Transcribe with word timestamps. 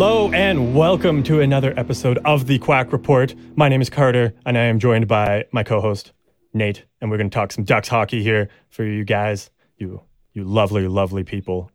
Hello 0.00 0.32
and 0.32 0.74
welcome 0.74 1.22
to 1.24 1.42
another 1.42 1.74
episode 1.78 2.16
of 2.24 2.46
the 2.46 2.58
Quack 2.58 2.90
Report. 2.90 3.34
My 3.54 3.68
name 3.68 3.82
is 3.82 3.90
Carter 3.90 4.32
and 4.46 4.56
I 4.56 4.62
am 4.62 4.78
joined 4.78 5.06
by 5.06 5.44
my 5.52 5.62
co-host 5.62 6.12
Nate, 6.54 6.86
and 7.02 7.10
we're 7.10 7.18
going 7.18 7.28
to 7.28 7.34
talk 7.34 7.52
some 7.52 7.64
Ducks 7.64 7.86
hockey 7.86 8.22
here 8.22 8.48
for 8.70 8.82
you 8.82 9.04
guys, 9.04 9.50
you 9.76 10.00
you 10.32 10.44
lovely, 10.44 10.88
lovely 10.88 11.22
people, 11.22 11.70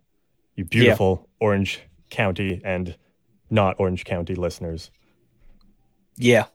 you 0.55 0.65
beautiful 0.65 1.29
Orange 1.39 1.81
County 2.09 2.61
and 2.65 2.97
not 3.51 3.75
Orange 3.77 4.05
County 4.05 4.33
listeners. 4.33 4.89
Yeah. 6.17 6.45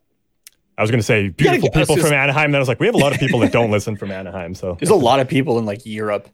I 0.77 0.83
was 0.83 0.91
going 0.91 0.99
to 0.99 1.07
say 1.07 1.29
beautiful 1.29 1.71
people 1.71 1.95
just- 1.95 2.09
from 2.09 2.17
Anaheim. 2.17 2.51
Then 2.51 2.59
I 2.59 2.63
was 2.63 2.67
like, 2.69 2.81
we 2.81 2.87
have 2.87 2.97
a 2.97 2.99
lot 2.99 3.13
of 3.15 3.21
people 3.21 3.39
that 3.39 3.53
don't 3.53 3.71
listen 3.77 3.95
from 3.95 4.11
Anaheim. 4.11 4.57
So 4.57 4.75
There's 4.81 4.91
a 4.91 4.97
lot 4.97 5.21
of 5.21 5.29
people 5.29 5.57
in 5.61 5.67
like 5.67 5.87
Europe, 5.87 6.29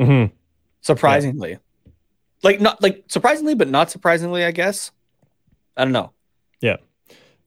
Mhm. 0.00 0.32
surprisingly. 0.80 1.58
Like 2.42 2.60
not 2.60 2.82
like 2.82 3.04
surprisingly, 3.08 3.54
but 3.54 3.68
not 3.68 3.90
surprisingly, 3.90 4.44
I 4.44 4.50
guess. 4.50 4.92
I 5.76 5.84
don't 5.84 5.92
know. 5.92 6.12
yeah, 6.60 6.76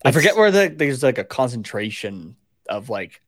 I 0.05 0.11
forget 0.11 0.35
where 0.35 0.51
the, 0.51 0.73
there's 0.75 1.03
like 1.03 1.17
a 1.17 1.23
concentration 1.23 2.35
of 2.69 2.89
like 2.89 3.21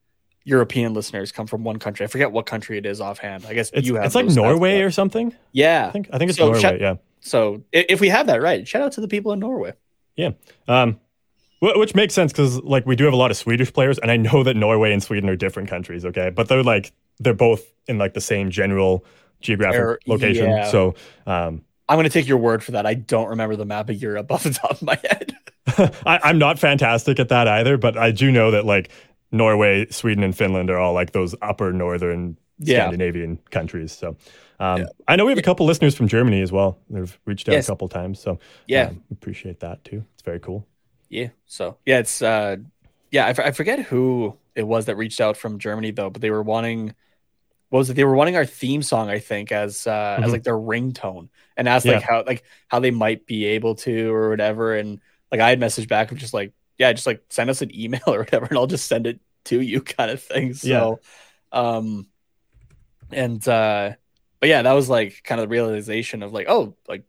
European 0.43 0.93
listeners 0.93 1.31
come 1.31 1.47
from 1.47 1.63
one 1.63 1.79
country. 1.79 2.03
I 2.05 2.07
forget 2.07 2.31
what 2.31 2.45
country 2.45 2.77
it 2.77 2.85
is 2.85 3.01
offhand. 3.01 3.45
I 3.47 3.53
guess 3.53 3.71
It's, 3.73 3.87
you 3.87 3.95
have 3.95 4.05
it's 4.05 4.15
like 4.15 4.27
Norway 4.27 4.81
or 4.81 4.91
something. 4.91 5.33
yeah. 5.51 5.87
I 5.87 5.91
think 5.91 6.09
I 6.13 6.17
think 6.17 6.29
it's 6.29 6.37
So 6.37 6.45
Norway. 6.45 6.61
shout- 6.61 6.79
yeah. 6.81 6.95
So 7.19 7.63
if 7.71 7.99
we 7.99 8.09
have 8.09 8.27
that 8.27 8.41
right, 8.41 8.67
shout 8.67 8.83
out 8.83 8.91
to 8.93 9.01
the 9.01 9.07
people 9.07 9.31
in 9.33 9.39
Norway. 9.39 9.73
Yeah. 10.15 10.31
Um, 10.67 10.99
which 11.59 11.95
makes 11.95 12.13
sense 12.13 12.31
because 12.31 12.61
like 12.61 12.85
we 12.85 12.95
do 12.95 13.05
have 13.05 13.13
a 13.13 13.17
lot 13.17 13.31
of 13.31 13.37
Swedish 13.37 13.73
players, 13.73 13.97
and 13.97 14.11
I 14.11 14.17
know 14.17 14.43
that 14.43 14.55
Norway 14.55 14.93
and 14.93 15.01
Sweden 15.01 15.27
are 15.29 15.35
different 15.35 15.67
countries. 15.67 16.05
Okay, 16.05 16.29
but 16.29 16.47
they're 16.47 16.61
like 16.61 16.91
they're 17.19 17.33
both 17.33 17.63
in 17.87 17.97
like 17.97 18.13
the 18.13 18.21
same 18.21 18.51
general 18.51 19.03
geographic 19.41 19.79
Er, 19.81 19.99
location. 20.05 20.49
yeah. 20.51 20.69
So 20.69 20.93
um, 21.25 21.63
I'm 21.87 21.97
gonna 21.97 22.09
take 22.09 22.27
your 22.27 22.37
word 22.37 22.63
for 22.63 22.71
that. 22.71 22.85
I 22.85 22.93
don't 22.95 23.29
remember 23.29 23.55
the 23.55 23.65
map 23.65 23.89
of 23.89 24.01
Europe 24.01 24.31
off 24.31 24.43
the 24.43 24.51
top 24.51 24.71
of 24.71 24.81
my 24.81 24.99
head. 25.09 25.35
I, 26.05 26.19
I'm 26.23 26.37
not 26.37 26.59
fantastic 26.59 27.19
at 27.19 27.29
that 27.29 27.47
either, 27.47 27.77
but 27.77 27.97
I 27.97 28.11
do 28.11 28.31
know 28.31 28.51
that 28.51 28.65
like 28.65 28.89
Norway, 29.31 29.87
Sweden, 29.89 30.23
and 30.23 30.35
Finland 30.35 30.69
are 30.69 30.77
all 30.77 30.93
like 30.93 31.11
those 31.11 31.35
upper 31.41 31.71
northern 31.73 32.37
Yeah. 32.59 32.83
Scandinavian 32.83 33.37
countries. 33.51 33.91
So. 33.91 34.15
Um, 34.57 34.85
I 35.09 35.17
know 35.17 35.25
we 35.25 35.31
have 35.31 35.37
a 35.37 35.41
couple 35.41 35.65
listeners 35.65 35.95
from 35.95 36.07
Germany 36.07 36.41
as 36.41 36.49
well. 36.49 36.79
They've 36.89 37.19
reached 37.25 37.49
out 37.49 37.53
Yes. 37.55 37.67
a 37.67 37.71
couple 37.73 37.89
times, 37.89 38.21
so 38.21 38.39
Yeah. 38.67 38.85
um, 38.87 39.03
appreciate 39.11 39.59
that 39.59 39.83
too. 39.83 40.05
It's 40.13 40.23
very 40.23 40.39
cool. 40.39 40.65
Yeah. 41.09 41.27
So 41.45 41.77
yeah, 41.85 41.99
it's 41.99 42.21
uh, 42.21 42.55
yeah. 43.11 43.25
I, 43.25 43.29
f- 43.31 43.39
I 43.39 43.51
forget 43.51 43.79
who 43.79 44.37
it 44.55 44.63
was 44.63 44.85
that 44.85 44.95
reached 44.95 45.19
out 45.19 45.35
from 45.35 45.59
Germany 45.59 45.91
though, 45.91 46.09
but 46.09 46.21
they 46.21 46.31
were 46.31 46.41
wanting. 46.41 46.95
What 47.69 47.79
was 47.79 47.89
it? 47.89 47.95
They 47.95 48.05
were 48.05 48.15
wanting 48.15 48.37
our 48.37 48.45
theme 48.45 48.81
song, 48.81 49.09
I 49.09 49.19
think, 49.19 49.51
as 49.51 49.85
uh, 49.87 50.17
Mhm. 50.19 50.23
as 50.23 50.31
like 50.31 50.43
their 50.43 50.55
ringtone, 50.57 51.27
and 51.57 51.67
asked 51.69 51.87
like 51.87 52.01
how 52.01 52.23
like 52.25 52.43
how 52.67 52.79
they 52.79 52.91
might 52.91 53.25
be 53.25 53.45
able 53.45 53.75
to 53.75 54.13
or 54.13 54.29
whatever. 54.29 54.75
And 54.75 54.99
like 55.31 55.41
I 55.41 55.49
had 55.49 55.59
messaged 55.59 55.87
back 55.87 56.11
of 56.11 56.17
just 56.17 56.33
like, 56.33 56.53
yeah, 56.77 56.91
just 56.93 57.07
like 57.07 57.23
send 57.29 57.49
us 57.49 57.61
an 57.61 57.75
email 57.77 58.01
or 58.07 58.19
whatever, 58.19 58.45
and 58.45 58.57
I'll 58.57 58.67
just 58.67 58.87
send 58.87 59.07
it 59.07 59.19
to 59.45 59.61
you, 59.61 59.81
kind 59.97 60.11
of 60.11 60.21
thing. 60.21 60.53
So, 60.53 60.99
um, 61.51 62.07
and 63.11 63.45
uh, 63.47 63.91
but 64.39 64.49
yeah, 64.49 64.61
that 64.61 64.73
was 64.73 64.89
like 64.89 65.21
kind 65.23 65.39
of 65.41 65.47
the 65.49 65.53
realization 65.53 66.23
of 66.23 66.33
like, 66.33 66.47
oh, 66.49 66.75
like 66.87 67.03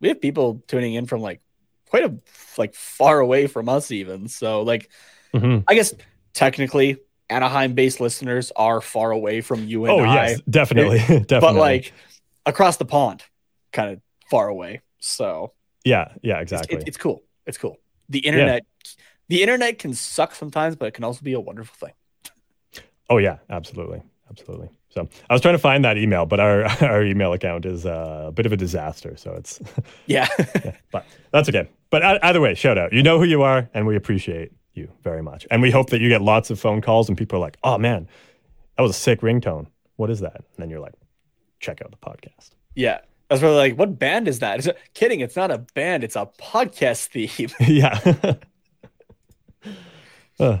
we 0.00 0.08
have 0.08 0.20
people 0.20 0.62
tuning 0.66 0.94
in 0.94 1.06
from 1.06 1.20
like 1.20 1.40
quite 1.88 2.04
a 2.04 2.14
like 2.56 2.74
far 2.74 3.18
away 3.20 3.46
from 3.48 3.68
us 3.68 3.90
even 3.90 4.28
so 4.28 4.62
like 4.62 4.88
Mhm. 5.34 5.64
i 5.66 5.74
guess 5.74 5.92
technically 6.34 6.98
anaheim 7.28 7.74
based 7.74 8.00
listeners 8.00 8.52
are 8.54 8.80
far 8.80 9.10
away 9.10 9.40
from 9.40 9.66
you 9.66 9.84
and 9.86 9.92
Oh 10.00 10.04
i 10.04 10.28
yes, 10.30 10.40
definitely, 10.48 10.98
definitely. 10.98 11.40
but 11.40 11.54
like 11.54 11.92
across 12.46 12.76
the 12.76 12.84
pond 12.84 13.24
kind 13.72 13.90
of 13.92 14.00
far 14.30 14.48
away 14.48 14.80
so 14.98 15.52
yeah, 15.84 16.12
yeah, 16.22 16.40
it's, 16.40 16.52
exactly. 16.52 16.78
it- 16.78 16.88
it's 16.88 16.96
cool 16.96 17.22
it's 17.46 17.58
cool 17.58 17.76
the 18.08 18.18
internet 18.20 18.62
the 19.28 19.42
internet 19.42 19.78
can 19.78 19.94
suck 19.94 20.34
sometimes 20.34 20.76
but 20.76 20.86
it 20.86 20.94
can 20.94 21.04
also 21.04 21.22
be 21.22 21.32
a 21.32 21.40
wonderful 21.40 21.74
thing 21.88 21.94
Oh 23.08 23.18
yeah, 23.18 23.38
absolutely, 23.48 24.02
absolutely. 24.30 24.68
So 24.90 25.08
I 25.28 25.32
was 25.32 25.42
trying 25.42 25.54
to 25.54 25.58
find 25.58 25.84
that 25.84 25.98
email, 25.98 26.26
but 26.26 26.38
our 26.38 26.64
our 26.80 27.02
email 27.02 27.32
account 27.32 27.66
is 27.66 27.84
uh, 27.84 28.26
a 28.28 28.32
bit 28.32 28.46
of 28.46 28.52
a 28.52 28.56
disaster. 28.56 29.16
So 29.16 29.32
it's, 29.32 29.60
yeah 30.06 30.28
yeah, 30.64 30.76
but 30.92 31.04
that's 31.32 31.48
okay. 31.48 31.68
But 31.90 32.24
either 32.24 32.40
way, 32.40 32.54
shout 32.54 32.78
out. 32.78 32.92
You 32.92 33.02
know 33.02 33.18
who 33.18 33.24
you 33.24 33.42
are, 33.42 33.68
and 33.74 33.84
we 33.84 33.96
appreciate 33.96 34.52
you 34.74 34.88
very 35.02 35.22
much. 35.22 35.44
And 35.50 35.60
we 35.60 35.72
hope 35.72 35.90
that 35.90 36.00
you 36.00 36.08
get 36.08 36.22
lots 36.22 36.50
of 36.50 36.60
phone 36.60 36.80
calls, 36.80 37.08
and 37.08 37.18
people 37.18 37.38
are 37.38 37.40
like, 37.40 37.56
"Oh 37.64 37.78
man, 37.78 38.06
that 38.76 38.82
was 38.84 38.92
a 38.92 38.94
sick 38.94 39.22
ringtone. 39.22 39.66
What 39.96 40.08
is 40.08 40.20
that?" 40.20 40.36
And 40.36 40.58
then 40.58 40.70
you're 40.70 40.78
like, 40.78 40.94
"Check 41.58 41.82
out 41.82 41.90
the 41.90 41.96
podcast." 41.96 42.50
yeah 42.76 43.00
that's 43.30 43.40
really 43.40 43.56
like 43.56 43.78
what 43.78 43.98
band 43.98 44.28
is 44.28 44.40
that? 44.40 44.66
It, 44.66 44.76
kidding 44.92 45.20
it's 45.20 45.36
not 45.36 45.50
a 45.50 45.58
band 45.58 46.04
it's 46.04 46.16
a 46.16 46.28
podcast 46.38 47.06
theme 47.06 47.50
yeah. 47.60 48.34
Uh, 50.38 50.58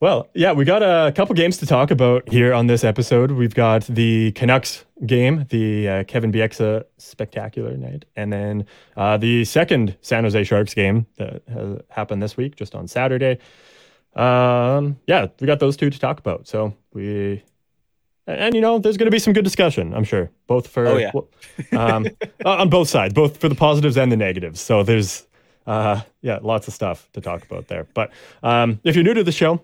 well, 0.00 0.28
yeah, 0.34 0.52
we 0.52 0.66
got 0.66 0.82
a 0.82 1.10
couple 1.12 1.34
games 1.34 1.56
to 1.56 1.66
talk 1.66 1.90
about 1.90 2.28
here 2.28 2.52
on 2.52 2.66
this 2.66 2.84
episode. 2.84 3.30
We've 3.30 3.54
got 3.54 3.84
the 3.84 4.32
Canucks 4.32 4.84
game, 5.06 5.46
the 5.48 5.88
uh, 5.88 6.04
Kevin 6.04 6.30
Bieksa 6.30 6.84
spectacular 6.98 7.74
night, 7.78 8.04
and 8.14 8.30
then 8.30 8.66
uh, 8.98 9.16
the 9.16 9.46
second 9.46 9.96
San 10.02 10.24
Jose 10.24 10.44
Sharks 10.44 10.74
game 10.74 11.06
that 11.16 11.42
happened 11.88 12.22
this 12.22 12.36
week, 12.36 12.54
just 12.54 12.74
on 12.74 12.86
Saturday. 12.86 13.38
Um, 14.14 14.98
yeah, 15.06 15.28
we 15.40 15.46
got 15.46 15.58
those 15.60 15.76
two 15.76 15.88
to 15.88 15.98
talk 15.98 16.18
about. 16.18 16.46
So 16.46 16.76
we. 16.92 17.42
And, 18.26 18.54
you 18.54 18.60
know, 18.60 18.78
there's 18.78 18.96
going 18.96 19.06
to 19.06 19.10
be 19.10 19.18
some 19.18 19.32
good 19.34 19.44
discussion, 19.44 19.92
I'm 19.94 20.04
sure, 20.04 20.30
both 20.46 20.66
for 20.68 20.86
Oh, 20.86 20.96
yeah. 20.96 21.12
um, 21.72 22.06
on 22.46 22.70
both 22.70 22.88
sides, 22.88 23.12
both 23.12 23.36
for 23.36 23.48
the 23.48 23.54
positives 23.54 23.96
and 23.98 24.10
the 24.10 24.16
negatives. 24.16 24.60
So 24.60 24.82
there's 24.82 25.26
uh, 25.66 26.00
yeah, 26.22 26.38
lots 26.42 26.68
of 26.68 26.74
stuff 26.74 27.08
to 27.12 27.20
talk 27.20 27.42
about 27.44 27.68
there. 27.68 27.86
But 27.94 28.10
um, 28.42 28.80
if 28.84 28.94
you're 28.94 29.04
new 29.04 29.14
to 29.14 29.24
the 29.24 29.32
show, 29.32 29.60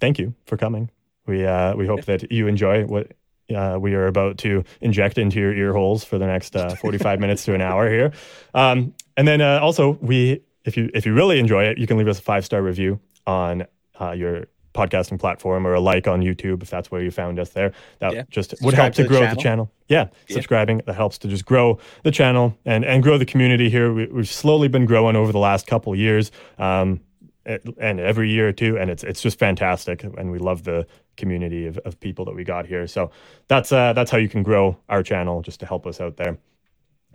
thank 0.00 0.18
you 0.18 0.34
for 0.46 0.56
coming. 0.56 0.90
We 1.26 1.44
uh, 1.44 1.74
we 1.76 1.86
hope 1.86 2.04
that 2.06 2.30
you 2.32 2.46
enjoy 2.46 2.84
what 2.86 3.12
uh, 3.54 3.78
we 3.80 3.94
are 3.94 4.06
about 4.06 4.38
to 4.38 4.64
inject 4.80 5.18
into 5.18 5.38
your 5.40 5.54
ear 5.54 5.72
holes 5.72 6.04
for 6.04 6.18
the 6.18 6.26
next 6.26 6.56
uh, 6.56 6.74
45 6.76 7.20
minutes 7.20 7.44
to 7.46 7.54
an 7.54 7.60
hour 7.60 7.90
here. 7.90 8.12
Um, 8.54 8.94
and 9.16 9.28
then 9.28 9.40
uh, 9.40 9.58
also, 9.60 9.98
we 10.00 10.42
if 10.64 10.76
you 10.76 10.90
if 10.94 11.04
you 11.06 11.14
really 11.14 11.38
enjoy 11.38 11.64
it, 11.64 11.76
you 11.78 11.86
can 11.86 11.98
leave 11.98 12.08
us 12.08 12.18
a 12.18 12.22
five 12.22 12.44
star 12.44 12.62
review 12.62 12.98
on 13.26 13.66
uh, 14.00 14.12
your 14.12 14.46
podcasting 14.78 15.18
platform 15.18 15.66
or 15.66 15.74
a 15.74 15.80
like 15.80 16.06
on 16.06 16.20
YouTube 16.22 16.62
if 16.62 16.70
that's 16.70 16.90
where 16.90 17.02
you 17.02 17.10
found 17.10 17.38
us 17.38 17.50
there. 17.50 17.70
That 17.98 18.12
Yeah. 18.14 18.22
just 18.30 18.54
would 18.62 18.74
help 18.74 18.94
to 18.94 19.02
the 19.02 19.08
grow 19.08 19.20
the 19.20 19.26
channel. 19.26 19.42
channel. 19.42 19.72
Yeah, 19.88 20.06
Yeah. 20.28 20.34
subscribing 20.36 20.82
that 20.86 20.94
helps 20.94 21.18
to 21.18 21.28
just 21.28 21.44
grow 21.44 21.78
the 22.04 22.10
channel 22.10 22.46
and 22.64 22.84
and 22.84 23.02
grow 23.02 23.18
the 23.18 23.26
community 23.32 23.68
here. 23.70 23.92
We, 23.92 24.06
we've 24.06 24.28
slowly 24.28 24.68
been 24.68 24.86
growing 24.86 25.16
over 25.16 25.32
the 25.32 25.38
last 25.50 25.66
couple 25.66 25.94
years, 25.96 26.30
um, 26.58 27.00
and 27.46 27.60
and 27.80 28.00
every 28.00 28.28
year 28.30 28.48
or 28.48 28.52
two, 28.52 28.78
and 28.78 28.90
it's 28.90 29.04
it's 29.04 29.22
just 29.22 29.38
fantastic, 29.38 30.04
and 30.04 30.30
we 30.30 30.38
love 30.38 30.62
the 30.62 30.86
community 31.16 31.66
of, 31.66 31.78
of 31.84 31.98
people 32.00 32.24
that 32.26 32.34
we 32.36 32.44
got 32.44 32.66
here. 32.66 32.86
So 32.86 33.10
that's 33.48 33.72
uh, 33.72 33.92
that's 33.94 34.10
how 34.10 34.18
you 34.18 34.28
can 34.28 34.42
grow 34.42 34.76
our 34.88 35.02
channel, 35.02 35.42
just 35.42 35.60
to 35.60 35.66
help 35.66 35.86
us 35.86 36.00
out 36.00 36.16
there. 36.16 36.36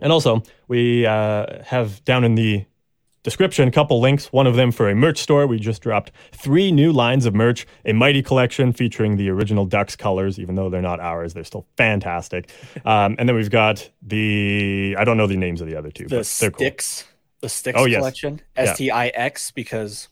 And 0.00 0.12
also, 0.12 0.42
we 0.68 1.06
uh, 1.06 1.46
have 1.64 2.04
down 2.04 2.24
in 2.24 2.34
the 2.34 2.64
description 3.24 3.66
a 3.66 3.72
couple 3.72 4.00
links. 4.00 4.26
One 4.32 4.46
of 4.46 4.54
them 4.54 4.70
for 4.70 4.88
a 4.88 4.94
merch 4.94 5.18
store. 5.18 5.46
We 5.48 5.58
just 5.58 5.82
dropped 5.82 6.12
three 6.30 6.70
new 6.70 6.92
lines 6.92 7.26
of 7.26 7.34
merch, 7.34 7.66
a 7.84 7.92
mighty 7.92 8.22
collection 8.22 8.72
featuring 8.72 9.16
the 9.16 9.28
original 9.30 9.64
Ducks 9.66 9.96
colors, 9.96 10.38
even 10.38 10.54
though 10.54 10.70
they're 10.70 10.80
not 10.82 11.00
ours. 11.00 11.34
They're 11.34 11.42
still 11.44 11.66
fantastic. 11.76 12.50
Um, 12.84 13.16
and 13.18 13.26
then 13.28 13.34
we've 13.34 13.50
got 13.50 13.88
the, 14.02 14.94
I 14.98 15.04
don't 15.04 15.16
know 15.16 15.26
the 15.26 15.36
names 15.38 15.60
of 15.62 15.66
the 15.66 15.74
other 15.76 15.90
two, 15.90 16.04
the 16.06 16.18
but 16.18 16.36
they're 16.38 16.50
cool. 16.50 16.58
sticks 16.58 17.04
the 17.40 17.48
sticks 17.48 17.78
Oh, 17.80 17.86
yes. 17.86 17.98
collection 18.00 18.40
s-t-i-x 18.56 19.50
because 19.52 20.08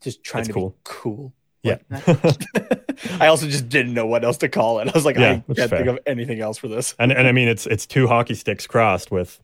just 0.00 0.22
trying 0.22 0.42
That's 0.44 0.48
to 0.48 0.54
cool. 0.54 0.68
be 0.70 0.76
cool 0.84 1.32
Yeah. 1.62 1.78
i 3.20 3.26
also 3.26 3.46
just 3.46 3.68
didn't 3.68 3.94
know 3.94 4.06
what 4.06 4.24
else 4.24 4.38
to 4.38 4.48
call 4.48 4.78
it 4.80 4.88
i 4.88 4.92
was 4.92 5.04
like 5.04 5.16
Yeah, 5.16 5.40
i 5.48 5.54
can't 5.54 5.70
think 5.70 5.86
of 5.88 5.98
anything 6.06 6.40
else 6.40 6.56
for 6.58 6.68
this 6.68 6.94
and, 6.98 7.10
and 7.12 7.26
I 7.26 7.32
mean, 7.32 7.48
it's 7.48 7.66
it's 7.66 7.86
two 7.86 8.06
hockey 8.06 8.34
sticks 8.34 8.66
crossed 8.66 9.10
with 9.10 9.40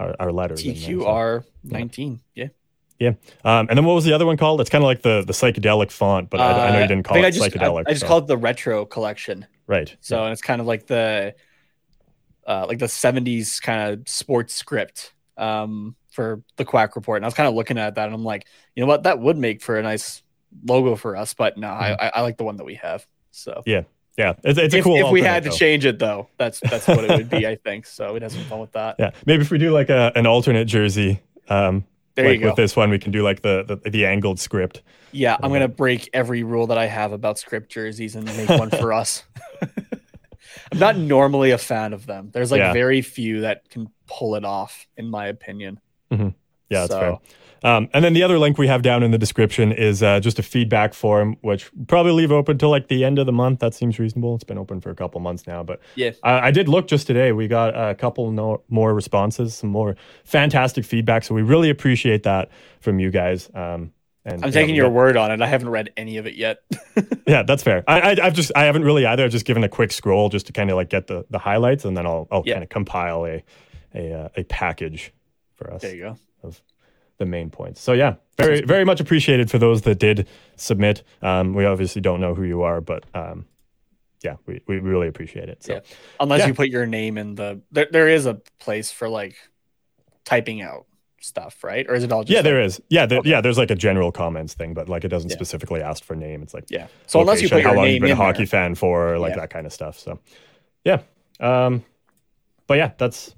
our, 0.00 0.16
our 0.18 0.32
letters. 0.32 0.62
so- 0.64 0.70
tqr19 0.70 2.20
yeah 2.34 2.48
Yeah. 2.98 3.12
Um, 3.44 3.66
and 3.68 3.76
then 3.78 3.84
what 3.84 3.94
was 3.94 4.04
the 4.04 4.12
other 4.12 4.26
one 4.26 4.36
called? 4.36 4.60
It's 4.60 4.68
kind 4.70 4.82
of 4.84 4.86
like 4.86 5.02
the, 5.02 5.22
the 5.26 5.32
psychedelic 5.32 5.90
font, 5.90 6.28
but 6.30 6.40
I, 6.40 6.68
I 6.68 6.70
know 6.72 6.78
you 6.78 6.84
Uh, 6.84 6.86
didn't 6.86 7.04
call 7.04 7.16
it 7.16 7.24
I 7.24 7.30
just, 7.30 7.50
psychedelic. 7.50 7.84
I, 7.86 7.90
I 7.90 7.92
just 7.92 8.00
so- 8.02 8.06
called 8.08 8.24
it 8.24 8.28
the 8.28 8.36
retro 8.36 8.84
collection 8.84 9.46
right. 9.66 9.94
so 10.00 10.22
and 10.24 10.32
it's 10.32 10.42
kind 10.42 10.60
of 10.60 10.66
like 10.66 10.86
the 10.86 11.34
uh, 12.46 12.64
like 12.68 12.78
the 12.78 12.86
70s 12.86 13.60
kind 13.62 13.92
of 13.92 14.08
sports 14.08 14.54
script 14.54 15.12
um, 15.36 15.94
for 16.10 16.42
the 16.56 16.64
quack 16.64 16.96
report 16.96 17.16
and 17.18 17.24
i 17.24 17.28
was 17.28 17.34
kind 17.34 17.48
of 17.48 17.54
looking 17.54 17.78
at 17.78 17.94
that 17.94 18.06
and 18.06 18.14
i'm 18.14 18.24
like 18.24 18.46
you 18.74 18.82
know 18.82 18.86
what 18.88 19.04
that 19.04 19.18
would 19.20 19.38
make 19.38 19.62
for 19.62 19.78
a 19.78 19.82
nice 19.82 20.22
logo 20.66 20.96
for 20.96 21.14
us 21.16 21.32
but 21.34 21.56
no 21.56 21.68
I, 21.68 21.92
I, 21.92 22.12
I 22.16 22.20
like 22.22 22.36
the 22.36 22.42
one 22.44 22.56
that 22.56 22.64
we 22.64 22.74
have 22.76 23.06
so 23.30 23.62
Yeah. 23.66 23.82
Yeah. 24.20 24.34
It's, 24.44 24.58
it's 24.58 24.74
a 24.74 24.82
cool 24.82 24.96
if 24.96 25.10
we 25.10 25.22
had 25.22 25.44
to 25.44 25.50
though. 25.50 25.56
change 25.56 25.84
it 25.86 25.98
though 25.98 26.28
that's 26.36 26.60
that's 26.60 26.86
what 26.86 27.04
it 27.04 27.10
would 27.10 27.30
be 27.30 27.46
i 27.46 27.56
think 27.64 27.86
so 27.86 28.12
we'd 28.12 28.22
have 28.22 28.32
some 28.32 28.44
fun 28.44 28.60
with 28.60 28.72
that 28.72 28.96
Yeah. 28.98 29.10
Maybe 29.24 29.42
if 29.42 29.50
we 29.50 29.58
do 29.58 29.70
like 29.70 29.88
a, 29.88 30.12
an 30.14 30.26
alternate 30.26 30.66
jersey, 30.66 31.20
um, 31.48 31.84
there 32.14 32.26
like 32.26 32.34
you 32.34 32.40
go 32.40 32.46
with 32.48 32.56
this 32.56 32.76
one, 32.76 32.90
we 32.90 32.98
can 32.98 33.12
do 33.12 33.22
like 33.22 33.40
the, 33.42 33.80
the, 33.82 33.90
the 33.90 34.04
angled 34.04 34.38
script. 34.38 34.82
yeah 35.12 35.36
i'm 35.42 35.50
gonna 35.52 35.68
break 35.68 36.10
every 36.12 36.42
rule 36.42 36.66
that 36.66 36.78
i 36.78 36.86
have 36.86 37.12
about 37.12 37.38
script 37.38 37.72
jerseys 37.72 38.14
and 38.14 38.26
make 38.26 38.48
one 38.48 38.70
for 38.70 38.92
us 39.00 39.24
I'm 40.72 40.78
not 40.78 40.96
normally 40.96 41.50
a 41.50 41.58
fan 41.58 41.92
of 41.92 42.06
them. 42.06 42.30
There's 42.32 42.50
like 42.50 42.60
yeah. 42.60 42.72
very 42.72 43.02
few 43.02 43.40
that 43.42 43.68
can 43.70 43.88
pull 44.06 44.34
it 44.36 44.44
off, 44.44 44.86
in 44.96 45.08
my 45.10 45.26
opinion. 45.26 45.80
Mm-hmm. 46.10 46.28
Yeah, 46.68 46.80
that's 46.80 46.92
so. 46.92 47.00
fair. 47.00 47.18
Um, 47.62 47.88
and 47.92 48.04
then 48.04 48.12
the 48.14 48.22
other 48.22 48.38
link 48.38 48.58
we 48.58 48.66
have 48.66 48.82
down 48.82 49.02
in 49.02 49.10
the 49.10 49.18
description 49.18 49.72
is 49.72 50.02
uh, 50.02 50.20
just 50.20 50.38
a 50.38 50.42
feedback 50.42 50.94
form, 50.94 51.36
which 51.42 51.70
probably 51.86 52.12
leave 52.12 52.32
open 52.32 52.58
till 52.58 52.70
like 52.70 52.88
the 52.88 53.04
end 53.04 53.18
of 53.18 53.26
the 53.26 53.32
month. 53.32 53.60
That 53.60 53.74
seems 53.74 53.98
reasonable. 53.98 54.34
It's 54.34 54.44
been 54.44 54.58
open 54.58 54.80
for 54.80 54.90
a 54.90 54.94
couple 54.94 55.20
months 55.20 55.46
now, 55.46 55.62
but 55.62 55.80
yeah, 55.94 56.12
I, 56.22 56.48
I 56.48 56.50
did 56.50 56.68
look 56.68 56.86
just 56.86 57.06
today. 57.06 57.32
We 57.32 57.48
got 57.48 57.74
a 57.76 57.94
couple 57.94 58.30
no, 58.30 58.62
more 58.68 58.94
responses, 58.94 59.54
some 59.54 59.70
more 59.70 59.96
fantastic 60.24 60.84
feedback. 60.84 61.24
So 61.24 61.34
we 61.34 61.42
really 61.42 61.70
appreciate 61.70 62.22
that 62.22 62.50
from 62.80 62.98
you 62.98 63.10
guys. 63.10 63.50
Um, 63.54 63.92
and 64.24 64.44
I'm 64.44 64.52
taking 64.52 64.74
your 64.74 64.90
word 64.90 65.16
on 65.16 65.30
it. 65.30 65.40
I 65.40 65.46
haven't 65.46 65.70
read 65.70 65.92
any 65.96 66.18
of 66.18 66.26
it 66.26 66.34
yet. 66.34 66.62
yeah, 67.26 67.42
that's 67.42 67.62
fair. 67.62 67.82
I, 67.88 68.12
I 68.12 68.24
have 68.24 68.34
just 68.34 68.52
I 68.54 68.64
haven't 68.64 68.84
really 68.84 69.06
either. 69.06 69.24
I've 69.24 69.30
just 69.30 69.46
given 69.46 69.64
a 69.64 69.68
quick 69.68 69.92
scroll 69.92 70.28
just 70.28 70.46
to 70.46 70.52
kind 70.52 70.70
of 70.70 70.76
like 70.76 70.90
get 70.90 71.06
the 71.06 71.24
the 71.30 71.38
highlights, 71.38 71.84
and 71.84 71.96
then 71.96 72.06
I'll 72.06 72.28
I'll 72.30 72.42
yeah. 72.44 72.54
kind 72.54 72.62
of 72.62 72.68
compile 72.68 73.24
a 73.24 73.42
a 73.94 74.12
uh, 74.12 74.28
a 74.36 74.44
package 74.44 75.12
for 75.54 75.72
us. 75.72 75.80
There 75.82 75.94
you 75.94 76.02
go. 76.02 76.18
The 77.20 77.26
main 77.26 77.50
points. 77.50 77.82
So 77.82 77.92
yeah, 77.92 78.14
very 78.38 78.62
very 78.62 78.86
much 78.86 78.98
appreciated 78.98 79.50
for 79.50 79.58
those 79.58 79.82
that 79.82 79.98
did 79.98 80.26
submit. 80.56 81.02
Um, 81.20 81.52
we 81.52 81.66
obviously 81.66 82.00
don't 82.00 82.18
know 82.18 82.34
who 82.34 82.44
you 82.44 82.62
are, 82.62 82.80
but 82.80 83.04
um, 83.12 83.44
yeah, 84.22 84.36
we, 84.46 84.62
we 84.66 84.78
really 84.78 85.06
appreciate 85.06 85.50
it. 85.50 85.62
So 85.62 85.74
yeah. 85.74 85.80
unless 86.18 86.40
yeah. 86.40 86.46
you 86.46 86.54
put 86.54 86.70
your 86.70 86.86
name 86.86 87.18
in 87.18 87.34
the 87.34 87.60
there, 87.70 87.88
there 87.92 88.08
is 88.08 88.24
a 88.24 88.40
place 88.58 88.90
for 88.90 89.06
like 89.06 89.36
typing 90.24 90.62
out 90.62 90.86
stuff, 91.20 91.62
right? 91.62 91.84
Or 91.90 91.94
is 91.94 92.04
it 92.04 92.10
all 92.10 92.22
just 92.22 92.30
Yeah, 92.30 92.38
like, 92.38 92.44
there 92.44 92.62
is. 92.62 92.80
Yeah, 92.88 93.04
there, 93.04 93.18
okay. 93.18 93.28
yeah, 93.28 93.42
there's 93.42 93.58
like 93.58 93.70
a 93.70 93.74
general 93.74 94.10
comments 94.10 94.54
thing, 94.54 94.72
but 94.72 94.88
like 94.88 95.04
it 95.04 95.08
doesn't 95.08 95.28
yeah. 95.28 95.36
specifically 95.36 95.82
ask 95.82 96.02
for 96.02 96.16
name. 96.16 96.42
It's 96.42 96.54
like 96.54 96.64
Yeah. 96.70 96.86
So 97.06 97.20
unless 97.20 97.42
you 97.42 97.50
put 97.50 97.60
your 97.60 97.68
how 97.68 97.74
long 97.74 97.84
name 97.84 97.96
you've 97.96 98.02
been 98.02 98.12
a 98.12 98.16
hockey 98.16 98.38
there. 98.38 98.46
fan 98.46 98.74
for, 98.76 99.18
like 99.18 99.34
that 99.34 99.50
kind 99.50 99.66
of 99.66 99.74
stuff. 99.74 99.98
So 99.98 100.18
yeah. 100.86 101.02
Um 101.38 101.84
but 102.66 102.78
yeah, 102.78 102.92
that's 102.96 103.34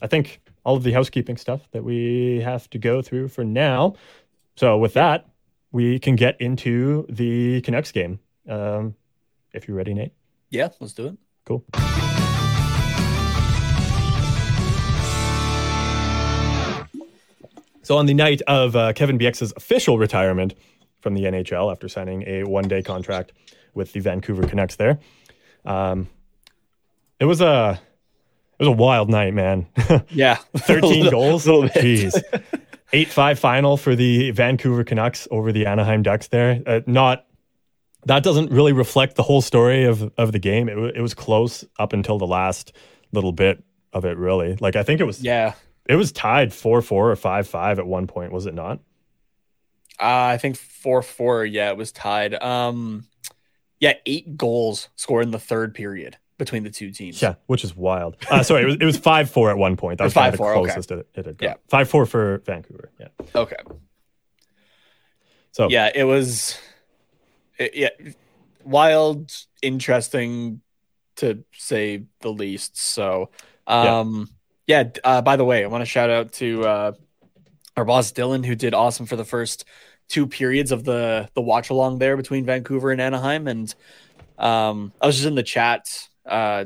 I 0.00 0.06
think 0.06 0.40
all 0.68 0.76
of 0.76 0.82
the 0.82 0.92
housekeeping 0.92 1.38
stuff 1.38 1.62
that 1.70 1.82
we 1.82 2.42
have 2.42 2.68
to 2.68 2.76
go 2.76 3.00
through 3.00 3.26
for 3.26 3.42
now. 3.42 3.94
So 4.54 4.76
with 4.76 4.92
that, 4.92 5.26
we 5.72 5.98
can 5.98 6.14
get 6.14 6.38
into 6.42 7.06
the 7.08 7.62
Canucks 7.62 7.90
game. 7.90 8.20
Um 8.46 8.94
if 9.54 9.66
you're 9.66 9.78
ready, 9.78 9.94
Nate. 9.94 10.12
Yeah, 10.50 10.68
let's 10.78 10.92
do 10.92 11.06
it. 11.06 11.16
Cool. 11.46 11.64
So 17.82 17.96
on 17.96 18.04
the 18.04 18.12
night 18.12 18.42
of 18.46 18.76
uh, 18.76 18.92
Kevin 18.92 19.18
Bieksa's 19.18 19.54
official 19.56 19.96
retirement 19.96 20.54
from 21.00 21.14
the 21.14 21.22
NHL 21.22 21.72
after 21.72 21.88
signing 21.88 22.22
a 22.26 22.44
one-day 22.44 22.82
contract 22.82 23.32
with 23.72 23.94
the 23.94 24.00
Vancouver 24.00 24.46
Canucks, 24.46 24.76
there, 24.76 24.98
um, 25.64 26.08
it 27.18 27.24
was 27.24 27.40
a 27.40 27.80
it 28.58 28.64
was 28.64 28.68
a 28.68 28.72
wild 28.72 29.08
night, 29.08 29.34
man. 29.34 29.66
Yeah, 30.10 30.36
thirteen 30.56 31.04
little, 31.04 31.38
goals. 31.38 31.46
Jeez, 31.46 32.20
eight 32.92 33.08
five 33.08 33.38
final 33.38 33.76
for 33.76 33.94
the 33.94 34.30
Vancouver 34.32 34.84
Canucks 34.84 35.28
over 35.30 35.52
the 35.52 35.66
Anaheim 35.66 36.02
Ducks. 36.02 36.28
There, 36.28 36.62
uh, 36.66 36.80
not 36.86 37.26
that 38.06 38.22
doesn't 38.22 38.50
really 38.50 38.72
reflect 38.72 39.16
the 39.16 39.22
whole 39.22 39.42
story 39.42 39.84
of 39.84 40.12
of 40.18 40.32
the 40.32 40.38
game. 40.38 40.68
It, 40.68 40.74
w- 40.74 40.92
it 40.94 41.00
was 41.00 41.14
close 41.14 41.64
up 41.78 41.92
until 41.92 42.18
the 42.18 42.26
last 42.26 42.72
little 43.12 43.32
bit 43.32 43.62
of 43.92 44.04
it. 44.04 44.16
Really, 44.16 44.56
like 44.60 44.76
I 44.76 44.82
think 44.82 45.00
it 45.00 45.04
was. 45.04 45.22
Yeah, 45.22 45.54
it 45.86 45.96
was 45.96 46.12
tied 46.12 46.52
4 46.52 46.82
4 46.82 47.10
or 47.10 47.16
5 47.16 47.48
5 47.48 47.78
at 47.78 47.86
one 47.86 48.06
point, 48.06 48.32
was 48.32 48.46
it 48.46 48.54
not? 48.54 48.80
Uh, 50.00 50.30
I 50.34 50.38
think 50.38 50.56
4 50.56 51.02
4. 51.02 51.44
Yeah, 51.46 51.70
it 51.70 51.76
was 51.76 51.90
tied. 51.92 52.34
Um, 52.42 53.06
yeah, 53.80 53.94
eight 54.06 54.36
goals 54.36 54.88
scored 54.96 55.24
in 55.24 55.30
the 55.30 55.38
third 55.38 55.74
period 55.74 56.16
between 56.38 56.62
the 56.62 56.70
two 56.70 56.90
teams. 56.90 57.20
Yeah, 57.20 57.34
which 57.46 57.64
is 57.64 57.76
wild. 57.76 58.16
Uh, 58.30 58.42
sorry, 58.42 58.62
it 58.62 58.66
was 58.66 58.76
it 58.76 58.84
was 58.84 58.96
five 58.96 59.30
four 59.30 59.50
at 59.50 59.58
one 59.58 59.76
point. 59.76 59.98
That 59.98 60.04
was, 60.04 60.14
five 60.14 60.36
four. 60.36 60.54
Closest 60.54 60.90
okay. 60.90 61.00
it, 61.00 61.18
it 61.18 61.26
had 61.26 61.38
got. 61.38 61.46
Yeah, 61.46 61.54
five 61.68 61.88
four 61.88 62.06
for 62.06 62.38
Vancouver. 62.46 62.90
Yeah. 62.98 63.08
Okay. 63.34 63.56
So 65.52 65.68
yeah, 65.68 65.90
it 65.94 66.04
was. 66.04 66.58
It, 67.58 67.74
yeah, 67.74 67.88
wild, 68.64 69.32
interesting, 69.62 70.60
to 71.16 71.44
say 71.52 72.04
the 72.20 72.30
least. 72.30 72.76
So, 72.76 73.30
um, 73.66 74.28
yeah, 74.66 74.84
uh, 75.02 75.22
by 75.22 75.36
the 75.36 75.44
way, 75.44 75.64
I 75.64 75.66
want 75.68 75.82
to 75.82 75.86
shout 75.86 76.10
out 76.10 76.32
to 76.34 76.64
uh, 76.64 76.92
our 77.76 77.84
boss 77.84 78.12
Dylan, 78.12 78.44
who 78.44 78.54
did 78.54 78.74
awesome 78.74 79.06
for 79.06 79.16
the 79.16 79.24
first 79.24 79.64
two 80.08 80.26
periods 80.26 80.72
of 80.72 80.84
the 80.84 81.28
the 81.34 81.40
watch 81.40 81.70
along 81.70 81.98
there 81.98 82.16
between 82.16 82.44
Vancouver 82.44 82.90
and 82.90 83.00
Anaheim. 83.00 83.48
And 83.48 83.74
um, 84.38 84.92
I 85.00 85.06
was 85.06 85.16
just 85.16 85.26
in 85.26 85.34
the 85.34 85.42
chat 85.42 86.07
uh, 86.28 86.64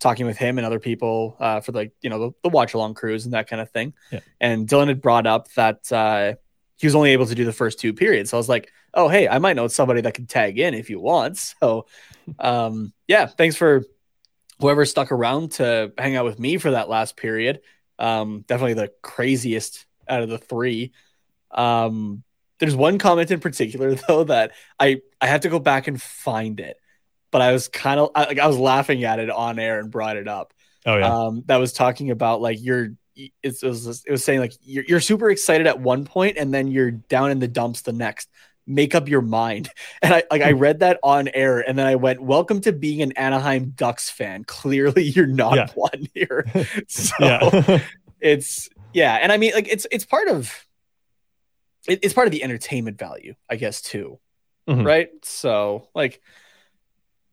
talking 0.00 0.26
with 0.26 0.36
him 0.36 0.58
and 0.58 0.66
other 0.66 0.78
people 0.78 1.36
uh, 1.40 1.60
for 1.60 1.72
like 1.72 1.92
you 2.02 2.10
know 2.10 2.18
the, 2.18 2.30
the 2.44 2.48
watch 2.48 2.74
along 2.74 2.94
cruise 2.94 3.24
and 3.24 3.34
that 3.34 3.48
kind 3.48 3.60
of 3.60 3.70
thing. 3.70 3.92
Yeah. 4.10 4.20
And 4.40 4.68
Dylan 4.68 4.88
had 4.88 5.00
brought 5.00 5.26
up 5.26 5.52
that 5.54 5.90
uh, 5.92 6.34
he 6.76 6.86
was 6.86 6.94
only 6.94 7.10
able 7.10 7.26
to 7.26 7.34
do 7.34 7.44
the 7.44 7.52
first 7.52 7.78
two 7.78 7.92
periods. 7.92 8.30
So 8.30 8.36
I 8.36 8.38
was 8.38 8.48
like, 8.48 8.72
oh 8.94 9.08
hey, 9.08 9.28
I 9.28 9.38
might 9.38 9.56
know 9.56 9.68
somebody 9.68 10.00
that 10.02 10.14
can 10.14 10.26
tag 10.26 10.58
in 10.58 10.74
if 10.74 10.90
you 10.90 11.00
want. 11.00 11.54
So 11.60 11.86
um, 12.38 12.92
yeah, 13.06 13.26
thanks 13.26 13.56
for 13.56 13.84
whoever 14.60 14.84
stuck 14.84 15.12
around 15.12 15.52
to 15.52 15.92
hang 15.96 16.16
out 16.16 16.24
with 16.24 16.38
me 16.38 16.58
for 16.58 16.72
that 16.72 16.88
last 16.88 17.16
period, 17.16 17.60
um, 17.98 18.44
definitely 18.46 18.74
the 18.74 18.92
craziest 19.02 19.86
out 20.08 20.22
of 20.22 20.28
the 20.28 20.38
three. 20.38 20.92
Um, 21.50 22.22
there's 22.58 22.76
one 22.76 22.98
comment 22.98 23.30
in 23.30 23.40
particular 23.40 23.94
though 24.08 24.24
that 24.24 24.52
I 24.78 25.00
I 25.20 25.26
have 25.26 25.42
to 25.42 25.48
go 25.48 25.58
back 25.58 25.88
and 25.88 26.00
find 26.00 26.60
it, 26.60 26.78
but 27.30 27.42
I 27.42 27.52
was 27.52 27.68
kind 27.68 28.00
of 28.00 28.10
like 28.14 28.38
I 28.38 28.46
was 28.46 28.58
laughing 28.58 29.04
at 29.04 29.18
it 29.18 29.30
on 29.30 29.58
air 29.58 29.78
and 29.78 29.90
brought 29.90 30.16
it 30.16 30.28
up. 30.28 30.52
Oh 30.86 30.96
yeah, 30.96 31.14
um, 31.14 31.42
that 31.46 31.56
was 31.56 31.72
talking 31.72 32.10
about 32.10 32.40
like 32.40 32.58
you're 32.60 32.90
it 33.16 33.56
was 33.62 34.04
it 34.06 34.10
was 34.10 34.24
saying 34.24 34.40
like 34.40 34.52
you're, 34.62 34.84
you're 34.84 35.00
super 35.00 35.30
excited 35.30 35.66
at 35.66 35.80
one 35.80 36.04
point 36.04 36.36
and 36.36 36.54
then 36.54 36.68
you're 36.68 36.92
down 36.92 37.30
in 37.30 37.40
the 37.40 37.48
dumps 37.48 37.82
the 37.82 37.92
next 37.92 38.28
make 38.68 38.94
up 38.94 39.08
your 39.08 39.22
mind. 39.22 39.70
And 40.00 40.14
I 40.14 40.22
like 40.30 40.42
I 40.42 40.52
hmm. 40.52 40.58
read 40.58 40.80
that 40.80 41.00
on 41.02 41.28
air 41.34 41.58
and 41.58 41.76
then 41.76 41.86
I 41.86 41.96
went, 41.96 42.20
Welcome 42.22 42.60
to 42.60 42.72
being 42.72 43.02
an 43.02 43.12
Anaheim 43.12 43.70
Ducks 43.70 44.10
fan. 44.10 44.44
Clearly 44.44 45.02
you're 45.14 45.26
not 45.26 45.56
yeah. 45.56 45.68
one 45.74 46.08
here. 46.14 46.46
So 46.88 47.14
yeah. 47.20 47.80
it's 48.20 48.68
yeah, 48.92 49.14
and 49.14 49.32
I 49.32 49.38
mean 49.38 49.52
like 49.54 49.66
it's 49.68 49.86
it's 49.90 50.04
part 50.04 50.28
of 50.28 50.54
it, 51.88 52.00
it's 52.02 52.14
part 52.14 52.28
of 52.28 52.32
the 52.32 52.44
entertainment 52.44 52.98
value, 52.98 53.34
I 53.50 53.56
guess, 53.56 53.82
too. 53.82 54.20
Mm-hmm. 54.68 54.86
Right? 54.86 55.10
So 55.22 55.88
like 55.94 56.20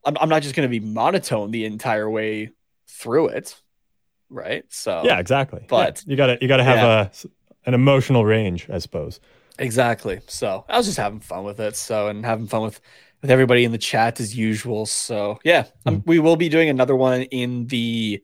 I'm 0.05 0.17
I'm 0.19 0.29
not 0.29 0.43
just 0.43 0.55
gonna 0.55 0.67
be 0.67 0.79
monotone 0.79 1.51
the 1.51 1.65
entire 1.65 2.09
way 2.09 2.51
through 2.87 3.29
it. 3.29 3.59
Right. 4.29 4.63
So 4.69 5.01
yeah, 5.03 5.19
exactly. 5.19 5.65
But 5.67 6.03
yeah. 6.05 6.11
you 6.11 6.17
gotta 6.17 6.37
you 6.41 6.47
gotta 6.47 6.63
have 6.63 6.77
yeah. 6.77 7.09
a 7.23 7.69
an 7.69 7.73
emotional 7.73 8.25
range, 8.25 8.69
I 8.69 8.77
suppose. 8.77 9.19
Exactly. 9.57 10.19
So 10.27 10.65
I 10.67 10.77
was 10.77 10.85
just 10.85 10.97
having 10.97 11.19
fun 11.19 11.43
with 11.43 11.59
it. 11.59 11.75
So 11.75 12.07
and 12.07 12.25
having 12.25 12.47
fun 12.47 12.61
with 12.61 12.79
with 13.21 13.31
everybody 13.31 13.63
in 13.63 13.71
the 13.71 13.77
chat 13.77 14.19
as 14.19 14.35
usual. 14.35 14.85
So 14.85 15.39
yeah, 15.43 15.63
mm-hmm. 15.63 15.89
um, 15.89 16.03
we 16.05 16.19
will 16.19 16.35
be 16.35 16.49
doing 16.49 16.69
another 16.69 16.95
one 16.95 17.23
in 17.23 17.67
the 17.67 18.23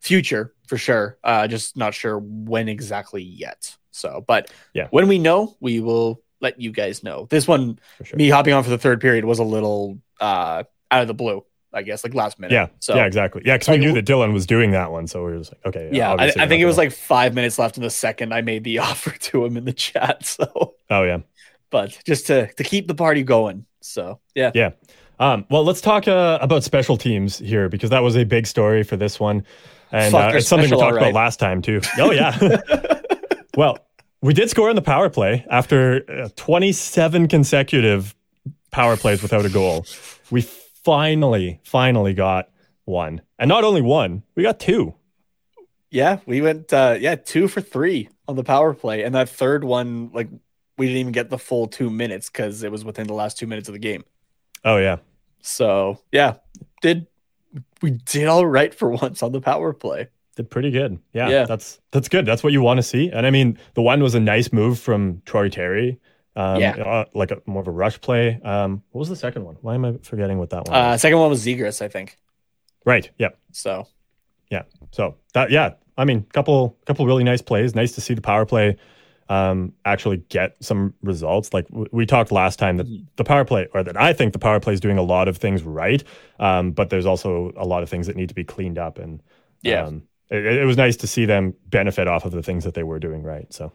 future 0.00 0.54
for 0.66 0.76
sure. 0.76 1.18
Uh, 1.24 1.48
just 1.48 1.76
not 1.76 1.94
sure 1.94 2.18
when 2.18 2.68
exactly 2.68 3.22
yet. 3.22 3.76
So, 3.90 4.24
but 4.26 4.50
yeah, 4.74 4.88
when 4.90 5.08
we 5.08 5.18
know, 5.18 5.56
we 5.60 5.80
will 5.80 6.22
let 6.40 6.60
you 6.60 6.70
guys 6.70 7.02
know. 7.02 7.26
This 7.30 7.48
one, 7.48 7.78
sure. 8.04 8.16
me 8.16 8.28
hopping 8.28 8.52
on 8.52 8.62
for 8.62 8.70
the 8.70 8.78
third 8.78 9.00
period 9.00 9.24
was 9.24 9.38
a 9.38 9.44
little 9.44 9.98
uh, 10.20 10.64
out 10.90 11.02
of 11.02 11.08
the 11.08 11.14
blue. 11.14 11.44
I 11.72 11.82
guess, 11.82 12.04
like 12.04 12.14
last 12.14 12.38
minute. 12.38 12.54
Yeah. 12.54 12.68
So, 12.80 12.94
yeah, 12.94 13.04
exactly. 13.04 13.42
Yeah, 13.44 13.56
because 13.56 13.68
we 13.68 13.76
knew 13.76 13.92
that 13.92 14.06
Dylan 14.06 14.32
was 14.32 14.46
doing 14.46 14.70
that 14.70 14.92
one, 14.92 15.06
so 15.06 15.22
we 15.26 15.32
were 15.32 15.38
just 15.38 15.52
like, 15.52 15.66
okay. 15.66 15.90
Yeah, 15.92 16.12
I, 16.12 16.32
I, 16.38 16.48
think 16.48 16.62
it 16.62 16.64
was 16.64 16.78
like 16.78 16.90
five 16.90 17.34
minutes 17.34 17.58
left 17.58 17.76
in 17.76 17.82
the 17.82 17.90
second. 17.90 18.32
I 18.32 18.40
made 18.40 18.64
the 18.64 18.78
offer 18.78 19.10
to 19.10 19.44
him 19.44 19.58
in 19.58 19.66
the 19.66 19.74
chat. 19.74 20.24
So. 20.24 20.74
Oh 20.88 21.02
yeah. 21.02 21.18
But 21.68 21.98
just 22.06 22.28
to 22.28 22.50
to 22.54 22.64
keep 22.64 22.88
the 22.88 22.94
party 22.94 23.22
going. 23.24 23.66
So 23.82 24.20
yeah. 24.34 24.52
Yeah. 24.54 24.70
Um, 25.18 25.46
well, 25.50 25.64
let's 25.64 25.80
talk 25.80 26.08
uh, 26.08 26.38
about 26.40 26.62
special 26.62 26.96
teams 26.96 27.38
here 27.38 27.68
because 27.68 27.90
that 27.90 28.02
was 28.02 28.16
a 28.16 28.24
big 28.24 28.46
story 28.46 28.82
for 28.82 28.96
this 28.96 29.18
one, 29.18 29.44
and 29.92 30.14
uh, 30.14 30.32
it's 30.34 30.46
something 30.46 30.70
we 30.70 30.76
talked 30.76 30.94
right. 30.94 31.02
about 31.02 31.14
last 31.14 31.38
time 31.38 31.62
too. 31.62 31.80
Oh 31.98 32.10
yeah. 32.10 32.60
well, 33.56 33.78
we 34.20 34.34
did 34.34 34.50
score 34.50 34.68
in 34.70 34.76
the 34.76 34.82
power 34.82 35.08
play 35.08 35.44
after 35.50 36.04
uh, 36.10 36.28
27 36.36 37.28
consecutive 37.28 38.14
power 38.70 38.96
plays 38.96 39.22
without 39.22 39.44
a 39.46 39.48
goal. 39.48 39.86
We 40.30 40.46
finally, 40.86 41.58
finally 41.64 42.14
got 42.14 42.48
one. 42.84 43.20
And 43.40 43.48
not 43.48 43.64
only 43.64 43.82
one, 43.82 44.22
we 44.36 44.44
got 44.44 44.60
two. 44.60 44.94
Yeah, 45.90 46.20
we 46.26 46.40
went 46.40 46.72
uh 46.72 46.96
yeah, 47.00 47.16
two 47.16 47.48
for 47.48 47.60
three 47.60 48.08
on 48.28 48.36
the 48.36 48.44
power 48.44 48.72
play. 48.72 49.02
And 49.02 49.12
that 49.16 49.28
third 49.28 49.64
one, 49.64 50.12
like 50.14 50.28
we 50.78 50.86
didn't 50.86 51.00
even 51.00 51.12
get 51.12 51.28
the 51.28 51.38
full 51.38 51.66
two 51.66 51.90
minutes 51.90 52.30
because 52.30 52.62
it 52.62 52.70
was 52.70 52.84
within 52.84 53.08
the 53.08 53.14
last 53.14 53.36
two 53.36 53.48
minutes 53.48 53.68
of 53.68 53.72
the 53.72 53.80
game. 53.80 54.04
Oh 54.64 54.76
yeah. 54.76 54.98
So 55.40 55.98
yeah, 56.12 56.36
did 56.82 57.08
we 57.82 57.90
did 57.90 58.28
all 58.28 58.46
right 58.46 58.72
for 58.72 58.88
once 58.90 59.24
on 59.24 59.32
the 59.32 59.40
power 59.40 59.72
play. 59.72 60.06
Did 60.36 60.50
pretty 60.50 60.70
good. 60.70 61.00
Yeah, 61.12 61.28
yeah. 61.28 61.44
That's 61.46 61.80
that's 61.90 62.08
good. 62.08 62.26
That's 62.26 62.44
what 62.44 62.52
you 62.52 62.62
want 62.62 62.78
to 62.78 62.84
see. 62.84 63.10
And 63.10 63.26
I 63.26 63.30
mean, 63.30 63.58
the 63.74 63.82
one 63.82 64.04
was 64.04 64.14
a 64.14 64.20
nice 64.20 64.52
move 64.52 64.78
from 64.78 65.20
Troy 65.24 65.48
Terry 65.48 65.98
um, 66.36 66.60
yeah, 66.60 66.76
uh, 66.76 67.04
like 67.14 67.30
a 67.30 67.42
more 67.46 67.62
of 67.62 67.68
a 67.68 67.72
rush 67.72 68.00
play. 68.00 68.40
Um, 68.42 68.82
what 68.90 69.00
was 69.00 69.08
the 69.08 69.16
second 69.16 69.44
one? 69.44 69.56
Why 69.62 69.74
am 69.74 69.84
I 69.84 69.96
forgetting 70.02 70.38
what 70.38 70.50
that 70.50 70.68
one? 70.68 70.76
Uh, 70.76 70.96
second 70.98 71.18
one 71.18 71.30
was 71.30 71.44
Zegras, 71.44 71.82
I 71.82 71.88
think. 71.88 72.18
Right. 72.84 73.10
Yeah. 73.18 73.30
So. 73.52 73.88
Yeah. 74.50 74.62
So 74.92 75.16
that 75.34 75.50
yeah, 75.50 75.74
I 75.96 76.04
mean, 76.04 76.22
couple 76.32 76.76
couple 76.86 77.06
really 77.06 77.24
nice 77.24 77.42
plays. 77.42 77.74
Nice 77.74 77.92
to 77.92 78.00
see 78.00 78.14
the 78.14 78.20
power 78.20 78.46
play 78.46 78.76
um, 79.28 79.72
actually 79.84 80.18
get 80.28 80.56
some 80.60 80.94
results. 81.02 81.52
Like 81.52 81.68
w- 81.68 81.88
we 81.90 82.06
talked 82.06 82.30
last 82.30 82.58
time 82.58 82.76
that 82.76 82.86
mm-hmm. 82.86 83.04
the 83.16 83.24
power 83.24 83.44
play, 83.44 83.68
or 83.74 83.82
that 83.82 83.96
I 83.96 84.12
think 84.12 84.32
the 84.32 84.38
power 84.38 84.60
play 84.60 84.74
is 84.74 84.80
doing 84.80 84.98
a 84.98 85.02
lot 85.02 85.28
of 85.28 85.38
things 85.38 85.62
right, 85.62 86.02
um, 86.38 86.72
but 86.72 86.90
there's 86.90 87.06
also 87.06 87.52
a 87.56 87.64
lot 87.64 87.82
of 87.82 87.88
things 87.88 88.06
that 88.06 88.16
need 88.16 88.28
to 88.28 88.34
be 88.34 88.44
cleaned 88.44 88.78
up. 88.78 88.98
And 88.98 89.22
yeah, 89.62 89.84
um, 89.84 90.02
it, 90.30 90.44
it, 90.44 90.64
was 90.64 90.76
nice 90.76 90.96
to 90.98 91.06
see 91.06 91.24
them 91.24 91.54
benefit 91.66 92.06
off 92.06 92.24
of 92.24 92.32
the 92.32 92.42
things 92.42 92.64
that 92.64 92.74
they 92.74 92.82
were 92.82 92.98
doing 92.98 93.22
right. 93.22 93.52
So 93.52 93.72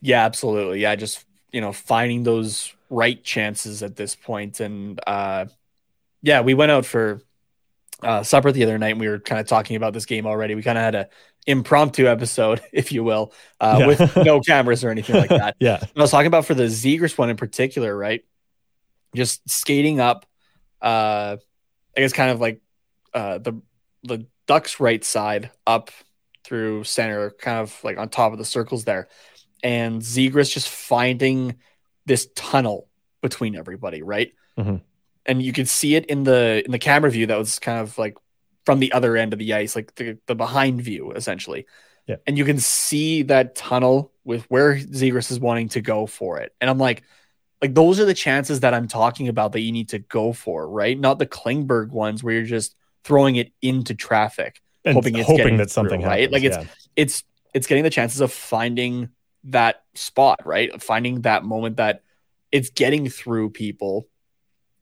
yeah, 0.00 0.24
absolutely. 0.24 0.80
Yeah, 0.80 0.94
just 0.96 1.24
you 1.52 1.60
know 1.60 1.72
finding 1.72 2.22
those 2.22 2.74
right 2.90 3.22
chances 3.22 3.82
at 3.82 3.96
this 3.96 4.14
point, 4.14 4.60
and 4.60 5.00
uh, 5.06 5.46
yeah, 6.22 6.40
we 6.40 6.54
went 6.54 6.72
out 6.72 6.86
for 6.86 7.22
uh, 8.02 8.22
supper 8.22 8.52
the 8.52 8.62
other 8.62 8.78
night 8.78 8.92
and 8.92 9.00
we 9.00 9.08
were 9.08 9.18
kind 9.18 9.40
of 9.40 9.46
talking 9.46 9.76
about 9.76 9.92
this 9.92 10.06
game 10.06 10.26
already. 10.26 10.54
We 10.54 10.62
kind 10.62 10.78
of 10.78 10.84
had 10.84 10.94
a 10.94 11.08
impromptu 11.46 12.06
episode, 12.06 12.60
if 12.72 12.92
you 12.92 13.02
will, 13.04 13.32
uh, 13.60 13.78
yeah. 13.80 13.86
with 13.86 14.16
no 14.16 14.40
cameras 14.40 14.84
or 14.84 14.90
anything 14.90 15.16
like 15.16 15.30
that. 15.30 15.56
yeah. 15.60 15.78
I 15.82 16.00
was 16.00 16.10
talking 16.10 16.26
about 16.26 16.46
for 16.46 16.54
the 16.54 16.64
Zegras 16.64 17.16
one 17.16 17.30
in 17.30 17.36
particular, 17.36 17.96
right? 17.96 18.24
Just 19.14 19.48
skating 19.48 20.00
up, 20.00 20.26
uh, 20.80 21.38
I 21.96 22.00
guess 22.00 22.12
kind 22.12 22.30
of 22.30 22.40
like 22.40 22.60
uh, 23.14 23.38
the 23.38 23.60
the 24.04 24.26
duck's 24.46 24.80
right 24.80 25.02
side 25.02 25.50
up 25.66 25.90
through 26.44 26.84
center, 26.84 27.30
kind 27.30 27.58
of 27.58 27.76
like 27.82 27.98
on 27.98 28.10
top 28.10 28.32
of 28.32 28.38
the 28.38 28.44
circles 28.44 28.84
there. 28.84 29.08
And 29.62 30.02
Zegras 30.02 30.52
just 30.52 30.68
finding 30.68 31.56
this 32.06 32.28
tunnel 32.34 32.88
between 33.22 33.56
everybody, 33.56 34.02
right? 34.02 34.32
Mm-hmm 34.58 34.76
and 35.28 35.42
you 35.42 35.52
could 35.52 35.68
see 35.68 35.94
it 35.94 36.06
in 36.06 36.24
the 36.24 36.62
in 36.64 36.72
the 36.72 36.78
camera 36.78 37.10
view 37.10 37.26
that 37.26 37.38
was 37.38 37.58
kind 37.58 37.78
of 37.78 37.96
like 37.98 38.16
from 38.64 38.80
the 38.80 38.92
other 38.92 39.16
end 39.16 39.32
of 39.32 39.38
the 39.38 39.54
ice, 39.54 39.76
like 39.76 39.94
the, 39.94 40.18
the 40.26 40.34
behind 40.34 40.82
view 40.82 41.12
essentially. 41.12 41.66
Yeah. 42.06 42.16
And 42.26 42.36
you 42.36 42.44
can 42.44 42.58
see 42.58 43.22
that 43.24 43.54
tunnel 43.54 44.12
with 44.24 44.44
where 44.50 44.76
Zegras 44.76 45.30
is 45.30 45.38
wanting 45.38 45.68
to 45.70 45.82
go 45.82 46.06
for 46.06 46.38
it. 46.38 46.54
And 46.60 46.68
I'm 46.68 46.78
like, 46.78 47.02
like 47.62 47.74
those 47.74 48.00
are 48.00 48.06
the 48.06 48.14
chances 48.14 48.60
that 48.60 48.72
I'm 48.72 48.88
talking 48.88 49.28
about 49.28 49.52
that 49.52 49.60
you 49.60 49.72
need 49.72 49.90
to 49.90 49.98
go 49.98 50.32
for, 50.32 50.68
right? 50.68 50.98
Not 50.98 51.18
the 51.18 51.26
Klingberg 51.26 51.90
ones 51.90 52.24
where 52.24 52.34
you're 52.34 52.44
just 52.44 52.74
throwing 53.04 53.36
it 53.36 53.52
into 53.60 53.94
traffic, 53.94 54.60
and 54.84 54.94
hoping 54.94 55.16
it's 55.16 55.26
hoping 55.26 55.58
that 55.58 55.70
something 55.70 56.00
through, 56.00 56.08
happens, 56.08 56.26
right? 56.26 56.32
Like 56.32 56.44
it's 56.44 56.56
yeah. 56.56 56.64
it's 56.96 57.24
it's 57.52 57.66
getting 57.66 57.84
the 57.84 57.90
chances 57.90 58.20
of 58.20 58.32
finding 58.32 59.10
that 59.50 59.82
spot, 59.94 60.40
right? 60.44 60.82
Finding 60.82 61.22
that 61.22 61.44
moment 61.44 61.76
that 61.76 62.02
it's 62.50 62.70
getting 62.70 63.08
through 63.08 63.50
people 63.50 64.08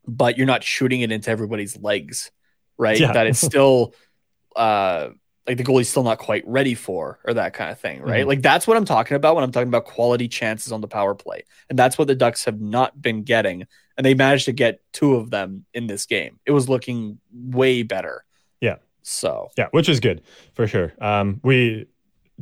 but 0.06 0.36
you're 0.36 0.46
not 0.46 0.62
shooting 0.62 1.00
it 1.00 1.10
into 1.10 1.30
everybody's 1.30 1.76
legs, 1.76 2.30
right? 2.78 2.98
Yeah. 2.98 3.12
That 3.12 3.26
it's 3.26 3.40
still 3.40 3.94
uh 4.56 5.08
like 5.46 5.58
the 5.58 5.64
goalie's 5.64 5.88
still 5.88 6.02
not 6.02 6.18
quite 6.18 6.42
ready 6.46 6.74
for 6.74 7.20
or 7.24 7.34
that 7.34 7.52
kind 7.52 7.70
of 7.70 7.78
thing, 7.78 8.02
right? 8.02 8.20
Mm-hmm. 8.20 8.28
Like 8.28 8.42
that's 8.42 8.66
what 8.66 8.76
I'm 8.76 8.84
talking 8.84 9.16
about 9.16 9.36
when 9.36 9.44
I'm 9.44 9.52
talking 9.52 9.68
about 9.68 9.84
quality 9.84 10.26
chances 10.26 10.72
on 10.72 10.80
the 10.80 10.88
power 10.88 11.14
play. 11.14 11.44
And 11.70 11.78
that's 11.78 11.96
what 11.96 12.08
the 12.08 12.16
Ducks 12.16 12.44
have 12.46 12.60
not 12.60 13.00
been 13.00 13.22
getting. 13.22 13.64
And 13.96 14.04
they 14.04 14.14
managed 14.14 14.46
to 14.46 14.52
get 14.52 14.80
two 14.92 15.14
of 15.14 15.30
them 15.30 15.64
in 15.72 15.86
this 15.86 16.06
game. 16.06 16.40
It 16.46 16.50
was 16.50 16.68
looking 16.68 17.20
way 17.32 17.84
better. 17.84 18.24
Yeah. 18.60 18.76
So, 19.02 19.50
yeah, 19.56 19.68
which 19.70 19.88
is 19.88 20.00
good 20.00 20.22
for 20.54 20.66
sure. 20.66 20.92
Um, 21.00 21.40
we 21.44 21.86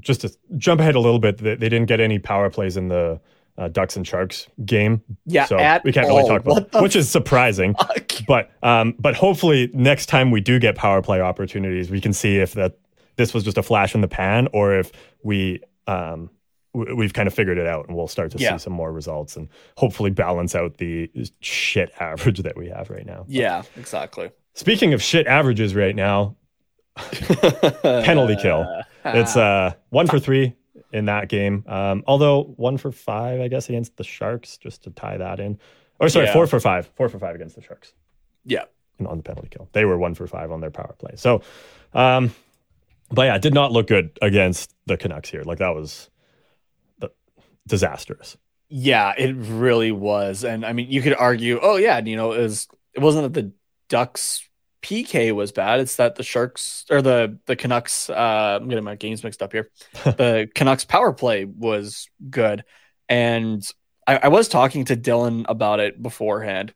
just 0.00 0.22
to 0.22 0.32
jump 0.56 0.80
ahead 0.80 0.94
a 0.94 1.00
little 1.00 1.18
bit, 1.18 1.38
they, 1.38 1.54
they 1.54 1.68
didn't 1.68 1.86
get 1.86 2.00
any 2.00 2.18
power 2.18 2.50
plays 2.50 2.76
in 2.76 2.88
the 2.88 3.20
uh, 3.56 3.68
Ducks 3.68 3.96
and 3.96 4.06
Sharks 4.06 4.48
game. 4.64 5.02
Yeah, 5.26 5.46
so 5.46 5.56
we 5.84 5.92
can't 5.92 6.08
really 6.08 6.28
talk 6.28 6.44
about, 6.44 6.82
which 6.82 6.96
is 6.96 7.08
surprising. 7.08 7.74
Fuck? 7.74 8.12
But 8.26 8.50
um, 8.62 8.94
but 8.98 9.14
hopefully 9.14 9.70
next 9.72 10.06
time 10.06 10.30
we 10.30 10.40
do 10.40 10.58
get 10.58 10.74
power 10.74 11.02
play 11.02 11.20
opportunities, 11.20 11.90
we 11.90 12.00
can 12.00 12.12
see 12.12 12.38
if 12.38 12.54
that 12.54 12.78
this 13.16 13.32
was 13.32 13.44
just 13.44 13.58
a 13.58 13.62
flash 13.62 13.94
in 13.94 14.00
the 14.00 14.08
pan 14.08 14.48
or 14.52 14.76
if 14.76 14.90
we 15.22 15.60
um, 15.86 16.30
we've 16.72 17.12
kind 17.12 17.28
of 17.28 17.34
figured 17.34 17.58
it 17.58 17.66
out 17.66 17.86
and 17.86 17.96
we'll 17.96 18.08
start 18.08 18.32
to 18.32 18.38
yeah. 18.38 18.56
see 18.56 18.64
some 18.64 18.72
more 18.72 18.92
results 18.92 19.36
and 19.36 19.48
hopefully 19.76 20.10
balance 20.10 20.54
out 20.54 20.78
the 20.78 21.10
shit 21.40 21.92
average 22.00 22.40
that 22.40 22.56
we 22.56 22.68
have 22.68 22.90
right 22.90 23.06
now. 23.06 23.24
But 23.26 23.34
yeah, 23.34 23.62
exactly. 23.76 24.30
Speaking 24.54 24.92
of 24.92 25.02
shit 25.02 25.26
averages 25.26 25.74
right 25.74 25.94
now, 25.94 26.36
penalty 26.96 28.36
kill. 28.36 28.66
It's 29.04 29.36
uh 29.36 29.74
one 29.90 30.06
for 30.06 30.18
three 30.18 30.54
in 30.92 31.06
that 31.06 31.28
game. 31.28 31.64
Um, 31.66 32.04
although 32.06 32.44
one 32.56 32.76
for 32.76 32.92
five, 32.92 33.40
I 33.40 33.48
guess, 33.48 33.68
against 33.68 33.96
the 33.96 34.04
Sharks, 34.04 34.56
just 34.56 34.84
to 34.84 34.90
tie 34.90 35.18
that 35.18 35.40
in. 35.40 35.58
Or 36.00 36.08
sorry, 36.08 36.26
yeah. 36.26 36.32
four 36.32 36.46
for 36.46 36.60
five. 36.60 36.90
Four 36.94 37.08
for 37.08 37.18
five 37.18 37.34
against 37.34 37.56
the 37.56 37.62
Sharks. 37.62 37.92
Yeah. 38.44 38.64
And 38.98 39.08
on 39.08 39.16
the 39.16 39.22
penalty 39.22 39.48
kill. 39.50 39.68
They 39.72 39.84
were 39.84 39.98
one 39.98 40.14
for 40.14 40.26
five 40.26 40.52
on 40.52 40.60
their 40.60 40.70
power 40.70 40.94
play. 40.98 41.12
So, 41.16 41.42
um, 41.92 42.32
but 43.10 43.22
yeah, 43.22 43.36
it 43.36 43.42
did 43.42 43.54
not 43.54 43.72
look 43.72 43.88
good 43.88 44.18
against 44.22 44.74
the 44.86 44.96
Canucks 44.96 45.30
here. 45.30 45.42
Like 45.42 45.58
that 45.58 45.74
was 45.74 46.10
disastrous. 47.66 48.36
Yeah, 48.68 49.12
it 49.16 49.34
really 49.36 49.92
was. 49.92 50.44
And 50.44 50.64
I 50.64 50.72
mean, 50.72 50.90
you 50.90 51.02
could 51.02 51.14
argue, 51.14 51.58
oh 51.62 51.76
yeah, 51.76 51.98
you 51.98 52.16
know, 52.16 52.32
it 52.32 52.40
was 52.40 52.68
it 52.92 53.00
wasn't 53.00 53.32
that 53.32 53.40
the 53.40 53.52
Ducks 53.88 54.48
PK 54.84 55.32
was 55.34 55.50
bad. 55.50 55.80
It's 55.80 55.96
that 55.96 56.14
the 56.14 56.22
Sharks 56.22 56.84
or 56.90 57.00
the 57.00 57.38
the 57.46 57.56
Canucks. 57.56 58.10
Uh, 58.10 58.58
I'm 58.60 58.68
getting 58.68 58.84
my 58.84 58.96
games 58.96 59.24
mixed 59.24 59.42
up 59.42 59.52
here. 59.52 59.70
the 60.04 60.48
Canucks 60.54 60.84
power 60.84 61.14
play 61.14 61.46
was 61.46 62.10
good, 62.28 62.64
and 63.08 63.66
I, 64.06 64.16
I, 64.18 64.28
was 64.28 64.46
talking 64.46 64.84
to 64.84 64.96
Dylan 64.96 65.46
about 65.48 65.80
it 65.80 66.02
beforehand. 66.02 66.74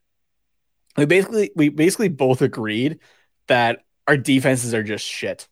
We 0.97 1.05
basically 1.05 1.51
we 1.55 1.69
basically 1.69 2.09
both 2.09 2.41
agreed 2.41 2.99
that 3.45 3.83
our 4.07 4.17
defenses 4.17 4.73
are 4.73 4.83
just 4.83 5.05
shit. 5.05 5.47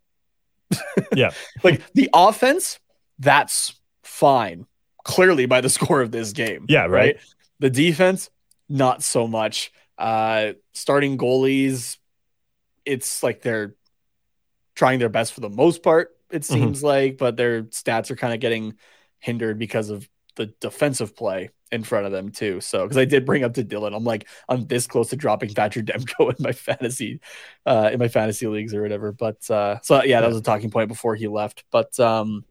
yeah, 1.15 1.29
like 1.63 1.83
the 1.93 2.09
offense, 2.11 2.79
that's 3.19 3.79
fine. 4.01 4.65
Clearly 5.03 5.45
by 5.45 5.61
the 5.61 5.69
score 5.77 6.01
of 6.01 6.11
this 6.11 6.33
game. 6.33 6.65
Yeah, 6.67 6.81
right. 6.81 6.89
right? 6.89 7.17
The 7.59 7.69
defense, 7.69 8.31
not 8.67 9.03
so 9.03 9.27
much. 9.27 9.71
Uh, 9.95 10.53
starting 10.73 11.19
goalies 11.19 11.97
it's 12.87 13.21
like 13.21 13.41
they're 13.41 13.75
trying 14.75 14.99
their 14.99 15.09
best 15.09 15.33
for 15.33 15.41
the 15.41 15.49
most 15.49 15.83
part, 15.83 16.15
it 16.31 16.41
mm-hmm. 16.41 16.53
seems 16.53 16.77
mm-hmm. 16.79 16.87
like, 16.87 17.17
but 17.17 17.35
their 17.35 17.63
stats 17.63 18.09
are 18.09 18.15
kind 18.15 18.33
of 18.33 18.39
getting 18.39 18.75
hindered 19.19 19.59
because 19.59 19.89
of 19.89 20.07
the 20.35 20.47
defensive 20.61 21.15
play 21.15 21.49
in 21.71 21.83
front 21.83 22.05
of 22.05 22.11
them 22.11 22.29
too. 22.31 22.61
So 22.61 22.83
because 22.83 22.97
I 22.97 23.05
did 23.05 23.25
bring 23.25 23.43
up 23.43 23.55
to 23.55 23.63
Dylan, 23.63 23.95
I'm 23.95 24.03
like 24.03 24.27
I'm 24.47 24.65
this 24.67 24.87
close 24.87 25.09
to 25.09 25.15
dropping 25.15 25.49
Thatcher 25.49 25.81
Demko 25.81 26.29
in 26.37 26.43
my 26.43 26.53
fantasy, 26.53 27.19
uh, 27.65 27.89
in 27.91 27.99
my 27.99 28.07
fantasy 28.07 28.47
leagues 28.47 28.73
or 28.73 28.81
whatever. 28.81 29.11
But 29.11 29.49
uh, 29.49 29.79
so 29.81 30.03
yeah, 30.03 30.21
that 30.21 30.27
was 30.27 30.37
a 30.37 30.41
talking 30.41 30.71
point 30.71 30.87
before 30.87 31.15
he 31.15 31.27
left. 31.27 31.65
But 31.71 31.99
um, 31.99 32.45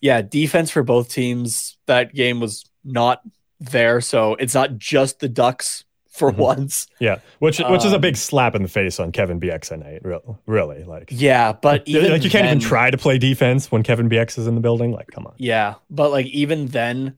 yeah, 0.00 0.20
defense 0.22 0.70
for 0.70 0.82
both 0.82 1.08
teams. 1.08 1.78
That 1.86 2.14
game 2.14 2.40
was 2.40 2.68
not 2.84 3.22
there, 3.60 4.00
so 4.02 4.34
it's 4.34 4.54
not 4.54 4.76
just 4.76 5.20
the 5.20 5.28
Ducks 5.28 5.85
for 6.16 6.30
mm-hmm. 6.30 6.40
once. 6.40 6.86
Yeah, 6.98 7.18
which 7.38 7.58
which 7.58 7.82
um, 7.82 7.86
is 7.86 7.92
a 7.92 7.98
big 7.98 8.14
um, 8.14 8.16
slap 8.16 8.54
in 8.54 8.62
the 8.62 8.68
face 8.68 8.98
on 8.98 9.12
Kevin 9.12 9.38
Bieksa 9.38 9.78
night. 9.78 10.02
Really, 10.46 10.84
like 10.84 11.08
yeah, 11.10 11.52
but 11.52 11.82
even 11.86 12.10
like 12.10 12.24
you 12.24 12.30
can't 12.30 12.46
then, 12.46 12.56
even 12.56 12.68
try 12.68 12.90
to 12.90 12.96
play 12.96 13.18
defense 13.18 13.70
when 13.70 13.82
Kevin 13.82 14.08
Bieksa 14.08 14.38
is 14.38 14.46
in 14.46 14.54
the 14.54 14.60
building. 14.60 14.92
Like, 14.92 15.08
come 15.08 15.26
on. 15.26 15.34
Yeah, 15.36 15.74
but 15.90 16.10
like 16.10 16.26
even 16.26 16.68
then, 16.68 17.16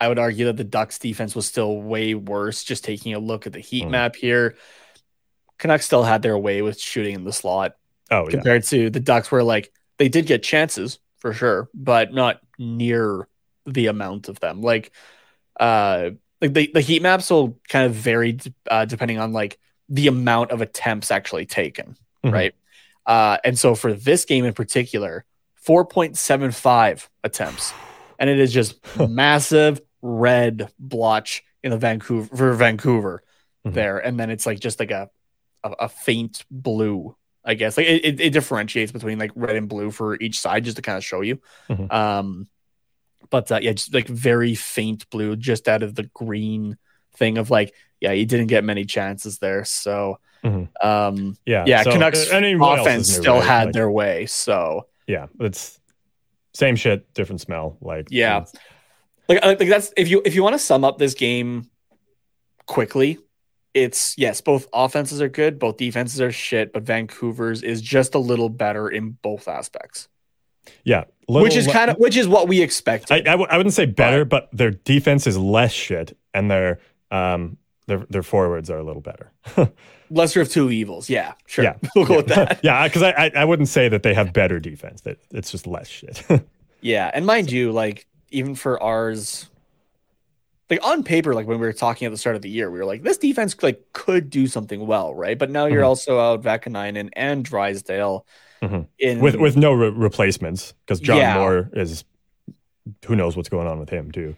I 0.00 0.08
would 0.08 0.18
argue 0.18 0.46
that 0.46 0.56
the 0.56 0.64
Ducks 0.64 0.98
defense 0.98 1.34
was 1.34 1.46
still 1.46 1.80
way 1.80 2.14
worse. 2.14 2.64
Just 2.64 2.84
taking 2.84 3.14
a 3.14 3.18
look 3.18 3.46
at 3.46 3.52
the 3.52 3.60
heat 3.60 3.84
mm. 3.84 3.90
map 3.90 4.16
here, 4.16 4.56
Canucks 5.58 5.86
still 5.86 6.02
had 6.02 6.22
their 6.22 6.36
way 6.36 6.62
with 6.62 6.80
shooting 6.80 7.14
in 7.14 7.24
the 7.24 7.32
slot. 7.32 7.76
Oh, 8.10 8.26
compared 8.26 8.64
yeah. 8.64 8.78
to 8.78 8.90
the 8.90 9.00
Ducks, 9.00 9.30
where 9.30 9.44
like 9.44 9.72
they 9.98 10.08
did 10.08 10.26
get 10.26 10.42
chances 10.42 10.98
for 11.18 11.32
sure, 11.32 11.70
but 11.72 12.12
not 12.12 12.40
near 12.58 13.28
the 13.64 13.86
amount 13.86 14.28
of 14.28 14.40
them. 14.40 14.60
Like, 14.60 14.90
uh 15.60 16.10
like 16.42 16.52
the, 16.52 16.70
the 16.74 16.80
heat 16.80 17.00
maps 17.00 17.30
will 17.30 17.58
kind 17.68 17.86
of 17.86 17.94
vary 17.94 18.38
uh, 18.68 18.84
depending 18.84 19.18
on 19.18 19.32
like 19.32 19.58
the 19.88 20.08
amount 20.08 20.50
of 20.50 20.60
attempts 20.60 21.10
actually 21.10 21.46
taken, 21.46 21.96
mm-hmm. 22.24 22.34
right? 22.34 22.54
Uh, 23.06 23.38
and 23.44 23.58
so 23.58 23.74
for 23.74 23.92
this 23.92 24.24
game 24.24 24.44
in 24.44 24.52
particular, 24.52 25.24
4.75 25.66 27.08
attempts, 27.22 27.72
and 28.18 28.28
it 28.28 28.40
is 28.40 28.52
just 28.52 28.74
massive 29.08 29.80
red 30.02 30.68
blotch 30.78 31.44
in 31.62 31.70
the 31.70 31.78
Vancouver 31.78 32.36
for 32.36 32.52
Vancouver 32.54 33.22
mm-hmm. 33.64 33.74
there, 33.74 33.98
and 33.98 34.18
then 34.18 34.28
it's 34.28 34.44
like 34.44 34.58
just 34.58 34.80
like 34.80 34.90
a 34.90 35.08
a, 35.62 35.70
a 35.80 35.88
faint 35.88 36.44
blue, 36.50 37.16
I 37.44 37.54
guess. 37.54 37.76
Like 37.76 37.86
it, 37.86 38.04
it, 38.04 38.20
it, 38.20 38.30
differentiates 38.30 38.90
between 38.90 39.20
like 39.20 39.30
red 39.36 39.54
and 39.54 39.68
blue 39.68 39.92
for 39.92 40.16
each 40.20 40.40
side, 40.40 40.64
just 40.64 40.76
to 40.76 40.82
kind 40.82 40.98
of 40.98 41.04
show 41.04 41.20
you. 41.20 41.40
Mm-hmm. 41.70 41.92
Um, 41.92 42.48
but 43.32 43.50
uh, 43.50 43.58
yeah, 43.62 43.72
just 43.72 43.94
like 43.94 44.06
very 44.06 44.54
faint 44.54 45.08
blue, 45.08 45.36
just 45.36 45.66
out 45.66 45.82
of 45.82 45.94
the 45.94 46.04
green 46.14 46.76
thing 47.16 47.38
of 47.38 47.50
like, 47.50 47.74
yeah, 47.98 48.12
he 48.12 48.26
didn't 48.26 48.48
get 48.48 48.62
many 48.62 48.84
chances 48.84 49.38
there. 49.38 49.64
So, 49.64 50.18
mm-hmm. 50.44 50.86
um, 50.86 51.38
yeah, 51.46 51.64
yeah, 51.66 51.82
so, 51.82 51.92
Canucks 51.92 52.28
offense 52.28 53.10
still 53.10 53.36
right? 53.36 53.44
had 53.44 53.64
like, 53.68 53.72
their 53.72 53.90
way. 53.90 54.26
So, 54.26 54.86
yeah, 55.06 55.28
it's 55.40 55.80
same 56.52 56.76
shit, 56.76 57.12
different 57.14 57.40
smell. 57.40 57.78
Like, 57.80 58.08
yeah, 58.10 58.44
like, 59.28 59.42
like 59.42 59.58
that's 59.58 59.94
if 59.96 60.10
you 60.10 60.20
if 60.26 60.34
you 60.34 60.42
want 60.42 60.52
to 60.52 60.58
sum 60.58 60.84
up 60.84 60.98
this 60.98 61.14
game 61.14 61.70
quickly, 62.66 63.18
it's 63.72 64.18
yes, 64.18 64.42
both 64.42 64.66
offenses 64.74 65.22
are 65.22 65.30
good, 65.30 65.58
both 65.58 65.78
defenses 65.78 66.20
are 66.20 66.32
shit, 66.32 66.74
but 66.74 66.82
Vancouver's 66.82 67.62
is 67.62 67.80
just 67.80 68.14
a 68.14 68.18
little 68.18 68.50
better 68.50 68.90
in 68.90 69.12
both 69.22 69.48
aspects. 69.48 70.08
Yeah, 70.84 71.04
which 71.28 71.56
is 71.56 71.66
kind 71.66 71.90
of 71.90 71.96
which 71.98 72.16
is 72.16 72.28
what 72.28 72.48
we 72.48 72.60
expected. 72.60 73.12
I 73.12 73.16
I, 73.16 73.34
w- 73.34 73.48
I 73.50 73.56
wouldn't 73.56 73.74
say 73.74 73.86
better, 73.86 74.24
but, 74.24 74.50
but 74.50 74.56
their 74.56 74.70
defense 74.70 75.26
is 75.26 75.38
less 75.38 75.72
shit, 75.72 76.16
and 76.34 76.50
their 76.50 76.80
um 77.10 77.56
their 77.86 78.06
their 78.10 78.22
forwards 78.22 78.70
are 78.70 78.78
a 78.78 78.84
little 78.84 79.02
better. 79.02 79.32
Lesser 80.10 80.42
of 80.42 80.50
two 80.50 80.70
evils. 80.70 81.08
Yeah, 81.08 81.32
sure. 81.46 81.64
Yeah, 81.64 81.76
we'll 81.96 82.04
go 82.04 82.14
yeah. 82.14 82.16
with 82.18 82.26
that. 82.28 82.60
yeah, 82.62 82.86
because 82.86 83.02
I, 83.02 83.10
I, 83.12 83.30
I 83.36 83.44
wouldn't 83.44 83.68
say 83.68 83.88
that 83.88 84.02
they 84.02 84.14
have 84.14 84.32
better 84.32 84.60
defense. 84.60 85.02
That 85.02 85.18
it's 85.30 85.50
just 85.50 85.66
less 85.66 85.88
shit. 85.88 86.22
yeah, 86.80 87.10
and 87.14 87.24
mind 87.24 87.50
you, 87.50 87.72
like 87.72 88.06
even 88.30 88.54
for 88.54 88.82
ours, 88.82 89.48
like 90.68 90.84
on 90.84 91.02
paper, 91.02 91.34
like 91.34 91.46
when 91.46 91.58
we 91.60 91.66
were 91.66 91.72
talking 91.72 92.06
at 92.06 92.12
the 92.12 92.18
start 92.18 92.36
of 92.36 92.42
the 92.42 92.50
year, 92.50 92.70
we 92.70 92.78
were 92.78 92.84
like, 92.84 93.02
this 93.02 93.18
defense 93.18 93.56
like 93.62 93.82
could 93.92 94.28
do 94.30 94.46
something 94.46 94.86
well, 94.86 95.14
right? 95.14 95.38
But 95.38 95.50
now 95.50 95.66
you're 95.66 95.80
mm-hmm. 95.80 95.88
also 95.88 96.18
out 96.18 96.42
Vaakanainen 96.42 97.10
and 97.14 97.44
Drysdale 97.44 98.26
mm-hmm. 98.62 98.82
in 98.98 99.20
with 99.20 99.36
with 99.36 99.56
no 99.56 99.72
re- 99.72 99.90
replacements 99.90 100.74
because 100.86 101.00
John 101.00 101.18
yeah. 101.18 101.38
Moore 101.38 101.70
is 101.72 102.04
who 103.04 103.16
knows 103.16 103.36
what's 103.36 103.48
going 103.48 103.66
on 103.66 103.78
with 103.78 103.90
him 103.90 104.10
too. 104.10 104.34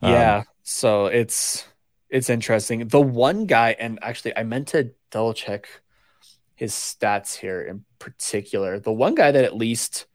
Um, 0.00 0.12
yeah, 0.12 0.42
so 0.62 1.06
it's 1.06 1.66
it's 2.08 2.30
interesting. 2.30 2.88
The 2.88 3.00
one 3.00 3.46
guy, 3.46 3.76
and 3.78 3.98
actually, 4.02 4.36
I 4.36 4.44
meant 4.44 4.68
to 4.68 4.92
double 5.10 5.34
check 5.34 5.68
his 6.54 6.72
stats 6.72 7.36
here 7.36 7.60
in 7.60 7.84
particular. 7.98 8.78
The 8.78 8.92
one 8.92 9.14
guy 9.14 9.32
that 9.32 9.44
at 9.44 9.56
least 9.56 10.06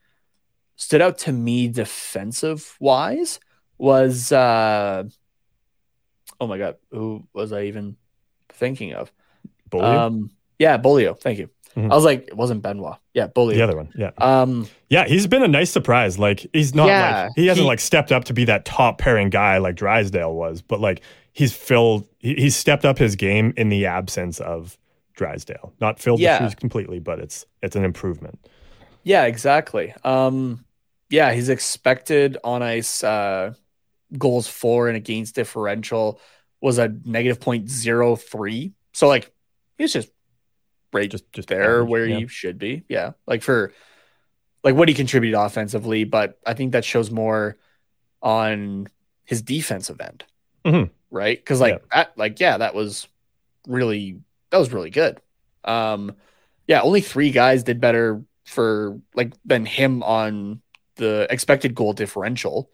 stood 0.76 1.02
out 1.02 1.18
to 1.20 1.32
me 1.32 1.68
defensive 1.68 2.78
wise 2.80 3.40
was 3.78 4.32
uh 4.32 5.04
oh 6.40 6.48
my 6.48 6.58
god, 6.58 6.78
who 6.92 7.28
was 7.34 7.52
I 7.52 7.64
even 7.64 7.98
thinking 8.50 8.94
of? 8.94 9.12
Beaulieu? 9.70 9.88
Um 9.88 10.32
yeah, 10.58 10.78
Beaulieu, 10.78 11.16
Thank 11.16 11.40
you. 11.40 11.50
Mm-hmm. 11.76 11.92
I 11.92 11.96
was 11.96 12.04
like, 12.04 12.28
it 12.28 12.36
wasn't 12.36 12.62
Benoit. 12.62 12.98
Yeah, 13.14 13.28
bully. 13.28 13.56
The 13.56 13.62
other 13.62 13.76
one. 13.78 13.92
Yeah. 13.96 14.12
Um 14.18 14.68
yeah, 14.90 15.06
he's 15.06 15.28
been 15.28 15.44
a 15.44 15.48
nice 15.48 15.72
surprise. 15.72 16.18
Like 16.18 16.48
he's 16.54 16.74
not 16.74 16.88
yeah, 16.88 17.24
like 17.24 17.32
he 17.36 17.48
hasn't 17.48 17.64
he, 17.64 17.68
like 17.68 17.80
stepped 17.80 18.12
up 18.12 18.26
to 18.26 18.34
be 18.34 18.46
that 18.46 18.66
top 18.66 18.98
pairing 18.98 19.30
guy 19.30 19.58
like 19.60 19.76
Drysdale 19.76 20.34
was, 20.34 20.62
but 20.62 20.80
like 20.80 21.02
he's 21.34 21.54
filled 21.54 22.08
he, 22.20 22.36
he's 22.36 22.56
stepped 22.56 22.86
up 22.86 22.98
his 22.98 23.16
game 23.16 23.54
in 23.56 23.70
the 23.70 23.86
absence 23.86 24.40
of 24.40 24.78
Drysdale. 25.14 25.74
Not 25.80 26.00
filled 26.00 26.20
yeah. 26.20 26.40
the 26.40 26.46
shoes 26.46 26.56
completely, 26.56 27.00
but 27.00 27.20
it's 27.20 27.46
it's 27.62 27.76
an 27.76 27.86
improvement. 27.86 28.40
Yeah, 29.04 29.26
exactly. 29.26 29.94
Um 30.04 30.66
yeah, 31.10 31.34
he's 31.34 31.50
expected 31.50 32.38
on 32.44 32.64
ice 32.64 33.04
uh 33.04 33.54
goals 34.18 34.48
for 34.48 34.88
and 34.88 34.98
against 34.98 35.36
differential 35.36 36.20
was 36.62 36.80
a 36.80 36.94
negative 37.06 37.40
point 37.40 37.70
zero 37.70 38.16
three. 38.16 38.74
So 38.94 39.08
like 39.08 39.32
he's 39.78 39.94
just 39.94 40.10
right 40.94 41.10
just 41.10 41.32
just 41.32 41.50
there 41.50 41.84
where 41.84 42.06
yeah. 42.06 42.20
he 42.20 42.28
should 42.28 42.58
be. 42.58 42.84
Yeah. 42.88 43.12
Like 43.28 43.42
for 43.42 43.74
like 44.64 44.76
what 44.76 44.90
he 44.90 44.94
contributed 44.94 45.40
offensively, 45.40 46.04
but 46.04 46.40
I 46.46 46.54
think 46.54 46.74
that 46.74 46.86
shows 46.86 47.12
more 47.12 47.58
on 48.22 48.88
his 49.24 49.42
defensive 49.42 50.02
end. 50.02 50.26
Mm-hmm. 50.66 50.92
Right? 51.12 51.38
Because 51.38 51.60
like 51.60 51.74
yeah. 51.74 52.04
That, 52.04 52.18
like 52.18 52.40
yeah, 52.40 52.58
that 52.58 52.76
was 52.76 53.08
really 53.68 54.20
that 54.50 54.58
was 54.58 54.74
really 54.74 54.90
good. 54.90 55.22
Um 55.64 56.16
yeah, 56.68 56.82
only 56.82 57.02
three 57.02 57.32
guys 57.32 57.64
did 57.64 57.82
better 57.82 58.22
for 58.46 59.00
like 59.16 59.34
than 59.46 59.66
him 59.66 60.04
on 60.04 60.62
the 60.96 61.28
expected 61.30 61.74
goal 61.74 61.94
differential 61.94 62.70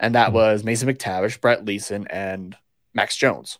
and 0.00 0.14
that 0.14 0.28
mm-hmm. 0.28 0.36
was 0.36 0.64
Mason 0.64 0.88
McTavish, 0.88 1.40
Brett 1.40 1.64
Leason, 1.64 2.06
and 2.08 2.56
Max 2.92 3.16
Jones. 3.16 3.58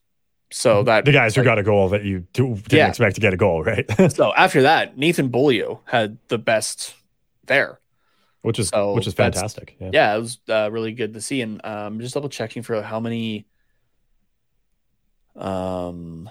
So 0.51 0.85
that 0.85 1.05
the 1.05 1.13
guys 1.13 1.37
like, 1.37 1.45
who 1.45 1.51
got 1.51 1.59
a 1.59 1.63
goal 1.63 1.89
that 1.89 2.05
you 2.05 2.27
didn't 2.33 2.73
yeah. 2.73 2.89
expect 2.89 3.17
to 3.17 3.21
get 3.21 3.35
a 3.35 3.37
goal, 3.37 3.65
right? 3.65 3.85
so 4.13 4.33
after 4.35 4.63
that, 4.63 4.97
Nathan 4.97 5.29
Beaulieu 5.29 5.79
had 5.85 6.19
the 6.29 6.39
best 6.39 6.95
there, 7.47 7.81
which 8.43 8.59
is 8.59 8.69
so 8.69 8.95
which 8.95 9.07
is 9.07 9.15
fantastic. 9.15 9.77
Yeah. 9.81 9.91
yeah, 9.93 10.17
it 10.17 10.21
was 10.21 10.39
uh, 10.49 10.71
really 10.71 10.93
good 10.93 11.15
to 11.15 11.21
see. 11.21 11.41
And 11.41 11.65
um, 11.65 12.01
just 12.01 12.15
double 12.15 12.29
checking 12.29 12.63
for 12.63 12.81
how 12.83 13.01
many, 13.01 13.47
um, 15.35 16.31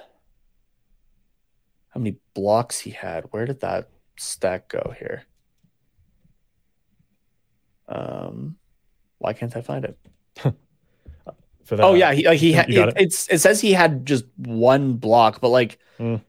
how 1.89 1.99
many 1.99 2.15
blocks 2.33 2.79
he 2.79 2.91
had. 2.91 3.25
Where 3.31 3.45
did 3.45 3.59
that 3.59 3.89
stack 4.17 4.69
go 4.69 4.93
here? 4.97 5.23
Um, 7.89 8.55
why 9.17 9.33
can't 9.33 9.55
I 9.55 9.61
find 9.61 9.85
it? 9.85 9.97
For 11.63 11.77
that, 11.77 11.83
oh 11.83 11.93
yeah, 11.93 12.13
he 12.13 12.25
like 12.27 12.39
he 12.39 12.51
had 12.51 12.69
it, 12.69 12.89
it. 12.89 12.93
it's 12.97 13.27
it 13.29 13.39
says 13.39 13.61
he 13.61 13.71
had 13.71 14.05
just 14.05 14.25
one 14.35 14.93
block, 14.93 15.39
but 15.39 15.49
like 15.49 15.79
mm. 15.97 16.21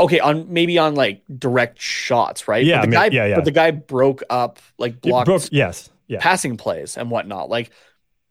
okay, 0.00 0.18
on 0.18 0.52
maybe 0.52 0.76
on 0.78 0.94
like 0.96 1.22
direct 1.38 1.80
shots, 1.80 2.48
right? 2.48 2.64
Yeah, 2.64 2.80
but 2.80 2.90
the 2.90 2.92
guy, 2.92 3.06
yeah, 3.06 3.26
yeah. 3.26 3.34
But 3.36 3.44
the 3.44 3.52
guy 3.52 3.70
broke 3.70 4.22
up 4.28 4.58
like 4.76 5.00
blocked 5.00 5.26
broke, 5.26 5.42
yes, 5.52 5.90
yeah. 6.08 6.18
passing 6.20 6.56
plays 6.56 6.96
and 6.96 7.10
whatnot. 7.10 7.48
Like 7.48 7.70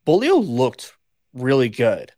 Beaulieu 0.03 0.35
looked 0.35 0.93
really 1.33 1.69
good, 1.69 2.11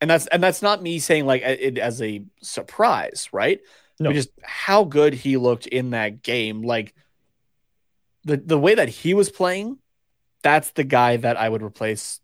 and 0.00 0.08
that's 0.08 0.28
and 0.28 0.40
that's 0.40 0.62
not 0.62 0.82
me 0.82 1.00
saying 1.00 1.26
like 1.26 1.42
it 1.42 1.78
as 1.78 2.00
a 2.00 2.24
surprise, 2.42 3.28
right? 3.32 3.60
No, 3.98 4.10
but 4.10 4.14
just 4.14 4.30
how 4.42 4.84
good 4.84 5.14
he 5.14 5.36
looked 5.36 5.66
in 5.66 5.90
that 5.90 6.22
game, 6.22 6.62
like 6.62 6.94
the 8.24 8.36
the 8.36 8.58
way 8.58 8.74
that 8.74 8.88
he 8.88 9.14
was 9.14 9.30
playing, 9.30 9.78
that's 10.42 10.70
the 10.72 10.84
guy 10.84 11.16
that 11.18 11.36
I 11.36 11.48
would 11.48 11.62
replace 11.62 12.20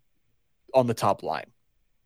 on 0.75 0.87
the 0.87 0.95
top 0.95 1.23
line. 1.23 1.47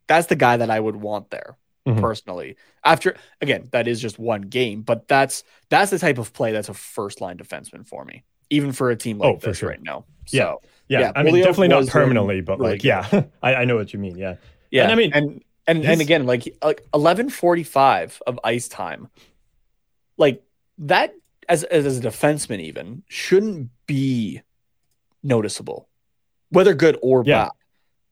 That's 0.07 0.27
the 0.27 0.37
guy 0.37 0.57
that 0.57 0.71
I 0.71 0.81
would 0.81 0.97
want 0.97 1.31
there 1.31 1.57
mm-hmm. 1.87 2.01
personally. 2.01 2.57
After 2.85 3.17
again, 3.41 3.69
that 3.73 3.89
is 3.89 4.01
just 4.01 4.19
one 4.19 4.43
game, 4.43 4.83
but 4.83 5.09
that's 5.09 5.45
that's 5.69 5.91
the 5.91 5.99
type 5.99 6.19
of 6.19 6.33
play 6.33 6.53
that's 6.53 6.69
a 6.69 6.75
first 6.75 7.21
line 7.21 7.39
defenseman 7.39 7.87
for 7.87 8.05
me, 8.05 8.25
even 8.49 8.73
for 8.73 8.91
a 8.91 8.97
team 8.97 9.19
like 9.19 9.37
oh, 9.37 9.39
this 9.39 9.59
sure. 9.59 9.69
right 9.69 9.83
now. 9.83 10.05
Yeah. 10.29 10.43
So, 10.43 10.63
yeah, 10.89 11.01
yeah, 11.01 11.13
I 11.15 11.23
mean, 11.23 11.37
definitely 11.37 11.69
not 11.69 11.87
permanently, 11.87 12.41
but 12.41 12.59
really 12.59 12.73
like, 12.73 12.85
yeah, 12.85 13.23
I, 13.43 13.55
I 13.55 13.65
know 13.65 13.77
what 13.77 13.93
you 13.93 13.99
mean. 14.01 14.17
Yeah, 14.17 14.37
yeah. 14.71 14.85
And 14.85 14.93
I 14.93 14.95
mean, 14.97 15.13
and 15.15 15.45
and 15.67 15.85
and 15.85 16.01
again, 16.01 16.27
like 16.27 16.57
like 16.63 16.85
eleven 16.93 17.31
forty 17.31 17.63
five 17.63 18.21
of 18.27 18.41
ice 18.43 18.67
time, 18.67 19.09
like 20.17 20.43
that 20.79 21.15
as 21.49 21.63
as 21.63 21.99
a 21.99 22.01
defenseman 22.01 22.61
even 22.61 23.05
shouldn't 23.09 23.71
be 23.87 24.43
noticeable, 25.23 25.89
whether 26.51 26.75
good 26.75 26.99
or 27.03 27.23
yeah. 27.25 27.45
bad. 27.45 27.51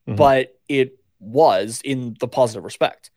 Mm-hmm. 0.07 0.15
But 0.15 0.59
it 0.67 0.99
was 1.19 1.81
in 1.83 2.15
the 2.19 2.27
positive 2.27 2.63
respect. 2.63 3.11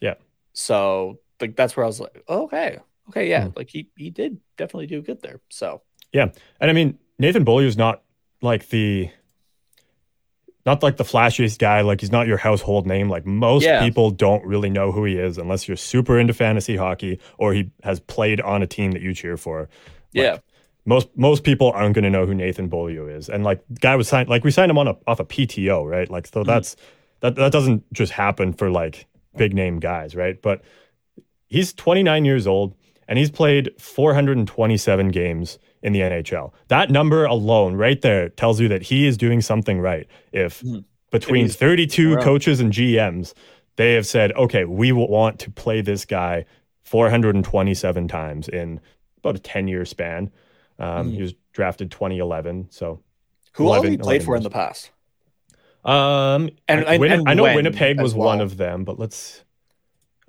Yeah. 0.00 0.14
So 0.52 1.20
like 1.40 1.56
that's 1.56 1.76
where 1.76 1.84
I 1.84 1.86
was 1.86 2.00
like, 2.00 2.24
oh, 2.28 2.44
okay, 2.44 2.78
okay, 3.08 3.28
yeah, 3.28 3.46
mm 3.46 3.56
like 3.56 3.68
he 3.70 3.88
he 3.96 4.10
did 4.10 4.38
definitely 4.56 4.86
do 4.86 5.02
good 5.02 5.22
there. 5.22 5.40
So 5.50 5.82
yeah, 6.12 6.28
and 6.60 6.70
I 6.70 6.72
mean 6.72 6.98
Nathan 7.18 7.44
Beaulieu 7.44 7.66
is 7.66 7.76
not 7.76 8.02
like 8.40 8.68
the 8.68 9.10
not 10.64 10.82
like 10.82 10.96
the 10.96 11.04
flashiest 11.04 11.58
guy. 11.58 11.80
Like 11.80 12.00
he's 12.00 12.12
not 12.12 12.26
your 12.26 12.36
household 12.36 12.86
name. 12.86 13.08
Like 13.08 13.26
most 13.26 13.64
yeah. 13.64 13.80
people 13.80 14.10
don't 14.10 14.44
really 14.44 14.70
know 14.70 14.92
who 14.92 15.04
he 15.04 15.16
is 15.16 15.38
unless 15.38 15.66
you're 15.66 15.76
super 15.76 16.18
into 16.18 16.34
fantasy 16.34 16.76
hockey 16.76 17.20
or 17.38 17.52
he 17.52 17.70
has 17.82 18.00
played 18.00 18.40
on 18.40 18.62
a 18.62 18.66
team 18.66 18.92
that 18.92 19.02
you 19.02 19.14
cheer 19.14 19.36
for. 19.36 19.68
Like, 20.14 20.24
yeah. 20.24 20.38
Most 20.84 21.08
most 21.16 21.44
people 21.44 21.70
aren't 21.72 21.94
going 21.94 22.04
to 22.04 22.10
know 22.10 22.26
who 22.26 22.34
Nathan 22.34 22.68
Beaulieu 22.68 23.06
is, 23.06 23.28
and 23.28 23.44
like 23.44 23.62
guy 23.80 23.94
was 23.96 24.08
signed 24.08 24.28
like 24.28 24.44
we 24.44 24.50
signed 24.50 24.70
him 24.70 24.78
on 24.78 24.88
a, 24.88 24.96
off 25.06 25.20
a 25.20 25.24
PTO, 25.24 25.88
right? 25.88 26.10
Like 26.10 26.26
so 26.26 26.42
mm 26.42 26.46
that's 26.46 26.76
that 27.20 27.36
that 27.36 27.52
doesn't 27.52 27.90
just 27.92 28.12
happen 28.12 28.52
for 28.52 28.70
like 28.70 29.06
big 29.36 29.54
name 29.54 29.78
guys, 29.78 30.14
right? 30.14 30.40
But 30.42 30.62
he's 31.46 31.72
29 31.72 32.24
years 32.24 32.46
old 32.46 32.74
and 33.08 33.18
he's 33.18 33.30
played 33.30 33.70
427 33.78 35.08
games 35.08 35.58
in 35.82 35.92
the 35.92 36.00
NHL. 36.00 36.52
That 36.68 36.90
number 36.90 37.24
alone, 37.24 37.74
right 37.74 38.00
there, 38.00 38.28
tells 38.30 38.60
you 38.60 38.68
that 38.68 38.82
he 38.82 39.06
is 39.06 39.16
doing 39.16 39.40
something 39.40 39.80
right. 39.80 40.06
If 40.32 40.62
mm. 40.62 40.84
between 41.10 41.48
32 41.48 42.16
coaches 42.18 42.60
and 42.60 42.72
GMs, 42.72 43.34
they 43.76 43.94
have 43.94 44.06
said, 44.06 44.32
okay, 44.32 44.64
we 44.64 44.92
want 44.92 45.38
to 45.40 45.50
play 45.50 45.80
this 45.80 46.04
guy 46.04 46.44
427 46.84 48.08
times 48.08 48.48
in 48.48 48.80
about 49.18 49.36
a 49.36 49.40
10 49.40 49.68
year 49.68 49.84
span. 49.84 50.30
Um, 50.82 51.10
mm. 51.10 51.14
He 51.14 51.22
was 51.22 51.34
drafted 51.52 51.90
2011. 51.90 52.68
So, 52.70 53.02
who 53.52 53.66
11, 53.66 53.84
all 53.84 53.90
he 53.90 53.96
played 53.98 54.24
for 54.24 54.34
years. 54.34 54.40
in 54.40 54.42
the 54.44 54.50
past? 54.50 54.90
Um, 55.84 56.50
and, 56.68 56.84
I, 56.86 56.94
and, 56.94 57.04
and 57.04 57.28
I 57.28 57.34
know 57.34 57.42
Winnipeg 57.42 58.00
was 58.00 58.14
well. 58.14 58.28
one 58.28 58.40
of 58.40 58.56
them, 58.56 58.84
but 58.84 58.98
let's 58.98 59.44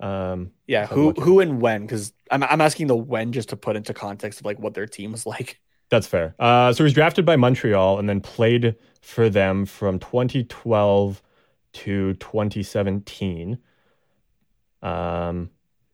um, 0.00 0.50
yeah, 0.66 0.86
who 0.86 1.12
who 1.12 1.40
and 1.40 1.60
when? 1.60 1.82
Because 1.82 2.12
I'm 2.30 2.42
I'm 2.42 2.60
asking 2.60 2.88
the 2.88 2.96
when 2.96 3.32
just 3.32 3.50
to 3.50 3.56
put 3.56 3.76
into 3.76 3.94
context 3.94 4.40
of 4.40 4.46
like 4.46 4.58
what 4.58 4.74
their 4.74 4.86
team 4.86 5.12
was 5.12 5.26
like. 5.26 5.60
That's 5.90 6.06
fair. 6.06 6.34
Uh, 6.38 6.72
so 6.72 6.78
he 6.78 6.82
was 6.84 6.92
drafted 6.92 7.24
by 7.24 7.36
Montreal 7.36 7.98
and 7.98 8.08
then 8.08 8.20
played 8.20 8.74
for 9.00 9.28
them 9.28 9.66
from 9.66 9.98
2012 9.98 11.22
to 11.72 12.14
2017. 12.14 13.58
Um, 14.82 15.50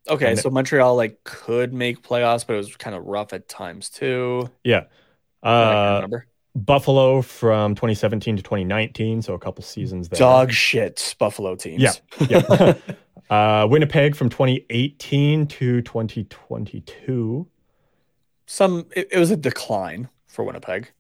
okay, 0.09 0.37
so 0.37 0.51
Montreal 0.51 0.97
like 0.97 1.23
could 1.25 1.73
make 1.73 2.03
playoffs, 2.03 2.47
but 2.47 2.55
it 2.55 2.59
was 2.59 2.77
kind 2.77 2.97
of 2.97 3.05
rough 3.05 3.33
at 3.33 3.49
times 3.49 3.89
too. 3.89 4.51
Yeah. 4.65 4.85
Uh, 5.43 6.07
Buffalo 6.55 7.23
from 7.23 7.75
2017 7.75 8.37
to 8.37 8.43
2019, 8.43 9.23
so 9.23 9.35
a 9.35 9.39
couple 9.39 9.63
seasons 9.63 10.09
there. 10.09 10.19
Dog 10.19 10.53
shit 10.53 11.15
Buffalo 11.19 11.55
teams. 11.55 11.81
Yeah. 11.81 11.93
yeah. 12.29 12.75
uh, 13.31 13.67
Winnipeg 13.69 14.17
from 14.17 14.29
2018 14.29 15.47
to 15.47 15.83
2022. 15.83 17.47
Some 18.47 18.87
it, 18.97 19.09
it, 19.13 19.19
was 19.19 19.31
a 19.31 19.37
decline 19.37 20.09
for 20.27 20.45
Winnipeg. 20.45 20.91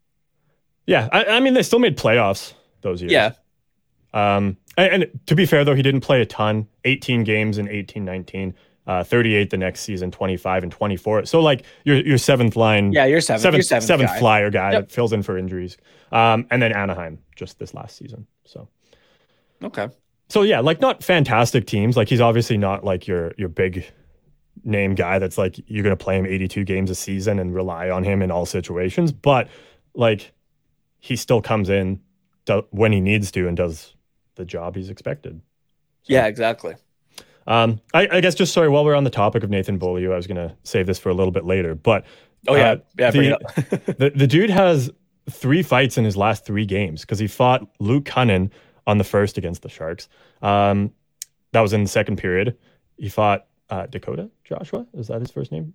Yeah, 0.87 1.09
I, 1.13 1.25
I, 1.25 1.41
mean 1.41 1.55
they 1.55 1.65
still 1.65 1.81
made 1.81 1.99
playoffs 1.99 2.55
those 2.83 3.03
years. 3.03 3.13
Yeah. 3.13 3.33
Um, 4.13 4.57
and, 4.77 5.03
and, 5.03 5.21
to 5.27 5.35
be 5.35 5.47
fair 5.47 5.65
though, 5.65 5.75
he 5.75 5.83
didn't 5.83 6.03
play 6.03 6.21
a 6.21 6.27
ton. 6.27 6.69
18 6.85 7.25
games 7.25 7.59
in 7.59 7.69
18, 7.69 8.05
19 8.05 8.55
uh, 8.90 9.05
38 9.05 9.50
the 9.50 9.57
next 9.57 9.83
season, 9.83 10.11
25 10.11 10.64
and 10.64 10.72
24. 10.72 11.24
So 11.24 11.38
like 11.38 11.64
your 11.85 11.98
your 11.98 12.18
seventh 12.18 12.57
line, 12.57 12.90
yeah, 12.90 13.05
your 13.05 13.20
seventh, 13.20 13.42
seventh, 13.42 13.59
your 13.59 13.62
seventh, 13.62 13.87
seventh 13.87 14.11
guy. 14.11 14.18
flyer 14.18 14.50
guy 14.50 14.72
yep. 14.72 14.88
that 14.88 14.92
fills 14.92 15.12
in 15.12 15.22
for 15.22 15.38
injuries, 15.38 15.76
um, 16.11 16.44
and 16.50 16.61
then 16.61 16.72
Anaheim 16.72 17.20
just 17.37 17.61
this 17.61 17.72
last 17.72 17.96
season. 17.96 18.26
So 18.44 18.68
okay, 19.62 19.90
so 20.29 20.42
yeah, 20.42 20.59
like 20.59 20.81
not 20.81 21.05
fantastic 21.05 21.68
teams. 21.68 21.96
Like 21.96 22.09
he's 22.09 22.20
obviously 22.20 22.59
not 22.59 22.83
like 22.83 23.07
your 23.07 23.33
your 23.38 23.48
big 23.48 23.87
name 24.64 24.96
guy 24.96 25.20
that's 25.20 25.38
like 25.38 25.57
you're 25.68 25.85
going 25.85 25.96
to 25.96 26.05
play 26.05 26.18
him 26.18 26.26
82 26.26 26.64
games 26.64 26.90
a 26.90 26.96
season 26.96 27.38
and 27.38 27.55
rely 27.55 27.90
on 27.90 28.03
him 28.03 28.22
in 28.22 28.33
all 28.33 28.44
situations, 28.44 29.12
but 29.12 29.46
like 29.94 30.33
he 30.98 31.14
still 31.14 31.40
comes 31.40 31.70
in 31.70 32.00
do, 32.44 32.66
when 32.70 32.90
he 32.90 33.00
needs 33.00 33.31
to 33.31 33.46
and 33.46 33.57
does 33.57 33.94
the 34.35 34.44
job 34.44 34.74
he's 34.74 34.90
expected. 34.90 35.40
So. 36.03 36.12
Yeah, 36.12 36.26
exactly. 36.26 36.74
Um, 37.46 37.81
I, 37.94 38.09
I, 38.12 38.20
guess 38.20 38.35
just 38.35 38.53
sorry, 38.53 38.68
while 38.68 38.85
we're 38.85 38.94
on 38.94 39.05
the 39.05 39.11
topic 39.11 39.42
of 39.42 39.50
Nathan 39.50 39.79
Beaulieu, 39.79 40.12
I 40.12 40.16
was 40.16 40.26
going 40.26 40.37
to 40.37 40.55
save 40.62 40.87
this 40.87 40.98
for 40.98 41.09
a 41.09 41.14
little 41.14 41.33
bit 41.33 41.44
later. 41.44 41.74
But 41.74 42.05
oh 42.48 42.55
yeah, 42.55 42.72
uh, 42.72 42.76
yeah, 42.98 43.11
the, 43.11 43.94
the, 43.98 44.11
the 44.11 44.26
dude 44.26 44.50
has 44.50 44.90
three 45.31 45.62
fights 45.62 45.98
in 45.98 46.05
his 46.05 46.16
last 46.16 46.44
three 46.44 46.66
games 46.66 47.00
because 47.03 47.18
he 47.18 47.26
fought 47.26 47.66
Luke 47.79 48.05
Kunin 48.05 48.50
on 48.87 48.98
the 48.98 49.05
first 49.05 49.38
against 49.38 49.62
the 49.62 49.68
Sharks. 49.68 50.09
Um, 50.42 50.92
that 51.53 51.61
was 51.61 51.72
in 51.72 51.83
the 51.83 51.88
second 51.88 52.16
period. 52.16 52.57
He 52.96 53.09
fought 53.09 53.46
uh, 53.70 53.87
Dakota 53.87 54.31
Joshua. 54.44 54.87
Is 54.94 55.09
that 55.09 55.20
his 55.20 55.31
first 55.31 55.53
name? 55.53 55.74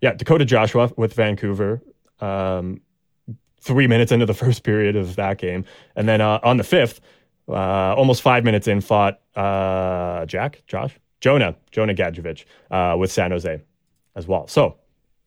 Yeah, 0.00 0.14
Dakota 0.14 0.44
Joshua 0.44 0.90
with 0.96 1.14
Vancouver. 1.14 1.82
Um, 2.20 2.80
three 3.60 3.86
minutes 3.86 4.12
into 4.12 4.26
the 4.26 4.34
first 4.42 4.64
period 4.64 4.96
of 4.96 5.16
that 5.16 5.38
game, 5.38 5.64
and 5.96 6.08
then 6.08 6.20
uh, 6.20 6.40
on 6.42 6.56
the 6.56 6.64
fifth, 6.64 7.00
uh, 7.48 7.94
almost 7.94 8.22
five 8.22 8.44
minutes 8.44 8.68
in, 8.68 8.80
fought 8.80 9.20
uh, 9.34 10.26
Jack, 10.26 10.62
Josh, 10.66 10.98
Jonah, 11.20 11.56
Jonah 11.70 11.94
Gadjovich 11.94 12.44
uh, 12.70 12.96
with 12.96 13.10
San 13.10 13.30
Jose 13.30 13.60
as 14.14 14.26
well. 14.26 14.46
So 14.48 14.76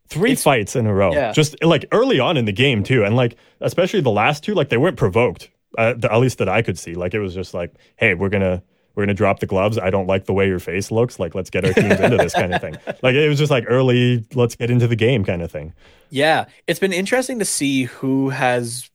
three 0.08 0.34
it's, 0.34 0.44
fights 0.44 0.76
in 0.76 0.86
a 0.86 0.94
row, 0.94 1.14
yeah. 1.14 1.32
just 1.32 1.62
like 1.64 1.86
early 1.92 2.20
on 2.20 2.38
in 2.38 2.46
the 2.46 2.52
game 2.52 2.84
too, 2.84 3.04
and 3.04 3.16
like 3.16 3.36
especially 3.62 4.02
the 4.02 4.12
last 4.12 4.44
two, 4.44 4.54
like 4.54 4.70
they 4.70 4.78
weren't 4.78 4.98
provoked, 4.98 5.50
uh, 5.78 5.96
at 6.04 6.20
least 6.20 6.38
that 6.40 6.50
I 6.50 6.62
could 6.62 6.78
see. 6.78 6.96
Like 6.96 7.14
it 7.14 7.20
was 7.20 7.34
just 7.34 7.54
like, 7.54 7.74
hey, 7.98 8.14
we're 8.14 8.30
gonna 8.30 8.62
we're 8.96 9.04
gonna 9.04 9.14
drop 9.14 9.40
the 9.40 9.46
gloves. 9.46 9.78
I 9.78 9.90
don't 9.90 10.08
like 10.08 10.26
the 10.26 10.34
way 10.34 10.48
your 10.48 10.60
face 10.60 10.92
looks. 10.92 11.20
Like 11.20 11.36
let's 11.36 11.50
get 11.50 11.66
our 11.66 11.74
teams 11.74 12.00
into 12.00 12.18
this 12.18 12.34
kind 12.34 12.54
of 12.54 12.62
thing. 12.62 12.78
Like 13.02 13.16
it 13.16 13.28
was 13.28 13.38
just 13.38 13.52
like 13.52 13.66
early, 13.68 14.26
let's 14.34 14.56
get 14.56 14.72
into 14.72 14.88
the 14.88 14.96
game 14.96 15.24
kind 15.24 15.42
of 15.42 15.52
thing. 15.52 15.74
Yeah, 16.10 16.46
it's 16.66 16.80
been 16.80 16.94
interesting 16.94 17.40
to 17.40 17.46
see 17.46 17.84
who 17.84 18.30
has 18.30 18.90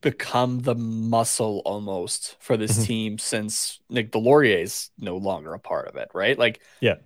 become 0.00 0.60
the 0.60 0.74
muscle 0.74 1.62
almost 1.64 2.36
for 2.40 2.56
this 2.56 2.72
mm-hmm. 2.72 2.84
team 2.84 3.18
since 3.18 3.80
Nick 3.88 4.12
Deslauriers 4.12 4.62
is 4.62 4.90
no 4.98 5.16
longer 5.16 5.52
a 5.54 5.58
part 5.58 5.88
of 5.88 5.96
it, 5.96 6.10
right? 6.14 6.38
Like, 6.38 6.60
yeah, 6.80 6.96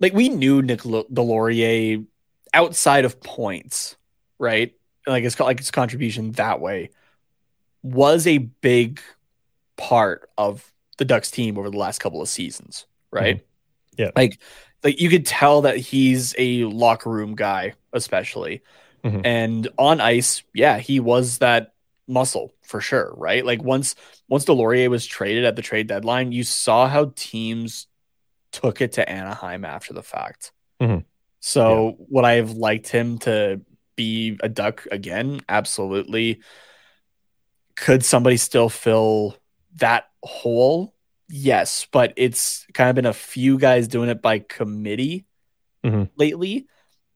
like 0.00 0.12
we 0.12 0.28
knew 0.28 0.62
Nick 0.62 0.80
Deslauriers 0.80 2.06
outside 2.52 3.04
of 3.04 3.20
points, 3.20 3.96
right? 4.38 4.74
Like 5.06 5.24
it's 5.24 5.38
like 5.38 5.58
his 5.58 5.70
contribution 5.70 6.32
that 6.32 6.60
way 6.60 6.90
was 7.82 8.26
a 8.26 8.38
big 8.38 9.00
part 9.76 10.30
of 10.38 10.72
the 10.96 11.04
Ducks 11.04 11.30
team 11.30 11.58
over 11.58 11.68
the 11.68 11.76
last 11.76 11.98
couple 11.98 12.22
of 12.22 12.28
seasons, 12.28 12.86
right? 13.10 13.36
Mm-hmm. 13.36 14.02
Yeah, 14.02 14.10
like 14.16 14.40
like 14.82 15.00
you 15.00 15.08
could 15.08 15.26
tell 15.26 15.62
that 15.62 15.76
he's 15.76 16.34
a 16.38 16.64
locker 16.64 17.10
room 17.10 17.34
guy, 17.34 17.74
especially. 17.92 18.62
Mm-hmm. 19.04 19.20
And 19.24 19.68
on 19.78 20.00
ice, 20.00 20.42
yeah, 20.54 20.78
he 20.78 20.98
was 20.98 21.38
that 21.38 21.73
muscle 22.06 22.52
for 22.62 22.80
sure, 22.80 23.12
right? 23.16 23.44
Like 23.44 23.62
once 23.62 23.94
once 24.28 24.44
Deslauriers 24.44 24.90
was 24.90 25.06
traded 25.06 25.44
at 25.44 25.56
the 25.56 25.62
trade 25.62 25.86
deadline, 25.86 26.32
you 26.32 26.44
saw 26.44 26.88
how 26.88 27.12
teams 27.16 27.86
took 28.52 28.80
it 28.80 28.92
to 28.92 29.08
Anaheim 29.08 29.64
after 29.64 29.92
the 29.92 30.02
fact. 30.02 30.52
Mm-hmm. 30.80 31.00
So 31.40 31.86
yeah. 31.86 32.06
would 32.10 32.24
I 32.24 32.34
have 32.34 32.52
liked 32.52 32.88
him 32.88 33.18
to 33.20 33.60
be 33.96 34.38
a 34.42 34.48
duck 34.48 34.86
again? 34.90 35.40
Absolutely. 35.48 36.40
Could 37.76 38.04
somebody 38.04 38.36
still 38.36 38.68
fill 38.68 39.36
that 39.76 40.08
hole? 40.22 40.94
Yes, 41.28 41.86
but 41.90 42.12
it's 42.16 42.66
kind 42.74 42.90
of 42.90 42.96
been 42.96 43.06
a 43.06 43.12
few 43.12 43.58
guys 43.58 43.88
doing 43.88 44.08
it 44.08 44.22
by 44.22 44.38
committee 44.38 45.26
mm-hmm. 45.84 46.04
lately, 46.16 46.66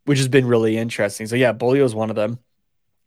which 0.04 0.18
has 0.18 0.28
been 0.28 0.46
really 0.46 0.76
interesting. 0.76 1.26
So 1.26 1.36
yeah, 1.36 1.52
Beaulieu 1.52 1.84
is 1.84 1.94
one 1.94 2.10
of 2.10 2.16
them. 2.16 2.38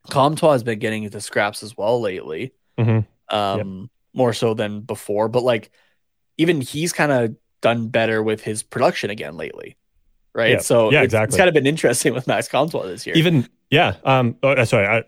Comtois 0.10 0.54
has 0.54 0.64
been 0.64 0.80
getting 0.80 1.04
into 1.04 1.22
scraps 1.22 1.64
as 1.64 1.78
well 1.78 2.02
lately, 2.02 2.54
mm-hmm. 2.78 3.36
um, 3.36 3.80
yep. 3.82 3.90
more 4.14 4.34
so 4.34 4.54
than 4.54 4.82
before. 4.82 5.28
But 5.28 5.44
like, 5.44 5.72
even 6.38 6.62
he's 6.62 6.94
kind 6.94 7.12
of 7.12 7.36
done 7.62 7.90
better 7.90 8.24
with 8.24 8.42
his 8.42 8.64
production 8.64 9.10
again 9.10 9.38
lately, 9.38 9.78
right? 10.34 10.54
Yeah. 10.54 10.60
So 10.60 10.92
yeah, 10.92 11.00
it's, 11.00 11.06
exactly. 11.06 11.34
It's 11.34 11.38
kind 11.38 11.48
of 11.48 11.54
been 11.54 11.68
interesting 11.68 12.14
with 12.14 12.28
Max 12.28 12.48
Comtois 12.48 12.88
this 12.88 13.06
year. 13.06 13.16
Even 13.16 13.48
yeah. 13.70 13.96
Um. 14.04 14.36
Oh, 14.44 14.50
uh, 14.50 14.66
sorry. 14.66 14.88
I, 14.88 15.04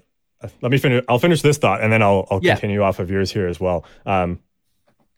let 0.62 0.72
me 0.72 0.78
finish. 0.78 1.04
I'll 1.08 1.20
finish 1.20 1.42
this 1.42 1.58
thought, 1.58 1.82
and 1.82 1.92
then 1.92 2.02
I'll 2.02 2.28
I'll 2.30 2.40
yeah. 2.42 2.54
continue 2.54 2.82
off 2.82 3.00
of 3.00 3.10
yours 3.10 3.32
here 3.32 3.48
as 3.48 3.60
well. 3.60 3.86
Um, 4.06 4.40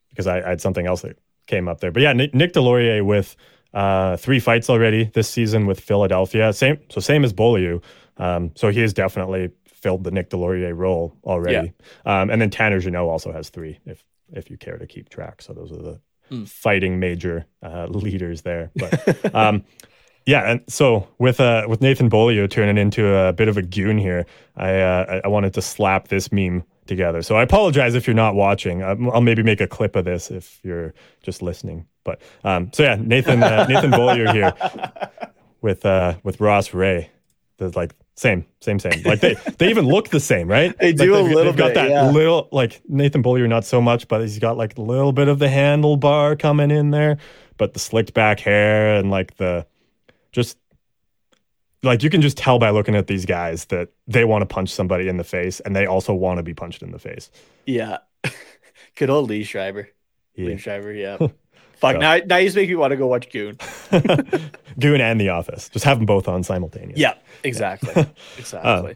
because 0.09 0.27
I, 0.27 0.39
I, 0.41 0.49
had 0.49 0.61
something 0.61 0.87
else 0.87 1.01
that 1.01 1.17
came 1.47 1.67
up 1.67 1.81
there. 1.81 1.91
But 1.91 2.01
yeah, 2.01 2.13
Nick, 2.13 2.33
Nick 2.33 2.53
Deslauriers 2.53 3.05
with 3.05 3.35
uh 3.73 4.15
three 4.15 4.39
fights 4.39 4.69
already 4.69 5.05
this 5.13 5.29
season 5.29 5.65
with 5.65 5.79
Philadelphia. 5.79 6.53
Same 6.53 6.79
so 6.89 7.01
same 7.01 7.25
as 7.25 7.33
Beaulieu. 7.33 7.81
Um, 8.17 8.51
so 8.55 8.69
he 8.69 8.81
is 8.81 8.93
definitely 8.93 9.51
filled 9.85 10.03
the 10.03 10.09
Nick 10.09 10.31
Deslauriers 10.31 10.75
role 10.75 11.15
already. 11.23 11.71
Yeah. 12.05 12.21
Um, 12.21 12.31
and 12.31 12.41
then 12.41 12.49
Tanner 12.49 12.79
Jeannot 12.79 13.05
also 13.05 13.31
has 13.31 13.49
three, 13.49 13.79
if 13.85 14.03
if 14.33 14.49
you 14.49 14.57
care 14.57 14.79
to 14.79 14.87
keep 14.87 15.09
track. 15.09 15.43
So 15.43 15.53
those 15.53 15.71
are 15.71 15.83
the 15.83 15.99
mm. 16.31 16.49
fighting 16.49 16.99
major 16.99 17.45
uh, 17.61 17.85
leaders 17.85 18.41
there. 18.41 18.71
But 18.75 19.35
um, 19.35 19.63
yeah, 20.25 20.49
and 20.49 20.61
so 20.67 21.07
with 21.19 21.39
uh, 21.39 21.67
with 21.67 21.81
Nathan 21.81 22.09
Beaulieu 22.09 22.47
turning 22.47 22.79
into 22.79 23.15
a 23.15 23.31
bit 23.31 23.47
of 23.47 23.57
a 23.57 23.61
goon 23.61 23.99
here, 23.99 24.25
I 24.55 24.79
uh, 24.79 25.21
I 25.23 25.27
wanted 25.27 25.53
to 25.53 25.61
slap 25.61 26.07
this 26.07 26.31
meme 26.31 26.63
together. 26.87 27.21
So 27.21 27.35
I 27.35 27.43
apologize 27.43 27.93
if 27.93 28.07
you're 28.07 28.15
not 28.15 28.33
watching. 28.33 28.83
I'll 28.83 29.21
maybe 29.21 29.43
make 29.43 29.61
a 29.61 29.67
clip 29.67 29.95
of 29.95 30.05
this 30.05 30.31
if 30.31 30.59
you're 30.63 30.95
just 31.21 31.43
listening. 31.43 31.85
But 32.03 32.23
um, 32.43 32.71
so 32.73 32.81
yeah, 32.81 32.97
Nathan 32.99 33.43
uh, 33.43 33.67
Nathan 33.67 33.91
Beaulieu 33.91 34.31
here 34.31 34.51
with 35.61 35.85
uh, 35.85 36.15
with 36.23 36.39
Ross 36.39 36.73
Rhea. 36.73 37.07
The 37.57 37.69
like 37.77 37.93
same, 38.15 38.45
same, 38.61 38.79
same. 38.79 39.03
Like 39.03 39.19
they, 39.19 39.35
they 39.57 39.69
even 39.69 39.85
look 39.85 40.09
the 40.09 40.21
same, 40.21 40.47
right? 40.47 40.73
They 40.79 40.93
like 40.93 40.97
do 40.97 41.15
a 41.15 41.19
little. 41.19 41.43
They've 41.43 41.55
got 41.55 41.67
bit, 41.67 41.75
that 41.75 41.89
yeah. 41.89 42.09
little, 42.09 42.47
like 42.51 42.81
Nathan 42.87 43.21
Beaulieu, 43.21 43.47
not 43.47 43.65
so 43.65 43.81
much, 43.81 44.07
but 44.07 44.21
he's 44.21 44.39
got 44.39 44.55
like 44.55 44.77
a 44.77 44.81
little 44.81 45.11
bit 45.11 45.27
of 45.27 45.39
the 45.39 45.47
handlebar 45.47 46.39
coming 46.39 46.71
in 46.71 46.91
there, 46.91 47.17
but 47.57 47.73
the 47.73 47.79
slicked 47.79 48.13
back 48.13 48.39
hair 48.39 48.95
and 48.95 49.11
like 49.11 49.35
the, 49.35 49.65
just 50.31 50.57
like 51.83 52.03
you 52.03 52.09
can 52.09 52.21
just 52.21 52.37
tell 52.37 52.57
by 52.57 52.69
looking 52.69 52.95
at 52.95 53.07
these 53.07 53.25
guys 53.25 53.65
that 53.65 53.89
they 54.07 54.23
want 54.23 54.41
to 54.41 54.45
punch 54.45 54.69
somebody 54.69 55.07
in 55.07 55.17
the 55.17 55.23
face, 55.23 55.59
and 55.59 55.75
they 55.75 55.85
also 55.85 56.13
want 56.13 56.37
to 56.37 56.43
be 56.43 56.53
punched 56.53 56.81
in 56.83 56.91
the 56.91 56.99
face. 56.99 57.29
Yeah, 57.65 57.97
good 58.95 59.09
old 59.09 59.29
Liev 59.29 59.45
Schreiber. 59.45 59.89
Yeah. 60.35 60.51
Liev 60.51 60.59
Schreiber, 60.59 60.93
yeah. 60.93 61.17
Fuck, 61.77 61.95
so. 61.95 61.99
now, 61.99 62.17
now 62.25 62.37
you 62.37 62.47
just 62.47 62.55
make 62.55 62.69
me 62.69 62.75
want 62.75 62.91
to 62.91 62.97
go 62.97 63.07
watch 63.07 63.29
Goon. 63.31 63.57
Goon 64.79 65.01
and 65.01 65.19
The 65.19 65.29
Office. 65.29 65.69
Just 65.69 65.85
have 65.85 65.97
them 65.97 66.05
both 66.05 66.27
on 66.27 66.43
simultaneously. 66.43 67.01
Yeah, 67.01 67.15
exactly. 67.43 67.91
Yeah. 67.95 68.05
exactly. 68.37 68.71
Uh, 68.71 68.93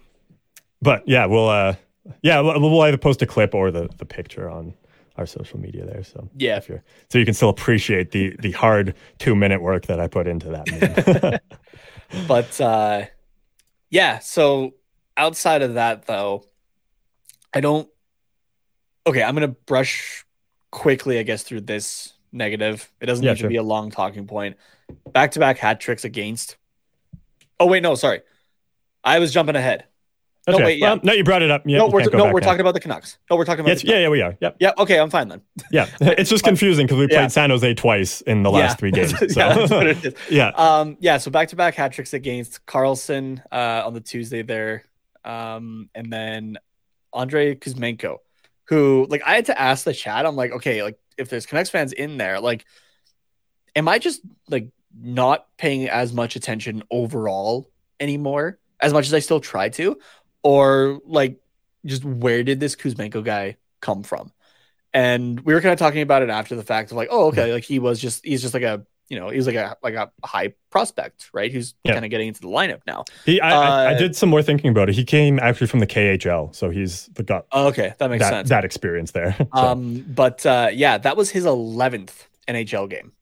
but 0.81 1.03
yeah, 1.07 1.25
we'll 1.25 1.49
uh 1.49 1.75
yeah, 2.21 2.39
we'll, 2.39 2.59
we'll, 2.59 2.81
either 2.81 2.97
post 2.97 3.21
a 3.21 3.25
clip 3.25 3.53
or 3.53 3.71
the 3.71 3.89
the 3.97 4.05
picture 4.05 4.49
on 4.49 4.73
our 5.17 5.25
social 5.25 5.59
media 5.59 5.85
there. 5.85 6.03
So 6.03 6.29
yeah, 6.37 6.57
if 6.57 6.69
you're 6.69 6.83
so 7.09 7.19
you 7.19 7.25
can 7.25 7.33
still 7.33 7.49
appreciate 7.49 8.11
the 8.11 8.35
the 8.39 8.51
hard 8.51 8.95
two 9.17 9.35
minute 9.35 9.61
work 9.61 9.87
that 9.87 9.99
I 9.99 10.07
put 10.07 10.27
into 10.27 10.49
that. 10.49 11.41
but 12.27 12.61
uh 12.61 13.05
yeah, 13.89 14.19
so 14.19 14.73
outside 15.17 15.61
of 15.61 15.73
that 15.73 16.05
though, 16.05 16.45
I 17.53 17.59
don't 17.59 17.89
okay, 19.05 19.23
I'm 19.23 19.33
gonna 19.33 19.49
brush 19.49 20.25
quickly, 20.71 21.19
I 21.19 21.23
guess, 21.23 21.43
through 21.43 21.61
this 21.61 22.13
negative. 22.31 22.91
It 23.01 23.05
doesn't 23.05 23.23
yeah, 23.23 23.31
need 23.31 23.39
sure. 23.39 23.49
to 23.49 23.53
be 23.53 23.57
a 23.57 23.63
long 23.63 23.91
talking 23.91 24.27
point. 24.27 24.57
Back 25.11 25.31
to 25.31 25.39
back 25.39 25.57
hat 25.57 25.79
tricks 25.79 26.03
against. 26.03 26.57
Oh 27.59 27.65
wait, 27.65 27.83
no, 27.83 27.95
sorry. 27.95 28.21
I 29.03 29.19
was 29.19 29.33
jumping 29.33 29.55
ahead. 29.55 29.85
Okay. 30.47 30.57
No, 30.57 30.65
wait, 30.65 30.79
yeah. 30.79 30.89
Well, 30.93 30.99
no, 31.03 31.13
you 31.13 31.23
brought 31.23 31.41
it 31.41 31.51
up. 31.51 31.63
Yeah, 31.65 31.79
no, 31.79 31.87
we're, 31.87 32.05
no, 32.09 32.31
we're 32.31 32.39
talking 32.39 32.61
about 32.61 32.73
the 32.73 32.79
Canucks. 32.79 33.17
No, 33.29 33.35
we're 33.35 33.45
talking 33.45 33.59
about. 33.59 33.69
Yes, 33.69 33.83
yeah, 33.83 33.99
yeah, 33.99 34.09
we 34.09 34.21
are. 34.21 34.35
Yep. 34.41 34.57
Yeah. 34.59 34.71
Okay, 34.79 34.99
I'm 34.99 35.09
fine 35.09 35.27
then. 35.27 35.41
Yeah, 35.71 35.87
it's 36.01 36.29
just 36.29 36.43
confusing 36.43 36.87
because 36.87 36.97
we 36.97 37.07
played 37.07 37.21
yeah. 37.21 37.27
San 37.27 37.49
Jose 37.49 37.73
twice 37.75 38.21
in 38.21 38.43
the 38.43 38.49
last 38.49 38.71
yeah. 38.71 38.75
three 38.75 38.91
games. 38.91 39.13
So. 39.19 39.39
yeah, 39.39 39.53
that's 39.53 39.71
what 39.71 39.87
it 39.87 40.03
is. 40.03 40.13
yeah. 40.29 40.51
Um. 40.55 40.97
Yeah. 40.99 41.17
So 41.17 41.29
back 41.29 41.49
to 41.49 41.55
back 41.55 41.75
hat 41.75 41.91
tricks 41.91 42.13
against 42.13 42.65
Karlsson 42.65 43.43
uh, 43.51 43.83
on 43.85 43.93
the 43.93 44.01
Tuesday 44.01 44.41
there. 44.41 44.85
um, 45.23 45.89
and 45.93 46.11
then 46.11 46.57
Andrei 47.13 47.55
Kuzmenko, 47.55 48.17
who 48.65 49.05
like 49.09 49.21
I 49.25 49.35
had 49.35 49.45
to 49.45 49.59
ask 49.59 49.83
the 49.83 49.93
chat. 49.93 50.25
I'm 50.25 50.35
like, 50.35 50.51
okay, 50.53 50.81
like 50.81 50.97
if 51.19 51.29
there's 51.29 51.45
Canucks 51.45 51.69
fans 51.69 51.93
in 51.93 52.17
there, 52.17 52.39
like, 52.39 52.65
am 53.75 53.87
I 53.87 53.99
just 53.99 54.21
like 54.47 54.69
not 54.97 55.45
paying 55.57 55.89
as 55.89 56.13
much 56.13 56.35
attention 56.35 56.83
overall 56.89 57.69
anymore, 57.99 58.59
as 58.79 58.93
much 58.93 59.05
as 59.05 59.13
I 59.13 59.19
still 59.19 59.39
try 59.39 59.69
to, 59.69 59.99
or 60.41 60.99
like 61.05 61.39
just 61.85 62.03
where 62.03 62.43
did 62.43 62.59
this 62.59 62.75
Kuzmenko 62.75 63.23
guy 63.23 63.57
come 63.81 64.03
from? 64.03 64.31
And 64.93 65.39
we 65.41 65.53
were 65.53 65.61
kind 65.61 65.73
of 65.73 65.79
talking 65.79 66.01
about 66.01 66.23
it 66.23 66.29
after 66.29 66.55
the 66.55 66.63
fact 66.63 66.91
of 66.91 66.97
like, 66.97 67.09
oh, 67.11 67.27
okay, 67.27 67.53
like 67.53 67.63
he 67.63 67.77
was 67.77 67.99
just 67.99 68.25
he's 68.25 68.41
just 68.41 68.53
like 68.53 68.63
a 68.63 68.85
you 69.09 69.19
know, 69.19 69.29
he's 69.29 69.47
like 69.47 69.55
a 69.55 69.75
like 69.81 69.95
a 69.95 70.11
high 70.23 70.53
prospect, 70.69 71.29
right? 71.33 71.51
Who's 71.51 71.73
yeah. 71.83 71.93
kind 71.93 72.05
of 72.05 72.11
getting 72.11 72.27
into 72.27 72.41
the 72.41 72.47
lineup 72.47 72.81
now. 72.85 73.05
He, 73.25 73.41
I, 73.41 73.51
uh, 73.51 73.59
I, 73.59 73.89
I, 73.91 73.93
did 73.95 74.15
some 74.15 74.29
more 74.29 74.43
thinking 74.43 74.69
about 74.69 74.87
it. 74.87 74.95
He 74.95 75.03
came 75.03 75.39
actually 75.39 75.67
from 75.67 75.79
the 75.79 75.87
KHL, 75.87 76.55
so 76.55 76.69
he's 76.69 77.07
the 77.07 77.23
got. 77.23 77.47
Oh, 77.51 77.67
okay, 77.67 77.95
that 77.97 78.09
makes 78.09 78.23
that, 78.23 78.29
sense. 78.29 78.49
That 78.49 78.65
experience 78.65 79.11
there. 79.11 79.35
so. 79.37 79.47
Um, 79.53 80.05
but 80.07 80.45
uh, 80.45 80.69
yeah, 80.71 80.99
that 80.99 81.17
was 81.17 81.31
his 81.31 81.45
eleventh 81.45 82.27
NHL 82.47 82.87
game, 82.89 83.13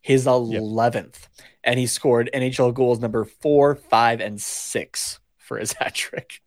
his 0.00 0.26
eleventh, 0.26 1.28
yeah. 1.38 1.44
and 1.64 1.78
he 1.78 1.86
scored 1.86 2.30
NHL 2.34 2.74
goals 2.74 2.98
number 2.98 3.24
four, 3.24 3.76
five, 3.76 4.20
and 4.20 4.40
six 4.40 5.20
for 5.36 5.56
his 5.56 5.72
hat 5.78 5.94
trick. 5.94 6.42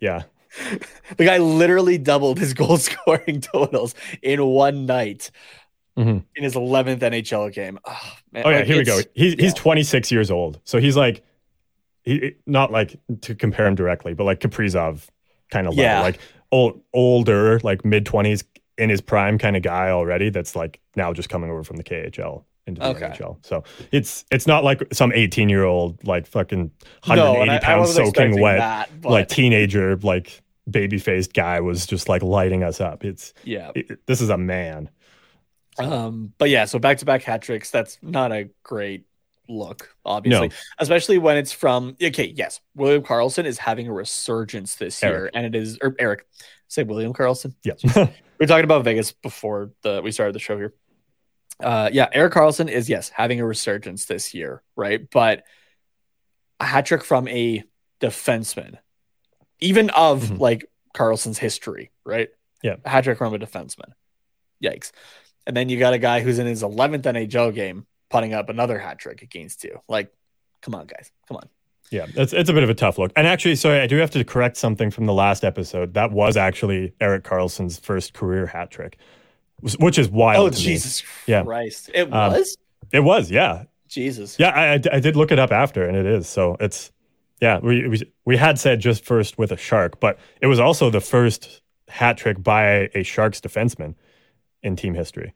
Yeah, 0.00 0.22
the 1.16 1.24
guy 1.24 1.38
literally 1.38 1.98
doubled 1.98 2.38
his 2.38 2.54
goal 2.54 2.76
scoring 2.78 3.40
totals 3.40 3.94
in 4.22 4.44
one 4.44 4.86
night 4.86 5.30
mm-hmm. 5.96 6.18
in 6.36 6.42
his 6.42 6.54
11th 6.54 6.98
NHL 6.98 7.52
game. 7.52 7.78
Oh, 7.84 8.12
man, 8.32 8.42
oh 8.46 8.50
yeah, 8.50 8.56
like 8.58 8.66
here 8.66 8.78
we 8.78 8.84
go. 8.84 9.00
He's 9.14 9.34
yeah. 9.34 9.42
he's 9.42 9.54
26 9.54 10.10
years 10.10 10.30
old, 10.30 10.60
so 10.64 10.78
he's 10.78 10.96
like, 10.96 11.24
he 12.02 12.34
not 12.46 12.72
like 12.72 12.98
to 13.22 13.34
compare 13.34 13.66
him 13.66 13.74
directly, 13.74 14.14
but 14.14 14.24
like 14.24 14.40
Kaprizov 14.40 15.08
kind 15.50 15.66
of 15.66 15.74
yeah. 15.74 16.00
level, 16.00 16.02
like 16.02 16.20
old 16.50 16.80
older, 16.92 17.60
like 17.60 17.84
mid 17.84 18.04
20s 18.04 18.44
in 18.78 18.90
his 18.90 19.00
prime 19.00 19.38
kind 19.38 19.56
of 19.56 19.62
guy 19.62 19.90
already. 19.90 20.30
That's 20.30 20.56
like 20.56 20.80
now 20.96 21.12
just 21.12 21.28
coming 21.28 21.50
over 21.50 21.62
from 21.62 21.76
the 21.76 21.84
KHL 21.84 22.44
into 22.66 22.80
the 22.80 22.88
okay. 22.88 23.06
NHL. 23.06 23.44
So 23.44 23.64
it's 23.90 24.24
it's 24.30 24.46
not 24.46 24.64
like 24.64 24.82
some 24.92 25.12
18 25.12 25.48
year 25.48 25.64
old 25.64 26.04
like 26.06 26.26
fucking 26.26 26.70
180 27.04 27.46
no, 27.46 27.58
pounds 27.60 27.94
soaking 27.94 28.40
wet 28.40 28.58
that, 28.58 28.90
like 29.04 29.28
teenager 29.28 29.96
like 29.96 30.42
baby 30.70 30.98
faced 30.98 31.34
guy 31.34 31.60
was 31.60 31.86
just 31.86 32.08
like 32.08 32.22
lighting 32.22 32.62
us 32.62 32.80
up. 32.80 33.04
It's 33.04 33.34
yeah. 33.44 33.72
It, 33.74 34.06
this 34.06 34.20
is 34.20 34.28
a 34.28 34.38
man. 34.38 34.88
Um, 35.78 36.32
but 36.38 36.50
yeah, 36.50 36.66
so 36.66 36.78
back 36.78 36.98
to 36.98 37.04
back 37.04 37.22
hat 37.22 37.42
tricks. 37.42 37.70
That's 37.70 37.98
not 38.02 38.32
a 38.32 38.50
great 38.62 39.04
look, 39.48 39.94
obviously, 40.04 40.48
no. 40.48 40.54
especially 40.78 41.18
when 41.18 41.36
it's 41.36 41.52
from. 41.52 41.96
Okay, 42.02 42.32
yes, 42.36 42.60
William 42.74 43.02
Karlsson 43.02 43.44
is 43.44 43.58
having 43.58 43.88
a 43.88 43.92
resurgence 43.92 44.76
this 44.76 45.02
Erik. 45.02 45.14
year, 45.14 45.30
and 45.34 45.46
it 45.46 45.54
is. 45.54 45.78
Or 45.80 45.94
Erik, 45.98 46.26
say 46.68 46.82
William 46.82 47.12
Karlsson. 47.12 47.54
Yeah, 47.64 47.74
we 48.38 48.44
are 48.44 48.48
talking 48.48 48.64
about 48.64 48.84
Vegas 48.84 49.12
before 49.12 49.70
the 49.82 50.02
we 50.02 50.12
started 50.12 50.34
the 50.34 50.40
show 50.40 50.56
here. 50.56 50.74
Uh, 51.60 51.90
yeah, 51.92 52.08
Erik 52.12 52.34
Karlsson 52.34 52.68
is 52.68 52.88
yes 52.88 53.08
having 53.08 53.40
a 53.40 53.46
resurgence 53.46 54.06
this 54.06 54.34
year, 54.34 54.62
right? 54.76 55.08
But 55.10 55.44
a 56.60 56.64
hat 56.64 56.86
trick 56.86 57.04
from 57.04 57.28
a 57.28 57.64
defenseman, 58.00 58.78
even 59.60 59.90
of 59.90 60.22
mm-hmm. 60.22 60.36
like 60.36 60.66
Karlsson's 60.94 61.38
history, 61.38 61.90
right? 62.04 62.28
Yeah, 62.62 62.76
a 62.84 62.88
hat 62.88 63.04
trick 63.04 63.18
from 63.18 63.34
a 63.34 63.38
defenseman. 63.38 63.92
Yikes. 64.62 64.92
And 65.46 65.56
then 65.56 65.68
you 65.68 65.78
got 65.78 65.92
a 65.92 65.98
guy 65.98 66.20
who's 66.20 66.38
in 66.38 66.46
his 66.46 66.62
11th 66.62 67.02
NHL 67.02 67.54
game 67.54 67.86
putting 68.10 68.34
up 68.34 68.48
another 68.48 68.78
hat 68.78 68.98
trick 68.98 69.22
against 69.22 69.64
you. 69.64 69.80
Like, 69.88 70.12
come 70.60 70.74
on, 70.74 70.86
guys. 70.86 71.10
Come 71.26 71.38
on. 71.38 71.48
Yeah, 71.90 72.06
it's, 72.14 72.32
it's 72.32 72.48
a 72.48 72.52
bit 72.54 72.62
of 72.62 72.70
a 72.70 72.74
tough 72.74 72.96
look. 72.96 73.12
And 73.16 73.26
actually, 73.26 73.54
sorry, 73.56 73.80
I 73.80 73.86
do 73.86 73.96
have 73.96 74.10
to 74.12 74.24
correct 74.24 74.56
something 74.56 74.90
from 74.90 75.04
the 75.06 75.12
last 75.12 75.44
episode. 75.44 75.94
That 75.94 76.10
was 76.10 76.36
actually 76.36 76.94
Erik 77.00 77.24
Karlsson's 77.24 77.78
first 77.78 78.14
career 78.14 78.46
hat 78.46 78.70
trick, 78.70 78.96
which 79.60 79.98
is 79.98 80.08
wild. 80.08 80.46
Oh, 80.46 80.50
Jesus 80.50 81.02
me. 81.28 81.42
Christ. 81.42 81.90
Yeah. 81.92 82.02
It 82.02 82.12
um, 82.12 82.32
was? 82.32 82.56
Um, 82.56 82.88
it 82.92 83.00
was, 83.00 83.30
yeah. 83.30 83.64
Jesus. 83.88 84.38
Yeah, 84.38 84.48
I, 84.48 84.72
I 84.72 85.00
did 85.00 85.16
look 85.16 85.32
it 85.32 85.38
up 85.38 85.52
after, 85.52 85.86
and 85.86 85.94
it 85.94 86.06
is. 86.06 86.26
So 86.28 86.56
it's, 86.60 86.90
yeah, 87.42 87.58
we, 87.58 87.86
we, 87.86 88.02
we 88.24 88.36
had 88.38 88.58
said 88.58 88.80
just 88.80 89.04
first 89.04 89.36
with 89.36 89.52
a 89.52 89.58
Shark, 89.58 90.00
but 90.00 90.18
it 90.40 90.46
was 90.46 90.58
also 90.58 90.88
the 90.88 91.00
first 91.00 91.60
hat 91.88 92.16
trick 92.16 92.42
by 92.42 92.88
a 92.94 93.02
Sharks 93.02 93.40
defenseman 93.40 93.96
in 94.62 94.76
team 94.76 94.94
history. 94.94 95.34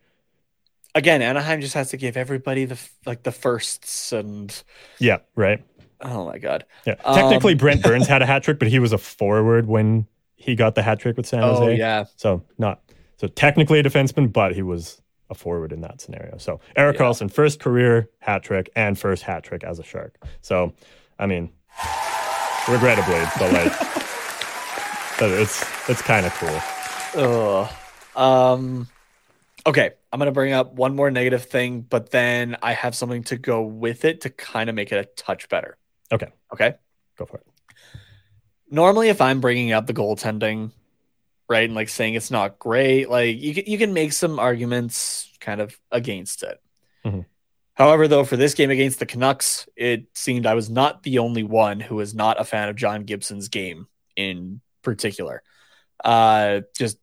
Again, 0.94 1.20
Anaheim 1.20 1.60
just 1.60 1.74
has 1.74 1.90
to 1.90 1.96
give 1.96 2.16
everybody 2.16 2.64
the 2.64 2.78
like 3.04 3.22
the 3.22 3.32
firsts 3.32 4.12
and 4.12 4.62
yeah, 4.98 5.18
right. 5.34 5.62
Oh 6.00 6.24
my 6.26 6.38
god. 6.38 6.64
Yeah. 6.86 6.94
Technically, 6.94 7.52
um, 7.52 7.58
Brent 7.58 7.82
Burns 7.82 8.06
had 8.06 8.22
a 8.22 8.26
hat 8.32 8.42
trick, 8.42 8.58
but 8.58 8.68
he 8.68 8.78
was 8.78 8.92
a 8.92 8.98
forward 8.98 9.66
when 9.66 10.06
he 10.36 10.54
got 10.54 10.74
the 10.74 10.82
hat 10.82 11.00
trick 11.00 11.16
with 11.16 11.26
San 11.26 11.42
Jose. 11.42 11.62
Oh 11.62 11.68
yeah. 11.68 12.04
So 12.16 12.42
not 12.58 12.80
so 13.18 13.26
technically 13.28 13.78
a 13.78 13.82
defenseman, 13.82 14.32
but 14.32 14.54
he 14.54 14.62
was 14.62 15.00
a 15.28 15.34
forward 15.34 15.72
in 15.72 15.80
that 15.80 16.00
scenario. 16.00 16.38
So 16.38 16.60
Erik 16.76 16.96
yeah. 16.96 17.02
Karlsson, 17.02 17.30
first 17.30 17.60
career 17.60 18.08
hat 18.20 18.42
trick 18.42 18.70
and 18.76 18.98
first 18.98 19.22
hat 19.22 19.42
trick 19.42 19.64
as 19.64 19.78
a 19.78 19.82
Shark. 19.82 20.16
So, 20.42 20.72
I 21.18 21.26
mean, 21.26 21.50
regrettably, 22.68 23.22
but 23.38 23.52
like, 23.52 23.72
but 25.18 25.30
it's 25.30 25.64
it's 25.88 26.02
kind 26.02 26.26
of 26.26 26.34
cool. 26.34 26.60
Oh, 27.18 27.76
um, 28.14 28.88
Okay, 29.66 29.90
I'm 30.12 30.18
going 30.20 30.26
to 30.26 30.32
bring 30.32 30.52
up 30.52 30.74
one 30.74 30.94
more 30.94 31.10
negative 31.10 31.44
thing, 31.44 31.80
but 31.80 32.10
then 32.10 32.56
I 32.62 32.72
have 32.72 32.94
something 32.94 33.24
to 33.24 33.36
go 33.36 33.62
with 33.62 34.04
it 34.04 34.20
to 34.20 34.30
kind 34.30 34.70
of 34.70 34.76
make 34.76 34.92
it 34.92 34.98
a 34.98 35.04
touch 35.20 35.48
better. 35.48 35.76
Okay. 36.12 36.28
Okay. 36.52 36.74
Go 37.18 37.26
for 37.26 37.38
it. 37.38 37.46
Normally, 38.70 39.08
if 39.08 39.20
I'm 39.20 39.40
bringing 39.40 39.72
up 39.72 39.86
the 39.86 39.94
goaltending, 39.94 40.70
right, 41.48 41.64
and 41.64 41.74
like 41.74 41.88
saying 41.88 42.14
it's 42.14 42.30
not 42.30 42.58
great, 42.58 43.10
like 43.10 43.40
you 43.40 43.54
can, 43.54 43.64
you 43.66 43.76
can 43.76 43.92
make 43.92 44.12
some 44.12 44.38
arguments 44.38 45.32
kind 45.40 45.60
of 45.60 45.76
against 45.90 46.44
it. 46.44 46.60
Mm-hmm. 47.04 47.20
However, 47.74 48.08
though, 48.08 48.24
for 48.24 48.36
this 48.36 48.54
game 48.54 48.70
against 48.70 49.00
the 49.00 49.06
Canucks, 49.06 49.68
it 49.76 50.06
seemed 50.14 50.46
I 50.46 50.54
was 50.54 50.70
not 50.70 51.02
the 51.02 51.18
only 51.18 51.42
one 51.42 51.78
who 51.80 51.96
was 51.96 52.14
not 52.14 52.40
a 52.40 52.44
fan 52.44 52.68
of 52.68 52.76
John 52.76 53.04
Gibson's 53.04 53.48
game 53.48 53.86
in 54.16 54.60
particular. 54.82 55.42
Uh, 56.02 56.62
just 56.76 56.98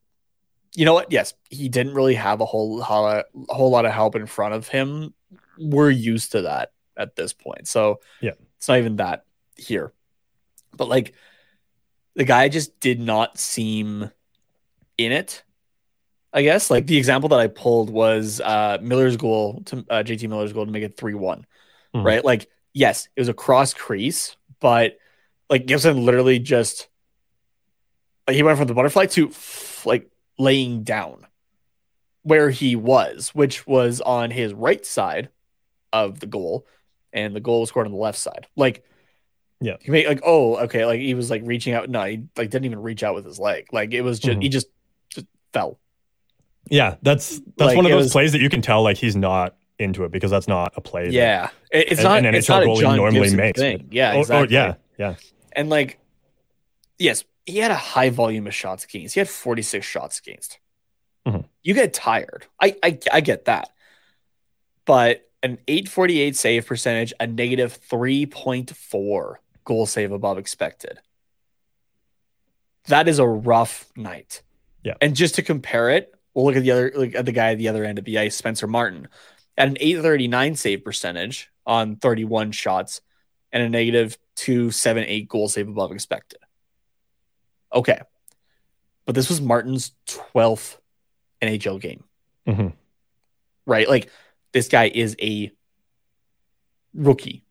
you 0.75 0.85
know 0.85 0.93
what? 0.93 1.11
Yes, 1.11 1.33
he 1.49 1.69
didn't 1.69 1.93
really 1.93 2.15
have 2.15 2.41
a 2.41 2.45
whole 2.45 2.81
a 2.81 3.23
whole 3.49 3.69
lot 3.69 3.85
of 3.85 3.91
help 3.91 4.15
in 4.15 4.25
front 4.25 4.53
of 4.53 4.67
him. 4.67 5.13
We're 5.57 5.91
used 5.91 6.31
to 6.31 6.43
that 6.43 6.71
at 6.97 7.15
this 7.15 7.33
point, 7.33 7.67
so 7.67 7.99
yeah, 8.21 8.31
it's 8.57 8.67
not 8.67 8.79
even 8.79 8.97
that 8.97 9.25
here. 9.55 9.93
But 10.75 10.89
like, 10.89 11.13
the 12.15 12.23
guy 12.23 12.49
just 12.49 12.79
did 12.79 12.99
not 12.99 13.37
seem 13.37 14.09
in 14.97 15.11
it. 15.11 15.43
I 16.33 16.41
guess 16.41 16.71
like 16.71 16.87
the 16.87 16.97
example 16.97 17.29
that 17.29 17.39
I 17.39 17.47
pulled 17.47 17.91
was 17.91 18.41
uh, 18.41 18.79
Miller's 18.81 19.17
goal 19.17 19.61
to 19.65 19.85
uh, 19.89 20.03
JT 20.03 20.27
Miller's 20.27 20.53
goal 20.53 20.65
to 20.65 20.71
make 20.71 20.83
it 20.83 20.97
three 20.97 21.13
one, 21.13 21.45
mm-hmm. 21.95 22.05
right? 22.05 22.25
Like, 22.25 22.49
yes, 22.73 23.07
it 23.15 23.21
was 23.21 23.29
a 23.29 23.33
cross 23.35 23.75
crease, 23.75 24.35
but 24.59 24.97
like 25.49 25.67
Gibson 25.67 26.03
literally 26.03 26.39
just 26.39 26.87
like 28.27 28.35
he 28.35 28.41
went 28.41 28.57
from 28.57 28.67
the 28.67 28.73
butterfly 28.73 29.05
to 29.07 29.31
like 29.85 30.09
laying 30.37 30.83
down 30.83 31.25
where 32.23 32.49
he 32.49 32.75
was, 32.75 33.29
which 33.29 33.67
was 33.67 34.01
on 34.01 34.31
his 34.31 34.53
right 34.53 34.85
side 34.85 35.29
of 35.91 36.19
the 36.19 36.25
goal, 36.25 36.65
and 37.11 37.35
the 37.35 37.39
goal 37.39 37.61
was 37.61 37.69
scored 37.69 37.85
on 37.85 37.91
the 37.91 37.97
left 37.97 38.17
side. 38.17 38.47
Like, 38.55 38.83
yeah, 39.61 39.77
he 39.81 39.91
made 39.91 40.07
like, 40.07 40.21
oh, 40.25 40.57
okay, 40.57 40.85
like 40.85 40.99
he 40.99 41.13
was 41.13 41.29
like 41.29 41.41
reaching 41.45 41.73
out. 41.73 41.89
No, 41.89 42.03
he 42.03 42.23
like 42.35 42.49
didn't 42.49 42.65
even 42.65 42.81
reach 42.81 43.03
out 43.03 43.15
with 43.15 43.25
his 43.25 43.39
leg. 43.39 43.67
Like 43.71 43.93
it 43.93 44.01
was 44.01 44.19
just 44.19 44.33
mm-hmm. 44.33 44.41
he 44.41 44.49
just 44.49 44.67
just 45.09 45.27
fell. 45.53 45.79
Yeah, 46.69 46.95
that's 47.01 47.39
that's 47.57 47.69
like, 47.69 47.77
one 47.77 47.85
of 47.85 47.91
those 47.91 48.05
was, 48.05 48.11
plays 48.11 48.31
that 48.31 48.41
you 48.41 48.49
can 48.49 48.61
tell 48.61 48.83
like 48.83 48.97
he's 48.97 49.15
not 49.15 49.55
into 49.79 50.03
it 50.05 50.11
because 50.11 50.31
that's 50.31 50.47
not 50.47 50.73
a 50.75 50.81
play. 50.81 51.09
Yeah, 51.09 51.49
that, 51.71 51.91
it's 51.91 52.03
not 52.03 52.19
an 52.19 52.25
NHL 52.25 52.49
not 52.49 52.63
goalie 52.63 52.95
normally 52.95 53.19
Gibson 53.19 53.37
makes. 53.37 53.59
Thing. 53.59 53.87
Yeah, 53.91 54.13
exactly. 54.13 54.57
Oh, 54.57 54.61
oh, 54.61 54.65
yeah, 54.67 54.75
yeah. 54.97 55.15
And 55.51 55.69
like, 55.69 55.99
yes, 56.97 57.23
he 57.45 57.57
had 57.57 57.71
a 57.71 57.75
high 57.75 58.09
volume 58.09 58.47
of 58.47 58.55
shots 58.55 58.85
against. 58.85 59.15
He 59.15 59.19
had 59.19 59.29
46 59.29 59.85
shots 59.85 60.19
against. 60.19 60.59
Mm-hmm. 61.25 61.41
You 61.61 61.73
get 61.73 61.93
tired. 61.93 62.45
I, 62.59 62.75
I 62.83 62.99
I 63.11 63.21
get 63.21 63.45
that. 63.45 63.69
But 64.85 65.29
an 65.41 65.59
848 65.67 66.35
save 66.35 66.65
percentage, 66.65 67.13
a 67.19 67.27
negative 67.27 67.79
3.4 67.89 69.35
goal 69.65 69.85
save 69.85 70.11
above 70.11 70.37
expected. 70.37 70.99
That 72.87 73.07
is 73.07 73.19
a 73.19 73.27
rough 73.27 73.89
night. 73.95 74.41
Yeah. 74.83 74.95
And 75.01 75.15
just 75.15 75.35
to 75.35 75.41
compare 75.41 75.89
it, 75.89 76.13
we'll 76.33 76.45
look 76.45 76.55
at 76.55 76.63
the 76.63 76.71
other 76.71 76.91
look 76.95 77.15
at 77.15 77.25
the 77.25 77.31
guy 77.31 77.51
at 77.51 77.57
the 77.57 77.69
other 77.69 77.85
end 77.85 77.99
of 77.99 78.05
the 78.05 78.19
ice, 78.19 78.35
Spencer 78.35 78.67
Martin, 78.67 79.07
at 79.57 79.67
an 79.67 79.77
839 79.79 80.55
save 80.55 80.83
percentage 80.83 81.49
on 81.65 81.95
31 81.95 82.51
shots 82.51 83.01
and 83.51 83.63
a 83.63 83.69
negative 83.69 84.17
278 84.35 85.29
goal 85.29 85.47
save 85.47 85.69
above 85.69 85.91
expected. 85.91 86.39
Okay. 87.73 87.99
But 89.05 89.15
this 89.15 89.29
was 89.29 89.41
Martin's 89.41 89.91
12th 90.07 90.77
NHL 91.41 91.81
game. 91.81 92.03
Mm-hmm. 92.47 92.67
Right? 93.65 93.87
Like, 93.87 94.09
this 94.51 94.67
guy 94.67 94.89
is 94.93 95.15
a 95.21 95.51
rookie. 96.93 97.43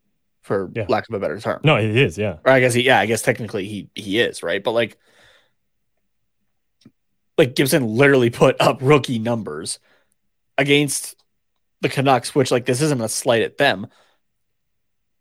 for 0.42 0.70
yeah. 0.74 0.86
lack 0.88 1.08
of 1.08 1.14
a 1.14 1.20
better 1.20 1.38
term. 1.40 1.60
No, 1.64 1.76
he 1.76 2.02
is, 2.02 2.18
yeah. 2.18 2.38
Or 2.44 2.52
I 2.52 2.60
guess 2.60 2.74
he, 2.74 2.82
yeah, 2.82 2.98
I 2.98 3.06
guess 3.06 3.22
technically 3.22 3.66
he 3.66 3.88
he 3.94 4.20
is, 4.20 4.42
right? 4.42 4.62
But 4.62 4.72
like 4.72 4.98
like 7.38 7.54
Gibson 7.54 7.86
literally 7.86 8.30
put 8.30 8.60
up 8.60 8.78
rookie 8.82 9.18
numbers 9.18 9.78
against 10.58 11.16
the 11.80 11.88
Canucks, 11.88 12.34
which 12.34 12.50
like 12.50 12.66
this 12.66 12.80
isn't 12.82 13.00
a 13.00 13.08
slight 13.08 13.42
at 13.42 13.58
them, 13.58 13.86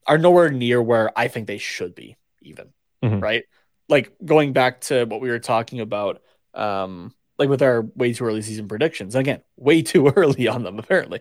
are 0.06 0.18
nowhere 0.18 0.50
near 0.50 0.82
where 0.82 1.12
I 1.18 1.28
think 1.28 1.48
they 1.48 1.58
should 1.58 1.96
be, 1.96 2.18
even. 2.42 2.70
Mm-hmm. 3.04 3.20
Right? 3.20 3.44
Like 3.92 4.14
going 4.26 4.54
back 4.54 4.82
to 4.82 5.06
what 5.06 5.22
we 5.22 5.30
were 5.30 5.40
talking 5.40 5.80
about, 5.80 6.24
um, 6.56 7.14
like 7.38 7.50
with 7.50 7.62
our 7.62 7.84
way 7.96 8.14
too 8.14 8.26
early 8.26 8.42
season 8.42 8.68
predictions. 8.68 9.14
And 9.14 9.22
again, 9.22 9.42
way 9.58 9.82
too 9.84 10.08
early 10.08 10.48
on 10.48 10.64
them, 10.64 10.80
apparently. 10.80 11.20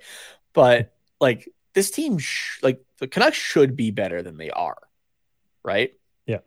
But 0.54 0.94
like 1.20 1.48
this 1.74 1.90
team, 1.90 2.18
sh- 2.18 2.58
like 2.62 2.82
the 2.98 3.08
Canucks 3.08 3.36
should 3.36 3.76
be 3.76 3.90
better 3.90 4.22
than 4.22 4.36
they 4.38 4.50
are, 4.50 4.78
right? 5.62 5.92
Yeah. 6.26 6.38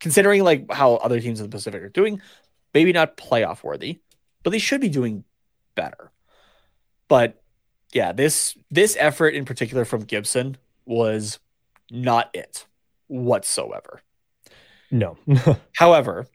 Considering 0.00 0.44
like 0.44 0.72
how 0.72 0.94
other 0.94 1.20
teams 1.20 1.40
in 1.40 1.46
the 1.46 1.54
Pacific 1.54 1.82
are 1.82 1.88
doing, 1.88 2.20
maybe 2.72 2.92
not 2.92 3.16
playoff 3.16 3.62
worthy, 3.64 4.00
but 4.42 4.50
they 4.50 4.58
should 4.58 4.80
be 4.80 4.88
doing 4.88 5.24
better. 5.74 6.12
But 7.08 7.42
yeah, 7.92 8.12
this 8.12 8.56
this 8.70 8.96
effort 8.98 9.34
in 9.34 9.44
particular 9.44 9.84
from 9.84 10.04
Gibson 10.04 10.56
was 10.84 11.38
not 11.90 12.30
it 12.34 12.66
whatsoever. 13.06 14.02
No. 14.94 15.18
However, 15.74 16.28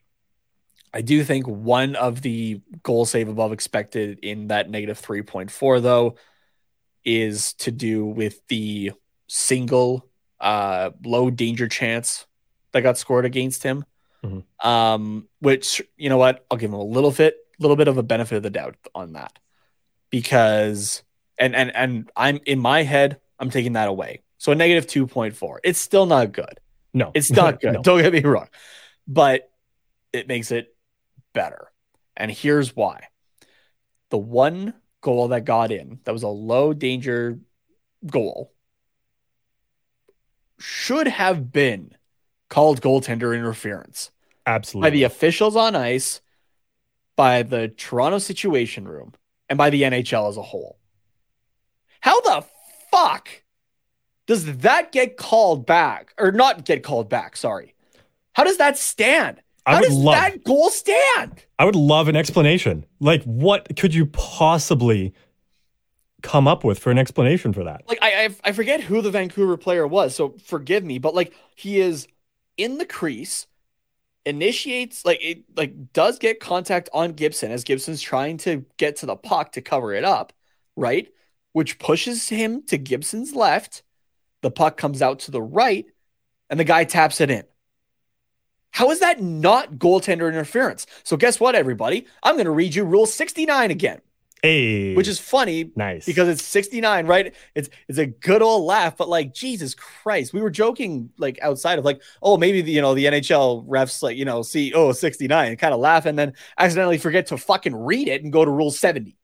I 0.92 1.00
do 1.00 1.24
think 1.24 1.46
one 1.48 1.96
of 1.96 2.20
the 2.20 2.60
goal 2.82 3.06
save 3.06 3.28
above 3.28 3.54
expected 3.54 4.18
in 4.22 4.48
that 4.48 4.68
negative 4.68 5.00
3.4 5.00 5.80
though 5.80 6.16
is 7.02 7.54
to 7.54 7.70
do 7.70 8.04
with 8.04 8.46
the 8.48 8.92
single 9.28 10.06
uh, 10.40 10.90
low 11.02 11.30
danger 11.30 11.68
chance 11.68 12.26
that 12.72 12.82
got 12.82 12.98
scored 12.98 13.24
against 13.24 13.62
him. 13.62 13.86
Mm-hmm. 14.22 14.68
Um, 14.68 15.26
which 15.40 15.80
you 15.96 16.10
know 16.10 16.18
what, 16.18 16.44
I'll 16.50 16.58
give 16.58 16.68
him 16.68 16.74
a 16.74 16.84
little 16.84 17.12
bit, 17.12 17.36
little 17.58 17.76
bit 17.76 17.88
of 17.88 17.96
a 17.96 18.02
benefit 18.02 18.36
of 18.36 18.42
the 18.42 18.50
doubt 18.50 18.76
on 18.94 19.14
that, 19.14 19.38
because 20.10 21.02
and 21.38 21.56
and 21.56 21.74
and 21.74 22.10
I'm 22.14 22.40
in 22.44 22.58
my 22.58 22.82
head, 22.82 23.18
I'm 23.38 23.48
taking 23.48 23.72
that 23.72 23.88
away. 23.88 24.20
So 24.36 24.52
a 24.52 24.54
negative 24.54 24.86
two 24.86 25.06
point 25.06 25.34
four. 25.34 25.62
It's 25.64 25.80
still 25.80 26.04
not 26.04 26.32
good. 26.32 26.60
No, 26.92 27.10
it's 27.14 27.30
not 27.30 27.60
good. 27.60 27.74
no. 27.74 27.82
Don't 27.82 28.02
get 28.02 28.12
me 28.12 28.20
wrong, 28.22 28.48
but 29.06 29.50
it 30.12 30.28
makes 30.28 30.50
it 30.50 30.74
better. 31.32 31.70
And 32.16 32.30
here's 32.30 32.74
why: 32.74 33.08
the 34.10 34.18
one 34.18 34.74
goal 35.00 35.28
that 35.28 35.44
got 35.44 35.72
in 35.72 36.00
that 36.04 36.12
was 36.12 36.22
a 36.22 36.28
low 36.28 36.72
danger 36.72 37.38
goal 38.06 38.52
should 40.58 41.08
have 41.08 41.52
been 41.52 41.96
called 42.48 42.80
goaltender 42.82 43.34
interference. 43.34 44.10
Absolutely. 44.46 44.86
By 44.86 44.90
the 44.90 45.04
officials 45.04 45.56
on 45.56 45.76
ice, 45.76 46.20
by 47.16 47.42
the 47.42 47.68
Toronto 47.68 48.18
Situation 48.18 48.86
Room, 48.86 49.12
and 49.48 49.56
by 49.56 49.70
the 49.70 49.82
NHL 49.82 50.28
as 50.28 50.36
a 50.36 50.42
whole. 50.42 50.78
How 52.00 52.20
the 52.20 52.44
fuck 52.90 53.28
does 54.30 54.58
that 54.58 54.92
get 54.92 55.16
called 55.16 55.66
back? 55.66 56.14
Or 56.16 56.30
not 56.30 56.64
get 56.64 56.84
called 56.84 57.08
back, 57.08 57.36
sorry. 57.36 57.74
How 58.34 58.44
does 58.44 58.58
that 58.58 58.78
stand? 58.78 59.42
How 59.66 59.72
I 59.72 59.80
would 59.80 59.88
does 59.88 59.96
love, 59.96 60.14
that 60.14 60.44
goal 60.44 60.70
stand? 60.70 61.44
I 61.58 61.64
would 61.64 61.74
love 61.74 62.06
an 62.06 62.14
explanation. 62.14 62.86
Like, 63.00 63.24
what 63.24 63.76
could 63.76 63.92
you 63.92 64.06
possibly 64.06 65.12
come 66.22 66.46
up 66.46 66.62
with 66.62 66.78
for 66.78 66.92
an 66.92 66.98
explanation 66.98 67.52
for 67.52 67.64
that? 67.64 67.82
Like, 67.88 67.98
I 68.00 68.26
I, 68.26 68.28
I 68.44 68.52
forget 68.52 68.80
who 68.80 69.02
the 69.02 69.10
Vancouver 69.10 69.56
player 69.56 69.84
was, 69.84 70.14
so 70.14 70.36
forgive 70.44 70.84
me, 70.84 70.98
but 71.00 71.12
like, 71.12 71.34
he 71.56 71.80
is 71.80 72.06
in 72.56 72.78
the 72.78 72.86
crease, 72.86 73.48
initiates 74.24 75.04
like 75.04 75.18
it 75.20 75.42
like 75.56 75.92
does 75.92 76.20
get 76.20 76.38
contact 76.38 76.88
on 76.92 77.14
Gibson 77.14 77.50
as 77.50 77.64
Gibson's 77.64 78.00
trying 78.00 78.36
to 78.38 78.64
get 78.76 78.94
to 78.98 79.06
the 79.06 79.16
puck 79.16 79.50
to 79.52 79.60
cover 79.60 79.92
it 79.92 80.04
up, 80.04 80.32
right? 80.76 81.08
Which 81.52 81.80
pushes 81.80 82.28
him 82.28 82.62
to 82.66 82.78
Gibson's 82.78 83.34
left. 83.34 83.82
The 84.42 84.50
puck 84.50 84.76
comes 84.76 85.02
out 85.02 85.20
to 85.20 85.30
the 85.30 85.42
right, 85.42 85.86
and 86.48 86.58
the 86.58 86.64
guy 86.64 86.84
taps 86.84 87.20
it 87.20 87.30
in. 87.30 87.44
How 88.72 88.90
is 88.90 89.00
that 89.00 89.20
not 89.20 89.74
goaltender 89.74 90.28
interference? 90.28 90.86
So 91.02 91.16
guess 91.16 91.40
what, 91.40 91.54
everybody? 91.54 92.06
I'm 92.22 92.36
going 92.36 92.44
to 92.44 92.50
read 92.52 92.74
you 92.74 92.84
Rule 92.84 93.06
69 93.06 93.70
again. 93.70 94.00
Hey, 94.42 94.94
which 94.94 95.08
is 95.08 95.18
funny, 95.18 95.70
nice 95.76 96.06
because 96.06 96.26
it's 96.26 96.42
69, 96.42 97.06
right? 97.06 97.34
It's 97.54 97.68
it's 97.88 97.98
a 97.98 98.06
good 98.06 98.40
old 98.40 98.64
laugh, 98.64 98.96
but 98.96 99.06
like 99.06 99.34
Jesus 99.34 99.74
Christ, 99.74 100.32
we 100.32 100.40
were 100.40 100.48
joking 100.48 101.10
like 101.18 101.38
outside 101.42 101.78
of 101.78 101.84
like, 101.84 102.00
oh, 102.22 102.38
maybe 102.38 102.62
the 102.62 102.72
you 102.72 102.80
know 102.80 102.94
the 102.94 103.04
NHL 103.04 103.66
refs 103.68 104.02
like 104.02 104.16
you 104.16 104.24
know 104.24 104.40
see 104.40 104.72
oh 104.72 104.92
69 104.92 105.48
and 105.48 105.58
kind 105.58 105.74
of 105.74 105.80
laugh 105.80 106.06
and 106.06 106.18
then 106.18 106.32
accidentally 106.56 106.96
forget 106.96 107.26
to 107.26 107.36
fucking 107.36 107.76
read 107.76 108.08
it 108.08 108.22
and 108.22 108.32
go 108.32 108.42
to 108.42 108.50
Rule 108.50 108.70
70 108.70 109.14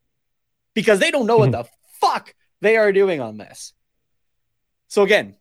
because 0.74 0.98
they 0.98 1.10
don't 1.10 1.26
know 1.26 1.38
what 1.38 1.50
mm-hmm. 1.50 1.62
the 1.62 1.68
fuck 1.98 2.34
they 2.60 2.76
are 2.76 2.92
doing 2.92 3.22
on 3.22 3.38
this. 3.38 3.72
So 4.88 5.02
again, 5.02 5.36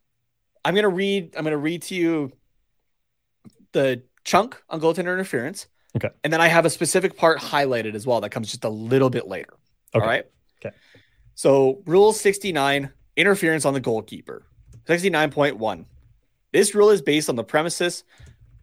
I'm 0.63 0.75
gonna 0.75 0.89
read. 0.89 1.35
I'm 1.37 1.43
gonna 1.43 1.57
read 1.57 1.83
to 1.83 1.95
you 1.95 2.31
the 3.71 4.03
chunk 4.23 4.61
on 4.69 4.81
goaltender 4.81 5.13
interference. 5.13 5.67
Okay. 5.95 6.09
And 6.23 6.33
then 6.33 6.41
I 6.41 6.47
have 6.47 6.65
a 6.65 6.69
specific 6.69 7.15
part 7.15 7.39
highlighted 7.39 7.93
as 7.93 8.05
well 8.05 8.21
that 8.21 8.29
comes 8.29 8.49
just 8.49 8.65
a 8.65 8.69
little 8.69 9.09
bit 9.09 9.27
later. 9.27 9.53
Okay. 9.93 10.03
All 10.03 10.09
right. 10.09 10.25
Okay. 10.63 10.75
So, 11.35 11.81
Rule 11.85 12.11
69 12.11 12.91
interference 13.15 13.65
on 13.65 13.73
the 13.73 13.79
goalkeeper. 13.79 14.45
69.1. 14.87 15.85
This 16.51 16.75
rule 16.75 16.89
is 16.89 17.01
based 17.01 17.29
on 17.29 17.35
the 17.35 17.43
premises 17.43 18.03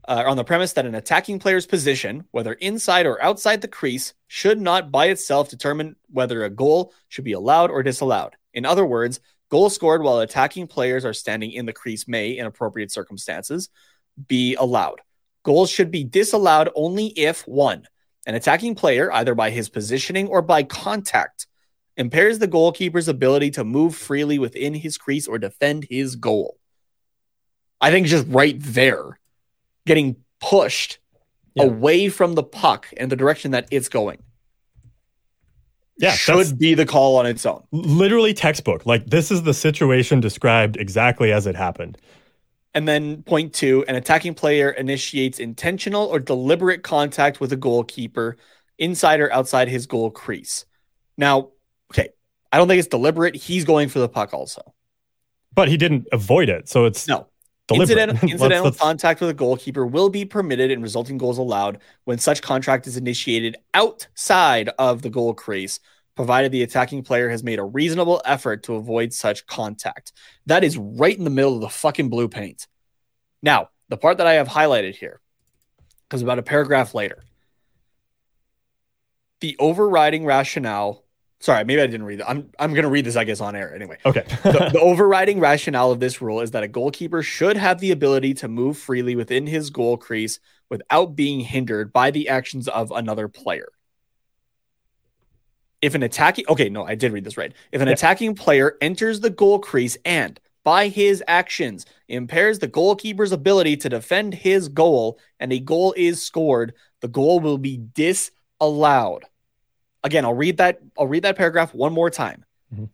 uh, 0.08 0.24
on 0.26 0.36
the 0.36 0.44
premise 0.44 0.72
that 0.72 0.86
an 0.86 0.94
attacking 0.94 1.38
player's 1.38 1.66
position, 1.66 2.24
whether 2.32 2.54
inside 2.54 3.06
or 3.06 3.22
outside 3.22 3.60
the 3.60 3.68
crease, 3.68 4.14
should 4.26 4.60
not 4.60 4.90
by 4.90 5.06
itself 5.06 5.48
determine 5.48 5.96
whether 6.10 6.44
a 6.44 6.50
goal 6.50 6.92
should 7.08 7.24
be 7.24 7.32
allowed 7.32 7.70
or 7.70 7.82
disallowed. 7.82 8.36
In 8.52 8.66
other 8.66 8.84
words, 8.84 9.20
goals 9.52 9.74
scored 9.74 10.02
while 10.02 10.20
attacking 10.20 10.66
players 10.66 11.04
are 11.04 11.12
standing 11.12 11.52
in 11.52 11.66
the 11.66 11.74
crease 11.74 12.08
may, 12.08 12.38
in 12.38 12.46
appropriate 12.46 12.90
circumstances, 12.90 13.68
be 14.26 14.54
allowed. 14.54 15.02
Goals 15.42 15.68
should 15.68 15.90
be 15.90 16.04
disallowed 16.04 16.70
only 16.74 17.08
if 17.08 17.46
one, 17.46 17.86
an 18.24 18.34
attacking 18.34 18.76
player, 18.76 19.12
either 19.12 19.34
by 19.34 19.50
his 19.50 19.68
positioning 19.68 20.26
or 20.26 20.40
by 20.40 20.62
contact, 20.62 21.46
impairs 21.98 22.38
the 22.38 22.48
goalkeeper's 22.48 23.08
ability 23.08 23.50
to 23.50 23.62
move 23.62 23.94
freely 23.94 24.38
within 24.38 24.72
his 24.72 24.96
crease 24.96 25.28
or 25.28 25.38
defend 25.38 25.86
his 25.90 26.16
goal. 26.16 26.56
I 27.78 27.90
think 27.90 28.06
just 28.06 28.26
right 28.28 28.56
there, 28.58 29.20
getting 29.84 30.16
pushed 30.40 30.98
yeah. 31.54 31.64
away 31.64 32.08
from 32.08 32.32
the 32.34 32.42
puck 32.42 32.88
and 32.96 33.12
the 33.12 33.16
direction 33.16 33.50
that 33.50 33.68
it's 33.70 33.90
going. 33.90 34.22
Yeah, 35.98 36.12
should 36.12 36.58
be 36.58 36.74
the 36.74 36.86
call 36.86 37.16
on 37.16 37.26
its 37.26 37.44
own. 37.44 37.62
Literally 37.70 38.34
textbook. 38.34 38.86
Like 38.86 39.06
this 39.06 39.30
is 39.30 39.42
the 39.42 39.54
situation 39.54 40.20
described 40.20 40.76
exactly 40.76 41.32
as 41.32 41.46
it 41.46 41.54
happened. 41.54 41.98
And 42.74 42.88
then 42.88 43.22
point 43.22 43.52
two, 43.52 43.84
an 43.86 43.96
attacking 43.96 44.34
player 44.34 44.70
initiates 44.70 45.38
intentional 45.38 46.06
or 46.06 46.18
deliberate 46.18 46.82
contact 46.82 47.40
with 47.40 47.52
a 47.52 47.56
goalkeeper 47.56 48.36
inside 48.78 49.20
or 49.20 49.30
outside 49.32 49.68
his 49.68 49.86
goal 49.86 50.10
crease. 50.10 50.64
Now, 51.18 51.50
okay, 51.92 52.08
I 52.50 52.56
don't 52.56 52.68
think 52.68 52.78
it's 52.78 52.88
deliberate. 52.88 53.36
He's 53.36 53.64
going 53.64 53.88
for 53.88 53.98
the 53.98 54.08
puck 54.08 54.32
also. 54.32 54.74
But 55.54 55.68
he 55.68 55.76
didn't 55.76 56.08
avoid 56.12 56.48
it. 56.48 56.68
So 56.68 56.86
it's 56.86 57.06
no. 57.06 57.28
Incidental, 57.70 58.16
incidental 58.22 58.48
let's, 58.48 58.64
let's... 58.64 58.78
contact 58.78 59.20
with 59.20 59.30
a 59.30 59.34
goalkeeper 59.34 59.86
will 59.86 60.08
be 60.08 60.24
permitted 60.24 60.70
and 60.70 60.82
resulting 60.82 61.18
goals 61.18 61.38
allowed 61.38 61.78
when 62.04 62.18
such 62.18 62.42
contract 62.42 62.86
is 62.86 62.96
initiated 62.96 63.56
outside 63.74 64.70
of 64.78 65.02
the 65.02 65.10
goal 65.10 65.34
crease 65.34 65.80
provided 66.14 66.52
the 66.52 66.62
attacking 66.62 67.02
player 67.02 67.30
has 67.30 67.42
made 67.42 67.58
a 67.58 67.64
reasonable 67.64 68.20
effort 68.24 68.64
to 68.64 68.74
avoid 68.74 69.12
such 69.12 69.46
contact. 69.46 70.12
That 70.46 70.64
is 70.64 70.76
right 70.76 71.16
in 71.16 71.24
the 71.24 71.30
middle 71.30 71.54
of 71.54 71.60
the 71.60 71.68
fucking 71.68 72.10
blue 72.10 72.28
paint. 72.28 72.66
Now, 73.42 73.70
the 73.88 73.96
part 73.96 74.18
that 74.18 74.26
I 74.26 74.34
have 74.34 74.48
highlighted 74.48 74.94
here 74.94 75.20
comes 76.08 76.22
about 76.22 76.38
a 76.38 76.42
paragraph 76.42 76.94
later. 76.94 77.22
The 79.40 79.56
overriding 79.58 80.24
rationale. 80.24 81.04
Sorry, 81.42 81.64
maybe 81.64 81.82
I 81.82 81.88
didn't 81.88 82.06
read 82.06 82.20
it. 82.20 82.26
I'm 82.28 82.50
I'm 82.56 82.72
going 82.72 82.84
to 82.84 82.88
read 82.88 83.04
this, 83.04 83.16
I 83.16 83.24
guess, 83.24 83.40
on 83.40 83.56
air 83.56 83.74
anyway. 83.74 83.98
Okay. 84.06 84.24
the, 84.44 84.70
the 84.72 84.80
overriding 84.80 85.40
rationale 85.40 85.90
of 85.90 85.98
this 85.98 86.22
rule 86.22 86.40
is 86.40 86.52
that 86.52 86.62
a 86.62 86.68
goalkeeper 86.68 87.20
should 87.20 87.56
have 87.56 87.80
the 87.80 87.90
ability 87.90 88.34
to 88.34 88.48
move 88.48 88.78
freely 88.78 89.16
within 89.16 89.48
his 89.48 89.68
goal 89.68 89.96
crease 89.96 90.38
without 90.70 91.16
being 91.16 91.40
hindered 91.40 91.92
by 91.92 92.12
the 92.12 92.28
actions 92.28 92.68
of 92.68 92.92
another 92.92 93.26
player 93.26 93.68
if 95.82 95.96
an 95.96 96.02
attacking 96.02 96.44
okay 96.48 96.68
no 96.70 96.86
i 96.86 96.94
did 96.94 97.12
read 97.12 97.24
this 97.24 97.36
right 97.36 97.52
if 97.72 97.82
an 97.82 97.88
yeah. 97.88 97.94
attacking 97.94 98.34
player 98.34 98.76
enters 98.80 99.20
the 99.20 99.28
goal 99.28 99.58
crease 99.58 99.98
and 100.04 100.40
by 100.64 100.88
his 100.88 101.22
actions 101.26 101.84
impairs 102.08 102.60
the 102.60 102.68
goalkeeper's 102.68 103.32
ability 103.32 103.76
to 103.76 103.88
defend 103.88 104.32
his 104.32 104.68
goal 104.68 105.18
and 105.40 105.52
a 105.52 105.58
goal 105.58 105.92
is 105.96 106.22
scored 106.22 106.72
the 107.00 107.08
goal 107.08 107.40
will 107.40 107.58
be 107.58 107.76
disallowed 107.92 109.24
again 110.04 110.24
i'll 110.24 110.34
read 110.34 110.56
that 110.56 110.80
i'll 110.98 111.06
read 111.06 111.24
that 111.24 111.36
paragraph 111.36 111.74
one 111.74 111.92
more 111.92 112.10
time 112.10 112.44
mm-hmm. 112.72 112.84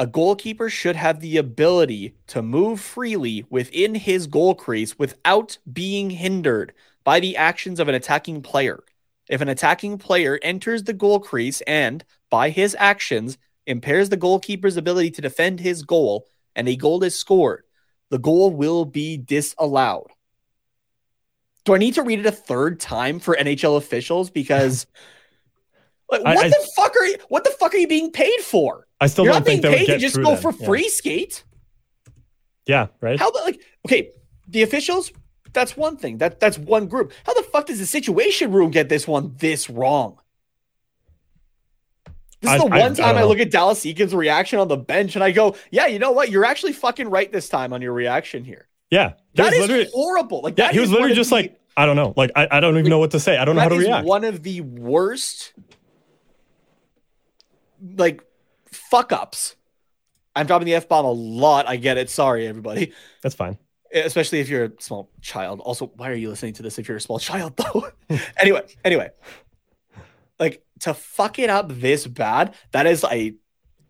A 0.00 0.06
goalkeeper 0.06 0.70
should 0.70 0.96
have 0.96 1.20
the 1.20 1.36
ability 1.36 2.14
to 2.28 2.40
move 2.40 2.80
freely 2.80 3.44
within 3.50 3.94
his 3.94 4.26
goal 4.26 4.54
crease 4.54 4.98
without 4.98 5.58
being 5.70 6.08
hindered 6.08 6.72
by 7.04 7.20
the 7.20 7.36
actions 7.36 7.78
of 7.78 7.86
an 7.86 7.94
attacking 7.94 8.40
player. 8.40 8.82
If 9.28 9.42
an 9.42 9.50
attacking 9.50 9.98
player 9.98 10.38
enters 10.42 10.84
the 10.84 10.94
goal 10.94 11.20
crease 11.20 11.60
and, 11.66 12.02
by 12.30 12.48
his 12.48 12.74
actions, 12.78 13.36
impairs 13.66 14.08
the 14.08 14.16
goalkeeper's 14.16 14.78
ability 14.78 15.10
to 15.10 15.20
defend 15.20 15.60
his 15.60 15.82
goal 15.82 16.26
and 16.56 16.66
a 16.66 16.76
goal 16.76 17.04
is 17.04 17.14
scored, 17.14 17.64
the 18.08 18.18
goal 18.18 18.50
will 18.50 18.86
be 18.86 19.18
disallowed. 19.18 20.06
Do 21.64 21.74
I 21.74 21.78
need 21.78 21.94
to 21.94 22.02
read 22.02 22.20
it 22.20 22.26
a 22.26 22.32
third 22.32 22.80
time 22.80 23.20
for 23.20 23.36
NHL 23.36 23.76
officials? 23.76 24.30
Because 24.30 24.86
like, 26.10 26.24
what 26.24 26.38
I, 26.38 26.48
the 26.48 26.70
fuck 26.76 26.96
are 26.96 27.06
you? 27.06 27.16
What 27.28 27.44
the 27.44 27.50
fuck 27.50 27.74
are 27.74 27.78
you 27.78 27.88
being 27.88 28.10
paid 28.10 28.40
for? 28.40 28.86
I 29.00 29.06
still 29.06 29.24
You're 29.24 29.34
don't 29.34 29.40
not 29.40 29.46
being 29.46 29.62
paid 29.62 29.86
to 29.86 29.98
just 29.98 30.16
go 30.16 30.36
for 30.36 30.52
free 30.52 30.88
skate. 30.88 31.44
Yeah, 32.66 32.88
right. 33.00 33.18
How 33.18 33.28
about 33.28 33.44
like 33.44 33.62
okay, 33.86 34.10
the 34.48 34.62
officials? 34.62 35.12
That's 35.52 35.76
one 35.76 35.96
thing. 35.96 36.18
That 36.18 36.40
that's 36.40 36.58
one 36.58 36.86
group. 36.86 37.12
How 37.24 37.34
the 37.34 37.42
fuck 37.42 37.66
does 37.66 37.78
the 37.78 37.86
situation 37.86 38.52
room 38.52 38.70
get 38.70 38.88
this 38.88 39.08
one 39.08 39.34
this 39.38 39.68
wrong? 39.68 40.18
This 42.40 42.52
is 42.52 42.54
I, 42.54 42.58
the 42.58 42.66
one 42.66 42.80
I, 42.80 42.94
time 42.94 43.16
I, 43.16 43.20
I, 43.20 43.24
look 43.24 43.38
at 43.38 43.50
Dallas 43.50 43.84
Eakins' 43.84 44.14
reaction 44.14 44.60
on 44.60 44.68
the 44.68 44.76
bench 44.76 45.14
and 45.14 45.22
I 45.22 45.30
go, 45.30 45.56
"Yeah, 45.70 45.86
you 45.86 45.98
know 45.98 46.12
what? 46.12 46.30
You're 46.30 46.44
actually 46.44 46.72
fucking 46.72 47.10
right 47.10 47.30
this 47.30 47.48
time 47.48 47.72
on 47.72 47.82
your 47.82 47.92
reaction 47.92 48.44
here." 48.44 48.66
Yeah, 48.90 49.14
that 49.34 49.52
is 49.52 49.90
horrible. 49.92 50.40
Like, 50.42 50.58
yeah, 50.58 50.72
he 50.72 50.80
was 50.80 50.90
literally 50.90 51.14
just 51.14 51.30
the, 51.30 51.36
like, 51.36 51.60
I 51.76 51.86
don't 51.86 51.96
know. 51.96 52.12
Like, 52.16 52.32
I, 52.34 52.48
I 52.50 52.60
don't 52.60 52.76
even 52.76 52.90
know 52.90 52.98
what 52.98 53.12
to 53.12 53.20
say. 53.20 53.36
I 53.36 53.44
don't 53.44 53.54
know 53.54 53.62
how 53.62 53.68
to 53.68 53.78
react. 53.78 54.06
One 54.06 54.24
of 54.24 54.42
the 54.42 54.60
worst, 54.60 55.52
like, 57.96 58.22
fuck 58.72 59.12
ups. 59.12 59.56
I'm 60.34 60.46
dropping 60.46 60.66
the 60.66 60.74
f 60.74 60.88
bomb 60.88 61.04
a 61.04 61.10
lot. 61.10 61.68
I 61.68 61.76
get 61.76 61.98
it. 61.98 62.10
Sorry, 62.10 62.46
everybody. 62.46 62.92
That's 63.22 63.34
fine. 63.34 63.58
Especially 63.92 64.40
if 64.40 64.48
you're 64.48 64.66
a 64.66 64.72
small 64.78 65.10
child. 65.20 65.60
Also, 65.60 65.90
why 65.96 66.10
are 66.10 66.14
you 66.14 66.28
listening 66.28 66.52
to 66.54 66.62
this 66.62 66.78
if 66.78 66.86
you're 66.88 66.96
a 66.96 67.00
small 67.00 67.18
child, 67.18 67.56
though? 67.56 67.88
anyway, 68.38 68.62
anyway, 68.84 69.10
like 70.38 70.64
to 70.80 70.94
fuck 70.94 71.38
it 71.38 71.50
up 71.50 71.68
this 71.70 72.06
bad. 72.06 72.54
That 72.72 72.86
is 72.86 73.04
a 73.04 73.34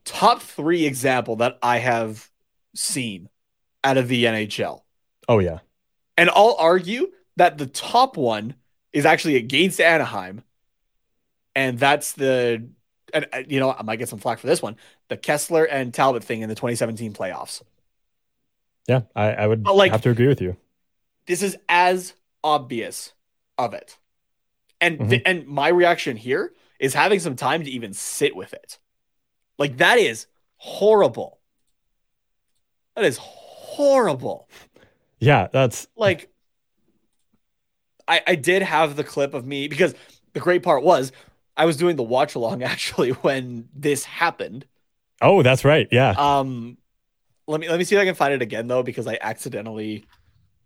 top 0.05 0.41
three 0.43 0.87
example 0.87 1.37
that 1.37 1.59
I 1.63 1.79
have 1.79 2.31
seen 2.75 3.29
out 3.85 3.99
of 3.99 4.09
the 4.09 4.25
NHL. 4.25 4.81
Oh 5.31 5.39
yeah, 5.39 5.61
and 6.19 6.29
I'll 6.29 6.57
argue 6.59 7.13
that 7.37 7.57
the 7.57 7.67
top 7.67 8.17
one 8.17 8.57
is 8.93 9.07
actually 9.07 9.37
against 9.37 9.81
Anaheim, 9.81 10.43
and 11.55 11.79
that's 11.79 12.15
the 12.15 12.69
and 13.15 13.27
uh, 13.33 13.45
you 13.47 13.61
know 13.61 13.71
I 13.71 13.83
might 13.83 14.01
get 14.01 14.09
some 14.09 14.19
flack 14.19 14.41
for 14.41 14.49
this 14.49 14.61
one, 14.61 14.75
the 15.07 15.17
Kesler 15.17 15.69
and 15.71 15.95
Talbot 15.95 16.25
thing 16.25 16.43
in 16.43 16.49
the 16.49 16.57
2017 16.57 17.13
playoffs. 17.13 17.63
Yeah, 18.89 19.03
I, 19.15 19.31
I 19.31 19.47
would 19.47 19.65
like, 19.65 19.93
have 19.93 20.03
to 20.03 20.11
agree 20.11 20.27
with 20.27 20.41
you. 20.41 20.57
This 21.27 21.45
is 21.45 21.57
as 21.69 22.15
obvious 22.43 23.13
of 23.57 23.73
it, 23.73 23.99
and 24.81 24.99
mm-hmm. 24.99 25.11
th- 25.11 25.23
and 25.25 25.47
my 25.47 25.69
reaction 25.69 26.17
here 26.17 26.53
is 26.81 26.93
having 26.93 27.21
some 27.21 27.37
time 27.37 27.63
to 27.63 27.71
even 27.71 27.93
sit 27.93 28.35
with 28.35 28.53
it. 28.53 28.79
Like 29.59 29.77
that 29.77 29.99
is 29.99 30.27
horrible. 30.57 31.39
That 32.97 33.05
is 33.05 33.17
horrible. 33.19 34.49
Yeah, 35.21 35.49
that's 35.53 35.87
like 35.97 36.31
I 38.09 38.23
I 38.27 38.35
did 38.35 38.63
have 38.63 38.97
the 38.97 39.05
clip 39.05 39.35
of 39.35 39.47
me 39.47 39.69
because 39.69 39.95
the 40.33 40.41
great 40.41 40.63
part 40.63 40.83
was 40.83 41.13
I 41.57 41.67
was 41.67 41.77
doing 41.77 41.97
the 41.97 42.03
watch 42.03 42.35
along 42.35 42.63
actually 42.65 43.11
when 43.11 43.69
this 43.75 44.05
happened. 44.05 44.67
Oh, 45.23 45.43
that's 45.43 45.65
right. 45.65 45.87
Yeah. 45.93 46.15
Um 46.17 46.79
let 47.47 47.61
me 47.61 47.69
let 47.69 47.79
me 47.79 47.85
see 47.85 47.97
if 47.97 48.01
I 48.01 48.05
can 48.05 48.15
find 48.15 48.35
it 48.35 48.43
again 48.43 48.67
though 48.67 48.83
because 48.83 49.07
I 49.07 49.19
accidentally 49.21 50.07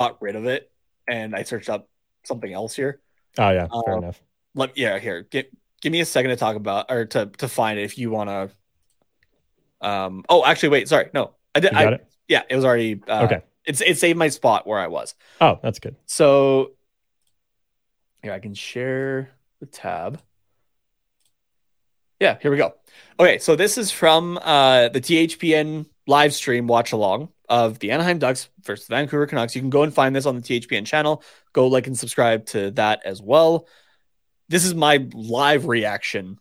got 0.00 0.20
rid 0.22 0.36
of 0.36 0.46
it 0.46 0.70
and 1.08 1.34
I 1.34 1.42
searched 1.42 1.68
up 1.68 1.88
something 2.24 2.52
else 2.52 2.74
here. 2.74 3.00
Oh 3.38 3.50
yeah, 3.50 3.66
fair 3.84 3.94
um, 3.94 4.04
enough. 4.04 4.22
Let 4.54 4.76
yeah, 4.78 4.98
here. 4.98 5.26
Give 5.28 5.46
give 5.80 5.92
me 5.92 6.00
a 6.00 6.04
second 6.04 6.30
to 6.30 6.36
talk 6.36 6.56
about 6.56 6.90
or 6.90 7.06
to 7.06 7.26
to 7.38 7.48
find 7.48 7.78
it 7.78 7.82
if 7.82 7.98
you 7.98 8.10
want 8.10 8.30
to 8.30 9.86
um 9.86 10.24
oh, 10.28 10.44
actually 10.44 10.70
wait, 10.70 10.88
sorry. 10.88 11.10
No. 11.12 11.32
I 11.54 11.60
did 11.60 11.74
I, 11.74 11.84
it? 11.84 12.06
Yeah, 12.28 12.42
it 12.48 12.56
was 12.56 12.64
already 12.64 13.00
uh, 13.06 13.24
Okay. 13.24 13.42
It's 13.66 13.80
it 13.80 13.98
saved 13.98 14.18
my 14.18 14.28
spot 14.28 14.66
where 14.66 14.78
I 14.78 14.88
was. 14.88 15.14
Oh, 15.40 15.58
that's 15.62 15.78
good. 15.78 15.96
So 16.06 16.72
here 18.22 18.32
I 18.32 18.38
can 18.38 18.54
share 18.54 19.30
the 19.60 19.66
tab. 19.66 20.20
Yeah, 22.20 22.38
here 22.40 22.50
we 22.50 22.56
go. 22.56 22.74
Okay, 23.18 23.38
so 23.38 23.56
this 23.56 23.76
is 23.76 23.90
from 23.90 24.38
uh, 24.40 24.88
the 24.88 25.00
THPN 25.00 25.86
live 26.06 26.32
stream 26.34 26.66
watch 26.66 26.92
along 26.92 27.30
of 27.48 27.78
the 27.78 27.90
Anaheim 27.90 28.18
Ducks 28.18 28.48
versus 28.62 28.86
the 28.86 28.94
Vancouver 28.94 29.26
Canucks. 29.26 29.54
You 29.54 29.60
can 29.60 29.70
go 29.70 29.82
and 29.82 29.92
find 29.92 30.14
this 30.14 30.26
on 30.26 30.36
the 30.36 30.42
THPN 30.42 30.86
channel. 30.86 31.22
Go 31.52 31.66
like 31.68 31.86
and 31.86 31.98
subscribe 31.98 32.46
to 32.46 32.70
that 32.72 33.02
as 33.04 33.20
well. 33.20 33.66
This 34.48 34.64
is 34.64 34.74
my 34.74 35.06
live 35.12 35.66
reaction 35.66 36.38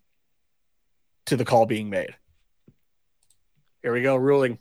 to 1.26 1.38
the 1.38 1.45
call 1.45 1.65
being 1.65 1.89
made. 1.89 2.15
Here 3.82 3.93
we 3.93 4.01
go, 4.01 4.15
ruling. 4.15 4.59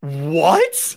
What? 0.00 0.96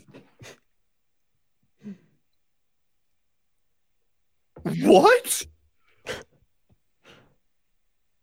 what? 4.64 5.46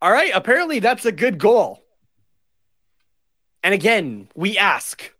All 0.01 0.11
right, 0.11 0.31
apparently 0.33 0.79
that's 0.79 1.05
a 1.05 1.11
good 1.11 1.37
goal. 1.37 1.83
And 3.63 3.73
again, 3.73 4.27
we 4.35 4.57
ask, 4.57 5.13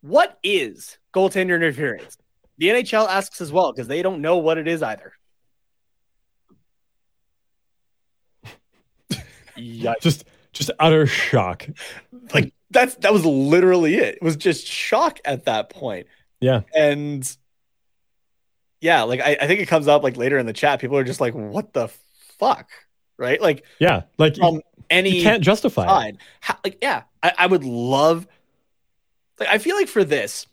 what 0.00 0.38
is 0.42 0.98
goaltender 1.12 1.54
interference? 1.54 2.16
The 2.56 2.68
NHL 2.68 3.06
asks 3.08 3.40
as 3.42 3.52
well 3.52 3.72
because 3.72 3.88
they 3.88 4.00
don't 4.00 4.22
know 4.22 4.38
what 4.38 4.56
it 4.56 4.66
is 4.66 4.82
either. 4.82 5.12
yeah, 9.56 9.94
just 10.00 10.24
just 10.52 10.70
utter 10.78 11.06
shock. 11.06 11.66
Like 12.32 12.54
that's 12.72 12.94
that 12.96 13.12
was 13.12 13.24
literally 13.24 13.96
it. 13.96 14.16
It 14.16 14.22
was 14.22 14.36
just 14.36 14.66
shock 14.66 15.20
at 15.24 15.44
that 15.44 15.70
point. 15.70 16.06
Yeah. 16.40 16.62
And 16.74 17.36
yeah, 18.80 19.02
like 19.02 19.20
I, 19.20 19.36
I 19.40 19.46
think 19.46 19.60
it 19.60 19.66
comes 19.66 19.88
up 19.88 20.02
like 20.02 20.16
later 20.16 20.38
in 20.38 20.46
the 20.46 20.52
chat. 20.52 20.80
People 20.80 20.96
are 20.98 21.04
just 21.04 21.20
like, 21.20 21.34
what 21.34 21.72
the 21.72 21.88
fuck? 22.38 22.70
Right? 23.16 23.40
Like 23.40 23.64
Yeah, 23.78 24.02
like 24.18 24.40
um, 24.40 24.60
any 24.90 25.10
you 25.10 25.22
can't 25.22 25.42
justify 25.42 25.86
side. 25.86 26.18
How, 26.40 26.58
like, 26.64 26.78
yeah, 26.82 27.02
I, 27.22 27.32
I 27.38 27.46
would 27.46 27.64
love 27.64 28.26
like 29.38 29.48
I 29.48 29.58
feel 29.58 29.76
like 29.76 29.88
for 29.88 30.04
this, 30.04 30.46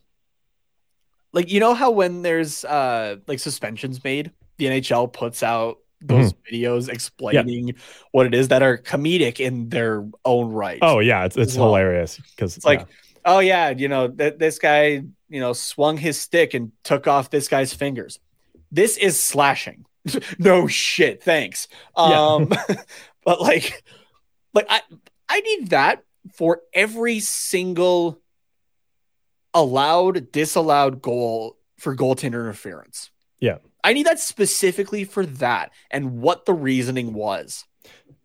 like 1.31 1.51
you 1.51 1.59
know 1.59 1.73
how 1.73 1.91
when 1.91 2.21
there's 2.21 2.65
uh 2.65 3.17
like 3.27 3.39
suspensions 3.39 4.03
made, 4.03 4.31
the 4.57 4.65
NHL 4.65 5.11
puts 5.11 5.43
out 5.43 5.79
those 6.01 6.33
mm-hmm. 6.33 6.55
videos 6.55 6.89
explaining 6.89 7.69
yeah. 7.69 7.73
what 8.11 8.25
it 8.25 8.33
is 8.33 8.49
that 8.49 8.61
are 8.61 8.77
comedic 8.77 9.39
in 9.39 9.69
their 9.69 10.05
own 10.25 10.51
right. 10.51 10.79
Oh 10.81 10.99
yeah, 10.99 11.25
it's 11.25 11.37
it's 11.37 11.55
well. 11.55 11.67
hilarious 11.67 12.17
because 12.17 12.57
it's 12.57 12.65
like, 12.65 12.87
oh 13.25 13.39
yeah, 13.39 13.69
you 13.69 13.87
know 13.87 14.07
th- 14.07 14.37
this 14.37 14.59
guy, 14.59 15.03
you 15.29 15.39
know, 15.39 15.53
swung 15.53 15.97
his 15.97 16.19
stick 16.19 16.53
and 16.53 16.71
took 16.83 17.07
off 17.07 17.29
this 17.29 17.47
guy's 17.47 17.73
fingers. 17.73 18.19
This 18.71 18.97
is 18.97 19.19
slashing. 19.19 19.85
no 20.39 20.67
shit, 20.67 21.23
thanks. 21.23 21.67
Um, 21.95 22.51
yeah. 22.51 22.75
but 23.25 23.41
like, 23.41 23.83
like 24.53 24.67
I 24.69 24.81
I 25.27 25.39
need 25.41 25.69
that 25.69 26.03
for 26.33 26.61
every 26.73 27.19
single 27.19 28.19
allowed 29.53 30.31
disallowed 30.31 31.01
goal 31.01 31.57
for 31.77 31.95
goaltender 31.95 32.41
interference. 32.41 33.09
Yeah. 33.39 33.57
I 33.83 33.93
need 33.93 34.05
that 34.05 34.19
specifically 34.19 35.03
for 35.03 35.25
that 35.25 35.71
and 35.89 36.21
what 36.21 36.45
the 36.45 36.53
reasoning 36.53 37.13
was. 37.13 37.65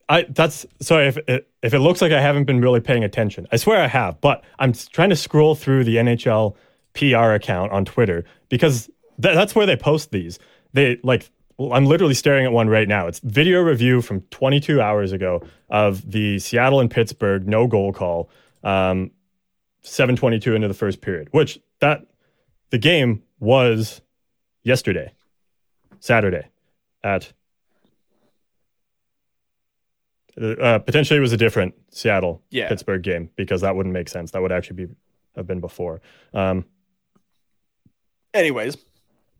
I 0.08 0.26
that's 0.28 0.66
sorry 0.80 1.08
if 1.08 1.16
it, 1.16 1.48
if 1.62 1.72
it 1.72 1.78
looks 1.78 2.02
like 2.02 2.12
I 2.12 2.20
haven't 2.20 2.44
been 2.44 2.60
really 2.60 2.80
paying 2.80 3.04
attention. 3.04 3.46
I 3.52 3.56
swear 3.56 3.80
I 3.80 3.86
have, 3.86 4.20
but 4.20 4.44
I'm 4.58 4.72
trying 4.72 5.10
to 5.10 5.16
scroll 5.16 5.54
through 5.54 5.84
the 5.84 5.96
NHL 5.96 6.56
PR 6.94 7.32
account 7.32 7.72
on 7.72 7.84
Twitter 7.84 8.24
because 8.48 8.86
th- 9.22 9.34
that's 9.34 9.54
where 9.54 9.66
they 9.66 9.76
post 9.76 10.10
these. 10.10 10.38
They 10.72 10.98
like 11.02 11.30
I'm 11.58 11.86
literally 11.86 12.14
staring 12.14 12.44
at 12.44 12.52
one 12.52 12.68
right 12.68 12.88
now. 12.88 13.06
It's 13.06 13.20
video 13.20 13.60
review 13.60 14.02
from 14.02 14.22
22 14.30 14.80
hours 14.80 15.12
ago 15.12 15.42
of 15.70 16.10
the 16.10 16.38
Seattle 16.38 16.80
and 16.80 16.90
Pittsburgh 16.90 17.46
no 17.46 17.66
goal 17.66 17.92
call, 17.92 18.28
um, 18.62 19.10
7:22 19.82 20.54
into 20.54 20.68
the 20.68 20.74
first 20.74 21.00
period. 21.00 21.28
Which 21.30 21.60
that 21.80 22.06
the 22.70 22.78
game 22.78 23.22
was 23.38 24.00
yesterday. 24.64 25.12
Saturday 26.04 26.46
at 27.02 27.32
uh, 30.38 30.78
potentially 30.80 31.16
it 31.16 31.22
was 31.22 31.32
a 31.32 31.36
different 31.38 31.74
Seattle 31.88 32.42
yeah. 32.50 32.68
Pittsburgh 32.68 33.02
game 33.02 33.30
because 33.36 33.62
that 33.62 33.74
wouldn't 33.74 33.94
make 33.94 34.10
sense. 34.10 34.32
That 34.32 34.42
would 34.42 34.52
actually 34.52 34.84
be 34.84 34.94
have 35.34 35.46
been 35.46 35.60
before. 35.60 36.02
Um, 36.34 36.66
Anyways, 38.34 38.76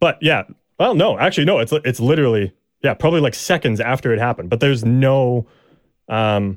but 0.00 0.16
yeah, 0.22 0.44
well, 0.78 0.94
no, 0.94 1.18
actually, 1.18 1.44
no, 1.44 1.58
it's 1.58 1.72
it's 1.84 2.00
literally 2.00 2.54
yeah, 2.82 2.94
probably 2.94 3.20
like 3.20 3.34
seconds 3.34 3.78
after 3.78 4.14
it 4.14 4.18
happened. 4.18 4.48
But 4.48 4.60
there's 4.60 4.86
no, 4.86 5.46
um, 6.08 6.56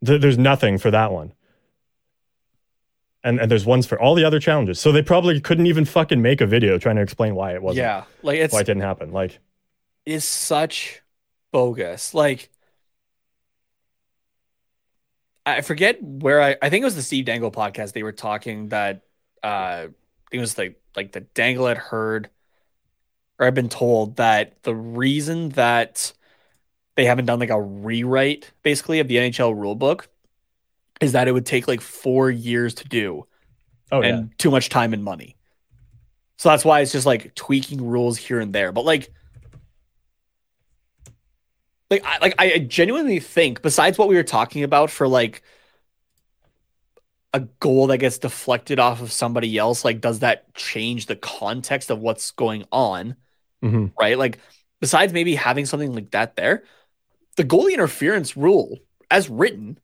there's 0.00 0.38
nothing 0.38 0.78
for 0.78 0.90
that 0.90 1.12
one. 1.12 1.34
And, 3.26 3.40
and 3.40 3.50
there's 3.50 3.66
ones 3.66 3.86
for 3.86 4.00
all 4.00 4.14
the 4.14 4.22
other 4.22 4.38
challenges. 4.38 4.78
So 4.78 4.92
they 4.92 5.02
probably 5.02 5.40
couldn't 5.40 5.66
even 5.66 5.84
fucking 5.84 6.22
make 6.22 6.40
a 6.40 6.46
video 6.46 6.78
trying 6.78 6.94
to 6.94 7.02
explain 7.02 7.34
why 7.34 7.54
it 7.54 7.60
wasn't. 7.60 7.82
Yeah, 7.82 8.04
like 8.22 8.38
it's 8.38 8.54
why 8.54 8.60
it 8.60 8.66
didn't 8.66 8.82
happen. 8.82 9.10
Like, 9.10 9.40
is 10.04 10.24
such 10.24 11.02
bogus. 11.50 12.14
Like, 12.14 12.50
I 15.44 15.60
forget 15.62 16.00
where 16.00 16.40
I. 16.40 16.56
I 16.62 16.70
think 16.70 16.82
it 16.82 16.84
was 16.84 16.94
the 16.94 17.02
Steve 17.02 17.24
Dangle 17.24 17.50
podcast. 17.50 17.94
They 17.94 18.04
were 18.04 18.12
talking 18.12 18.68
that 18.68 19.02
uh, 19.42 19.88
it 20.30 20.38
was 20.38 20.56
like 20.56 20.80
like 20.94 21.10
the 21.10 21.22
Dangle 21.22 21.66
had 21.66 21.78
heard, 21.78 22.30
or 23.40 23.46
I've 23.48 23.54
been 23.54 23.68
told 23.68 24.18
that 24.18 24.62
the 24.62 24.74
reason 24.74 25.48
that 25.50 26.12
they 26.94 27.06
haven't 27.06 27.26
done 27.26 27.40
like 27.40 27.50
a 27.50 27.60
rewrite 27.60 28.52
basically 28.62 29.00
of 29.00 29.08
the 29.08 29.16
NHL 29.16 29.52
rulebook 29.56 30.06
is 31.00 31.12
that 31.12 31.28
it 31.28 31.32
would 31.32 31.46
take 31.46 31.68
like 31.68 31.80
four 31.80 32.30
years 32.30 32.74
to 32.76 32.88
do, 32.88 33.26
oh 33.92 34.00
and 34.00 34.30
yeah, 34.30 34.36
too 34.38 34.50
much 34.50 34.68
time 34.68 34.94
and 34.94 35.04
money. 35.04 35.36
So 36.38 36.48
that's 36.50 36.64
why 36.64 36.80
it's 36.80 36.92
just 36.92 37.06
like 37.06 37.34
tweaking 37.34 37.86
rules 37.86 38.18
here 38.18 38.40
and 38.40 38.52
there. 38.52 38.72
But 38.72 38.84
like, 38.84 39.10
like 41.90 42.02
I 42.04 42.18
like 42.18 42.34
I 42.38 42.58
genuinely 42.60 43.20
think 43.20 43.62
besides 43.62 43.98
what 43.98 44.08
we 44.08 44.16
were 44.16 44.22
talking 44.22 44.62
about 44.64 44.90
for 44.90 45.06
like 45.06 45.42
a 47.32 47.40
goal 47.60 47.88
that 47.88 47.98
gets 47.98 48.18
deflected 48.18 48.78
off 48.78 49.02
of 49.02 49.12
somebody 49.12 49.58
else, 49.58 49.84
like 49.84 50.00
does 50.00 50.20
that 50.20 50.52
change 50.54 51.06
the 51.06 51.16
context 51.16 51.90
of 51.90 51.98
what's 52.00 52.30
going 52.30 52.64
on? 52.72 53.16
hmm 53.62 53.86
Right? 54.00 54.18
Like 54.18 54.40
besides 54.80 55.12
maybe 55.12 55.34
having 55.34 55.66
something 55.66 55.94
like 55.94 56.12
that 56.12 56.36
there, 56.36 56.64
the 57.36 57.44
goalie 57.44 57.74
interference 57.74 58.36
rule 58.36 58.78
as 59.10 59.30
written 59.30 59.78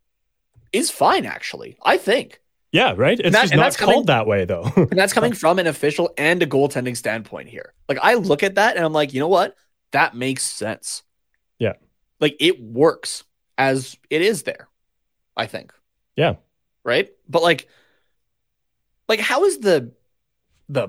is 0.73 0.91
fine 0.91 1.25
actually. 1.27 1.77
I 1.85 1.97
think. 1.97 2.41
yeah, 2.73 2.95
right. 2.97 3.19
It's 3.21 3.33
that- 3.33 3.43
just 3.43 3.53
and 3.53 3.59
not 3.61 3.65
that's 3.65 3.77
called 3.77 4.07
that 4.07 4.27
way 4.27 4.45
though. 4.45 4.71
And 4.77 4.99
that's 4.99 5.13
coming 5.13 5.33
from 5.35 5.59
an 5.59 5.67
official 5.67 6.13
and 6.17 6.43
a 6.43 6.47
goaltending 6.47 6.97
standpoint 6.97 7.49
here. 7.49 7.75
Like 7.89 7.99
I 8.03 8.15
look 8.15 8.43
at 8.43 8.55
that 8.57 8.77
and 8.77 8.85
I'm 8.85 8.93
like, 8.93 9.13
you 9.15 9.21
know 9.21 9.29
what? 9.29 9.57
That 9.93 10.15
makes 10.17 10.43
sense. 10.45 11.03
Yeah. 11.59 11.75
Like 12.21 12.37
it 12.41 12.61
works 12.63 13.25
as 13.59 13.97
it 14.11 14.23
is 14.23 14.45
there, 14.45 14.69
I 15.37 15.47
think. 15.47 15.73
Yeah. 16.17 16.37
Right? 16.85 17.11
But 17.29 17.43
like 17.43 17.69
like 19.09 19.21
how 19.21 19.45
is 19.45 19.59
the 19.59 19.93
the 20.69 20.89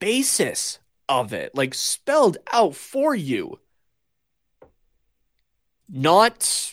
basis 0.00 0.78
of 1.08 1.32
it 1.32 1.54
like 1.54 1.74
spelled 1.74 2.38
out 2.52 2.74
for 2.74 3.14
you? 3.14 3.60
Not 5.88 6.72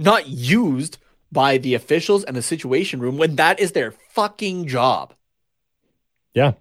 not 0.00 0.28
used 0.28 0.98
by 1.30 1.58
the 1.58 1.74
officials 1.74 2.24
and 2.24 2.36
the 2.36 2.42
situation 2.42 3.00
room 3.00 3.16
when 3.16 3.36
that 3.36 3.60
is 3.60 3.72
their 3.72 3.92
fucking 3.92 4.66
job. 4.66 5.14
yeah, 6.34 6.52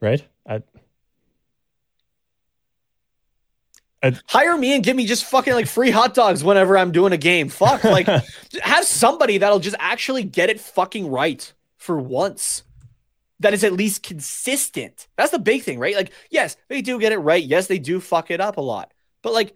right. 0.00 0.22
I, 0.46 0.62
Hire 4.28 4.56
me 4.56 4.74
and 4.74 4.84
give 4.84 4.96
me 4.96 5.06
just 5.06 5.24
fucking 5.24 5.52
like 5.52 5.66
free 5.66 5.90
hot 5.90 6.14
dogs 6.14 6.44
whenever 6.44 6.78
I'm 6.78 6.92
doing 6.92 7.12
a 7.12 7.16
game. 7.16 7.48
Fuck, 7.48 7.82
like 7.82 8.06
have 8.62 8.84
somebody 8.84 9.38
that'll 9.38 9.58
just 9.58 9.76
actually 9.78 10.22
get 10.22 10.50
it 10.50 10.60
fucking 10.60 11.10
right 11.10 11.52
for 11.76 11.98
once. 11.98 12.62
That 13.40 13.54
is 13.54 13.64
at 13.64 13.72
least 13.72 14.02
consistent. 14.02 15.06
That's 15.16 15.30
the 15.30 15.38
big 15.38 15.62
thing, 15.62 15.78
right? 15.78 15.94
Like, 15.94 16.12
yes, 16.30 16.56
they 16.68 16.82
do 16.82 16.98
get 16.98 17.12
it 17.12 17.18
right. 17.18 17.42
Yes, 17.42 17.66
they 17.66 17.78
do 17.78 18.00
fuck 18.00 18.30
it 18.30 18.40
up 18.40 18.56
a 18.56 18.60
lot. 18.60 18.92
But 19.22 19.32
like 19.32 19.54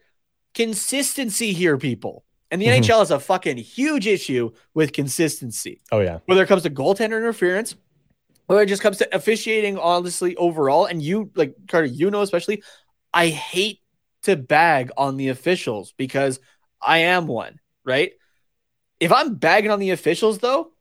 consistency 0.55 1.53
here, 1.53 1.79
people. 1.79 2.25
And 2.53 2.61
the 2.61 2.67
Mhm. 2.67 2.75
NHL 2.83 2.99
has 3.01 3.11
a 3.11 3.19
fucking 3.19 3.57
huge 3.57 4.07
issue 4.07 4.53
with 4.75 4.93
consistency. 4.93 5.81
oh 5.91 6.01
yeah, 6.01 6.19
whether 6.27 6.43
it 6.43 6.47
comes 6.47 6.63
to 6.65 6.71
goaltender 6.71 7.17
interference, 7.17 7.75
whether 8.47 8.61
it 8.63 8.67
just 8.67 8.83
comes 8.83 8.99
to 8.99 9.17
officiating, 9.17 9.79
honestly, 9.79 10.37
overall. 10.37 10.85
And 10.85 11.03
you, 11.03 11.31
like 11.35 11.55
Carter, 11.67 11.87
you 11.87 12.11
know, 12.11 12.21
especially, 12.21 12.63
I 13.15 13.29
hate 13.29 13.81
to 14.23 14.37
bag 14.37 14.91
on 14.99 15.17
the 15.17 15.29
officials 15.31 15.95
because 15.97 16.39
I 16.81 16.99
am 16.99 17.27
one, 17.27 17.59
right? 17.85 18.13
If 19.01 19.11
I'm 19.11 19.35
bagging 19.37 19.71
on 19.71 19.81
the 19.81 19.91
officials, 19.91 20.39
though, 20.39 20.73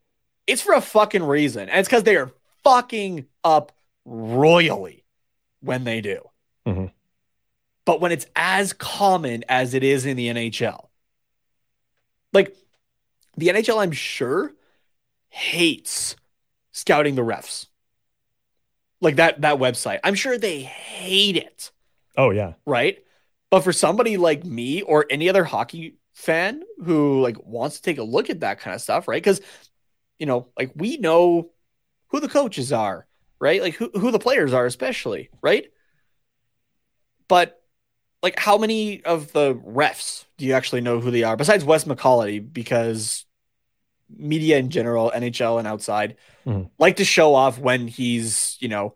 it's 0.46 0.62
for 0.62 0.74
a 0.74 0.82
fucking 0.82 1.24
reason. 1.24 1.70
And 1.70 1.80
it's 1.80 1.88
because 1.88 2.04
they 2.04 2.18
are 2.18 2.32
fucking 2.66 3.26
up 3.46 3.72
royally 4.04 5.06
when 5.62 5.86
they 5.86 6.02
do. 6.02 6.30
Mhm. 6.68 6.92
But 7.86 8.02
when 8.02 8.12
it's 8.12 8.28
as 8.36 8.74
common 8.74 9.44
as 9.48 9.74
it 9.74 9.84
is 9.84 10.06
in 10.06 10.18
the 10.18 10.28
NHL, 10.28 10.91
like 12.34 12.56
the 13.38 13.48
NHL, 13.48 13.82
I'm 13.82 13.92
sure 13.92 14.54
hates 15.30 16.16
scouting 16.72 17.16
the 17.16 17.22
refs. 17.22 17.68
Like 19.00 19.16
that 19.16 19.42
that 19.42 19.58
website. 19.58 20.00
I'm 20.04 20.16
sure 20.16 20.38
they 20.38 20.62
hate 20.62 21.36
it, 21.36 21.72
oh 22.18 22.30
yeah, 22.30 22.54
right? 22.66 23.04
But 23.50 23.62
for 23.62 23.74
somebody 23.74 24.18
like 24.18 24.46
me 24.46 24.84
or 24.84 25.06
any 25.10 25.28
other 25.28 25.44
hockey 25.44 25.98
fan 26.14 26.62
who 26.84 27.22
like 27.22 27.38
wants 27.44 27.78
to 27.78 27.82
take 27.82 27.98
a 27.98 28.04
look 28.04 28.30
at 28.30 28.42
that 28.42 28.60
kind 28.60 28.76
of 28.76 28.82
stuff, 28.82 29.08
right? 29.08 29.24
Cuz 29.24 29.42
you 30.20 30.28
know, 30.28 30.50
like 30.58 30.72
we 30.76 30.98
know 30.98 31.50
who 32.10 32.20
the 32.20 32.30
coaches 32.30 32.72
are, 32.72 33.08
right? 33.40 33.62
Like 33.62 33.76
who 33.76 33.90
who 33.96 34.12
the 34.12 34.20
players 34.20 34.54
are 34.54 34.68
especially, 34.68 35.30
right? 35.42 35.72
But 37.28 37.61
like 38.24 38.40
how 38.40 38.58
many 38.58 39.04
of 39.04 39.32
the 39.34 39.56
refs 39.56 40.26
do 40.38 40.46
you 40.46 40.54
actually 40.54 40.82
know 40.82 41.00
who 41.00 41.12
they 41.12 41.24
are 41.24 41.36
besides 41.36 41.64
Wes 41.64 41.86
McCauley 41.86 42.42
because 42.52 43.26
media 44.16 44.58
in 44.58 44.70
general, 44.70 45.12
NHL 45.16 45.58
and 45.60 45.68
outside, 45.68 46.18
Mhm. 46.46 46.70
like 46.78 46.98
to 46.98 47.06
show 47.06 47.34
off 47.34 47.58
when 47.58 47.88
he's, 47.88 48.58
you 48.60 48.68
know, 48.68 48.96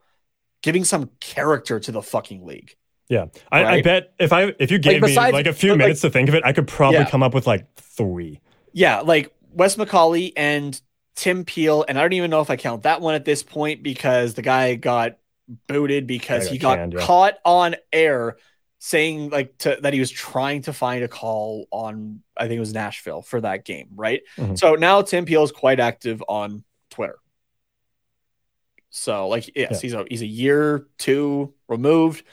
giving 0.62 0.84
some 0.84 1.10
character 1.20 1.80
to 1.80 1.92
the 1.92 2.02
fucking 2.02 2.46
league. 2.46 2.76
yeah. 3.08 3.26
I, 3.52 3.66
I 3.66 3.82
bet 3.84 4.14
if 4.20 4.34
I 4.34 4.54
if 4.60 4.72
you 4.72 4.80
gave 4.80 5.02
besides- 5.02 5.32
me 5.32 5.38
like 5.38 5.46
a 5.48 5.54
few 5.54 5.72
like- 5.72 5.78
minutes 5.78 6.02
to 6.02 6.10
think 6.10 6.28
of 6.28 6.34
it, 6.36 6.44
I 6.44 6.54
could 6.54 6.68
probably 6.68 7.00
Yeah. 7.02 7.10
come 7.10 7.22
up 7.24 7.34
with 7.36 7.46
like 7.48 7.72
three. 7.76 8.42
Yeah, 8.74 9.02
like 9.02 9.32
Wes 9.54 9.76
McCauley 9.76 10.34
and 10.36 10.80
Tim 11.16 11.46
Peel, 11.46 11.86
and 11.88 11.98
I 11.98 12.02
don't 12.02 12.14
even 12.14 12.30
know 12.32 12.42
if 12.42 12.50
I 12.50 12.56
count 12.58 12.84
that 12.84 13.00
one 13.02 13.14
at 13.16 13.24
this 13.24 13.42
point 13.44 13.84
because 13.84 14.34
the 14.34 14.42
guy 14.42 14.74
got 14.76 15.18
booted 15.68 16.08
because 16.08 16.46
Yeah, 16.48 16.52
he 16.52 16.58
got 16.58 16.70
got 16.70 16.76
canned, 16.78 16.94
yeah. 16.94 17.00
caught 17.06 17.34
on 17.46 17.76
air 17.94 18.36
saying 18.86 19.32
like 19.32 19.58
to, 19.58 19.76
that 19.82 19.94
he 19.94 20.00
was 20.00 20.12
trying 20.12 20.62
to 20.62 20.72
find 20.72 21.04
a 21.04 21.08
call 21.08 21.66
on 21.72 22.22
I 22.38 22.44
think 22.48 22.58
it 22.58 22.60
was 22.60 22.72
Nashville 22.72 23.24
for 23.24 23.42
that 23.42 23.66
game, 23.66 23.90
right? 23.96 24.22
Mhm. 24.38 24.60
So 24.60 24.76
now 24.76 25.02
Tim 25.02 25.26
Peel 25.26 25.44
is 25.44 25.52
quite 25.52 25.80
active 25.80 26.24
on 26.28 26.64
Twitter. 26.92 27.18
So 28.92 29.28
like 29.28 29.50
yes, 29.56 29.72
Yeah. 29.72 29.80
he's 29.80 29.94
a 29.94 30.06
he's 30.08 30.22
a 30.22 30.28
year 30.28 30.86
two 31.00 31.56
removed, 31.68 32.24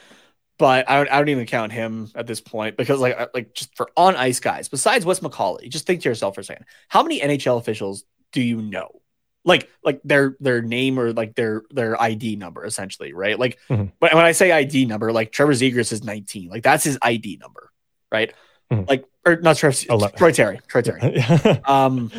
but 0.58 0.88
I 0.90 0.96
don't, 0.98 1.10
I 1.10 1.18
don't 1.18 1.30
even 1.30 1.46
count 1.46 1.72
him 1.72 2.10
at 2.14 2.26
this 2.26 2.42
point 2.42 2.76
because 2.76 3.00
like 3.00 3.18
like 3.34 3.54
just 3.54 3.74
for 3.74 3.90
on 3.96 4.14
ice 4.16 4.38
guys 4.38 4.68
besides 4.68 5.06
Wes 5.06 5.20
McCauley, 5.20 5.70
just 5.70 5.86
think 5.86 6.02
to 6.02 6.08
yourself 6.10 6.34
for 6.34 6.42
a 6.42 6.44
second, 6.44 6.66
how 6.88 7.02
many 7.02 7.18
NHL 7.20 7.58
officials 7.58 8.04
do 8.30 8.42
you 8.42 8.60
know? 8.60 9.01
Like 9.44 9.68
like 9.82 10.00
their 10.04 10.36
their 10.38 10.62
name 10.62 10.98
or 11.00 11.12
like 11.12 11.34
their 11.34 11.62
their 11.70 12.00
ID 12.00 12.36
number 12.36 12.64
essentially, 12.64 13.12
right? 13.12 13.38
Like 13.38 13.58
Mhm. 13.68 13.90
when, 13.98 14.14
when 14.16 14.24
I 14.24 14.32
say 14.32 14.52
ID 14.52 14.86
number, 14.86 15.12
like 15.12 15.32
Trevor 15.32 15.52
Zegras 15.52 15.92
is 15.92 16.04
19, 16.04 16.48
like 16.48 16.62
that's 16.62 16.84
his 16.84 16.96
ID 17.02 17.38
number, 17.40 17.72
right? 18.12 18.32
Mhm. 18.70 18.88
Like 18.88 19.04
or 19.26 19.36
not 19.36 19.56
Trevor, 19.56 19.76
Troy 20.16 20.30
Terry, 20.32 20.60
Troy 20.68 20.82
Terry. 20.82 21.24
Um, 21.64 22.10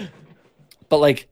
but 0.89 0.97
like, 0.97 1.29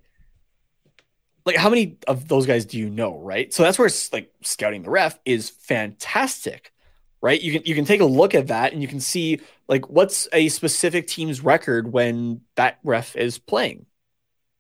like 1.45 1.55
how 1.57 1.69
many 1.69 1.97
of 2.07 2.27
those 2.27 2.45
guys 2.45 2.65
do 2.65 2.77
you 2.77 2.89
know, 2.89 3.17
right? 3.19 3.53
So 3.53 3.63
that's 3.63 3.77
where 3.79 3.87
it's 3.87 4.13
like 4.13 4.31
scouting 4.43 4.83
the 4.83 4.89
ref 4.89 5.19
is 5.25 5.49
fantastic, 5.49 6.71
right? 7.21 7.41
You 7.41 7.51
can 7.51 7.63
you 7.65 7.75
can 7.75 7.83
take 7.85 7.99
a 8.01 8.05
look 8.05 8.33
at 8.35 8.47
that 8.47 8.73
and 8.73 8.81
you 8.81 8.87
can 8.87 8.99
see 8.99 9.41
like 9.67 9.89
what's 9.89 10.27
a 10.31 10.49
specific 10.49 11.07
team's 11.07 11.41
record 11.41 11.91
when 11.91 12.41
that 12.55 12.79
ref 12.83 13.15
is 13.15 13.39
playing, 13.39 13.85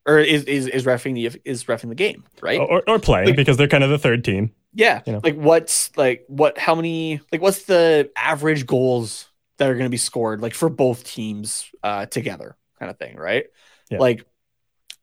or 0.05 0.19
is 0.19 0.43
is 0.45 0.67
is 0.67 0.85
refing 0.85 1.13
the 1.13 1.39
is 1.45 1.65
refing 1.65 1.89
the 1.89 1.95
game, 1.95 2.23
right? 2.41 2.59
or, 2.59 2.83
or 2.87 2.99
playing 2.99 3.27
Like- 3.27 3.35
because 3.35 3.57
they're 3.57 3.67
kind 3.67 3.83
of 3.83 3.89
the 3.89 3.99
third 3.99 4.23
team. 4.23 4.51
Yeah. 4.73 5.01
You 5.05 5.13
know? 5.13 5.21
Like 5.23 5.35
what's 5.35 5.95
like 5.97 6.23
what 6.27 6.57
how 6.57 6.75
many 6.75 7.19
like 7.31 7.41
what's 7.41 7.63
the 7.63 8.09
average 8.15 8.65
goals 8.65 9.27
that 9.57 9.69
are 9.69 9.73
going 9.73 9.85
to 9.85 9.89
be 9.89 9.97
scored 9.97 10.41
like 10.41 10.53
for 10.53 10.69
both 10.69 11.03
teams 11.03 11.69
uh 11.83 12.05
together 12.05 12.55
kind 12.79 12.89
of 12.89 12.97
thing, 12.97 13.17
right? 13.17 13.45
Yeah. 13.89 13.99
Like 13.99 14.25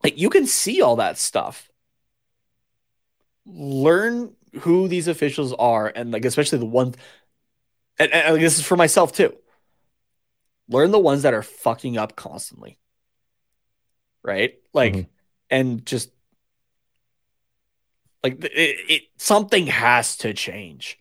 like 0.03 0.19
you 0.19 0.31
can 0.31 0.47
see 0.47 0.81
all 0.81 0.97
that 0.97 1.19
stuff. 1.19 1.71
Learn 3.47 4.35
who 4.61 4.89
these 4.89 5.09
officials 5.09 5.53
are 5.53 5.93
and 5.95 6.11
like 6.11 6.25
especially 6.25 6.59
the 6.59 6.67
one 6.67 6.95
and, 7.99 8.13
and 8.13 8.33
like, 8.35 8.43
this 8.43 8.59
is 8.59 8.65
for 8.65 8.77
myself 8.77 9.13
too. 9.13 9.37
Learn 10.69 10.91
the 10.91 10.99
ones 10.99 11.23
that 11.23 11.35
are 11.35 11.43
fucking 11.43 11.99
up 11.99 12.17
constantly. 12.17 12.79
Right? 14.23 14.59
Like 14.73 14.95
Mhm. 14.95 15.07
and 15.51 15.87
just 15.87 16.11
like 18.23 18.45
it, 18.45 18.77
it 18.89 19.03
something 19.17 19.67
has 19.69 20.17
to 20.19 20.35
change. 20.35 20.99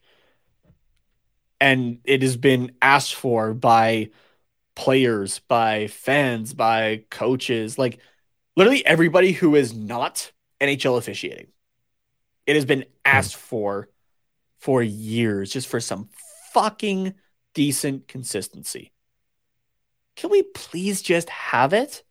And 1.59 1.99
it 2.03 2.21
has 2.21 2.37
been 2.37 2.73
asked 2.81 3.15
for 3.15 3.53
by 3.53 4.11
players, 4.75 5.39
by 5.39 5.87
fans, 5.87 6.53
by 6.53 7.03
coaches, 7.09 7.79
like 7.79 7.99
literally 8.55 8.85
everybody 8.85 9.31
who 9.31 9.55
is 9.55 9.73
not 9.73 10.31
NHL 10.61 10.97
officiating. 10.97 11.47
It 12.45 12.55
has 12.55 12.65
been 12.65 12.85
asked 13.03 13.35
mm. 13.35 13.39
for 13.39 13.89
for 14.59 14.83
years 14.83 15.51
just 15.51 15.67
for 15.67 15.79
some 15.79 16.09
fucking 16.53 17.13
decent 17.53 18.07
consistency. 18.07 18.91
Can 20.15 20.29
we 20.29 20.43
please 20.43 21.01
just 21.01 21.29
have 21.29 21.73
it? 21.73 22.03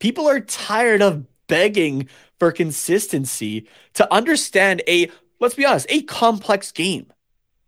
People 0.00 0.28
are 0.28 0.40
tired 0.40 1.02
of 1.02 1.24
begging 1.46 2.08
for 2.38 2.50
consistency 2.50 3.68
to 3.94 4.12
understand 4.12 4.82
a, 4.88 5.10
let's 5.38 5.54
be 5.54 5.64
honest, 5.64 5.86
a 5.88 6.02
complex 6.02 6.72
game, 6.72 7.12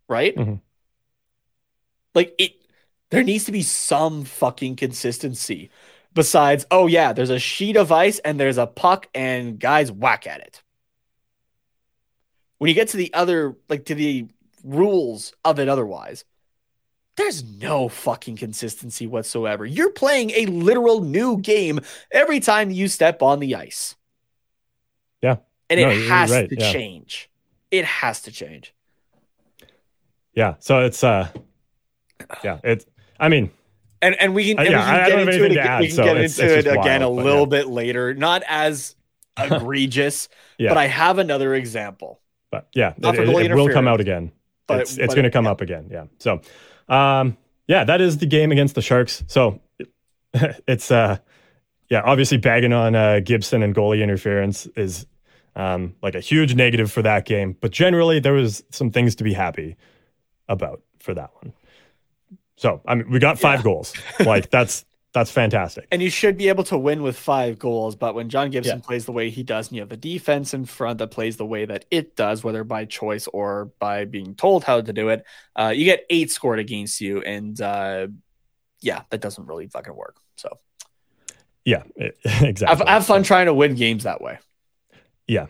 right? 0.08 0.34
Mm-hmm. 0.34 0.54
Like 2.14 2.34
it, 2.38 2.54
there 3.10 3.22
needs 3.22 3.44
to 3.44 3.52
be 3.52 3.62
some 3.62 4.24
fucking 4.24 4.76
consistency 4.76 5.70
besides, 6.14 6.66
oh 6.70 6.86
yeah, 6.86 7.12
there's 7.12 7.30
a 7.30 7.38
sheet 7.38 7.76
of 7.76 7.92
ice 7.92 8.18
and 8.20 8.40
there's 8.40 8.58
a 8.58 8.66
puck 8.66 9.08
and 9.14 9.58
guys 9.58 9.92
whack 9.92 10.26
at 10.26 10.40
it. 10.40 10.62
When 12.58 12.68
you 12.68 12.74
get 12.74 12.88
to 12.88 12.96
the 12.96 13.12
other, 13.12 13.56
like 13.68 13.86
to 13.86 13.94
the 13.94 14.28
rules 14.64 15.34
of 15.44 15.58
it 15.58 15.68
otherwise, 15.68 16.24
there's 17.16 17.44
no 17.44 17.88
fucking 17.88 18.36
consistency 18.36 19.06
whatsoever. 19.06 19.66
You're 19.66 19.90
playing 19.90 20.30
a 20.30 20.46
literal 20.46 21.02
new 21.02 21.38
game 21.38 21.80
every 22.10 22.40
time 22.40 22.70
you 22.70 22.88
step 22.88 23.22
on 23.22 23.40
the 23.40 23.54
ice. 23.54 23.96
Yeah. 25.20 25.36
And 25.68 25.80
no, 25.80 25.90
it 25.90 26.08
has 26.08 26.30
right. 26.30 26.48
to 26.48 26.56
yeah. 26.58 26.72
change. 26.72 27.30
It 27.70 27.84
has 27.84 28.22
to 28.22 28.30
change. 28.30 28.74
Yeah. 30.34 30.54
So 30.58 30.80
it's 30.80 31.04
uh 31.04 31.28
yeah, 32.42 32.58
it's 32.64 32.86
I 33.20 33.28
mean 33.28 33.50
and 34.00 34.16
and 34.18 34.34
we 34.34 34.48
can, 34.48 34.58
uh, 34.58 34.62
yeah, 34.62 35.06
we 35.06 35.10
can 35.10 35.26
get 35.26 35.28
into 35.28 35.44
it, 35.44 35.56
add, 35.58 35.80
we 35.80 35.86
can 35.86 35.96
so 35.96 36.04
get 36.04 36.16
it's, 36.16 36.38
into 36.38 36.58
it's 36.58 36.66
it 36.66 36.70
again 36.72 37.02
wild, 37.02 37.18
a 37.18 37.22
little 37.22 37.40
yeah. 37.40 37.46
bit 37.46 37.68
later. 37.68 38.14
Not 38.14 38.42
as 38.48 38.96
egregious, 39.38 40.28
yeah. 40.58 40.70
but 40.70 40.78
I 40.78 40.86
have 40.86 41.18
another 41.18 41.54
example. 41.54 42.20
But 42.50 42.68
yeah, 42.74 42.94
it, 42.96 43.04
it, 43.04 43.50
it 43.50 43.54
will 43.54 43.70
come 43.70 43.88
out 43.88 44.00
again. 44.00 44.32
But 44.66 44.80
it's, 44.80 44.98
it's 44.98 45.14
going 45.14 45.24
to 45.24 45.30
come 45.30 45.46
up 45.46 45.60
again. 45.60 45.88
Yeah. 45.90 46.04
So 46.18 46.40
um, 46.88 47.36
yeah, 47.66 47.84
that 47.84 48.00
is 48.00 48.18
the 48.18 48.26
game 48.26 48.52
against 48.52 48.74
the 48.74 48.82
Sharks. 48.82 49.24
So 49.26 49.60
it's 50.66 50.90
uh, 50.90 51.18
yeah, 51.88 52.02
obviously 52.04 52.38
bagging 52.38 52.72
on 52.72 52.94
uh, 52.94 53.20
Gibson 53.20 53.62
and 53.62 53.74
goalie 53.74 54.02
interference 54.02 54.66
is 54.76 55.06
um, 55.54 55.94
like 56.02 56.14
a 56.14 56.20
huge 56.20 56.54
negative 56.54 56.90
for 56.90 57.02
that 57.02 57.26
game. 57.26 57.56
But 57.60 57.70
generally, 57.70 58.18
there 58.18 58.32
was 58.32 58.64
some 58.70 58.90
things 58.90 59.14
to 59.16 59.24
be 59.24 59.32
happy 59.32 59.76
about 60.48 60.82
for 60.98 61.14
that 61.14 61.30
one. 61.42 61.52
So 62.56 62.80
I 62.86 62.94
mean, 62.94 63.10
we 63.10 63.18
got 63.18 63.38
five 63.38 63.60
yeah. 63.60 63.64
goals. 63.64 63.92
Like 64.20 64.50
that's 64.50 64.84
that's 65.12 65.30
fantastic. 65.30 65.86
And 65.90 66.00
you 66.00 66.08
should 66.08 66.38
be 66.38 66.48
able 66.48 66.64
to 66.64 66.78
win 66.78 67.02
with 67.02 67.18
five 67.18 67.58
goals. 67.58 67.96
But 67.96 68.14
when 68.14 68.30
John 68.30 68.50
Gibson 68.50 68.78
yeah. 68.78 68.84
plays 68.84 69.04
the 69.04 69.12
way 69.12 69.28
he 69.28 69.42
does, 69.42 69.68
and 69.68 69.76
you 69.76 69.82
have 69.82 69.90
the 69.90 69.96
defense 69.96 70.54
in 70.54 70.64
front 70.64 70.98
that 70.98 71.08
plays 71.08 71.36
the 71.36 71.44
way 71.44 71.66
that 71.66 71.84
it 71.90 72.16
does, 72.16 72.42
whether 72.42 72.64
by 72.64 72.86
choice 72.86 73.26
or 73.26 73.66
by 73.78 74.06
being 74.06 74.34
told 74.34 74.64
how 74.64 74.80
to 74.80 74.92
do 74.92 75.10
it, 75.10 75.24
uh, 75.54 75.72
you 75.74 75.84
get 75.84 76.06
eight 76.08 76.30
scored 76.30 76.58
against 76.58 77.00
you. 77.02 77.20
And 77.20 77.60
uh, 77.60 78.06
yeah, 78.80 79.02
that 79.10 79.20
doesn't 79.20 79.46
really 79.46 79.66
fucking 79.66 79.94
work. 79.94 80.16
So, 80.36 80.58
yeah, 81.64 81.82
exactly. 82.24 82.66
Have, 82.66 82.88
have 82.88 83.06
fun 83.06 83.22
trying 83.22 83.46
to 83.46 83.54
win 83.54 83.74
games 83.74 84.04
that 84.04 84.22
way. 84.22 84.38
Yeah. 85.26 85.46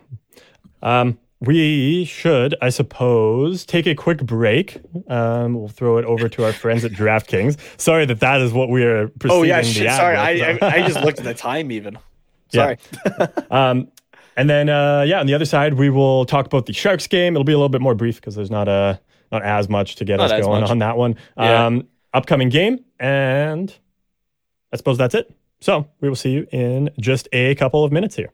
Um, 0.83 1.19
we 1.43 2.05
should, 2.05 2.55
I 2.63 2.69
suppose, 2.69 3.67
take 3.67 3.87
a 3.87 3.95
quick 3.95 4.19
break. 4.19 4.81
Um, 5.09 5.55
we'll 5.55 5.69
throw 5.69 5.99
it 5.99 6.05
over 6.05 6.29
to 6.29 6.45
our 6.45 6.53
friends 6.53 6.85
at 6.85 6.93
DraftKings. 6.93 7.59
Sorry 7.81 8.07
that 8.07 8.21
that 8.21 8.41
is 8.41 8.53
what 8.53 8.69
we 8.69 8.85
are. 8.85 9.11
Oh 9.29 9.43
yeah, 9.43 9.63
shit, 9.63 9.91
sorry. 9.91 10.17
I, 10.17 10.31
I, 10.31 10.59
I 10.63 10.87
just 10.87 11.01
looked 11.05 11.19
at 11.19 11.25
the 11.25 11.35
time 11.35 11.73
even. 11.73 11.99
Sorry. 12.49 12.79
Yeah. 13.05 13.27
um, 13.51 13.89
and 14.37 14.49
then 14.49 14.69
uh, 14.69 15.03
yeah, 15.03 15.19
on 15.19 15.27
the 15.27 15.35
other 15.35 15.45
side, 15.45 15.75
we 15.75 15.91
will 15.91 16.25
talk 16.25 16.47
about 16.47 16.67
the 16.67 16.73
Sharks 16.73 17.09
game. 17.09 17.35
It'll 17.35 17.45
be 17.45 17.53
a 17.53 17.59
little 17.59 17.69
bit 17.69 17.81
more 17.81 17.95
brief 17.95 18.17
because 18.17 18.37
there's 18.37 18.51
not 18.51 18.69
a 18.69 19.01
not 19.33 19.43
as 19.43 19.69
much 19.69 19.97
to 19.97 20.05
get 20.05 20.19
not 20.19 20.31
us 20.31 20.47
going 20.47 20.61
much. 20.61 20.71
on 20.71 20.79
that 20.79 20.97
one. 20.97 21.17
Yeah. 21.37 21.67
Um, 21.67 21.89
upcoming 22.15 22.51
game, 22.51 22.85
and 23.01 23.75
I 24.73 24.77
suppose 24.77 24.97
that's 24.97 25.15
it. 25.15 25.35
So 25.61 25.89
we 26.01 26.09
will 26.09 26.17
see 26.17 26.31
you 26.31 26.47
in 26.53 26.91
just 27.01 27.29
a 27.33 27.55
couple 27.57 27.85
of 27.85 27.91
minutes 27.91 28.15
here. 28.15 28.31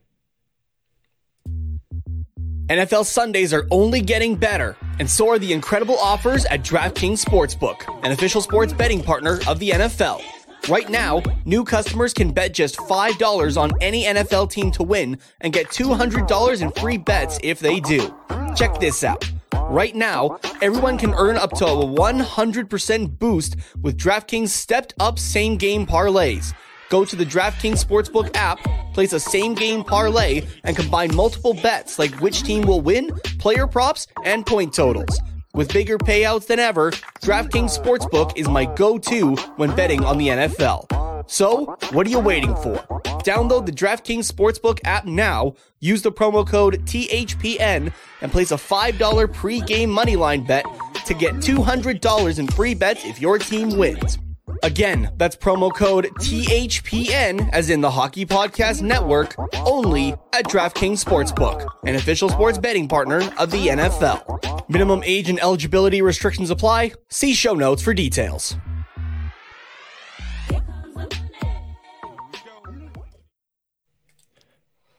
NFL 2.69 3.07
Sundays 3.07 3.55
are 3.55 3.67
only 3.71 4.03
getting 4.03 4.37
better, 4.37 4.77
and 4.99 5.09
so 5.09 5.27
are 5.31 5.39
the 5.39 5.55
incredible 5.55 5.97
offers 5.99 6.45
at 6.45 6.63
DraftKings 6.63 7.25
Sportsbook, 7.25 7.81
an 8.05 8.13
official 8.13 8.43
sports 8.43 8.75
betting 8.75 9.03
partner 9.03 9.39
of 9.49 9.59
the 9.59 9.71
NFL. 9.71 10.21
Right 10.69 10.87
now, 10.91 11.23
new 11.47 11.65
customers 11.65 12.13
can 12.13 12.31
bet 12.31 12.53
just 12.53 12.77
$5 12.77 13.57
on 13.57 13.71
any 13.81 14.05
NFL 14.05 14.51
team 14.51 14.71
to 14.73 14.83
win 14.83 15.17
and 15.41 15.51
get 15.51 15.69
$200 15.69 16.61
in 16.61 16.71
free 16.73 16.99
bets 16.99 17.39
if 17.43 17.59
they 17.59 17.81
do. 17.81 18.15
Check 18.55 18.79
this 18.79 19.03
out. 19.03 19.25
Right 19.71 19.95
now, 19.95 20.39
everyone 20.61 20.99
can 20.99 21.15
earn 21.15 21.39
up 21.39 21.53
to 21.53 21.67
a 21.67 21.87
100% 21.87 23.19
boost 23.19 23.57
with 23.81 23.97
DraftKings 23.97 24.51
stepped 24.51 24.93
up 25.01 25.19
same 25.19 25.57
game 25.57 25.87
parlays. 25.87 26.53
Go 26.89 27.05
to 27.05 27.17
the 27.17 27.27
DraftKings 27.27 27.85
Sportsbook 27.85 28.35
app, 28.35 28.59
place 28.95 29.13
a 29.13 29.21
same 29.21 29.55
game 29.55 29.85
parlay, 29.85 30.47
and 30.65 30.77
combine 30.77 31.15
multiple 31.15 31.55
bets 31.55 31.99
like 31.99 32.15
which 32.21 32.43
team 32.43 32.63
will 32.63 32.81
win, 32.81 33.11
player 33.39 33.67
props, 33.67 34.07
and 34.25 34.47
point 34.47 34.73
totals. 34.75 35.21
With 35.55 35.73
bigger 35.73 35.99
payouts 35.99 36.47
than 36.47 36.59
ever, 36.59 36.93
DraftKings 37.21 37.79
Sportsbook 37.79 38.37
is 38.37 38.49
my 38.49 38.65
go 38.65 38.99
to 38.99 39.37
when 39.57 39.75
betting 39.75 40.05
on 40.05 40.17
the 40.19 40.29
NFL. 40.29 41.31
So, 41.31 41.77
what 41.91 42.07
are 42.07 42.11
you 42.11 42.21
waiting 42.21 42.57
for? 42.57 42.77
Download 43.23 43.67
the 43.67 43.73
DraftKings 43.73 44.31
Sportsbook 44.33 44.81
app 44.85 45.05
now, 45.05 45.55
use 45.81 46.01
the 46.01 46.13
promo 46.13 46.47
code 46.47 46.87
THPN, 46.87 47.93
and 48.23 48.33
place 48.33 48.51
a 48.51 48.57
$5 48.57 49.35
pre-game 49.35 49.91
moneyline 49.91 50.47
bet 50.47 50.65
to 51.05 51.13
get 51.13 51.35
$200 51.35 52.39
in 52.39 52.47
free 52.47 52.75
bets 52.75 53.05
if 53.05 53.21
your 53.21 53.39
team 53.39 53.77
wins. 53.77 54.19
Again, 54.63 55.13
that's 55.17 55.37
promo 55.37 55.75
code 55.75 56.07
THPN, 56.19 57.49
as 57.53 57.71
in 57.71 57.81
the 57.81 57.91
Hockey 57.91 58.27
Podcast 58.27 58.83
Network, 58.83 59.35
only 59.67 60.15
at 60.33 60.47
DraftKings 60.47 61.05
Sportsbook, 61.05 61.67
an 61.87 61.95
official 61.95 62.29
sports 62.29 62.59
betting 62.59 62.89
partner 62.89 63.23
of 63.39 63.51
the 63.51 63.69
NFL. 63.69 64.69
Minimum 64.69 65.03
age 65.05 65.29
and 65.31 65.41
eligibility 65.41 66.03
restrictions 66.03 66.51
apply. 66.51 66.93
See 67.09 67.35
show 67.35 67.55
notes 67.55 67.83
for 67.83 67.95
details. 67.95 68.57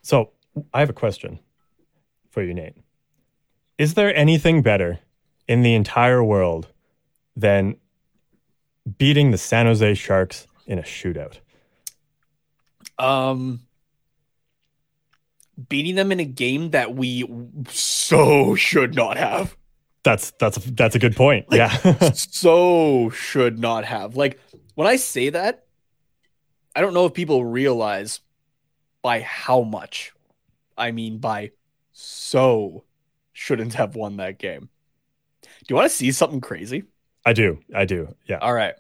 So, 0.01 0.32
I 0.74 0.80
have 0.80 0.89
a 0.89 0.93
question 0.93 1.39
for 2.32 2.41
you, 2.41 2.53
Nate. 2.53 2.74
Is 3.78 3.93
there 3.93 4.16
anything 4.16 4.62
better 4.62 4.99
in 5.47 5.62
the 5.62 5.76
entire 5.76 6.24
world 6.24 6.68
than 7.36 7.76
beating 8.97 9.31
the 9.31 9.37
San 9.37 9.65
Jose 9.65 9.93
Sharks 9.95 10.47
in 10.65 10.79
a 10.79 10.83
shootout? 10.83 11.39
Um, 12.97 13.61
beating 15.67 15.95
them 15.95 16.11
in 16.11 16.19
a 16.19 16.25
game 16.25 16.71
that 16.71 16.95
we 16.95 17.29
so 17.69 18.55
should 18.55 18.95
not 18.95 19.17
have. 19.17 19.55
That's 20.03 20.31
that's 20.31 20.57
a, 20.57 20.71
that's 20.71 20.95
a 20.95 20.99
good 20.99 21.15
point. 21.15 21.49
Like, 21.49 21.57
yeah, 21.57 22.11
so 22.13 23.09
should 23.09 23.59
not 23.59 23.85
have. 23.85 24.15
Like 24.15 24.39
when 24.75 24.87
I 24.87 24.95
say 24.95 25.29
that, 25.29 25.65
I 26.75 26.81
don't 26.81 26.93
know 26.93 27.05
if 27.05 27.13
people 27.13 27.43
realize 27.43 28.21
by 29.01 29.21
how 29.21 29.61
much. 29.61 30.13
I 30.77 30.91
mean 30.91 31.17
by 31.17 31.51
so 31.91 32.85
shouldn't 33.33 33.73
have 33.73 33.95
won 33.95 34.17
that 34.17 34.37
game. 34.37 34.69
Do 35.41 35.65
you 35.67 35.75
want 35.75 35.89
to 35.89 35.95
see 35.95 36.11
something 36.11 36.39
crazy? 36.41 36.83
I 37.26 37.34
do. 37.34 37.59
I 37.76 37.86
do. 37.86 38.15
Yeah. 38.26 38.38
All 38.38 38.53
right. 38.53 38.76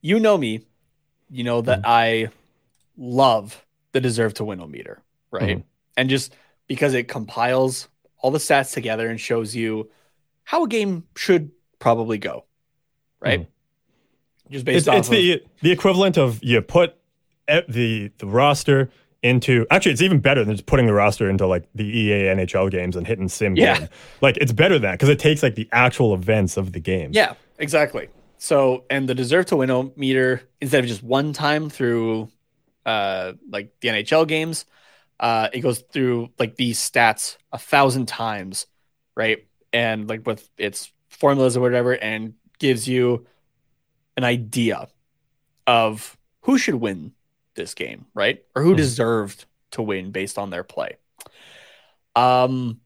You 0.00 0.20
know 0.20 0.36
me. 0.36 0.62
You 1.30 1.44
know 1.44 1.60
that 1.62 1.78
mm-hmm. 1.78 1.90
I 1.90 2.28
love 2.96 3.64
the 3.92 4.00
deserve 4.00 4.34
to 4.34 4.44
win 4.44 4.70
meter, 4.70 5.00
right? 5.30 5.58
Mm-hmm. 5.58 5.60
And 5.96 6.10
just 6.10 6.34
because 6.66 6.94
it 6.94 7.08
compiles 7.08 7.88
all 8.18 8.30
the 8.30 8.38
stats 8.38 8.72
together 8.72 9.08
and 9.08 9.20
shows 9.20 9.54
you 9.54 9.90
how 10.44 10.64
a 10.64 10.68
game 10.68 11.04
should 11.16 11.50
probably 11.78 12.18
go, 12.18 12.44
right? 13.20 13.40
Mm-hmm. 13.40 14.52
Just 14.52 14.64
based 14.64 14.78
it's, 14.78 14.88
off 14.88 14.96
it's 14.96 15.08
of, 15.08 15.12
the 15.12 15.42
the 15.62 15.72
equivalent 15.72 16.18
of 16.18 16.42
you 16.42 16.60
put 16.60 16.96
the 17.46 18.10
the 18.18 18.26
roster 18.26 18.90
into 19.22 19.66
actually 19.70 19.92
it's 19.92 20.02
even 20.02 20.18
better 20.18 20.44
than 20.44 20.54
just 20.54 20.66
putting 20.66 20.86
the 20.86 20.92
roster 20.92 21.30
into 21.30 21.46
like 21.46 21.64
the 21.74 21.84
EA 21.84 22.24
NHL 22.24 22.70
games 22.70 22.96
and 22.96 23.06
hitting 23.06 23.28
sim 23.28 23.56
yeah. 23.56 23.78
Game. 23.78 23.88
Like 24.20 24.36
it's 24.38 24.52
better 24.52 24.74
than 24.74 24.82
that 24.82 24.92
because 24.92 25.08
it 25.08 25.18
takes 25.18 25.42
like 25.42 25.54
the 25.54 25.68
actual 25.72 26.14
events 26.14 26.56
of 26.56 26.72
the 26.72 26.80
game. 26.80 27.10
Yeah, 27.12 27.34
exactly. 27.58 28.08
So 28.38 28.84
and 28.90 29.08
the 29.08 29.14
deserve 29.14 29.46
to 29.46 29.56
win 29.56 29.92
meter 29.96 30.42
instead 30.60 30.82
of 30.82 30.88
just 30.88 31.02
one 31.02 31.32
time 31.32 31.70
through 31.70 32.28
uh 32.84 33.34
like 33.48 33.72
the 33.80 33.88
NHL 33.88 34.26
games, 34.26 34.64
uh 35.20 35.48
it 35.52 35.60
goes 35.60 35.78
through 35.78 36.30
like 36.38 36.56
these 36.56 36.78
stats 36.78 37.36
a 37.52 37.58
thousand 37.58 38.06
times, 38.06 38.66
right? 39.16 39.46
And 39.72 40.08
like 40.08 40.26
with 40.26 40.48
its 40.58 40.92
formulas 41.08 41.56
or 41.56 41.60
whatever, 41.60 41.92
and 41.92 42.34
gives 42.58 42.88
you 42.88 43.26
an 44.16 44.24
idea 44.24 44.88
of 45.66 46.16
who 46.42 46.58
should 46.58 46.74
win 46.74 47.12
this 47.54 47.74
game, 47.74 48.06
right? 48.14 48.42
Or 48.54 48.62
who 48.62 48.74
mm. 48.74 48.78
deserved 48.78 49.46
to 49.72 49.82
win 49.82 50.10
based 50.10 50.38
on 50.38 50.50
their 50.50 50.64
play. 50.64 50.96
Um, 52.14 52.80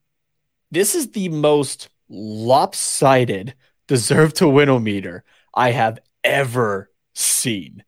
this 0.70 0.94
is 0.94 1.10
the 1.10 1.28
most 1.28 1.88
lopsided 2.08 3.54
deserve 3.86 4.32
to 4.34 4.48
win 4.48 4.82
meter 4.82 5.24
I 5.54 5.72
have 5.72 5.98
ever 6.24 6.90
seen. 7.14 7.84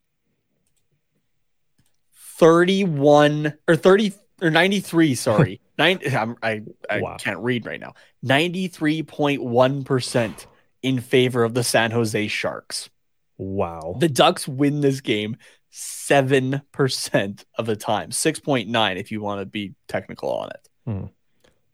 31 2.37 3.53
or 3.67 3.75
30 3.75 4.13
or 4.41 4.49
93, 4.49 5.13
sorry. 5.15 5.59
Nine, 5.77 5.99
I'm, 6.13 6.37
i 6.41 6.61
I 6.89 7.01
wow. 7.01 7.17
can't 7.17 7.39
read 7.39 7.65
right 7.65 7.79
now. 7.79 7.93
93.1% 8.25 10.45
in 10.81 11.01
favor 11.01 11.43
of 11.43 11.53
the 11.53 11.63
San 11.63 11.91
Jose 11.91 12.27
Sharks. 12.27 12.89
Wow. 13.37 13.97
The 13.99 14.09
Ducks 14.09 14.47
win 14.47 14.81
this 14.81 15.01
game 15.01 15.37
7% 15.71 17.45
of 17.57 17.65
the 17.65 17.75
time. 17.75 18.09
6.9 18.09 18.97
if 18.97 19.11
you 19.11 19.21
want 19.21 19.41
to 19.41 19.45
be 19.45 19.75
technical 19.87 20.31
on 20.31 20.49
it. 20.49 20.69
Hmm. 20.85 21.05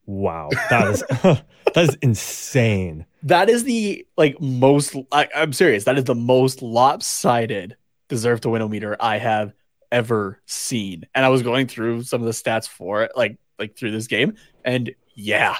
Wow. 0.05 0.49
That 0.69 0.87
is 0.87 0.99
that 1.73 1.89
is 1.89 1.97
insane. 2.01 3.05
That 3.23 3.49
is 3.49 3.63
the 3.63 4.05
like 4.17 4.39
most 4.39 4.95
I, 5.11 5.27
I'm 5.35 5.53
serious. 5.53 5.85
That 5.85 5.97
is 5.97 6.03
the 6.03 6.15
most 6.15 6.61
lopsided 6.61 7.75
deserve 8.07 8.41
to 8.41 8.49
win 8.49 8.69
meter 8.69 8.95
I 8.99 9.17
have 9.17 9.53
ever 9.91 10.41
seen. 10.45 11.05
And 11.15 11.25
I 11.25 11.29
was 11.29 11.41
going 11.41 11.67
through 11.67 12.03
some 12.03 12.21
of 12.21 12.25
the 12.25 12.33
stats 12.33 12.67
for 12.67 13.03
it, 13.03 13.11
like 13.15 13.37
like 13.57 13.75
through 13.75 13.91
this 13.91 14.07
game, 14.07 14.35
and 14.63 14.93
yeah, 15.15 15.55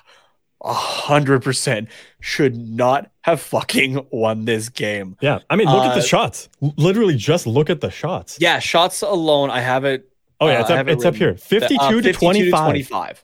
a 0.65 0.73
hundred 0.73 1.43
percent 1.43 1.89
should 2.19 2.57
not 2.57 3.11
have 3.21 3.39
fucking 3.39 4.07
won 4.11 4.45
this 4.45 4.69
game. 4.69 5.15
Yeah, 5.21 5.39
I 5.49 5.55
mean, 5.55 5.67
look 5.67 5.83
uh, 5.83 5.89
at 5.89 5.93
the 5.93 6.01
uh, 6.01 6.03
shots. 6.03 6.49
Literally, 6.59 7.15
just 7.15 7.47
look 7.47 7.69
at 7.69 7.81
the 7.81 7.91
shots. 7.91 8.37
Yeah, 8.41 8.59
shots 8.59 9.01
alone. 9.01 9.49
I 9.51 9.61
have 9.61 9.85
it. 9.85 10.11
Oh 10.41 10.47
yeah, 10.47 10.61
it's, 10.61 10.69
uh, 10.69 10.75
up, 10.75 10.87
it's 10.87 11.05
up 11.05 11.15
here. 11.15 11.35
52, 11.35 11.75
uh, 11.79 11.89
52 11.91 12.01
to 12.01 12.13
25. 12.13 12.51
To 12.51 12.63
25. 12.63 13.23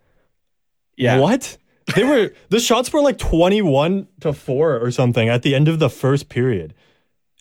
Yeah. 0.95 1.19
What? 1.19 1.57
They 1.95 2.03
were 2.03 2.31
the 2.49 2.59
shots 2.59 2.93
were 2.93 3.01
like 3.01 3.17
21 3.17 4.07
to 4.21 4.33
4 4.33 4.79
or 4.79 4.91
something 4.91 5.27
at 5.27 5.41
the 5.41 5.55
end 5.55 5.67
of 5.67 5.79
the 5.79 5.89
first 5.89 6.29
period. 6.29 6.73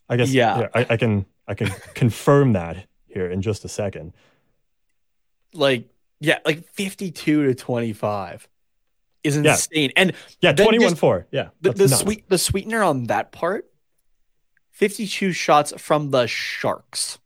I 0.08 0.16
guess 0.16 0.32
yeah, 0.32 0.68
I, 0.74 0.86
I 0.90 0.96
can 0.96 1.26
I 1.46 1.54
can 1.54 1.68
confirm 1.94 2.54
that 2.54 2.86
here 3.06 3.30
in 3.30 3.42
just 3.42 3.64
a 3.64 3.68
second. 3.68 4.12
Like 5.52 5.88
yeah, 6.20 6.38
like 6.44 6.64
52 6.72 7.46
to 7.46 7.54
25 7.54 8.48
is 9.22 9.36
insane. 9.36 9.90
Yeah. 9.96 10.02
And 10.02 10.12
yeah, 10.40 10.52
21 10.52 10.94
4. 10.94 11.26
Yeah. 11.30 11.48
The, 11.60 11.72
the 11.72 11.88
sweet 11.88 12.28
the 12.28 12.38
sweetener 12.38 12.82
on 12.82 13.04
that 13.04 13.32
part 13.32 13.70
52 14.72 15.32
shots 15.32 15.72
from 15.76 16.10
the 16.10 16.26
Sharks. 16.26 17.18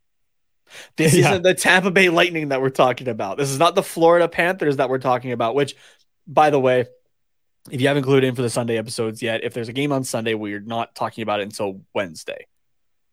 This 0.97 1.15
yeah. 1.17 1.31
isn't 1.31 1.43
the 1.43 1.55
Tampa 1.55 1.91
Bay 1.91 2.09
Lightning 2.09 2.49
that 2.49 2.61
we're 2.61 2.71
talking 2.71 3.09
about. 3.09 3.39
This 3.39 3.51
is 3.51 3.59
not 3.59 3.75
the 3.75 3.83
Florida 3.83 4.29
Panthers 4.29 4.77
that 4.79 4.89
we're 4.89 4.99
talking 4.99 5.33
about, 5.33 5.55
which 5.55 5.77
by 6.27 6.51
the 6.51 6.59
way, 6.59 6.87
if 7.71 7.81
you 7.81 7.89
haven't 7.89 8.03
included 8.03 8.27
in 8.27 8.35
for 8.35 8.43
the 8.43 8.51
Sunday 8.51 8.77
episodes 8.77 9.23
yet, 9.23 9.45
if 9.45 9.55
there's 9.55 9.69
a 9.69 9.73
game 9.73 9.93
on 9.93 10.05
Sunday, 10.05 10.35
we're 10.35 10.61
not 10.61 10.95
talking 10.95 11.23
about 11.23 11.41
it 11.41 11.45
until 11.45 11.81
Wednesday. 11.95 12.47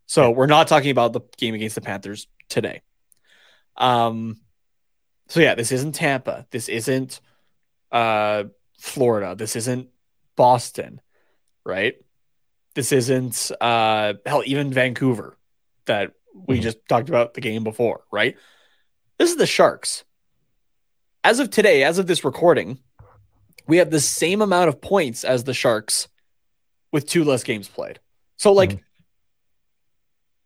So 0.08 0.32
we're 0.32 0.48
not 0.48 0.68
talking 0.68 0.92
about 0.92 1.14
the 1.14 1.22
game 1.38 1.54
against 1.54 1.76
the 1.76 1.82
Panthers 1.82 2.28
today. 2.50 2.82
Um, 3.78 4.42
so 5.28 5.40
yeah, 5.40 5.56
this 5.56 5.72
isn't 5.72 5.94
Tampa. 5.94 6.46
This 6.52 6.68
isn't 6.68 7.22
uh, 7.92 8.46
Florida. 8.82 9.36
This 9.36 9.56
isn't 9.56 9.90
Boston, 10.36 11.00
right? 11.64 11.96
This 12.74 12.92
isn't 12.92 13.52
uh, 13.62 14.16
hell, 14.26 14.42
even 14.46 14.74
Vancouver 14.74 15.38
that 15.86 16.14
we 16.34 16.56
mm-hmm. 16.56 16.64
just 16.64 16.78
talked 16.90 17.08
about 17.08 17.36
the 17.36 17.42
game 17.42 17.64
before, 17.64 18.02
right? 18.12 18.36
This 19.20 19.30
is 19.30 19.38
the 19.38 19.46
Sharks. 19.46 20.04
As 21.24 21.40
of 21.40 21.52
today, 21.52 21.84
as 21.84 22.00
of 22.00 22.08
this 22.08 22.26
recording, 22.26 22.80
we 23.68 23.78
have 23.78 23.92
the 23.92 24.00
same 24.00 24.42
amount 24.42 24.70
of 24.70 24.82
points 24.82 25.24
as 25.24 25.44
the 25.44 25.54
Sharks 25.54 26.08
with 26.92 27.08
two 27.08 27.24
less 27.24 27.44
games 27.44 27.68
played. 27.68 28.00
So 28.38 28.52
like 28.52 28.72
mm-hmm. 28.72 28.84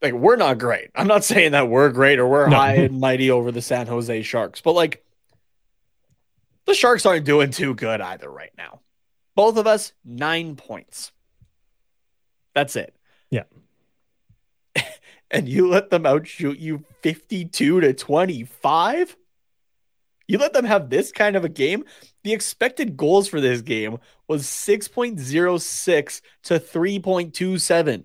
like 0.02 0.12
we're 0.12 0.36
not 0.36 0.58
great. 0.58 0.90
I'm 0.94 1.06
not 1.06 1.24
saying 1.24 1.52
that 1.52 1.70
we're 1.70 1.88
great 1.88 2.18
or 2.18 2.28
we're 2.28 2.48
no. 2.48 2.56
high 2.56 2.74
and 2.74 3.00
mighty 3.00 3.30
over 3.30 3.50
the 3.50 3.62
San 3.62 3.86
Jose 3.86 4.22
Sharks, 4.22 4.60
but 4.60 4.72
like 4.72 5.05
the 6.66 6.74
Sharks 6.74 7.06
aren't 7.06 7.24
doing 7.24 7.50
too 7.50 7.74
good 7.74 8.00
either 8.00 8.30
right 8.30 8.52
now. 8.56 8.80
Both 9.34 9.56
of 9.56 9.66
us 9.66 9.92
9 10.04 10.56
points. 10.56 11.12
That's 12.54 12.76
it. 12.76 12.94
Yeah. 13.30 13.44
and 15.30 15.48
you 15.48 15.68
let 15.68 15.90
them 15.90 16.06
outshoot 16.06 16.58
you 16.58 16.84
52 17.02 17.80
to 17.80 17.92
25? 17.92 19.16
You 20.28 20.38
let 20.38 20.52
them 20.52 20.64
have 20.64 20.90
this 20.90 21.12
kind 21.12 21.36
of 21.36 21.44
a 21.44 21.48
game. 21.48 21.84
The 22.24 22.32
expected 22.32 22.96
goals 22.96 23.28
for 23.28 23.40
this 23.40 23.60
game 23.60 23.98
was 24.26 24.44
6.06 24.44 26.20
to 26.44 26.58
3.27. 26.58 28.04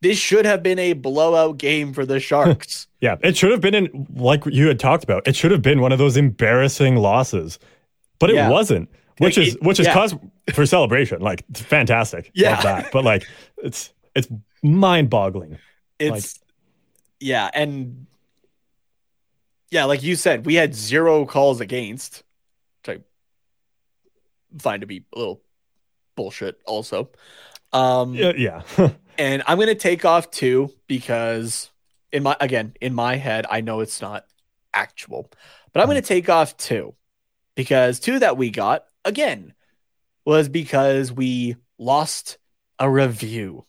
This 0.00 0.18
should 0.18 0.44
have 0.44 0.62
been 0.62 0.78
a 0.78 0.92
blowout 0.92 1.58
game 1.58 1.92
for 1.92 2.06
the 2.06 2.20
Sharks. 2.20 2.86
yeah, 3.00 3.16
it 3.22 3.36
should 3.36 3.50
have 3.50 3.60
been 3.60 3.74
in 3.74 4.06
like 4.14 4.44
you 4.46 4.68
had 4.68 4.78
talked 4.78 5.04
about. 5.04 5.26
It 5.26 5.36
should 5.36 5.50
have 5.50 5.62
been 5.62 5.80
one 5.80 5.92
of 5.92 5.98
those 5.98 6.16
embarrassing 6.16 6.96
losses. 6.96 7.58
But 8.18 8.30
it 8.30 8.36
yeah. 8.36 8.48
wasn't. 8.48 8.88
Which 9.18 9.36
like, 9.36 9.46
is 9.48 9.54
it, 9.54 9.62
which 9.62 9.80
is 9.80 9.86
yeah. 9.86 9.94
cause 9.94 10.14
for 10.52 10.66
celebration. 10.66 11.20
Like 11.20 11.44
fantastic. 11.54 12.30
Yeah. 12.34 12.88
But 12.92 13.04
like 13.04 13.24
it's 13.58 13.92
it's 14.14 14.28
mind-boggling. 14.62 15.58
It's 15.98 16.38
like, 16.38 16.46
yeah, 17.20 17.50
and 17.52 18.06
yeah, 19.70 19.84
like 19.84 20.02
you 20.02 20.16
said, 20.16 20.46
we 20.46 20.54
had 20.54 20.74
zero 20.74 21.26
calls 21.26 21.60
against, 21.60 22.22
which 22.86 22.98
I 22.98 24.58
find 24.58 24.80
to 24.80 24.86
be 24.86 25.04
a 25.14 25.18
little 25.18 25.42
bullshit 26.14 26.60
also. 26.64 27.10
Um, 27.72 28.14
yeah. 28.14 28.32
yeah. 28.36 28.62
and 29.18 29.42
I'm 29.46 29.58
going 29.58 29.68
to 29.68 29.74
take 29.74 30.04
off 30.04 30.30
two 30.30 30.72
because 30.86 31.70
in 32.12 32.22
my, 32.22 32.36
again, 32.40 32.74
in 32.80 32.94
my 32.94 33.16
head, 33.16 33.44
I 33.50 33.60
know 33.60 33.80
it's 33.80 34.00
not 34.00 34.24
actual, 34.72 35.28
but 35.72 35.80
I'm 35.80 35.86
going 35.86 36.00
to 36.00 36.02
mm. 36.02 36.06
take 36.06 36.28
off 36.28 36.56
two 36.56 36.94
because 37.54 37.98
two 37.98 38.20
that 38.20 38.36
we 38.36 38.50
got 38.50 38.84
again 39.04 39.52
was 40.24 40.48
because 40.48 41.10
we 41.12 41.56
lost 41.78 42.38
a 42.78 42.88
review 42.88 43.64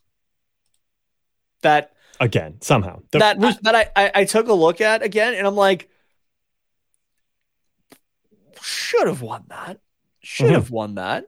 that 1.62 1.94
again 2.20 2.58
somehow 2.62 3.02
the, 3.12 3.20
that 3.20 3.40
that 3.64 3.76
I, 3.76 3.90
I, 3.96 4.12
I 4.16 4.26
took 4.26 4.48
a 4.48 4.54
look 4.54 4.82
at 4.82 5.02
again 5.02 5.34
and 5.34 5.48
I'm 5.48 5.56
like 5.56 5.90
should 8.62 9.08
have 9.08 9.22
won 9.22 9.46
that 9.50 9.80
should 10.22 10.48
mm-hmm. 10.48 10.56
have 10.56 10.70
won 10.70 10.96
that 10.96 11.26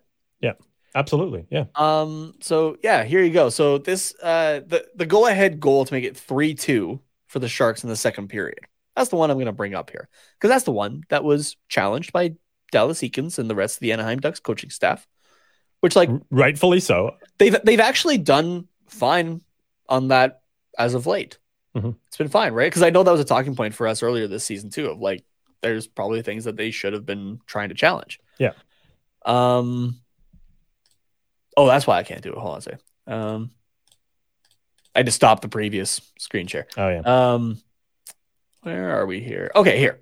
absolutely 0.96 1.46
yeah 1.50 1.66
um 1.76 2.34
so 2.42 2.76
yeah 2.84 3.04
here 3.04 3.24
you 3.24 3.32
go 3.32 3.50
so 3.50 3.78
this 3.78 4.14
uh 4.22 4.60
the 4.68 4.86
the 4.96 5.06
go 5.06 5.28
ahead 5.28 5.60
goal 5.60 5.86
to 5.86 5.94
make 5.94 6.04
it 6.04 6.16
3-2 6.16 7.00
for 7.28 7.40
the 7.40 7.48
sharks 7.48 7.84
in 7.84 7.90
the 7.90 7.96
second 7.96 8.28
period 8.28 8.60
that's 8.96 9.10
the 9.10 9.16
one 9.16 9.32
I'm 9.32 9.38
going 9.38 9.46
to 9.46 9.54
bring 9.54 9.74
up 9.74 9.90
here 9.90 10.10
because 10.38 10.50
that's 10.50 10.66
the 10.66 10.72
one 10.72 11.04
that 11.08 11.24
was 11.24 11.56
challenged 11.70 12.12
by 12.12 12.34
Dallas 12.74 13.00
Eakins 13.00 13.40
and 13.40 13.50
the 13.50 13.56
rest 13.56 13.78
of 13.78 13.80
the 13.80 13.94
Anaheim 13.94 14.20
Ducks 14.20 14.42
coaching 14.42 14.70
staff 14.70 15.08
which 15.80 15.96
like 15.96 16.10
rightfully 16.30 16.82
so 16.82 17.16
they've 17.38 17.56
they've 17.64 17.80
actually 17.80 18.18
done 18.18 18.68
fine 18.88 19.42
on 19.90 20.10
that 20.10 20.42
as 20.78 20.94
of 20.94 21.08
late. 21.08 21.38
Mm-hmm. 21.76 21.92
It's 22.08 22.18
been 22.18 22.30
fine, 22.30 22.54
right? 22.54 22.68
Because 22.68 22.84
I 22.84 22.90
know 22.90 23.04
that 23.04 23.12
was 23.12 23.22
a 23.22 23.26
talking 23.26 23.56
point 23.56 23.74
for 23.74 23.88
us 23.88 24.04
earlier 24.04 24.28
this 24.28 24.44
season 24.44 24.70
too. 24.70 24.88
Of 24.88 25.00
like, 25.00 25.24
there's 25.62 25.88
probably 25.88 26.22
things 26.22 26.46
that 26.46 26.58
they 26.58 26.72
should 26.72 26.94
have 26.94 27.06
been 27.06 27.40
trying 27.46 27.70
to 27.70 27.76
challenge. 27.76 28.20
Yeah. 28.40 28.54
Um. 29.26 30.00
Oh, 31.58 31.68
that's 31.68 31.86
why 31.86 31.98
I 31.98 32.04
can't 32.04 32.22
do 32.22 32.32
it. 32.32 32.38
Hold 32.38 32.54
on 32.54 32.58
a 32.58 32.62
second. 32.62 32.82
Um. 33.08 33.52
I 34.94 35.00
had 35.00 35.06
to 35.06 35.12
stop 35.12 35.42
the 35.42 35.48
previous 35.48 36.02
screen 36.20 36.48
share. 36.48 36.68
Oh 36.78 36.90
yeah. 36.90 37.02
Um. 37.06 37.62
Where 38.62 39.00
are 39.00 39.06
we 39.06 39.22
here? 39.22 39.52
Okay, 39.56 39.80
here. 39.80 40.00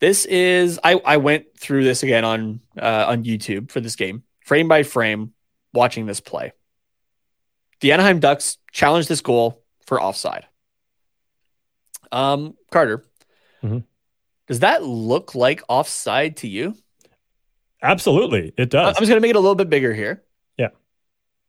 This 0.00 0.24
is 0.24 0.80
I 0.82 0.94
I 1.04 1.16
went 1.18 1.58
through 1.58 1.84
this 1.84 2.02
again 2.02 2.24
on 2.24 2.60
uh, 2.80 3.06
on 3.08 3.24
YouTube 3.24 3.70
for 3.70 3.80
this 3.80 3.96
game, 3.96 4.22
frame 4.44 4.68
by 4.68 4.82
frame, 4.82 5.34
watching 5.74 6.06
this 6.06 6.20
play. 6.20 6.52
The 7.80 7.92
Anaheim 7.92 8.20
Ducks 8.20 8.58
challenged 8.72 9.08
this 9.08 9.20
goal 9.20 9.62
for 9.86 10.00
offside. 10.00 10.46
Um, 12.12 12.56
Carter, 12.70 13.04
mm-hmm. 13.62 13.78
does 14.46 14.60
that 14.60 14.82
look 14.82 15.34
like 15.34 15.62
offside 15.68 16.38
to 16.38 16.48
you? 16.48 16.74
Absolutely, 17.82 18.52
it 18.56 18.70
does. 18.70 18.96
I'm 18.96 19.00
just 19.00 19.08
gonna 19.08 19.20
make 19.20 19.30
it 19.30 19.36
a 19.36 19.40
little 19.40 19.54
bit 19.54 19.68
bigger 19.68 19.92
here. 19.92 20.22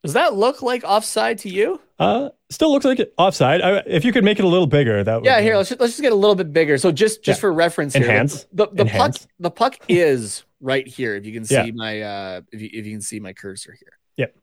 Yeah. 0.03 0.07
Does 0.07 0.13
that 0.13 0.33
look 0.35 0.61
like 0.61 0.83
offside 0.83 1.37
to 1.39 1.49
you? 1.49 1.79
Uh, 1.99 2.29
still 2.49 2.71
looks 2.71 2.85
like 2.85 2.99
it 2.99 3.13
offside. 3.17 3.61
I, 3.61 3.83
if 3.85 4.03
you 4.03 4.11
could 4.11 4.23
make 4.23 4.39
it 4.39 4.45
a 4.45 4.47
little 4.47 4.67
bigger, 4.67 5.03
that 5.03 5.15
would. 5.15 5.25
Yeah, 5.25 5.39
here 5.41 5.55
let's 5.55 5.69
just, 5.69 5.79
let's 5.79 5.93
just 5.93 6.01
get 6.01 6.11
a 6.11 6.15
little 6.15 6.35
bit 6.35 6.51
bigger. 6.51 6.77
So 6.79 6.91
just 6.91 7.23
just 7.23 7.37
yeah. 7.37 7.41
for 7.41 7.53
reference, 7.53 7.95
enhance. 7.95 8.41
Here, 8.41 8.49
the, 8.53 8.67
the, 8.67 8.75
the 8.75 8.81
enhance. 8.81 9.19
puck 9.19 9.29
the 9.39 9.51
puck 9.51 9.77
is 9.87 10.43
right 10.59 10.87
here. 10.87 11.15
If 11.15 11.25
you 11.25 11.33
can 11.33 11.45
see 11.45 11.55
yeah. 11.55 11.71
my 11.73 12.01
uh, 12.01 12.41
if 12.51 12.61
you 12.61 12.69
if 12.73 12.85
you 12.85 12.91
can 12.91 13.01
see 13.01 13.19
my 13.19 13.33
cursor 13.33 13.73
here. 13.73 13.97
Yep. 14.17 14.35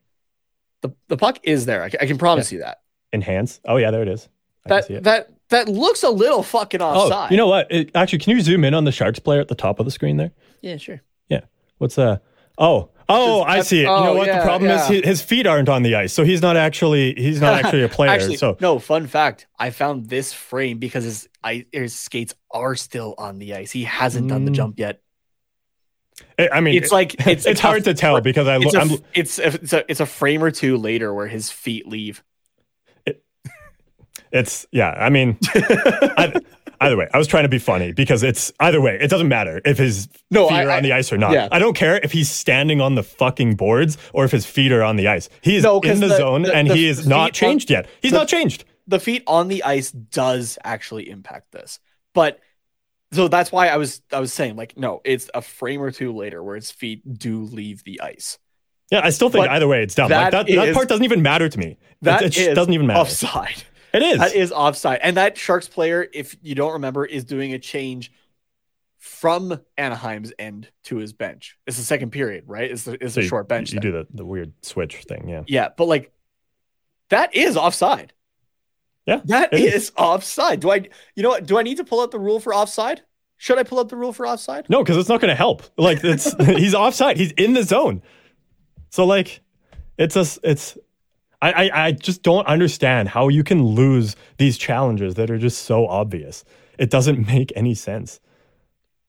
The 0.81 0.91
the 1.09 1.17
puck 1.17 1.39
is 1.43 1.65
there. 1.65 1.83
I, 1.83 1.87
I 1.87 2.05
can 2.05 2.17
promise 2.17 2.51
yeah. 2.51 2.57
you 2.57 2.63
that. 2.63 2.81
enhance. 3.13 3.59
Oh 3.65 3.77
yeah, 3.77 3.91
there 3.91 4.01
it 4.01 4.07
is. 4.07 4.29
I 4.65 4.69
that 4.69 5.03
that 5.03 5.29
that 5.49 5.67
looks 5.67 6.03
a 6.03 6.09
little 6.09 6.43
fucking 6.43 6.81
offside. 6.81 7.29
Oh, 7.29 7.31
you 7.31 7.37
know 7.37 7.47
what? 7.47 7.71
It, 7.71 7.91
actually, 7.95 8.19
can 8.19 8.35
you 8.35 8.41
zoom 8.41 8.63
in 8.63 8.73
on 8.73 8.85
the 8.85 8.91
Sharks 8.91 9.19
player 9.19 9.41
at 9.41 9.47
the 9.47 9.55
top 9.55 9.79
of 9.79 9.85
the 9.85 9.91
screen 9.91 10.17
there? 10.17 10.31
Yeah, 10.61 10.77
sure. 10.77 11.01
Yeah. 11.27 11.41
What's 11.77 11.97
uh? 11.97 12.17
Oh, 12.57 12.89
oh, 13.09 13.41
I 13.43 13.61
see 13.61 13.81
it. 13.81 13.85
Oh, 13.85 13.97
you 13.97 14.03
know 14.03 14.11
oh, 14.11 14.15
what? 14.15 14.27
Yeah, 14.27 14.39
the 14.39 14.45
problem 14.45 14.69
yeah. 14.69 14.91
is 14.91 15.05
his 15.05 15.21
feet 15.21 15.47
aren't 15.47 15.69
on 15.69 15.83
the 15.83 15.95
ice, 15.95 16.13
so 16.13 16.23
he's 16.23 16.41
not 16.41 16.55
actually 16.55 17.13
he's 17.15 17.41
not 17.41 17.53
actually 17.53 17.83
a 17.83 17.89
player. 17.97 18.09
actually, 18.09 18.37
so 18.37 18.57
no. 18.61 18.79
Fun 18.79 19.07
fact: 19.07 19.47
I 19.57 19.71
found 19.71 20.07
this 20.07 20.31
frame 20.31 20.77
because 20.77 21.03
his 21.03 21.29
his 21.71 21.95
skates 21.95 22.35
are 22.51 22.75
still 22.75 23.15
on 23.17 23.39
the 23.39 23.55
ice. 23.55 23.71
He 23.71 23.83
hasn't 23.83 24.27
mm. 24.27 24.29
done 24.29 24.45
the 24.45 24.51
mm. 24.51 24.55
jump 24.55 24.79
yet. 24.79 25.01
I 26.37 26.61
mean, 26.61 26.75
it's 26.75 26.91
like 26.91 27.27
it's, 27.27 27.45
it's 27.47 27.59
hard 27.59 27.83
to 27.85 27.93
tell 27.93 28.21
because 28.21 28.47
I 28.47 28.57
look. 28.57 28.73
It's, 29.13 29.39
it's, 29.39 29.55
it's 29.55 29.73
a 29.73 29.91
it's 29.91 29.99
a 29.99 30.05
frame 30.05 30.43
or 30.43 30.51
two 30.51 30.77
later 30.77 31.13
where 31.13 31.27
his 31.27 31.49
feet 31.49 31.87
leave. 31.87 32.23
It, 33.05 33.23
it's 34.31 34.65
yeah. 34.71 34.91
I 34.91 35.09
mean, 35.09 35.37
I, 35.53 36.33
either 36.81 36.97
way, 36.97 37.07
I 37.13 37.17
was 37.17 37.27
trying 37.27 37.43
to 37.43 37.49
be 37.49 37.59
funny 37.59 37.91
because 37.91 38.23
it's 38.23 38.51
either 38.59 38.81
way. 38.81 38.97
It 38.99 39.09
doesn't 39.09 39.27
matter 39.27 39.61
if 39.65 39.77
his 39.77 40.07
no, 40.31 40.47
feet 40.47 40.55
I, 40.55 40.65
are 40.65 40.71
on 40.71 40.83
the 40.83 40.93
ice 40.93 41.11
or 41.11 41.17
not. 41.17 41.31
Yeah. 41.31 41.47
I 41.51 41.59
don't 41.59 41.75
care 41.75 41.97
if 41.97 42.11
he's 42.11 42.29
standing 42.29 42.81
on 42.81 42.95
the 42.95 43.03
fucking 43.03 43.55
boards 43.55 43.97
or 44.13 44.25
if 44.25 44.31
his 44.31 44.45
feet 44.45 44.71
are 44.71 44.83
on 44.83 44.95
the 44.95 45.07
ice. 45.07 45.29
He 45.41 45.55
is 45.55 45.63
no, 45.63 45.79
in 45.81 45.99
the, 45.99 46.07
the, 46.07 46.17
zone 46.17 46.43
the, 46.43 46.55
and 46.55 46.69
the 46.69 46.75
he 46.75 46.87
is 46.87 47.07
not 47.07 47.33
changed 47.33 47.71
on, 47.71 47.75
yet. 47.77 47.89
He's 48.01 48.11
not 48.11 48.27
changed. 48.27 48.65
The 48.87 48.99
feet 48.99 49.23
on 49.27 49.47
the 49.47 49.63
ice 49.63 49.91
does 49.91 50.57
actually 50.63 51.09
impact 51.09 51.51
this, 51.51 51.79
but 52.13 52.39
so 53.11 53.27
that's 53.27 53.51
why 53.51 53.67
I 53.67 53.77
was 53.77 54.01
I 54.11 54.19
was 54.19 54.33
saying 54.33 54.55
like 54.55 54.77
no, 54.77 55.01
it's 55.03 55.29
a 55.33 55.41
frame 55.41 55.81
or 55.81 55.91
two 55.91 56.15
later 56.15 56.43
where 56.43 56.55
his 56.55 56.71
feet 56.71 57.17
do 57.17 57.43
leave 57.43 57.83
the 57.83 58.01
ice. 58.01 58.39
Yeah, 58.91 59.01
I 59.03 59.11
still 59.11 59.29
think 59.29 59.45
but 59.45 59.51
either 59.51 59.67
way 59.67 59.83
it's 59.83 59.93
dumb. 59.93 60.09
That, 60.09 60.33
like 60.33 60.47
that, 60.47 60.49
is, 60.49 60.55
that 60.55 60.73
part 60.73 60.89
doesn't 60.89 61.05
even 61.05 61.21
matter 61.21 61.47
to 61.47 61.59
me. 61.59 61.77
That 62.01 62.23
it, 62.23 62.37
it 62.37 62.55
doesn't 62.55 62.73
even 62.73 62.87
matter. 62.87 62.99
Offside. 62.99 63.63
It 63.93 64.01
is. 64.01 64.19
That 64.19 64.35
is 64.35 64.51
offside. 64.51 64.99
And 65.01 65.17
that 65.17 65.37
Sharks 65.37 65.67
player, 65.67 66.07
if 66.13 66.35
you 66.41 66.55
don't 66.55 66.73
remember, 66.73 67.05
is 67.05 67.23
doing 67.23 67.53
a 67.53 67.59
change 67.59 68.11
from 68.97 69.59
Anaheim's 69.77 70.33
end 70.37 70.69
to 70.83 70.97
his 70.97 71.13
bench. 71.13 71.57
It's 71.65 71.77
the 71.77 71.83
second 71.83 72.11
period, 72.11 72.43
right? 72.47 72.69
It's, 72.69 72.83
the, 72.83 73.03
it's 73.03 73.15
so 73.15 73.21
a 73.21 73.23
short 73.23 73.47
bench. 73.47 73.71
You, 73.71 73.77
you 73.77 73.81
do 73.81 73.91
the, 73.91 74.07
the 74.13 74.25
weird 74.25 74.53
switch 74.61 74.97
thing, 75.03 75.27
yeah. 75.27 75.43
Yeah, 75.47 75.69
but 75.75 75.85
like 75.85 76.11
that 77.09 77.35
is 77.35 77.57
offside. 77.57 78.13
Yeah. 79.05 79.21
That 79.25 79.53
is, 79.53 79.73
is 79.73 79.91
offside. 79.97 80.59
Do 80.59 80.71
I 80.71 80.87
you 81.15 81.23
know 81.23 81.29
what? 81.29 81.47
Do 81.47 81.57
I 81.57 81.63
need 81.63 81.77
to 81.77 81.83
pull 81.83 82.01
out 82.01 82.11
the 82.11 82.19
rule 82.19 82.39
for 82.39 82.53
offside? 82.53 83.01
Should 83.37 83.57
I 83.57 83.63
pull 83.63 83.79
up 83.79 83.89
the 83.89 83.95
rule 83.95 84.13
for 84.13 84.27
offside? 84.27 84.69
No, 84.69 84.83
because 84.83 84.97
it's 84.97 85.09
not 85.09 85.21
going 85.21 85.29
to 85.29 85.35
help. 85.35 85.63
Like 85.77 86.03
it's 86.03 86.33
he's 86.45 86.75
offside. 86.75 87.17
He's 87.17 87.31
in 87.31 87.53
the 87.53 87.63
zone. 87.63 88.01
So 88.89 89.05
like, 89.05 89.41
it's 89.97 90.15
a 90.15 90.25
it's. 90.43 90.77
I, 91.41 91.51
I 91.51 91.85
I 91.85 91.91
just 91.91 92.23
don't 92.23 92.45
understand 92.47 93.09
how 93.09 93.27
you 93.27 93.43
can 93.43 93.63
lose 93.63 94.15
these 94.37 94.57
challenges 94.57 95.15
that 95.15 95.31
are 95.31 95.37
just 95.37 95.63
so 95.63 95.87
obvious. 95.87 96.43
It 96.77 96.89
doesn't 96.89 97.27
make 97.33 97.51
any 97.55 97.75
sense. 97.75 98.19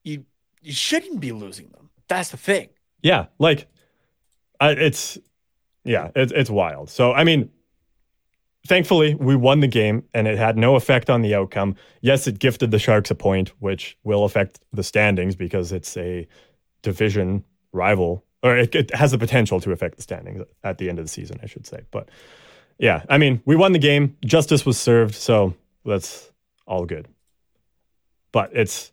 You 0.03 0.25
you 0.61 0.73
shouldn't 0.73 1.19
be 1.19 1.31
losing 1.31 1.69
them. 1.69 1.89
That's 2.07 2.29
the 2.29 2.37
thing. 2.37 2.69
Yeah, 3.01 3.27
like, 3.39 3.67
I, 4.59 4.71
it's 4.71 5.17
yeah, 5.83 6.11
it's 6.15 6.31
it's 6.31 6.49
wild. 6.49 6.89
So 6.89 7.13
I 7.13 7.23
mean, 7.23 7.49
thankfully, 8.67 9.15
we 9.15 9.35
won 9.35 9.59
the 9.59 9.67
game 9.67 10.03
and 10.13 10.27
it 10.27 10.37
had 10.37 10.57
no 10.57 10.75
effect 10.75 11.09
on 11.09 11.21
the 11.21 11.35
outcome. 11.35 11.75
Yes, 12.01 12.27
it 12.27 12.39
gifted 12.39 12.71
the 12.71 12.79
Sharks 12.79 13.11
a 13.11 13.15
point, 13.15 13.49
which 13.59 13.97
will 14.03 14.23
affect 14.23 14.59
the 14.71 14.83
standings 14.83 15.35
because 15.35 15.71
it's 15.71 15.97
a 15.97 16.27
division 16.81 17.43
rival, 17.73 18.23
or 18.43 18.57
it, 18.57 18.73
it, 18.75 18.95
has 18.95 19.11
the 19.11 19.17
potential 19.17 19.59
to 19.61 19.71
affect 19.71 19.95
the 19.95 20.01
standings 20.01 20.41
at 20.63 20.77
the 20.77 20.89
end 20.89 20.99
of 20.99 21.05
the 21.05 21.09
season, 21.09 21.39
I 21.43 21.45
should 21.45 21.65
say. 21.65 21.81
But 21.91 22.09
yeah, 22.77 23.03
I 23.09 23.17
mean, 23.17 23.41
we 23.45 23.55
won 23.55 23.71
the 23.71 23.79
game. 23.79 24.17
Justice 24.25 24.65
was 24.65 24.79
served, 24.79 25.15
so 25.15 25.53
that's 25.85 26.31
all 26.65 26.85
good. 26.85 27.07
But 28.31 28.51
it's 28.53 28.91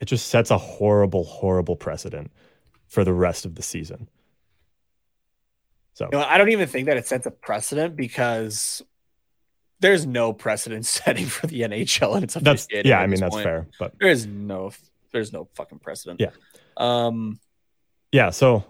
it 0.00 0.06
just 0.06 0.26
sets 0.28 0.50
a 0.50 0.58
horrible, 0.58 1.24
horrible 1.24 1.76
precedent 1.76 2.30
for 2.86 3.04
the 3.04 3.12
rest 3.12 3.44
of 3.44 3.54
the 3.54 3.62
season. 3.62 4.08
So 5.94 6.08
you 6.12 6.18
know, 6.18 6.24
I 6.24 6.36
don't 6.36 6.50
even 6.50 6.68
think 6.68 6.86
that 6.86 6.96
it 6.96 7.06
sets 7.06 7.26
a 7.26 7.30
precedent 7.30 7.96
because 7.96 8.82
there's 9.80 10.06
no 10.06 10.32
precedent 10.32 10.86
setting 10.86 11.26
for 11.26 11.46
the 11.46 11.62
NHL 11.62 12.14
and 12.14 12.24
it's 12.24 12.34
that's 12.34 12.66
yeah, 12.70 13.00
I 13.00 13.06
mean 13.06 13.20
that's 13.20 13.34
point. 13.34 13.44
fair, 13.44 13.66
but 13.78 13.94
there's 13.98 14.26
no 14.26 14.72
there's 15.12 15.32
no 15.32 15.48
fucking 15.54 15.78
precedent. 15.78 16.20
Yeah. 16.20 16.30
Um 16.76 17.38
yeah, 18.12 18.30
so 18.30 18.64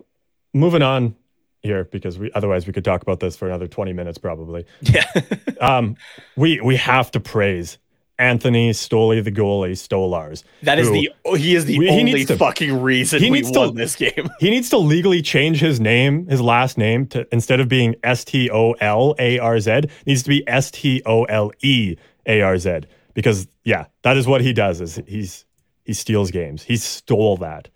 moving 0.53 0.82
on 0.82 1.14
here 1.62 1.84
because 1.84 2.18
we 2.18 2.30
otherwise 2.32 2.66
we 2.66 2.72
could 2.72 2.84
talk 2.84 3.03
about 3.03 3.20
this 3.20 3.37
for 3.37 3.47
another 3.47 3.66
20 3.66 3.93
minutes 3.93 4.18
probably. 4.18 4.64
Yeah. 4.82 5.05
um 5.61 5.97
we 6.37 6.61
we 6.61 6.76
have 6.76 7.11
to 7.12 7.20
praise 7.20 7.78
Anthony 8.18 8.72
Stolie, 8.72 9.20
the 9.20 9.32
goalie, 9.32 9.72
Stolarz. 9.72 10.43
That 10.62 10.78
is 10.78 10.89
who, 10.89 10.95
the 10.95 11.39
he 11.39 11.55
is 11.55 11.66
the 11.66 11.89
only 11.89 12.24
to, 12.24 12.37
fucking 12.37 12.80
reason 12.80 13.22
he 13.22 13.30
we 13.30 13.43
won 13.43 13.53
to, 13.53 13.70
this 13.72 13.95
game. 13.95 14.30
he 14.41 14.51
needs 14.51 14.70
to 14.70 14.78
legally 14.78 15.20
change 15.20 15.61
his 15.61 15.80
name, 15.80 16.26
his 16.26 16.41
last 16.41 16.78
name, 16.78 17.07
to 17.09 17.26
instead 17.32 17.61
of 17.61 17.68
being 17.68 17.95
S 18.03 18.24
T 18.24 18.51
O 18.51 18.72
L 18.72 19.14
A 19.18 19.39
R 19.39 19.61
Z, 19.61 19.82
needs 20.07 20.22
to 20.22 20.28
be 20.30 20.47
S 20.49 20.70
T 20.70 21.03
O 21.05 21.24
L 21.24 21.53
E 21.62 21.97
A 22.26 22.41
R 22.41 22.57
Z. 22.57 22.80
Because 23.12 23.49
yeah, 23.64 23.87
that 24.03 24.16
is 24.16 24.26
what 24.26 24.41
he 24.41 24.53
does. 24.53 24.80
Is 24.80 25.01
he's 25.07 25.45
he 25.84 25.93
steals 25.93 26.30
games. 26.30 26.62
He 26.62 26.76
stole 26.76 27.37
that. 27.39 27.68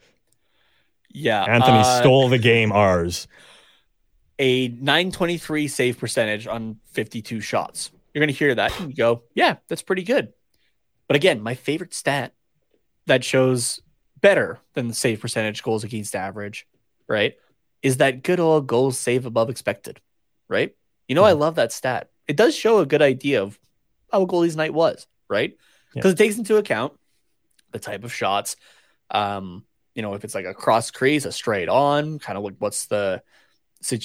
Yeah, 1.13 1.43
Anthony 1.45 1.79
uh, 1.79 2.01
stole 2.01 2.29
the 2.29 2.39
game. 2.39 2.73
Ours. 2.73 3.29
A 4.39 4.69
923 4.69 5.69
save 5.69 5.99
percentage 5.99 6.47
on 6.47 6.79
52 6.93 7.41
shots. 7.41 7.91
You're 8.15 8.21
going 8.21 8.33
to 8.33 8.39
hear 8.39 8.55
that 8.55 8.79
and 8.81 8.91
you 8.91 8.97
go, 8.97 9.25
yeah, 9.35 9.57
that's 9.69 9.83
pretty 9.83 10.03
good. 10.03 10.33
But 11.09 11.17
again, 11.17 11.43
my 11.43 11.55
favorite 11.55 11.93
stat 11.93 12.33
that 13.07 13.25
shows 13.25 13.81
better 14.21 14.61
than 14.75 14.89
the 14.89 14.95
save 14.95 15.21
percentage 15.21 15.63
goals 15.63 15.85
against 15.85 16.15
average, 16.15 16.67
right? 17.07 17.35
Is 17.83 17.99
that 17.99 18.23
good 18.23 18.41
old 18.41 18.67
goals 18.67 18.99
save 18.99 19.27
above 19.27 19.51
expected, 19.51 20.01
right? 20.49 20.75
You 21.09 21.15
know, 21.15 21.23
mm-hmm. 21.23 21.29
I 21.29 21.33
love 21.33 21.57
that 21.57 21.73
stat. 21.73 22.11
It 22.29 22.37
does 22.37 22.55
show 22.55 22.79
a 22.79 22.87
good 22.87 23.03
idea 23.03 23.43
of 23.43 23.59
how 24.13 24.23
a 24.23 24.27
goalie's 24.27 24.57
night 24.57 24.73
was, 24.73 25.07
right? 25.29 25.57
Because 25.95 26.11
yeah. 26.11 26.15
it 26.15 26.19
takes 26.19 26.39
into 26.39 26.57
account 26.57 26.93
the 27.73 27.79
type 27.79 28.05
of 28.05 28.13
shots. 28.13 28.57
Um, 29.11 29.65
you 29.95 30.03
know, 30.03 30.15
if 30.15 30.25
it's 30.25 30.35
like 30.35 30.45
a 30.45 30.55
cross 30.55 30.91
crease, 30.91 31.25
a 31.25 31.33
straight 31.33 31.69
on, 31.69 32.19
kind 32.19 32.39
of 32.39 32.45
like 32.45 32.55
what's 32.59 32.87
the 32.87 33.23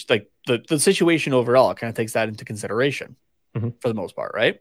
like 0.09 0.29
the, 0.47 0.63
the 0.67 0.79
situation 0.79 1.33
overall, 1.33 1.71
it 1.71 1.77
kind 1.77 1.89
of 1.89 1.95
takes 1.95 2.13
that 2.13 2.29
into 2.29 2.45
consideration 2.45 3.15
mm-hmm. 3.55 3.69
for 3.79 3.87
the 3.87 3.93
most 3.93 4.15
part, 4.15 4.33
right? 4.33 4.59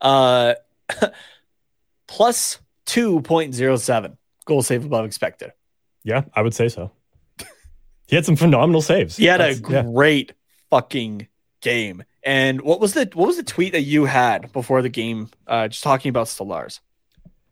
Uh, 0.00 0.54
plus 2.06 2.58
2.07 2.86 4.16
goal 4.44 4.62
save 4.62 4.84
above 4.84 5.04
expected. 5.04 5.52
Yeah, 6.04 6.24
I 6.34 6.42
would 6.42 6.54
say 6.54 6.68
so. 6.68 6.90
he 8.08 8.16
had 8.16 8.26
some 8.26 8.36
phenomenal 8.36 8.82
saves. 8.82 9.16
He 9.16 9.26
had 9.26 9.40
That's, 9.40 9.58
a 9.58 9.62
great 9.62 10.28
yeah. 10.28 10.34
fucking 10.70 11.28
game. 11.60 12.02
And 12.24 12.60
what 12.60 12.80
was 12.80 12.94
the 12.94 13.10
what 13.14 13.26
was 13.26 13.36
the 13.36 13.42
tweet 13.42 13.72
that 13.72 13.82
you 13.82 14.04
had 14.04 14.52
before 14.52 14.82
the 14.82 14.88
game? 14.88 15.28
Uh, 15.46 15.68
just 15.68 15.82
talking 15.82 16.10
about 16.10 16.26
Stolarz. 16.26 16.80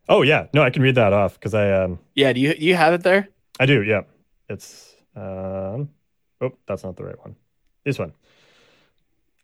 Oh 0.09 0.23
yeah, 0.23 0.47
no, 0.53 0.63
I 0.63 0.71
can 0.71 0.83
read 0.83 0.97
that 0.97 1.13
off 1.13 1.35
because 1.35 1.55
I 1.55 1.73
um. 1.73 1.99
Yeah, 2.15 2.33
do 2.33 2.41
you 2.41 2.55
you 2.59 2.75
have 2.75 2.93
it 2.93 3.03
there? 3.03 3.29
I 3.59 3.67
do. 3.67 3.83
Yeah, 3.83 4.03
it's 4.49 4.95
um. 5.15 5.91
Oh, 6.41 6.53
that's 6.67 6.85
not 6.85 6.97
the 6.97 7.05
right 7.05 7.19
one. 7.21 7.37
This 7.85 7.99
one. 7.99 8.13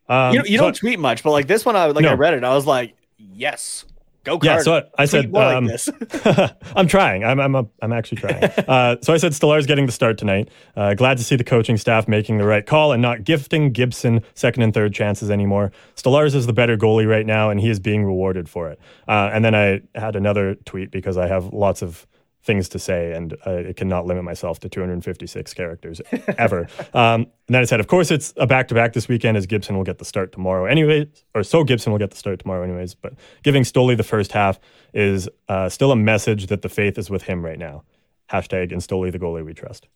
Um, 0.08 0.34
you, 0.34 0.42
you 0.44 0.58
so 0.58 0.64
don't 0.64 0.76
tweet 0.76 0.98
much, 0.98 1.22
but 1.22 1.32
like 1.32 1.46
this 1.46 1.64
one, 1.64 1.76
I 1.76 1.86
like 1.86 2.02
no. 2.02 2.10
I 2.10 2.14
read 2.14 2.34
it. 2.34 2.44
I 2.44 2.54
was 2.54 2.66
like, 2.66 2.94
yes, 3.16 3.84
go. 4.26 4.38
Yeah, 4.42 4.58
so 4.60 4.76
I, 4.76 5.02
I 5.02 5.04
said, 5.06 5.34
um, 5.34 5.66
like 5.66 6.56
I'm 6.76 6.86
trying. 6.86 7.24
I'm 7.24 7.40
I'm 7.40 7.54
a, 7.54 7.66
I'm 7.80 7.92
actually 7.92 8.18
trying. 8.18 8.44
uh, 8.68 8.96
so 9.00 9.14
I 9.14 9.16
said, 9.16 9.32
Stolarz 9.32 9.66
getting 9.66 9.86
the 9.86 9.92
start 9.92 10.18
tonight. 10.18 10.50
Uh, 10.76 10.94
glad 10.94 11.16
to 11.18 11.24
see 11.24 11.36
the 11.36 11.44
coaching 11.44 11.76
staff 11.76 12.08
making 12.08 12.38
the 12.38 12.44
right 12.44 12.66
call 12.66 12.92
and 12.92 13.00
not 13.00 13.24
gifting 13.24 13.72
Gibson 13.72 14.22
second 14.34 14.62
and 14.62 14.74
third 14.74 14.92
chances 14.92 15.30
anymore. 15.30 15.72
Stolarz 15.94 16.34
is 16.34 16.46
the 16.46 16.52
better 16.52 16.76
goalie 16.76 17.08
right 17.08 17.26
now, 17.26 17.48
and 17.50 17.60
he 17.60 17.70
is 17.70 17.80
being 17.80 18.04
rewarded 18.04 18.48
for 18.48 18.68
it. 18.68 18.78
Uh, 19.08 19.30
and 19.32 19.44
then 19.44 19.54
I 19.54 19.80
had 19.94 20.16
another 20.16 20.56
tweet 20.66 20.90
because 20.90 21.16
I 21.16 21.26
have 21.28 21.52
lots 21.52 21.82
of 21.82 22.06
things 22.46 22.68
to 22.70 22.78
say, 22.78 23.12
and 23.12 23.36
I 23.44 23.74
cannot 23.76 24.06
limit 24.06 24.24
myself 24.24 24.60
to 24.60 24.68
256 24.68 25.52
characters 25.52 26.00
ever. 26.38 26.68
um, 26.94 27.22
and 27.22 27.54
then 27.54 27.62
I 27.62 27.64
said, 27.64 27.80
of 27.80 27.88
course, 27.88 28.10
it's 28.10 28.32
a 28.36 28.46
back 28.46 28.68
to 28.68 28.74
back 28.74 28.92
this 28.92 29.08
weekend, 29.08 29.36
as 29.36 29.46
Gibson 29.46 29.76
will 29.76 29.84
get 29.84 29.98
the 29.98 30.04
start 30.04 30.32
tomorrow 30.32 30.64
anyways, 30.64 31.24
or 31.34 31.42
so 31.42 31.64
Gibson 31.64 31.92
will 31.92 31.98
get 31.98 32.10
the 32.10 32.16
start 32.16 32.38
tomorrow 32.38 32.62
anyways. 32.62 32.94
But 32.94 33.14
giving 33.42 33.64
Stolie 33.64 33.96
the 33.96 34.04
first 34.04 34.32
half 34.32 34.58
is 34.94 35.28
uh, 35.48 35.68
still 35.68 35.92
a 35.92 35.96
message 35.96 36.46
that 36.46 36.62
the 36.62 36.68
faith 36.68 36.96
is 36.96 37.10
with 37.10 37.24
him 37.24 37.44
right 37.44 37.58
now. 37.58 37.82
Hashtag 38.30 38.72
and 38.72 38.82
Stolie 38.82 39.10
the 39.10 39.18
goalie 39.18 39.44
we 39.44 39.52
trust. 39.52 39.88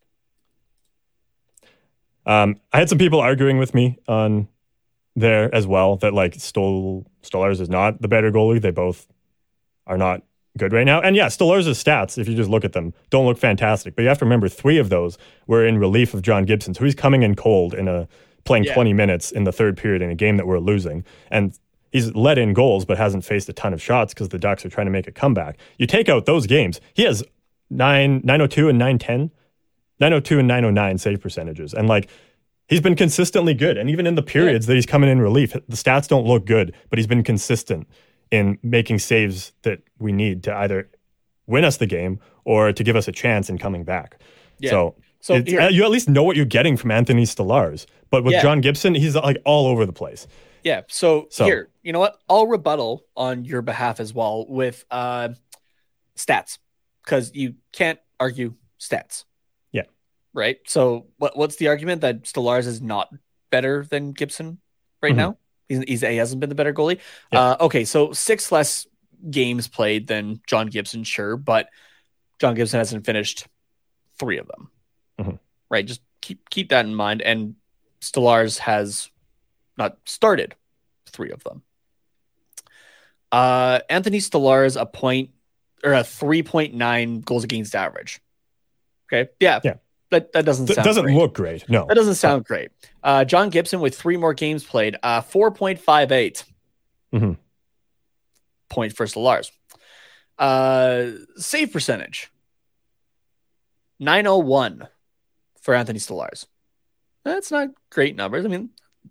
Um, 2.27 2.61
I 2.73 2.79
had 2.79 2.89
some 2.89 2.99
people 2.99 3.21
arguing 3.21 3.59
with 3.59 3.75
me 3.75 3.99
on 4.07 4.49
there 5.17 5.53
as 5.55 5.67
well 5.67 5.97
that 5.97 6.13
like 6.13 6.35
Stol 6.35 7.07
Stolarz 7.23 7.61
is 7.61 7.69
not 7.69 8.01
the 8.03 8.09
better 8.09 8.31
goalie. 8.31 8.61
They 8.61 8.71
both 8.71 9.07
are 9.87 9.99
not 9.99 10.23
good 10.61 10.73
right 10.73 10.85
now. 10.85 11.01
And 11.01 11.17
yeah, 11.17 11.27
Stolarz' 11.27 11.67
stats, 11.71 12.17
if 12.19 12.29
you 12.29 12.37
just 12.37 12.49
look 12.49 12.65
at 12.65 12.73
them, 12.73 12.95
don't 13.11 13.27
look 13.27 13.39
fantastic. 13.39 13.97
But 13.97 14.03
you 14.03 14.09
have 14.09 14.19
to 14.19 14.25
remember 14.25 14.49
three 14.49 14.79
of 14.79 14.91
those 14.91 15.19
were 15.49 15.67
in 15.67 15.79
relief 15.79 16.15
of 16.15 16.23
John 16.23 16.45
Gibson. 16.45 16.75
So 16.75 16.85
he's 16.85 16.95
coming 16.95 17.25
in 17.25 17.35
cold 17.35 17.75
in 17.75 17.89
a 17.89 18.07
playing 18.45 18.65
yeah. 18.65 18.75
20 18.75 18.93
minutes 18.93 19.33
in 19.33 19.45
the 19.45 19.53
third 19.53 19.77
period 19.77 20.03
in 20.03 20.11
a 20.11 20.15
game 20.15 20.37
that 20.37 20.47
we're 20.47 20.61
losing. 20.61 21.05
And 21.31 21.59
he's 21.91 22.15
let 22.15 22.39
in 22.39 22.53
goals, 22.53 22.85
but 22.85 22.99
hasn't 22.99 23.25
faced 23.25 23.49
a 23.49 23.53
ton 23.53 23.73
of 23.73 23.83
shots 23.83 24.15
because 24.15 24.29
the 24.29 24.39
Ducks 24.39 24.65
are 24.65 24.69
trying 24.69 24.87
to 24.87 24.93
make 24.93 25.09
a 25.09 25.13
comeback. 25.13 25.59
You 25.79 25.87
take 25.87 26.09
out 26.09 26.27
those 26.27 26.47
games, 26.47 26.81
he 26.95 27.03
has 27.03 27.25
nine, 27.69 28.21
902 28.23 28.69
and 28.69 28.79
910, 28.79 29.31
902 29.99 30.39
and 30.39 30.49
909 30.49 30.99
save 30.99 31.21
percentages. 31.21 31.75
And 31.75 31.89
like, 31.89 32.09
he's 32.69 32.81
been 32.81 32.97
consistently 32.97 33.55
good. 33.55 33.77
And 33.77 33.91
even 33.91 34.07
in 34.07 34.15
the 34.15 34.23
periods 34.23 34.67
yeah. 34.67 34.69
that 34.69 34.75
he's 34.77 34.87
coming 34.87 35.11
in 35.11 35.21
relief, 35.21 35.53
the 35.53 35.77
stats 35.77 36.09
don't 36.09 36.27
look 36.27 36.47
good, 36.47 36.75
but 36.89 36.99
he's 36.99 37.09
been 37.09 37.25
consistent 37.25 37.89
in 38.31 38.59
making 38.63 38.99
saves 38.99 39.53
that 39.63 39.83
we 39.99 40.13
need 40.13 40.43
to 40.45 40.55
either 40.55 40.89
win 41.47 41.65
us 41.65 41.79
the 41.79 41.87
game 41.87 42.21
or 42.45 42.73
to 42.73 42.85
give 42.85 42.97
us 42.97 43.09
a 43.09 43.13
chance 43.13 43.51
in 43.51 43.59
coming 43.59 43.85
back. 43.85 44.21
Yeah. 44.59 44.71
So, 44.71 44.95
so 45.21 45.35
you 45.35 45.59
at 45.59 45.91
least 45.91 46.09
know 46.09 46.23
what 46.23 46.37
you're 46.37 46.47
getting 46.47 46.77
from 46.77 46.91
Anthony 46.91 47.25
Stolarz. 47.25 47.87
But 48.11 48.25
with 48.25 48.35
yeah. 48.35 48.43
John 48.43 48.61
Gibson, 48.61 48.95
he's 48.95 49.15
like 49.15 49.39
all 49.45 49.67
over 49.67 49.85
the 49.87 49.93
place. 49.93 50.27
Yeah. 50.65 50.83
So, 50.89 51.29
so, 51.31 51.45
here, 51.45 51.69
you 51.83 51.93
know 51.93 51.99
what? 51.99 52.19
I'll 52.29 52.47
rebuttal 52.47 53.05
on 53.17 53.45
your 53.45 53.63
behalf 53.63 54.01
as 54.01 54.13
well 54.15 54.47
with 54.49 54.85
uh, 54.91 55.31
stats 56.17 56.59
because 57.05 57.33
you 57.35 57.55
can't 57.73 57.99
argue 58.19 58.55
stats. 58.79 59.25
Yeah. 59.73 59.85
Right. 60.35 60.59
So 60.67 61.07
what 61.19 61.37
what's 61.37 61.57
the 61.57 61.69
argument 61.69 62.03
that 62.03 62.25
Stolarz 62.25 62.67
is 62.67 62.81
not 62.81 63.09
better 63.51 63.85
than 63.89 64.13
Gibson 64.13 64.59
right 65.03 65.11
mm-hmm. 65.11 65.19
now? 65.19 65.39
He's, 65.71 65.85
he's 65.87 66.01
he 66.01 66.17
hasn't 66.17 66.41
been 66.41 66.49
the 66.49 66.57
better 66.57 66.75
goalie. 66.75 66.99
Yeah. 67.33 67.41
Uh, 67.41 67.57
okay, 67.61 67.85
so 67.85 68.13
six 68.13 68.51
less 68.51 68.87
games 69.31 69.69
played 69.69 70.09
than 70.09 70.41
John 70.47 70.67
Gibson, 70.67 71.05
sure, 71.05 71.37
but 71.37 71.69
John 72.41 72.55
Gibson 72.55 72.79
hasn't 72.79 73.07
finished 73.07 73.47
three 74.19 74.39
of 74.39 74.49
them. 74.49 74.71
Mm-hmm. 75.21 75.37
Right. 75.71 75.87
Just 75.87 76.03
keep 76.21 76.51
keep 76.51 76.71
that 76.71 76.85
in 76.85 76.95
mind. 76.95 77.23
And 77.23 77.55
Stolarz 78.01 78.59
has 78.59 79.11
not 79.79 79.97
started 80.07 80.57
three 81.07 81.31
of 81.31 81.45
them. 81.45 81.63
Uh, 83.31 83.81
Anthony 83.89 84.19
Stolarz 84.19 84.81
a 84.81 84.87
point 84.87 85.31
or 85.85 85.95
a 85.95 86.01
3.9 86.01 87.25
goals 87.25 87.45
against 87.45 87.77
average. 87.77 88.21
Okay. 89.07 89.31
Yeah. 89.39 89.61
Yeah. 89.63 89.75
That, 90.11 90.33
that 90.33 90.45
doesn't 90.45 90.67
sound 90.67 90.85
doesn't 90.85 91.05
great. 91.05 91.17
look 91.17 91.35
great. 91.35 91.69
No. 91.69 91.87
That 91.87 91.95
doesn't 91.95 92.17
sound 92.17 92.45
great. 92.45 92.71
Uh, 93.03 93.25
John 93.25 93.49
Gibson 93.49 93.81
with 93.81 93.97
three 93.97 94.17
more 94.17 94.35
games 94.35 94.65
played, 94.65 94.97
uh, 95.03 95.21
4.58 95.21 96.45
mm-hmm. 97.13 97.33
point 98.69 98.97
for 98.97 99.07
Stolarz. 99.07 99.53
Uh, 100.37 101.13
save 101.37 101.73
percentage 101.73 102.31
901 104.01 104.89
for 105.61 105.75
Anthony 105.75 105.99
Stolarz. 105.99 106.47
That's 107.25 107.51
not 107.53 107.69
great 107.91 108.17
numbers. 108.17 108.45
I 108.45 108.49
mean, 108.49 108.71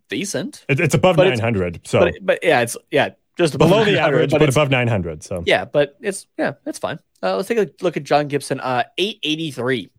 decent. 0.09 0.65
It, 0.67 0.79
it's 0.79 0.95
above 0.95 1.17
900. 1.17 1.87
So, 1.87 1.99
but, 1.99 2.15
but, 2.21 2.39
yeah, 2.43 2.61
it's 2.61 2.75
yeah, 2.91 3.11
just 3.37 3.57
below 3.57 3.85
the 3.85 3.99
average, 3.99 4.31
but, 4.31 4.39
but 4.39 4.49
above 4.49 4.69
900. 4.69 5.23
So 5.23 5.43
yeah, 5.45 5.65
but 5.65 5.95
it's 6.01 6.27
yeah, 6.37 6.53
it's 6.65 6.79
fine. 6.79 6.99
Uh, 7.21 7.35
let's 7.35 7.47
take 7.47 7.59
a 7.59 7.69
look 7.81 7.95
at 7.95 8.03
John 8.03 8.27
Gibson. 8.27 8.59
Uh, 8.59 8.83
883 8.97 9.91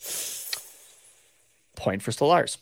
point 1.76 2.02
for 2.02 2.10
Stolarz. 2.10 2.58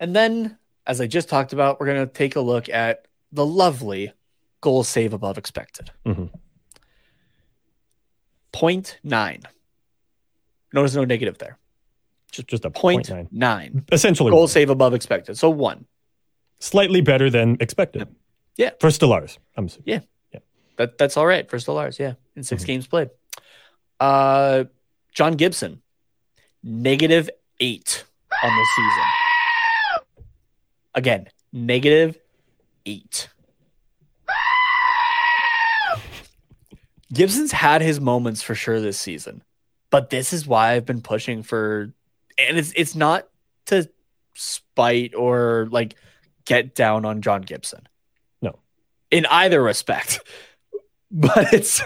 And 0.00 0.16
then, 0.16 0.58
as 0.86 1.00
I 1.00 1.06
just 1.06 1.28
talked 1.28 1.52
about, 1.52 1.78
we're 1.78 1.86
going 1.86 2.06
to 2.06 2.12
take 2.12 2.36
a 2.36 2.40
look 2.40 2.68
at 2.68 3.06
the 3.30 3.46
lovely 3.46 4.12
goal 4.60 4.82
save 4.82 5.12
above 5.12 5.38
expected. 5.38 5.90
Mm-hmm. 6.04 6.26
0.9. 8.52 9.44
Notice 10.72 10.94
no 10.94 11.04
negative 11.04 11.38
there. 11.38 11.58
Just, 12.30 12.48
just 12.48 12.64
a 12.64 12.70
point, 12.70 13.08
point 13.08 13.10
nine. 13.10 13.28
nine. 13.72 13.84
Essentially, 13.92 14.30
goal 14.30 14.40
one. 14.40 14.48
save 14.48 14.70
above 14.70 14.94
expected. 14.94 15.36
So 15.36 15.50
one. 15.50 15.86
Slightly 16.60 17.00
better 17.00 17.28
than 17.28 17.56
expected. 17.60 18.08
Yeah. 18.56 18.70
For 18.80 18.88
Stolarz. 18.88 19.38
I'm 19.56 19.66
assuming. 19.66 19.84
Yeah. 19.86 20.00
Yeah. 20.32 20.40
That, 20.76 20.98
that's 20.98 21.16
all 21.16 21.26
right 21.26 21.48
for 21.48 21.58
Stolarz. 21.58 21.98
Yeah. 21.98 22.14
In 22.36 22.42
6 22.42 22.62
mm-hmm. 22.62 22.66
games 22.66 22.86
played. 22.86 23.10
Uh, 24.00 24.64
John 25.12 25.34
Gibson, 25.34 25.82
negative 26.62 27.28
eight 27.60 28.04
on 28.42 28.50
the 28.50 28.66
season. 28.76 29.04
Again, 30.94 31.28
negative 31.52 32.18
eight. 32.86 33.28
Gibson's 37.12 37.52
had 37.52 37.82
his 37.82 38.00
moments 38.00 38.42
for 38.42 38.54
sure 38.54 38.80
this 38.80 38.98
season, 38.98 39.42
but 39.90 40.08
this 40.08 40.32
is 40.32 40.46
why 40.46 40.72
I've 40.72 40.86
been 40.86 41.02
pushing 41.02 41.42
for, 41.42 41.92
and 42.38 42.58
it's 42.58 42.72
it's 42.74 42.94
not 42.94 43.28
to 43.66 43.90
spite 44.34 45.14
or 45.14 45.68
like 45.70 45.94
get 46.46 46.74
down 46.74 47.04
on 47.04 47.20
John 47.20 47.42
Gibson. 47.42 47.86
No, 48.40 48.58
in 49.10 49.26
either 49.26 49.62
respect, 49.62 50.20
but 51.10 51.52
it's 51.52 51.82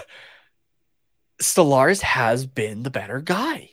Stolarz 1.41 2.01
has 2.01 2.45
been 2.45 2.83
the 2.83 2.89
better 2.89 3.21
guy. 3.21 3.71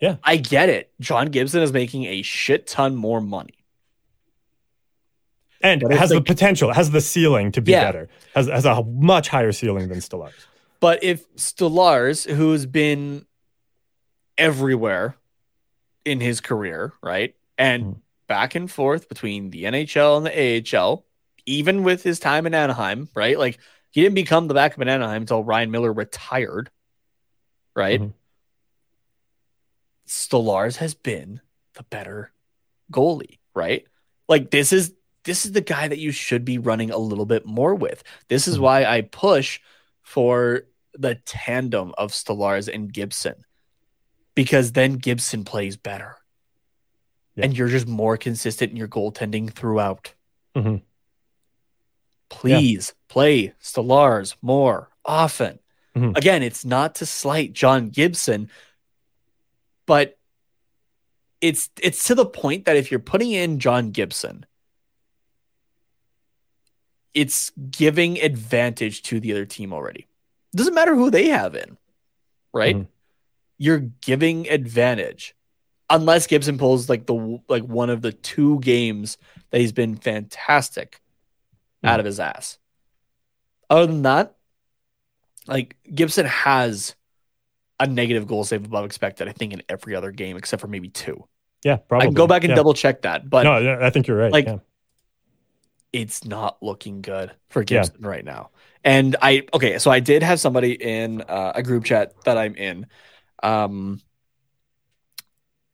Yeah. 0.00 0.16
I 0.24 0.36
get 0.36 0.68
it. 0.68 0.92
John 1.00 1.26
Gibson 1.26 1.62
is 1.62 1.72
making 1.72 2.04
a 2.04 2.22
shit 2.22 2.66
ton 2.66 2.96
more 2.96 3.20
money. 3.20 3.54
And 5.62 5.82
it 5.82 5.90
has 5.92 6.10
like, 6.10 6.20
the 6.20 6.24
potential, 6.24 6.72
has 6.72 6.90
the 6.90 7.02
ceiling 7.02 7.52
to 7.52 7.60
be 7.60 7.72
yeah. 7.72 7.84
better, 7.84 8.08
has, 8.34 8.48
has 8.48 8.64
a 8.64 8.82
much 8.82 9.28
higher 9.28 9.52
ceiling 9.52 9.88
than 9.88 9.98
Stolarz. 9.98 10.32
But 10.80 11.04
if 11.04 11.30
Stolarz, 11.36 12.28
who's 12.30 12.64
been 12.64 13.26
everywhere 14.38 15.16
in 16.06 16.20
his 16.20 16.40
career, 16.40 16.94
right? 17.02 17.34
And 17.58 17.84
mm. 17.84 18.00
back 18.26 18.54
and 18.54 18.70
forth 18.70 19.10
between 19.10 19.50
the 19.50 19.64
NHL 19.64 20.16
and 20.16 20.26
the 20.26 20.78
AHL, 20.78 21.04
even 21.44 21.82
with 21.82 22.02
his 22.02 22.18
time 22.18 22.46
in 22.46 22.54
Anaheim, 22.54 23.08
right? 23.14 23.38
Like 23.38 23.58
he 23.90 24.02
didn't 24.02 24.14
become 24.14 24.48
the 24.48 24.54
backup 24.54 24.80
in 24.80 24.88
Anaheim 24.88 25.22
until 25.22 25.44
Ryan 25.44 25.70
Miller 25.70 25.92
retired, 25.92 26.70
right? 27.74 28.00
Mm-hmm. 28.00 28.10
Stolarz 30.06 30.76
has 30.76 30.94
been 30.94 31.40
the 31.74 31.82
better 31.84 32.32
goalie, 32.92 33.38
right? 33.54 33.86
Like 34.28 34.50
this 34.50 34.72
is 34.72 34.94
this 35.24 35.44
is 35.44 35.52
the 35.52 35.60
guy 35.60 35.86
that 35.86 35.98
you 35.98 36.12
should 36.12 36.44
be 36.44 36.58
running 36.58 36.90
a 36.90 36.98
little 36.98 37.26
bit 37.26 37.44
more 37.44 37.74
with. 37.74 38.02
This 38.28 38.48
is 38.48 38.54
mm-hmm. 38.54 38.64
why 38.64 38.84
I 38.84 39.02
push 39.02 39.60
for 40.02 40.62
the 40.94 41.16
tandem 41.26 41.92
of 41.96 42.12
Stolarz 42.12 42.72
and 42.72 42.92
Gibson 42.92 43.44
because 44.34 44.72
then 44.72 44.94
Gibson 44.94 45.44
plays 45.44 45.76
better. 45.76 46.16
Yeah. 47.36 47.44
And 47.44 47.56
you're 47.56 47.68
just 47.68 47.86
more 47.86 48.16
consistent 48.16 48.70
in 48.70 48.76
your 48.76 48.88
goaltending 48.88 49.50
throughout. 49.50 50.14
Mm-hmm. 50.56 50.76
Please 52.30 52.94
yeah. 52.94 53.12
play 53.12 53.54
Stolarz 53.62 54.36
more 54.40 54.88
often. 55.04 55.58
Mm-hmm. 55.94 56.16
Again, 56.16 56.42
it's 56.42 56.64
not 56.64 56.94
to 56.96 57.06
slight 57.06 57.52
John 57.52 57.90
Gibson, 57.90 58.48
but 59.86 60.16
it's 61.40 61.68
it's 61.82 62.04
to 62.04 62.14
the 62.14 62.24
point 62.24 62.64
that 62.64 62.76
if 62.76 62.90
you're 62.90 63.00
putting 63.00 63.32
in 63.32 63.58
John 63.58 63.90
Gibson, 63.90 64.46
it's 67.12 67.50
giving 67.70 68.20
advantage 68.20 69.02
to 69.04 69.18
the 69.18 69.32
other 69.32 69.46
team 69.46 69.72
already. 69.72 70.06
It 70.52 70.56
doesn't 70.56 70.74
matter 70.74 70.94
who 70.94 71.10
they 71.10 71.28
have 71.28 71.56
in, 71.56 71.76
right? 72.52 72.76
Mm-hmm. 72.76 72.90
You're 73.58 73.78
giving 73.78 74.48
advantage. 74.48 75.34
Unless 75.92 76.28
Gibson 76.28 76.56
pulls 76.56 76.88
like 76.88 77.06
the 77.06 77.40
like 77.48 77.64
one 77.64 77.90
of 77.90 78.00
the 78.00 78.12
two 78.12 78.60
games 78.60 79.18
that 79.50 79.60
he's 79.60 79.72
been 79.72 79.96
fantastic 79.96 80.99
out 81.82 82.00
of 82.00 82.06
his 82.06 82.20
ass. 82.20 82.58
Other 83.68 83.86
than 83.86 84.02
that, 84.02 84.36
like 85.46 85.76
Gibson 85.94 86.26
has 86.26 86.94
a 87.78 87.86
negative 87.86 88.26
goal 88.26 88.44
save 88.44 88.64
above 88.64 88.84
expected, 88.84 89.28
I 89.28 89.32
think, 89.32 89.52
in 89.52 89.62
every 89.68 89.94
other 89.94 90.10
game 90.10 90.36
except 90.36 90.60
for 90.60 90.68
maybe 90.68 90.88
two. 90.88 91.26
Yeah, 91.64 91.76
probably. 91.76 92.04
I 92.04 92.06
can 92.08 92.14
go 92.14 92.26
back 92.26 92.44
and 92.44 92.50
yeah. 92.50 92.56
double 92.56 92.74
check 92.74 93.02
that. 93.02 93.28
But 93.28 93.44
no, 93.44 93.78
I 93.80 93.90
think 93.90 94.06
you're 94.06 94.16
right. 94.16 94.32
Like, 94.32 94.46
yeah. 94.46 94.58
it's 95.92 96.24
not 96.24 96.62
looking 96.62 97.02
good 97.02 97.32
for 97.48 97.64
Gibson 97.64 97.96
yeah. 98.00 98.08
right 98.08 98.24
now. 98.24 98.50
And 98.84 99.16
I 99.20 99.46
okay, 99.52 99.78
so 99.78 99.90
I 99.90 100.00
did 100.00 100.22
have 100.22 100.40
somebody 100.40 100.72
in 100.72 101.20
uh, 101.22 101.52
a 101.54 101.62
group 101.62 101.84
chat 101.84 102.14
that 102.24 102.38
I'm 102.38 102.54
in, 102.54 102.86
um, 103.42 104.00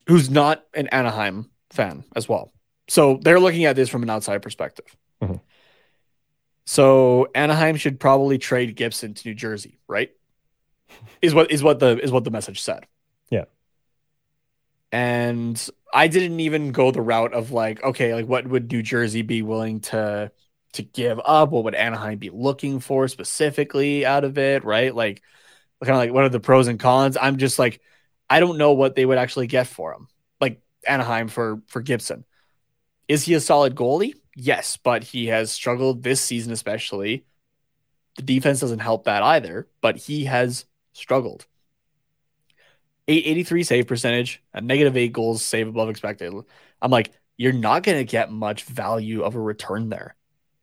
who's 0.09 0.29
not 0.29 0.65
an 0.75 0.89
Anaheim 0.89 1.51
fan 1.71 2.05
as 2.17 2.29
well. 2.29 2.53
So 2.89 3.19
they're 3.23 3.41
looking 3.41 3.65
at 3.65 3.77
this 3.77 3.89
from 3.89 4.03
an 4.03 4.11
outside 4.11 4.43
perspective. 4.43 4.97
Mm-hmm. 5.23 5.37
So 6.67 7.29
Anaheim 7.35 7.77
should 7.77 8.01
probably 8.01 8.39
trade 8.39 8.75
Gibson 8.75 9.15
to 9.15 9.29
New 9.29 9.35
Jersey, 9.35 9.79
right? 9.87 10.11
Is 11.23 11.35
what 11.35 11.51
is 11.51 11.63
what 11.63 11.79
the 11.79 11.99
is 11.99 12.13
what 12.13 12.25
the 12.25 12.31
message 12.31 12.61
said. 12.61 12.87
Yeah. 13.31 13.45
And 14.93 15.69
I 15.93 16.09
didn't 16.09 16.39
even 16.41 16.73
go 16.73 16.91
the 16.91 17.01
route 17.01 17.33
of 17.33 17.51
like, 17.51 17.83
okay, 17.83 18.15
like 18.15 18.27
what 18.27 18.47
would 18.47 18.71
New 18.71 18.83
Jersey 18.83 19.23
be 19.23 19.43
willing 19.43 19.81
to 19.81 20.31
to 20.75 20.83
give 20.83 21.21
up? 21.25 21.51
What 21.51 21.65
would 21.65 21.75
Anaheim 21.75 22.19
be 22.19 22.31
looking 22.31 22.81
for 22.81 23.09
specifically 23.09 24.05
out 24.07 24.25
of 24.25 24.39
it? 24.39 24.65
Right? 24.65 24.95
Like 24.95 25.23
kind 25.83 25.97
of 25.97 25.99
like 25.99 26.13
what 26.13 26.25
are 26.25 26.29
the 26.29 26.41
pros 26.41 26.69
and 26.69 26.79
cons? 26.79 27.17
I'm 27.21 27.39
just 27.39 27.59
like, 27.59 27.81
I 28.31 28.41
don't 28.41 28.59
know 28.59 28.73
what 28.73 28.95
they 28.95 29.07
would 29.07 29.19
actually 29.19 29.47
get 29.47 29.67
for 29.67 29.93
him. 29.93 30.09
Like 30.41 30.61
Anaheim 30.87 31.29
for 31.29 31.63
for 31.67 31.81
Gibson. 31.81 32.25
Is 33.09 33.25
he 33.25 33.35
a 33.35 33.41
solid 33.41 33.75
goalie? 33.75 34.15
Yes, 34.37 34.77
but 34.77 35.03
he 35.03 35.27
has 35.27 35.51
struggled 35.51 36.03
this 36.03 36.21
season, 36.21 36.53
especially. 36.53 37.25
The 38.17 38.23
defense 38.23 38.61
doesn't 38.61 38.81
help 38.81 39.05
that 39.05 39.23
either, 39.23 39.67
but 39.81 39.97
he 39.97 40.27
has 40.27 40.67
struggled. 40.93 41.47
883 43.09 43.63
save 43.63 43.87
percentage, 43.87 44.43
a 44.53 44.61
negative 44.61 44.97
eight 44.97 45.13
goals 45.13 45.43
save 45.43 45.69
above 45.69 45.89
expected. 45.89 46.33
I'm 46.83 46.91
like, 46.91 47.13
you're 47.39 47.53
not 47.53 47.83
going 47.83 47.99
to 47.99 48.05
get 48.05 48.31
much 48.31 48.65
value 48.65 49.23
of 49.23 49.37
a 49.37 49.41
return 49.41 49.89
there. 49.89 50.17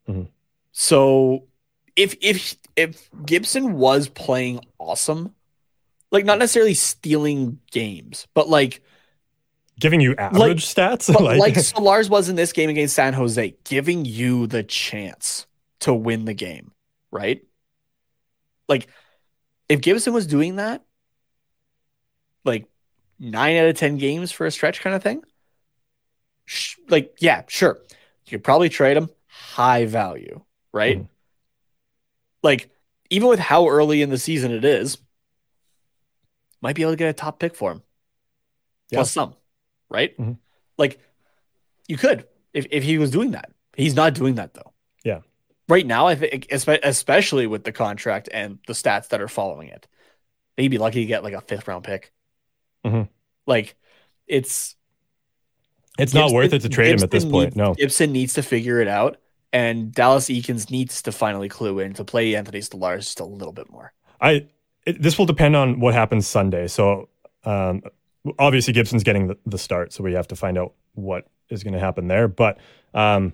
Mm-hmm. 0.08 0.30
So 0.72 1.48
if 1.96 2.16
if 2.22 2.56
if 2.76 3.10
Gibson 3.26 3.74
was 3.74 4.08
playing 4.08 4.60
awesome, 4.78 5.34
like 6.12 6.26
not 6.26 6.40
necessarily 6.40 6.74
stealing 6.76 7.60
games, 7.72 8.28
but 8.34 8.50
like 8.50 8.82
giving 9.80 10.02
you 10.02 10.16
average 10.16 10.40
like, 10.40 10.58
stats, 10.58 11.12
but 11.14 11.22
like, 11.22 11.40
like 11.40 11.54
Stolarz 11.56 12.10
was 12.10 12.30
in 12.30 12.36
this 12.36 12.54
game 12.54 12.70
against 12.70 12.96
San 12.96 13.14
Jose, 13.14 13.56
giving 13.64 14.06
you 14.06 14.48
the 14.48 14.64
chance 14.64 15.48
to 15.82 15.94
win 15.94 16.26
the 16.26 16.34
game, 16.34 16.72
right? 17.12 17.42
Like 18.70 18.88
if 19.70 19.82
Gibson 19.82 20.14
was 20.14 20.28
doing 20.28 20.58
that, 20.58 20.84
like 22.46 22.68
nine 23.20 23.58
out 23.58 23.68
of 23.68 23.78
ten 23.78 23.98
games 23.98 24.32
for 24.32 24.46
a 24.46 24.52
stretch 24.52 24.82
kind 24.82 24.96
of 24.96 25.04
thing, 25.04 25.24
sh- 26.46 26.78
like 26.90 27.16
yeah, 27.20 27.44
sure, 27.48 27.80
you 28.26 28.32
could 28.32 28.44
probably 28.44 28.70
trade 28.70 28.98
him 28.98 29.10
high 29.28 29.86
value, 29.86 30.42
right? 30.72 30.98
Mm-hmm. 30.98 31.08
Like 32.42 32.70
even 33.10 33.28
with 33.28 33.40
how 33.40 33.68
early 33.68 34.02
in 34.02 34.10
the 34.10 34.18
season 34.18 34.52
it 34.52 34.66
is, 34.66 34.98
might 36.62 36.76
be 36.76 36.82
able 36.82 36.94
to 36.94 36.98
get 36.98 37.10
a 37.10 37.14
top 37.14 37.40
pick 37.40 37.56
for 37.56 37.72
him. 37.72 37.82
Yeah. 38.90 38.98
Plus 38.98 39.12
some, 39.12 39.36
right? 39.90 40.18
Mm-hmm. 40.18 40.34
Like 40.78 41.00
you 41.88 41.98
could 41.98 42.26
if, 42.54 42.68
if 42.72 42.84
he 42.84 42.98
was 42.98 43.12
doing 43.12 43.32
that. 43.32 43.52
He's 43.76 43.96
not 43.96 44.14
doing 44.14 44.36
that 44.36 44.54
though. 44.54 44.74
Yeah. 45.04 45.20
Right 45.70 45.86
now, 45.86 46.08
I 46.08 46.16
think 46.16 46.48
especially 46.52 47.48
with 47.48 47.64
the 47.64 47.72
contract 47.72 48.30
and 48.32 48.60
the 48.68 48.74
stats 48.74 49.10
that 49.10 49.22
are 49.22 49.28
following 49.28 49.70
it, 49.70 49.88
they'd 50.58 50.68
be 50.68 50.78
lucky 50.78 51.02
to 51.02 51.06
get 51.06 51.24
like 51.24 51.34
a 51.34 51.42
fifth 51.42 51.68
round 51.68 51.84
pick. 51.84 52.12
Mm-hmm. 52.86 53.04
Like 53.48 53.76
it's 54.28 54.76
it's 55.98 56.14
Gibson, 56.14 56.20
not 56.20 56.32
worth 56.32 56.54
it 56.54 56.60
to 56.60 56.70
trade 56.70 56.92
Gibson 56.92 57.00
him 57.00 57.04
at 57.04 57.12
this 57.12 57.26
point. 57.26 57.46
Needs, 57.48 57.56
no, 57.56 57.74
Gibson 57.76 58.12
needs 58.12 58.34
to 58.34 58.44
figure 58.44 58.82
it 58.82 58.88
out, 58.88 59.18
and 59.52 59.94
Dallas 59.94 60.26
Eakins 60.26 60.70
needs 60.70 61.02
to 61.04 61.12
finally 61.12 61.50
clue 61.50 61.80
in 61.80 61.94
to 61.94 62.04
play 62.04 62.36
Anthony 62.36 62.60
Stolarz 62.60 63.00
just 63.00 63.20
a 63.20 63.26
little 63.26 63.54
bit 63.54 63.70
more. 63.70 63.94
I 64.20 64.48
it, 64.86 65.02
this 65.02 65.18
will 65.18 65.26
depend 65.26 65.56
on 65.56 65.80
what 65.80 65.94
happens 65.94 66.28
Sunday. 66.28 66.68
So 66.68 67.10
um, 67.46 67.84
obviously 68.40 68.74
Gibson's 68.74 69.04
getting 69.04 69.28
the, 69.28 69.38
the, 69.46 69.58
start, 69.58 69.94
so 69.94 70.04
we 70.04 70.14
have 70.14 70.28
to 70.30 70.36
find 70.36 70.58
out 70.58 70.74
what 70.94 71.28
is 71.50 71.64
going 71.64 71.74
to 71.74 71.80
happen 71.80 72.08
there. 72.08 72.28
But 72.28 72.58
um, 72.94 73.34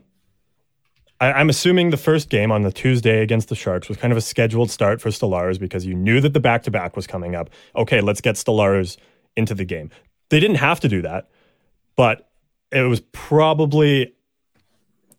I, 1.20 1.40
am 1.40 1.50
assuming 1.50 1.90
the 1.90 1.98
first 1.98 2.30
game 2.30 2.52
on 2.52 2.64
the 2.64 2.72
Tuesday 2.72 3.22
against 3.22 3.50
the 3.50 3.56
Sharks 3.56 3.90
was 3.90 3.98
kind 3.98 4.12
of 4.12 4.18
a 4.18 4.22
scheduled 4.22 4.72
start 4.72 5.02
for 5.02 5.10
Stolarz 5.10 5.60
because 5.60 5.86
you 5.86 5.94
knew 5.94 6.22
that 6.22 6.34
the 6.34 6.40
back 6.40 6.64
to 6.64 6.72
back 6.72 6.96
was 6.96 7.08
coming 7.08 7.36
up. 7.36 7.50
Okay, 7.76 8.02
let's 8.02 8.22
get 8.22 8.36
Stolarz 8.36 8.98
into 9.36 9.54
the 9.54 9.66
game. 9.66 9.90
They 10.30 10.40
didn't 10.40 10.58
have 10.58 10.80
to 10.82 10.88
do 10.88 11.02
that, 11.02 11.30
but 11.96 12.30
it 12.72 12.84
was 12.84 13.02
probably 13.12 14.14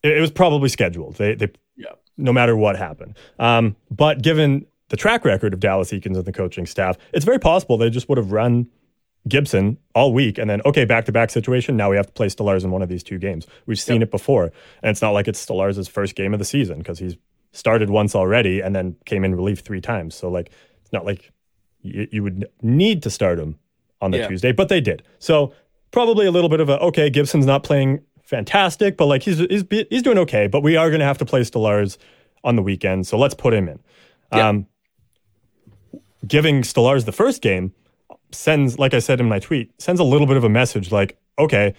it, 0.02 0.20
was 0.20 0.30
probably 0.30 0.68
scheduled. 0.68 1.16
They 1.16 1.34
they 1.34 1.50
yeah. 1.76 1.92
no 2.16 2.32
matter 2.32 2.56
what 2.56 2.76
happened. 2.76 3.16
Um, 3.38 3.76
but 3.90 4.22
given 4.22 4.66
the 4.88 4.96
track 4.96 5.24
record 5.24 5.52
of 5.52 5.60
Dallas 5.60 5.90
Eakins 5.90 6.16
and 6.16 6.24
the 6.24 6.32
coaching 6.32 6.66
staff, 6.66 6.96
it's 7.12 7.24
very 7.24 7.38
possible 7.38 7.76
they 7.76 7.90
just 7.90 8.08
would 8.08 8.18
have 8.18 8.32
run 8.32 8.68
Gibson 9.28 9.76
all 9.94 10.12
week 10.12 10.38
and 10.38 10.48
then, 10.48 10.62
okay, 10.64 10.84
back 10.84 11.04
to 11.04 11.12
back 11.12 11.30
situation. 11.30 11.76
Now 11.76 11.90
we 11.90 11.96
have 11.96 12.06
to 12.06 12.12
play 12.12 12.28
Stolarz 12.28 12.64
in 12.64 12.70
one 12.70 12.82
of 12.82 12.88
these 12.88 13.02
two 13.02 13.18
games. 13.18 13.46
We've 13.66 13.78
seen 13.78 14.00
yep. 14.00 14.08
it 14.08 14.10
before. 14.10 14.44
And 14.82 14.90
it's 14.90 15.02
not 15.02 15.10
like 15.10 15.28
it's 15.28 15.44
Stolarz' 15.44 15.88
first 15.88 16.14
game 16.14 16.32
of 16.32 16.38
the 16.38 16.44
season 16.44 16.78
because 16.78 16.98
he's 16.98 17.16
started 17.52 17.90
once 17.90 18.14
already 18.14 18.60
and 18.60 18.74
then 18.74 18.96
came 19.04 19.24
in 19.24 19.34
relief 19.34 19.60
three 19.60 19.80
times. 19.80 20.14
So, 20.14 20.30
like, 20.30 20.50
it's 20.82 20.92
not 20.92 21.04
like 21.04 21.32
you, 21.82 22.08
you 22.10 22.22
would 22.22 22.48
need 22.62 23.02
to 23.02 23.10
start 23.10 23.38
him 23.38 23.58
on 24.00 24.10
the 24.10 24.18
yeah. 24.18 24.28
Tuesday, 24.28 24.52
but 24.52 24.68
they 24.68 24.80
did. 24.80 25.02
So, 25.18 25.52
probably 25.90 26.26
a 26.26 26.30
little 26.30 26.48
bit 26.48 26.60
of 26.60 26.68
a, 26.68 26.78
okay, 26.78 27.10
Gibson's 27.10 27.46
not 27.46 27.62
playing 27.62 28.00
fantastic, 28.22 28.96
but 28.96 29.06
like 29.06 29.22
he's, 29.22 29.38
he's, 29.38 29.64
he's 29.90 30.02
doing 30.02 30.18
okay, 30.18 30.46
but 30.46 30.62
we 30.62 30.76
are 30.76 30.88
going 30.88 31.00
to 31.00 31.06
have 31.06 31.18
to 31.18 31.24
play 31.24 31.40
Stolarz 31.40 31.98
on 32.44 32.56
the 32.56 32.62
weekend. 32.62 33.06
So, 33.06 33.18
let's 33.18 33.34
put 33.34 33.52
him 33.52 33.68
in. 33.68 33.80
Yeah. 34.32 34.48
Um, 34.48 34.66
giving 36.26 36.62
Stolarz 36.62 37.04
the 37.04 37.12
first 37.12 37.42
game 37.42 37.74
sends, 38.32 38.78
like 38.78 38.94
I 38.94 38.98
said 38.98 39.20
in 39.20 39.28
my 39.28 39.38
tweet, 39.38 39.72
sends 39.80 40.00
a 40.00 40.04
little 40.04 40.26
bit 40.26 40.36
of 40.36 40.44
a 40.44 40.48
message 40.48 40.92
like, 40.92 41.18
okay, 41.38 41.74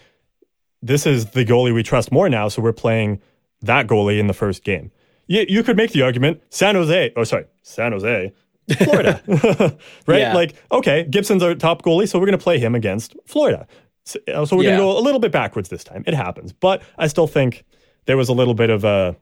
this 0.81 1.05
is 1.05 1.31
the 1.31 1.45
goalie 1.45 1.73
we 1.73 1.83
trust 1.83 2.11
more 2.11 2.29
now, 2.29 2.47
so 2.47 2.61
we're 2.61 2.73
playing 2.73 3.21
that 3.61 3.87
goalie 3.87 4.19
in 4.19 4.27
the 4.27 4.33
first 4.33 4.63
game. 4.63 4.91
You, 5.27 5.45
you 5.47 5.63
could 5.63 5.77
make 5.77 5.91
the 5.91 6.01
argument 6.01 6.41
San 6.49 6.75
Jose, 6.75 7.13
oh, 7.15 7.23
sorry, 7.23 7.45
San 7.61 7.91
Jose, 7.91 8.33
Florida, 8.77 9.21
right? 10.07 10.19
Yeah. 10.19 10.33
Like, 10.33 10.55
okay, 10.71 11.05
Gibson's 11.09 11.43
our 11.43 11.55
top 11.55 11.83
goalie, 11.83 12.07
so 12.07 12.19
we're 12.19 12.25
going 12.25 12.37
to 12.37 12.43
play 12.43 12.59
him 12.59 12.75
against 12.75 13.15
Florida. 13.25 13.67
So, 14.05 14.19
uh, 14.33 14.45
so 14.45 14.57
we're 14.57 14.63
yeah. 14.63 14.69
going 14.71 14.79
to 14.79 14.85
go 14.85 14.97
a 14.97 15.01
little 15.01 15.19
bit 15.19 15.31
backwards 15.31 15.69
this 15.69 15.83
time. 15.83 16.03
It 16.07 16.13
happens. 16.13 16.53
But 16.53 16.81
I 16.97 17.07
still 17.07 17.27
think 17.27 17.63
there 18.05 18.17
was 18.17 18.29
a 18.29 18.33
little 18.33 18.55
bit 18.55 18.69
of 18.69 18.83
a 18.83 19.15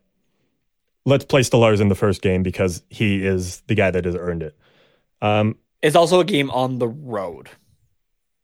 let's 1.06 1.26
play 1.26 1.42
Stolarz 1.42 1.82
in 1.82 1.90
the 1.90 1.96
first 1.96 2.22
game 2.22 2.44
because 2.44 2.84
he 2.90 3.26
is 3.26 3.62
the 3.68 3.76
guy 3.76 3.92
that 3.92 4.06
has 4.06 4.16
earned 4.16 4.44
it. 4.44 4.58
Um, 5.22 5.58
it's 5.82 5.96
also 5.96 6.20
a 6.20 6.26
game 6.26 6.50
on 6.52 6.80
the 6.80 6.88
road, 6.88 7.50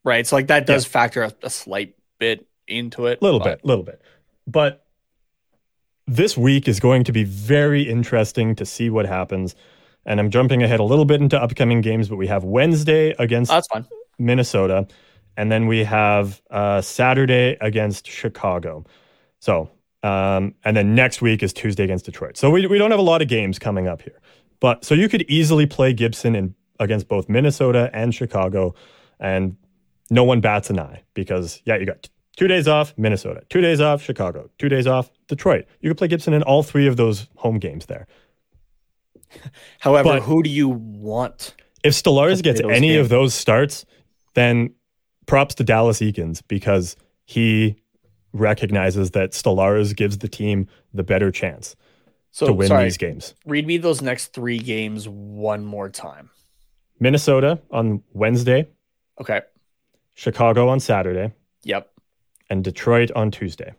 right? 0.04 0.26
So 0.26 0.36
like 0.36 0.48
that 0.48 0.66
does 0.66 0.86
yeah. 0.86 0.90
factor 0.92 1.24
a, 1.24 1.34
a, 1.44 1.50
slight 1.50 1.96
bit 2.20 2.48
into 2.68 3.08
it. 3.08 3.20
A 3.22 3.24
little 3.24 3.40
but. 3.40 3.58
bit, 3.62 3.66
little 3.66 3.84
bit. 3.84 4.02
But 4.48 4.86
this 6.08 6.38
week 6.38 6.68
is 6.68 6.80
going 6.80 7.04
to 7.06 7.12
be 7.12 7.24
very 7.24 7.84
interesting 7.84 8.56
to 8.56 8.66
see 8.66 8.90
what 8.90 9.06
happens. 9.06 9.56
And 10.06 10.20
I'm 10.20 10.30
jumping 10.30 10.62
ahead 10.62 10.80
a 10.80 10.84
little 10.84 11.06
bit 11.06 11.22
into 11.22 11.42
upcoming 11.42 11.82
games, 11.82 12.10
but 12.10 12.18
we 12.18 12.28
have 12.28 12.44
Wednesday 12.44 13.16
against 13.18 13.52
oh, 13.52 13.56
that's 13.56 13.68
fine. 13.68 13.86
Minnesota, 14.20 14.88
and 15.36 15.51
then 15.51 15.68
we 15.68 15.84
have 15.84 16.42
uh, 16.51 16.80
Saturday 16.82 17.58
against 17.59 18.08
Chicago. 18.08 18.86
So, 19.39 19.70
um, 20.04 20.54
and 20.64 20.78
then 20.78 20.96
next 20.96 21.22
week 21.22 21.42
is 21.42 21.51
Tuesday 21.51 21.84
against 21.84 22.05
Detroit. 22.05 22.38
So 22.38 22.51
we, 22.51 22.68
we 22.68 22.78
don't 22.78 22.92
have 22.92 23.00
a 23.00 23.04
lot 23.04 23.22
of 23.22 23.28
games 23.28 23.58
coming 23.58 23.88
up 23.88 24.04
here. 24.04 24.22
But 24.59 24.86
so 24.86 24.93
you 24.93 25.09
could 25.09 25.24
easily 25.24 25.66
play 25.66 25.92
Gibson 25.92 26.36
in 26.36 26.55
against 26.80 27.08
both 27.08 27.30
Minnesota 27.30 27.89
and 27.93 28.14
Chicago, 28.14 28.76
and 29.20 29.56
no 30.10 30.24
one 30.24 30.42
bats 30.42 30.70
an 30.70 30.80
eye 30.80 31.04
because 31.14 31.62
yeah, 31.66 31.78
you 31.78 31.86
got 31.86 32.10
two 32.36 32.47
days 32.47 32.68
off 32.68 32.93
Minnesota, 32.97 33.42
two 33.50 33.62
days 33.62 33.82
off 33.82 34.02
Chicago, 34.02 34.50
two 34.58 34.70
days 34.70 34.88
off 34.88 35.10
Detroit. 35.28 35.66
You 35.82 35.89
could 35.89 35.97
play 35.97 36.08
Gibson 36.08 36.34
in 36.34 36.43
all 36.43 36.64
three 36.64 36.88
of 36.88 36.97
those 36.97 37.28
home 37.36 37.60
games 37.60 37.86
there. 37.86 38.08
However, 39.80 40.10
but 40.10 40.22
who 40.24 40.43
do 40.43 40.50
you 40.50 40.70
want? 40.70 41.56
If 41.84 41.93
Stolarz 41.93 42.42
gets 42.42 42.62
any 42.62 42.89
games? 42.89 43.02
of 43.02 43.10
those 43.10 43.34
starts, 43.34 43.86
then 44.34 44.74
props 45.26 45.56
to 45.56 45.64
Dallas 45.64 46.00
Eakins 46.00 46.42
because 46.47 46.96
he 47.26 47.76
recognizes 48.34 49.12
that 49.12 49.32
Stolarz 49.32 49.96
gives 49.96 50.18
the 50.20 50.28
team 50.28 50.68
the 50.93 51.04
better 51.04 51.32
chance 51.32 51.76
so, 52.32 52.47
to 52.47 52.54
win 52.54 52.68
sorry, 52.68 52.84
these 52.86 52.97
games. 52.97 53.34
Read 53.46 53.66
me 53.66 53.78
those 53.78 54.02
next 54.02 54.34
three 54.34 54.60
games 54.60 55.08
one 55.08 55.64
more 55.64 55.89
time. 55.89 56.30
Minnesota 57.00 57.59
on 57.72 58.04
Wednesday. 58.13 58.67
Okay. 59.20 59.42
Chicago 60.13 60.70
on 60.70 60.80
Saturday. 60.80 61.34
Yep. 61.63 61.92
And 62.50 62.63
Detroit 62.63 63.12
on 63.12 63.32
Tuesday. 63.32 63.74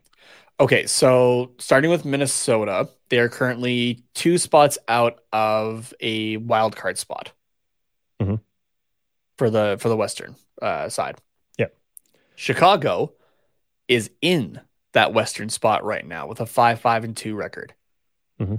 Okay, 0.59 0.87
so 0.87 1.53
starting 1.59 1.91
with 1.91 2.05
Minnesota, 2.05 2.89
they 3.11 3.19
are 3.19 3.29
currently 3.29 4.03
two 4.15 4.39
spots 4.39 4.79
out 4.89 5.21
of 5.33 5.93
a 6.01 6.39
wild 6.39 6.75
card 6.75 6.97
spot 6.97 7.33
mm-hmm. 8.21 8.37
for 9.37 9.51
the 9.51 9.77
for 9.79 9.91
the 9.91 9.97
Western 9.97 10.35
uh, 10.63 10.89
side. 10.89 11.17
Yep. 11.59 11.77
Chicago 12.37 13.13
is 13.87 14.11
in 14.23 14.61
that 14.93 15.13
Western 15.13 15.51
spot 15.51 15.85
right 15.85 16.07
now 16.07 16.27
with 16.27 16.41
a 16.41 16.47
five 16.47 16.81
five 16.81 17.05
and 17.05 17.15
two 17.15 17.35
record, 17.35 17.75
mm-hmm. 18.41 18.57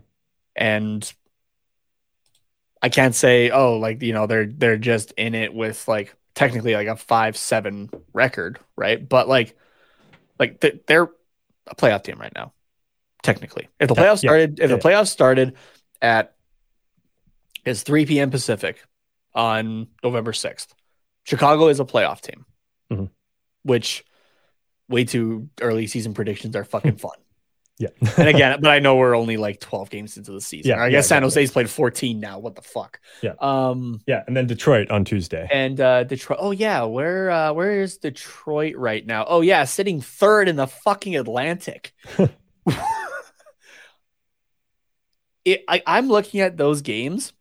and 0.55 1.13
I 2.81 2.89
can't 2.89 3.15
say, 3.15 3.49
oh, 3.49 3.77
like 3.77 4.01
you 4.01 4.13
know, 4.13 4.27
they're 4.27 4.45
they're 4.45 4.77
just 4.77 5.11
in 5.13 5.35
it 5.35 5.53
with 5.53 5.87
like 5.87 6.15
technically 6.35 6.73
like 6.75 6.87
a 6.87 6.95
five 6.95 7.35
seven 7.35 7.89
record, 8.13 8.59
right? 8.75 9.07
But 9.07 9.27
like, 9.27 9.57
like 10.39 10.59
they're 10.59 11.09
a 11.67 11.75
playoff 11.75 12.03
team 12.03 12.19
right 12.19 12.33
now, 12.35 12.53
technically. 13.23 13.67
If 13.79 13.89
the 13.89 13.95
playoffs 13.95 14.23
yeah, 14.23 14.29
started, 14.29 14.59
yeah, 14.59 14.65
if 14.65 14.71
yeah. 14.71 14.77
the 14.77 14.81
playoffs 14.81 15.07
started 15.07 15.55
at 16.01 16.35
is 17.65 17.83
three 17.83 18.05
p.m. 18.05 18.29
Pacific 18.29 18.83
on 19.33 19.87
November 20.03 20.33
sixth, 20.33 20.73
Chicago 21.23 21.67
is 21.67 21.79
a 21.79 21.85
playoff 21.85 22.21
team, 22.21 22.45
mm-hmm. 22.91 23.05
which 23.63 24.05
way 24.87 25.03
too 25.03 25.49
early 25.61 25.87
season 25.87 26.13
predictions 26.13 26.55
are 26.55 26.63
fucking 26.63 26.97
fun. 26.97 27.17
Yeah. 27.79 27.89
and 28.17 28.27
again, 28.27 28.59
but 28.59 28.71
I 28.71 28.79
know 28.79 28.95
we're 28.95 29.15
only 29.15 29.37
like 29.37 29.59
12 29.59 29.89
games 29.91 30.17
into 30.17 30.31
the 30.31 30.41
season. 30.41 30.69
Yeah, 30.71 30.77
I 30.81 30.85
yeah, 30.85 30.91
guess 30.97 31.07
San 31.07 31.23
exactly. 31.23 31.43
Jose's 31.43 31.51
played 31.53 31.69
14 31.69 32.19
now. 32.19 32.39
What 32.39 32.55
the 32.55 32.63
fuck? 32.63 32.99
Yeah. 33.21 33.33
Um 33.39 34.01
Yeah, 34.07 34.23
and 34.25 34.35
then 34.35 34.47
Detroit 34.47 34.89
on 34.89 35.05
Tuesday. 35.05 35.47
and 35.51 35.79
uh 35.79 36.03
Detroit. 36.03 36.39
Oh 36.41 36.51
yeah, 36.51 36.83
where 36.83 37.29
uh 37.29 37.53
where 37.53 37.81
is 37.81 37.97
Detroit 37.97 38.75
right 38.77 39.05
now? 39.05 39.25
Oh 39.27 39.41
yeah, 39.41 39.63
sitting 39.65 40.01
third 40.01 40.49
in 40.49 40.55
the 40.55 40.65
fucking 40.67 41.15
Atlantic. 41.15 41.93
it, 45.45 45.63
I, 45.67 45.81
I'm 45.85 46.07
looking 46.07 46.41
at 46.41 46.57
those 46.57 46.81
games 46.81 47.33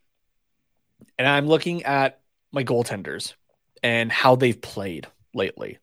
and 1.18 1.26
I'm 1.26 1.46
looking 1.46 1.82
at 1.84 2.20
my 2.52 2.62
goaltenders 2.64 3.34
and 3.82 4.10
how 4.12 4.36
they've 4.36 4.60
played 4.60 5.06
lately. 5.34 5.78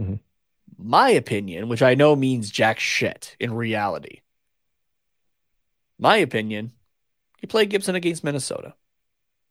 Mhm. 0.00 0.20
My 0.82 1.10
opinion, 1.10 1.68
which 1.68 1.82
I 1.82 1.94
know 1.94 2.16
means 2.16 2.50
jack 2.50 2.78
shit 2.80 3.36
in 3.38 3.52
reality. 3.52 4.20
My 5.98 6.16
opinion, 6.16 6.72
you 7.42 7.48
play 7.48 7.66
Gibson 7.66 7.94
against 7.94 8.24
Minnesota. 8.24 8.74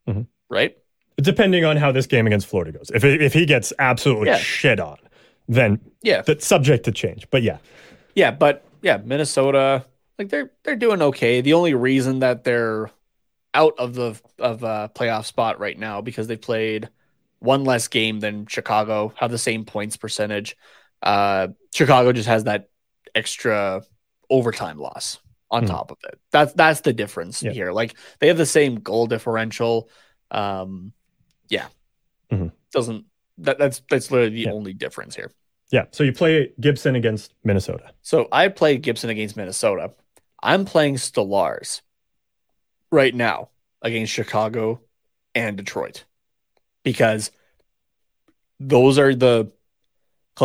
Mhm. 0.07 0.27
Right? 0.49 0.77
Depending 1.17 1.65
on 1.65 1.77
how 1.77 1.91
this 1.91 2.07
game 2.07 2.25
against 2.25 2.47
Florida 2.47 2.71
goes. 2.77 2.89
If 2.93 3.03
if 3.03 3.33
he 3.33 3.45
gets 3.45 3.71
absolutely 3.77 4.27
Yeah. 4.29 4.37
shit 4.37 4.79
on, 4.79 4.97
then 5.47 5.79
Yeah. 6.01 6.21
that's 6.21 6.45
subject 6.47 6.85
to 6.85 6.91
change. 6.91 7.29
But 7.29 7.43
yeah. 7.43 7.57
Yeah, 8.15 8.31
but 8.31 8.63
yeah, 8.81 8.97
Minnesota, 8.97 9.85
like 10.17 10.29
they're 10.29 10.49
they're 10.63 10.75
doing 10.75 11.01
okay. 11.01 11.41
The 11.41 11.53
only 11.53 11.73
reason 11.73 12.19
that 12.19 12.43
they're 12.43 12.89
out 13.53 13.75
of 13.77 13.93
the 13.95 14.19
of 14.39 14.63
a 14.63 14.89
playoff 14.95 15.25
spot 15.25 15.59
right 15.59 15.77
now 15.77 16.01
because 16.01 16.27
they 16.27 16.37
played 16.37 16.89
one 17.39 17.63
less 17.63 17.87
game 17.87 18.19
than 18.19 18.47
Chicago, 18.47 19.13
have 19.17 19.31
the 19.31 19.37
same 19.37 19.65
points 19.65 19.97
percentage. 19.97 20.57
Uh, 21.01 21.49
Chicago 21.73 22.11
just 22.11 22.27
has 22.27 22.43
that 22.45 22.69
extra 23.15 23.81
overtime 24.29 24.77
loss 24.77 25.19
on 25.51 25.63
Mhm. 25.63 25.67
top 25.67 25.91
of 25.91 25.97
it. 26.03 26.19
That's 26.31 26.53
that's 26.53 26.81
the 26.81 26.93
difference 26.93 27.41
Yeah. 27.41 27.51
here. 27.51 27.71
Like 27.71 27.95
they 28.19 28.27
have 28.27 28.37
the 28.37 28.45
same 28.45 28.75
goal 28.75 29.07
differential. 29.07 29.89
Um, 30.31 30.93
yeah, 31.49 31.67
Mhm. 32.31 32.51
doesn't 32.71 33.05
that 33.39 33.57
that's 33.57 33.81
that's 33.89 34.11
literally 34.11 34.35
the 34.35 34.41
Yeah. 34.41 34.51
only 34.51 34.73
difference 34.73 35.15
here. 35.15 35.31
Yeah. 35.71 35.85
So 35.91 36.03
you 36.03 36.11
play 36.11 36.53
Gibson 36.59 36.95
against 36.95 37.33
Minnesota. 37.43 37.93
So 38.01 38.27
I 38.31 38.47
play 38.49 38.77
Gibson 38.77 39.09
against 39.09 39.37
Minnesota. 39.37 39.93
I'm 40.43 40.65
playing 40.65 40.95
Stolarz 40.95 41.81
right 42.91 43.13
now 43.15 43.49
against 43.81 44.11
Chicago 44.11 44.81
and 45.35 45.57
Detroit 45.57 46.05
because 46.83 47.31
those 48.59 48.97
are 48.99 49.15
the 49.15 49.51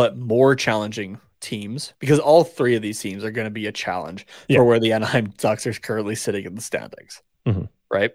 it 0.03 0.15
more 0.17 0.55
challenging 0.55 1.19
teams 1.41 1.93
because 1.99 2.19
all 2.19 2.43
three 2.43 2.75
of 2.75 2.81
these 2.81 2.99
teams 2.99 3.23
are 3.23 3.31
going 3.31 3.45
to 3.45 3.51
be 3.51 3.67
a 3.67 3.71
challenge 3.71 4.25
Yeah. 4.47 4.57
for 4.59 4.65
where 4.65 4.79
the 4.79 4.93
Anaheim 4.93 5.27
Ducks 5.37 5.65
are 5.67 5.73
currently 5.73 6.15
sitting 6.15 6.45
in 6.45 6.55
the 6.55 6.61
standings. 6.61 7.21
Mhm. 7.45 7.69
Right. 7.91 8.13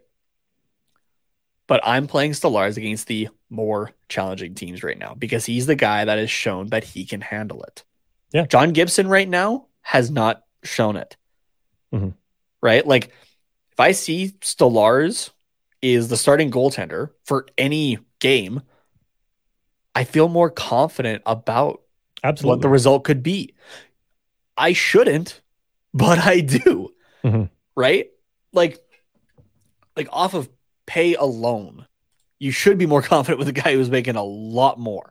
But 1.67 1.81
I'm 1.85 2.07
playing 2.09 2.33
Stolarz 2.33 2.77
against 2.77 3.07
the 3.07 3.29
more 3.49 3.93
challenging 4.09 4.55
teams 4.55 4.83
right 4.83 4.99
now 4.99 5.15
because 5.15 5.47
he's 5.47 5.67
the 5.67 5.77
guy 5.77 6.05
that 6.05 6.19
has 6.19 6.31
shown 6.31 6.69
that 6.69 6.83
he 6.85 7.05
can 7.05 7.21
handle 7.21 7.63
it. 7.63 7.85
Yeah. 8.33 8.47
John 8.47 8.73
Gibson 8.73 9.07
right 9.09 9.29
now 9.29 9.67
has 9.83 10.11
not 10.11 10.43
shown 10.65 10.97
it. 10.97 11.17
Mhm. 11.93 12.15
Right? 12.61 12.85
Like 12.87 13.07
if 13.73 13.79
I 13.79 13.93
see 13.93 14.31
Stolarz 14.41 15.31
is 15.81 16.09
the 16.09 16.17
starting 16.17 16.51
goaltender 16.51 17.11
for 17.25 17.47
any 17.57 17.99
game, 18.19 18.63
I 19.95 20.05
feel 20.05 20.29
more 20.29 20.51
confident 20.51 21.23
about 21.27 21.83
Absolutely. 22.23 22.49
what 22.57 22.63
the 22.63 22.69
result 22.69 23.05
could 23.05 23.23
be. 23.23 23.55
I 24.57 24.73
shouldn't, 24.73 25.41
but 25.95 26.19
I 26.19 26.41
do. 26.41 26.93
Mhm. 27.25 27.51
Right? 27.77 28.11
Like 28.53 28.79
like 29.97 30.09
off 30.13 30.35
of 30.35 30.49
pay 30.87 31.15
alone, 31.15 31.87
you 32.39 32.51
should 32.53 32.79
be 32.79 32.87
more 32.87 33.03
confident 33.15 33.39
with 33.39 33.47
the 33.47 33.61
guy 33.61 33.75
who's 33.75 33.91
making 33.91 34.17
a 34.17 34.23
lot 34.25 34.79
more. 34.79 35.11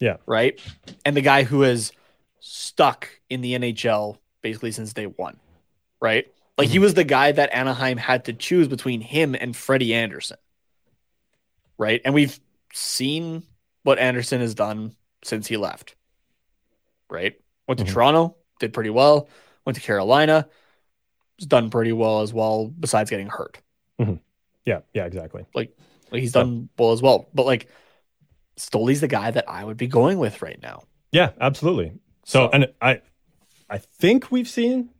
Yeah. 0.00 0.16
Right? 0.26 0.60
And 1.04 1.16
the 1.16 1.20
guy 1.22 1.44
who 1.44 1.62
is 1.62 1.92
stuck 2.40 3.08
in 3.28 3.40
the 3.40 3.54
NHL 3.54 4.18
basically 4.42 4.70
since 4.72 4.92
day 4.92 5.06
1. 5.06 5.38
Right? 6.00 6.26
Like 6.56 6.68
he 6.68 6.78
was 6.78 6.94
the 6.94 7.04
guy 7.04 7.30
that 7.32 7.52
Anaheim 7.52 7.98
had 7.98 8.24
to 8.26 8.32
choose 8.32 8.66
between 8.68 9.00
him 9.00 9.36
and 9.38 9.54
Freddie 9.56 9.94
Andersen. 9.94 10.38
Right? 11.78 12.00
And 12.04 12.14
we've 12.14 12.38
seen 12.72 13.44
what 13.82 13.98
Andersen 13.98 14.40
has 14.40 14.54
done 14.54 14.94
since 15.24 15.46
he 15.46 15.56
left. 15.56 15.94
Right? 17.10 17.40
Went 17.66 17.78
to 17.80 17.84
Mhm. 17.84 17.92
Toronto, 17.92 18.36
did 18.60 18.72
pretty 18.72 18.90
well. 18.90 19.28
Went 19.64 19.76
to 19.76 19.82
Carolina, 19.82 20.48
has 21.38 21.46
done 21.46 21.70
pretty 21.70 21.92
well 21.92 22.20
as 22.22 22.32
well, 22.32 22.68
besides 22.68 23.10
getting 23.10 23.28
hurt. 23.28 23.58
yeah. 24.64 24.80
Yeah. 24.92 25.04
Exactly. 25.06 25.44
Like 25.54 25.74
he's 26.12 26.32
done 26.32 26.68
well 26.78 26.92
as 26.92 27.02
well. 27.02 27.28
But 27.34 27.46
like 27.46 27.68
Stolie's 28.56 29.00
the 29.00 29.08
guy 29.08 29.30
that 29.30 29.48
I 29.48 29.64
would 29.64 29.76
be 29.76 29.86
going 29.86 30.18
with 30.18 30.42
right 30.42 30.60
now. 30.60 30.82
Yeah. 31.12 31.30
Absolutely. 31.40 31.92
So, 32.24 32.46
So- 32.46 32.50
and 32.50 32.72
I, 32.80 33.00
I 33.70 33.78
think 33.78 34.30
we've 34.30 34.48
seen 34.48 34.90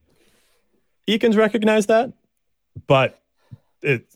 Eakins 1.06 1.36
recognize 1.36 1.86
that, 1.86 2.12
but 2.86 3.18
it 3.82 4.06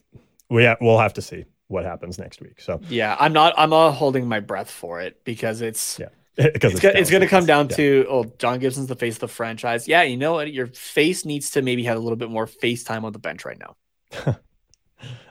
we 0.49 0.65
ha- 0.65 0.77
we'll 0.81 0.99
have 0.99 1.13
to 1.13 1.21
see 1.21 1.45
what 1.73 1.83
happens 1.85 2.17
next 2.17 2.39
week. 2.41 2.61
So 2.61 2.79
Yeah, 2.89 3.17
I'm 3.19 3.33
not 3.33 3.53
I'm 3.57 3.71
not 3.71 3.91
holding 3.91 4.27
my 4.27 4.39
breath 4.39 4.71
for 4.71 5.01
it 5.01 5.23
because 5.25 5.61
it's 5.61 5.99
yeah, 5.99 6.07
because 6.53 6.71
it's, 6.73 6.81
gonna, 6.81 6.97
it's 6.99 7.09
gonna 7.11 7.27
come 7.27 7.45
down 7.45 7.67
Yeah. 7.69 7.75
to 7.75 8.05
oh 8.09 8.23
John 8.39 8.59
Gibson's 8.59 8.87
the 8.87 8.95
face 8.95 9.15
of 9.15 9.19
the 9.21 9.27
franchise. 9.27 9.87
Yeah, 9.87 10.03
you 10.03 10.15
know 10.15 10.33
what? 10.33 10.53
Your 10.53 10.67
face 10.67 11.25
needs 11.25 11.49
to 11.51 11.61
maybe 11.61 11.83
have 11.83 11.97
a 11.97 11.99
little 11.99 12.15
bit 12.15 12.29
more 12.29 12.47
face 12.47 12.83
time 12.83 13.03
on 13.03 13.11
the 13.11 13.19
bench 13.19 13.43
right 13.43 13.59
now. 13.59 13.75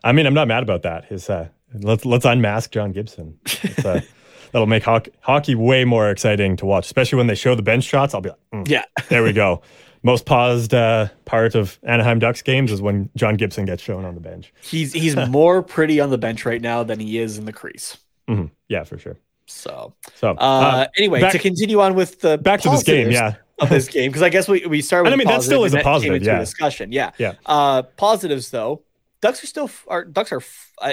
I 0.04 0.12
mean, 0.12 0.26
I'm 0.26 0.34
not 0.34 0.48
mad 0.48 0.62
about 0.62 0.82
that. 0.82 1.04
His 1.06 1.30
uh, 1.30 1.48
let's 1.74 2.04
let's 2.04 2.24
unmask 2.24 2.70
John 2.72 2.92
Gibson. 2.92 3.38
Uh, 3.84 4.00
that'll 4.52 4.66
make 4.66 4.82
hockey, 4.82 5.12
hockey 5.20 5.54
way 5.54 5.84
more 5.84 6.10
exciting 6.10 6.56
to 6.56 6.66
watch, 6.66 6.84
especially 6.86 7.16
when 7.18 7.26
they 7.26 7.34
show 7.34 7.54
the 7.54 7.62
bench 7.62 7.84
shots. 7.84 8.12
I'll 8.14 8.20
be 8.20 8.30
like, 8.30 8.38
mm, 8.52 8.68
Yeah. 8.68 8.84
there 9.08 9.22
we 9.22 9.32
go. 9.32 9.62
Most 10.04 10.26
paused 10.26 10.74
uh, 10.74 11.08
part 11.26 11.54
of 11.54 11.78
Anaheim 11.84 12.18
Ducks 12.18 12.42
games 12.42 12.72
is 12.72 12.82
when 12.82 13.08
John 13.16 13.36
Gibson 13.36 13.64
gets 13.66 13.82
shown 13.82 14.04
on 14.04 14.14
the 14.14 14.20
bench. 14.20 14.52
He's 14.62 14.92
he's 14.92 15.14
more 15.28 15.62
pretty 15.62 16.00
on 16.00 16.10
the 16.10 16.18
bench 16.18 16.44
right 16.44 16.60
now 16.60 16.82
than 16.82 16.98
he 16.98 17.18
is 17.18 17.38
in 17.38 17.44
the 17.44 17.52
crease. 17.52 17.96
Mhm. 18.28 18.50
Yeah, 18.68 18.82
for 18.84 18.98
sure. 18.98 19.16
So 19.46 19.94
So 20.16 20.30
uh, 20.30 20.32
uh, 20.34 20.86
anyway, 20.96 21.20
back- 21.20 21.32
to 21.32 21.38
continue 21.38 21.80
on 21.80 21.94
with 21.94 22.20
the 22.20 22.36
back 22.38 22.60
to 22.62 22.70
this 22.70 22.82
game. 22.82 23.10
Yeah, 23.12 23.34
of 23.60 23.68
this 23.68 23.86
game 23.88 24.10
because 24.10 24.22
I 24.22 24.28
guess 24.28 24.48
we 24.48 24.66
we 24.66 24.80
started. 24.82 25.12
And 25.12 25.18
With 25.20 25.26
I 25.28 25.30
mean, 25.30 25.38
that 25.38 25.44
still 25.44 25.64
is 25.64 25.72
a 25.72 25.76
and 25.78 25.84
then 25.84 25.84
came 25.84 25.92
positive, 25.92 26.22
yeah. 26.24 26.38
discussion. 26.40 26.90
Yeah, 26.92 27.10
Yeah. 27.18 27.34
Uh, 27.46 27.82
positives 27.82 28.50
though, 28.50 28.82
Ducks 29.20 29.44
are 29.44 29.46
still 29.46 29.70
are 29.86 30.04
Ducks 30.04 30.32
are 30.32 30.42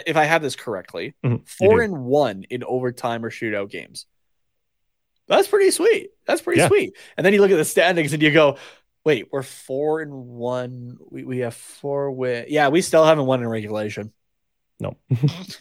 if 0.05 0.17
I 0.17 0.25
have 0.25 0.43
this 0.43 0.55
correctly, 0.55 1.15
Mhm, 1.25 1.47
four 1.47 1.81
and 1.81 2.05
one 2.05 2.43
in 2.51 2.63
overtime 2.63 3.25
or 3.25 3.31
shootout 3.31 3.71
games. 3.71 4.05
That's 5.27 5.47
pretty 5.47 5.69
sweet. 5.71 6.09
That's 6.25 6.41
pretty 6.41 6.59
Yeah. 6.59 6.67
sweet. 6.67 6.93
And 7.15 7.23
then 7.25 7.33
you 7.33 7.41
look 7.41 7.51
at 7.51 7.57
the 7.57 7.65
standings 7.65 8.13
and 8.13 8.21
you 8.23 8.31
go, 8.31 8.57
wait, 9.09 9.27
we're 9.31 9.41
four 9.41 10.01
and 10.01 10.13
one. 10.13 10.97
We, 11.09 11.23
we 11.23 11.39
have 11.39 11.55
four 11.55 12.11
win. 12.11 12.45
Yeah, 12.47 12.67
we 12.69 12.81
still 12.83 13.03
haven't 13.03 13.25
won 13.25 13.41
in 13.41 13.47
regulation. 13.47 14.11
no, 14.79 14.95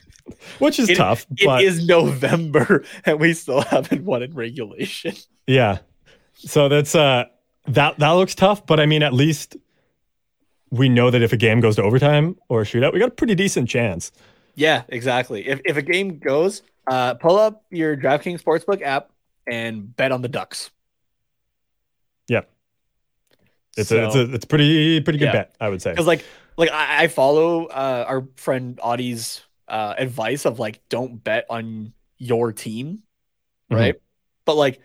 which 0.59 0.79
is 0.79 0.91
It- 0.91 0.97
tough. 0.97 1.27
It 1.37 1.47
but 1.47 1.65
is 1.65 1.87
November 1.87 2.85
and 3.07 3.19
we 3.19 3.33
still 3.33 3.63
haven't 3.63 4.05
won 4.05 4.23
in 4.23 4.35
regulation. 4.35 5.15
Yeah. 5.47 5.79
So 6.35 6.69
that's 6.69 6.95
uh 6.95 7.25
that 7.69 7.99
that 7.99 8.11
looks 8.11 8.35
tough, 8.35 8.67
but 8.67 8.79
I 8.81 8.85
mean 8.87 9.03
at 9.03 9.15
least 9.15 9.57
we 10.71 10.91
know 10.91 11.11
that 11.11 11.23
if 11.23 11.33
a 11.33 11.39
game 11.39 11.61
goes 11.61 11.77
to 11.77 11.83
overtime 11.83 12.37
or 12.51 12.61
a 12.61 12.65
shootout, 12.65 12.93
we 12.93 12.99
got 12.99 13.09
a 13.09 13.13
pretty 13.13 13.35
decent 13.35 13.69
chance. 13.71 14.13
Yeah, 14.55 14.83
exactly. 14.89 15.49
If 15.49 15.61
if 15.65 15.77
a 15.79 15.83
game 15.83 16.19
goes, 16.19 16.61
uh, 16.87 17.15
pull 17.15 17.39
up 17.39 17.65
your 17.71 17.97
DraftKings 17.97 18.43
Sportsbook 18.43 18.83
app 18.83 19.11
and 19.51 19.97
bet 19.97 20.13
on 20.13 20.21
the 20.21 20.29
Ducks. 20.29 20.71
Yeah. 22.29 22.43
It's 23.79 23.91
a, 23.93 24.07
it's 24.07 24.15
a 24.15 24.33
it's 24.35 24.45
pretty 24.45 25.01
pretty 25.01 25.19
good 25.19 25.27
Yeah. 25.27 25.33
bet, 25.33 25.55
I 25.61 25.69
would 25.69 25.81
say. 25.83 25.91
because 25.93 26.07
like 26.07 26.25
like 26.57 26.71
I, 26.71 27.05
I 27.05 27.09
follow 27.09 27.67
uh, 27.67 28.05
our 28.09 28.27
friend 28.37 28.79
Audie's 28.83 29.41
uh, 29.69 29.95
advice 29.97 30.45
of 30.47 30.59
like 30.59 30.81
don't 30.89 31.23
bet 31.23 31.47
on 31.51 31.93
your 32.19 32.53
team, 32.53 33.03
Mhm. 33.71 33.77
right? 33.77 33.95
But 34.45 34.57
like 34.57 34.81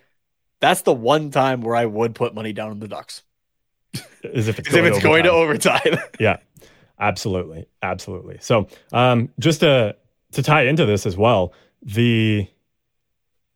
that's 0.60 0.82
the 0.84 0.94
one 0.94 1.32
time 1.32 1.62
where 1.62 1.76
I 1.76 1.86
would 1.86 2.16
put 2.16 2.34
money 2.36 2.54
down 2.54 2.70
on 2.72 2.80
the 2.80 2.88
Ducks 2.88 3.24
As 4.24 4.48
if 4.48 4.60
it's 4.60 4.68
because 4.70 4.74
if 4.76 4.86
it's 4.86 5.04
going 5.04 5.24
to 5.24 5.32
overtime. 5.32 5.82
overtime. 5.86 6.10
Yeah. 6.20 6.38
Absolutely. 7.00 7.66
Absolutely. 7.82 8.38
So 8.40 8.68
um 8.92 9.30
just 9.40 9.62
to 9.62 9.96
to 10.34 10.44
tie 10.44 10.64
into 10.64 10.86
this 10.86 11.06
as 11.06 11.18
well, 11.18 11.54
the 11.82 12.48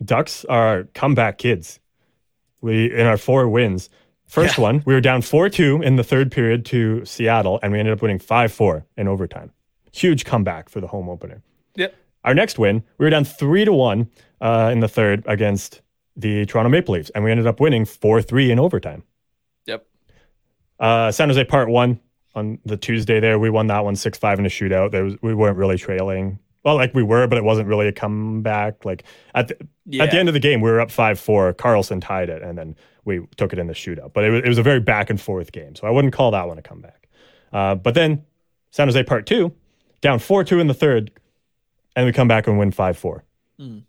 Ducks 0.03 0.45
are 0.45 0.83
comeback 0.93 1.37
kids. 1.37 1.79
We 2.61 2.91
in 2.93 3.05
our 3.07 3.17
four 3.17 3.47
wins. 3.47 3.89
First 4.27 4.57
Yeah. 4.57 4.61
one, 4.63 4.83
we 4.85 4.93
were 4.93 5.01
down 5.01 5.21
4-2 5.21 5.81
in 5.83 5.95
the 5.95 6.03
third 6.03 6.31
period 6.31 6.65
to 6.65 7.03
Seattle, 7.05 7.59
and 7.63 7.71
we 7.71 7.79
ended 7.79 7.93
up 7.93 8.01
winning 8.01 8.19
5-4 8.19 8.83
in 8.97 9.07
overtime. 9.07 9.51
Huge 9.93 10.25
comeback 10.25 10.69
for 10.69 10.81
the 10.81 10.87
home 10.87 11.09
opener. 11.09 11.41
Yep. 11.75 11.95
Our 12.25 12.33
next 12.33 12.59
win, 12.59 12.83
we 12.97 13.05
were 13.05 13.09
down 13.09 13.23
3 13.23 13.63
to 13.65 13.71
1 13.73 14.09
uh, 14.41 14.69
in 14.73 14.81
the 14.81 14.87
third 14.89 15.23
against 15.27 15.81
the 16.15 16.45
Toronto 16.45 16.69
Maple 16.69 16.93
Leafs, 16.95 17.09
and 17.11 17.23
we 17.23 17.31
ended 17.31 17.47
up 17.47 17.59
winning 17.59 17.85
4-3 17.85 18.49
in 18.51 18.59
overtime. 18.59 19.03
Yep. 19.65 19.85
Uh, 20.79 21.11
San 21.11 21.29
Jose 21.29 21.43
Part 21.45 21.69
One 21.69 21.99
on 22.35 22.59
the 22.65 22.75
Tuesday 22.77 23.19
there, 23.19 23.39
we 23.39 23.49
won 23.49 23.67
that 23.67 23.83
one 23.83 23.95
six 23.95 24.17
five 24.17 24.37
in 24.37 24.45
a 24.45 24.49
shootout. 24.49 24.91
There 24.91 25.03
was 25.03 25.15
we 25.23 25.33
weren't 25.33 25.57
really 25.57 25.77
trailing. 25.77 26.37
Well, 26.67 26.75
like 26.75 26.93
we 26.93 27.01
were, 27.01 27.27
but 27.27 27.37
it 27.37 27.45
wasn't 27.45 27.69
really 27.69 27.87
a 27.87 27.93
comeback. 27.93 28.83
Like 28.83 29.05
at 29.33 29.47
the, 29.47 29.57
yeah. 29.85 30.03
at 30.03 30.11
the 30.11 30.19
end 30.19 30.27
of 30.27 30.33
the 30.33 30.39
game, 30.41 30.59
we 30.59 30.69
were 30.69 30.81
up 30.81 30.91
five 30.91 31.17
four. 31.17 31.53
Karlsson 31.53 32.01
tied 32.01 32.29
it, 32.29 32.41
and 32.41 32.57
then 32.57 32.75
we 33.05 33.25
took 33.37 33.53
it 33.53 33.59
in 33.59 33.67
the 33.67 33.73
shootout. 33.73 34.11
But 34.11 34.25
it 34.25 34.31
was, 34.31 34.41
it 34.43 34.49
was 34.49 34.57
a 34.57 34.63
very 34.63 34.81
back 34.81 35.09
and 35.09 35.19
forth 35.19 35.53
game, 35.53 35.75
so 35.75 35.87
I 35.87 35.91
wouldn't 35.91 36.13
call 36.13 36.31
that 36.31 36.45
one 36.45 36.57
a 36.57 36.61
comeback. 36.61 37.07
Uh, 37.53 37.75
but 37.75 37.93
then 37.93 38.25
San 38.71 38.85
Jose 38.85 39.01
Part 39.03 39.25
Two, 39.25 39.53
down 40.01 40.19
four 40.19 40.43
two 40.43 40.59
in 40.59 40.67
the 40.67 40.73
third, 40.73 41.09
and 41.95 42.05
we 42.05 42.11
come 42.11 42.27
back 42.27 42.47
and 42.47 42.59
win 42.59 42.71
five 42.71 42.97
four. 42.97 43.23
Mm 43.57 43.83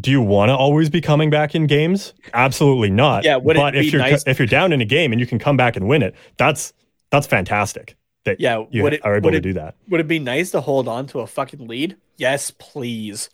do 0.00 0.10
you 0.10 0.22
want 0.22 0.48
to 0.48 0.56
always 0.56 0.88
be 0.88 1.02
coming 1.02 1.28
back 1.28 1.54
in 1.54 1.66
games? 1.66 2.14
Absolutely 2.32 2.88
not. 2.88 3.22
Yeah, 3.22 3.38
but 3.38 3.74
if 3.76 3.92
you're 3.92 4.00
nice? 4.00 4.24
if 4.26 4.38
you're 4.38 4.48
down 4.48 4.72
in 4.72 4.80
a 4.80 4.86
game 4.86 5.12
and 5.12 5.20
you 5.20 5.26
can 5.26 5.38
come 5.38 5.58
back 5.58 5.76
and 5.76 5.86
win 5.86 6.02
it, 6.02 6.14
that's 6.38 6.72
that's 7.10 7.26
fantastic. 7.26 7.96
That 8.24 8.40
yeah, 8.40 8.64
you 8.70 8.82
would 8.82 8.94
it, 8.94 9.04
are 9.04 9.16
able 9.16 9.30
to 9.30 9.38
it, 9.38 9.40
do 9.40 9.54
that. 9.54 9.76
Would 9.88 10.00
it 10.00 10.08
be 10.08 10.18
nice 10.18 10.50
to 10.50 10.60
hold 10.60 10.88
on 10.88 11.06
to 11.08 11.20
a 11.20 11.26
fucking 11.26 11.66
lead? 11.66 11.96
Yes, 12.16 12.50
please. 12.50 13.30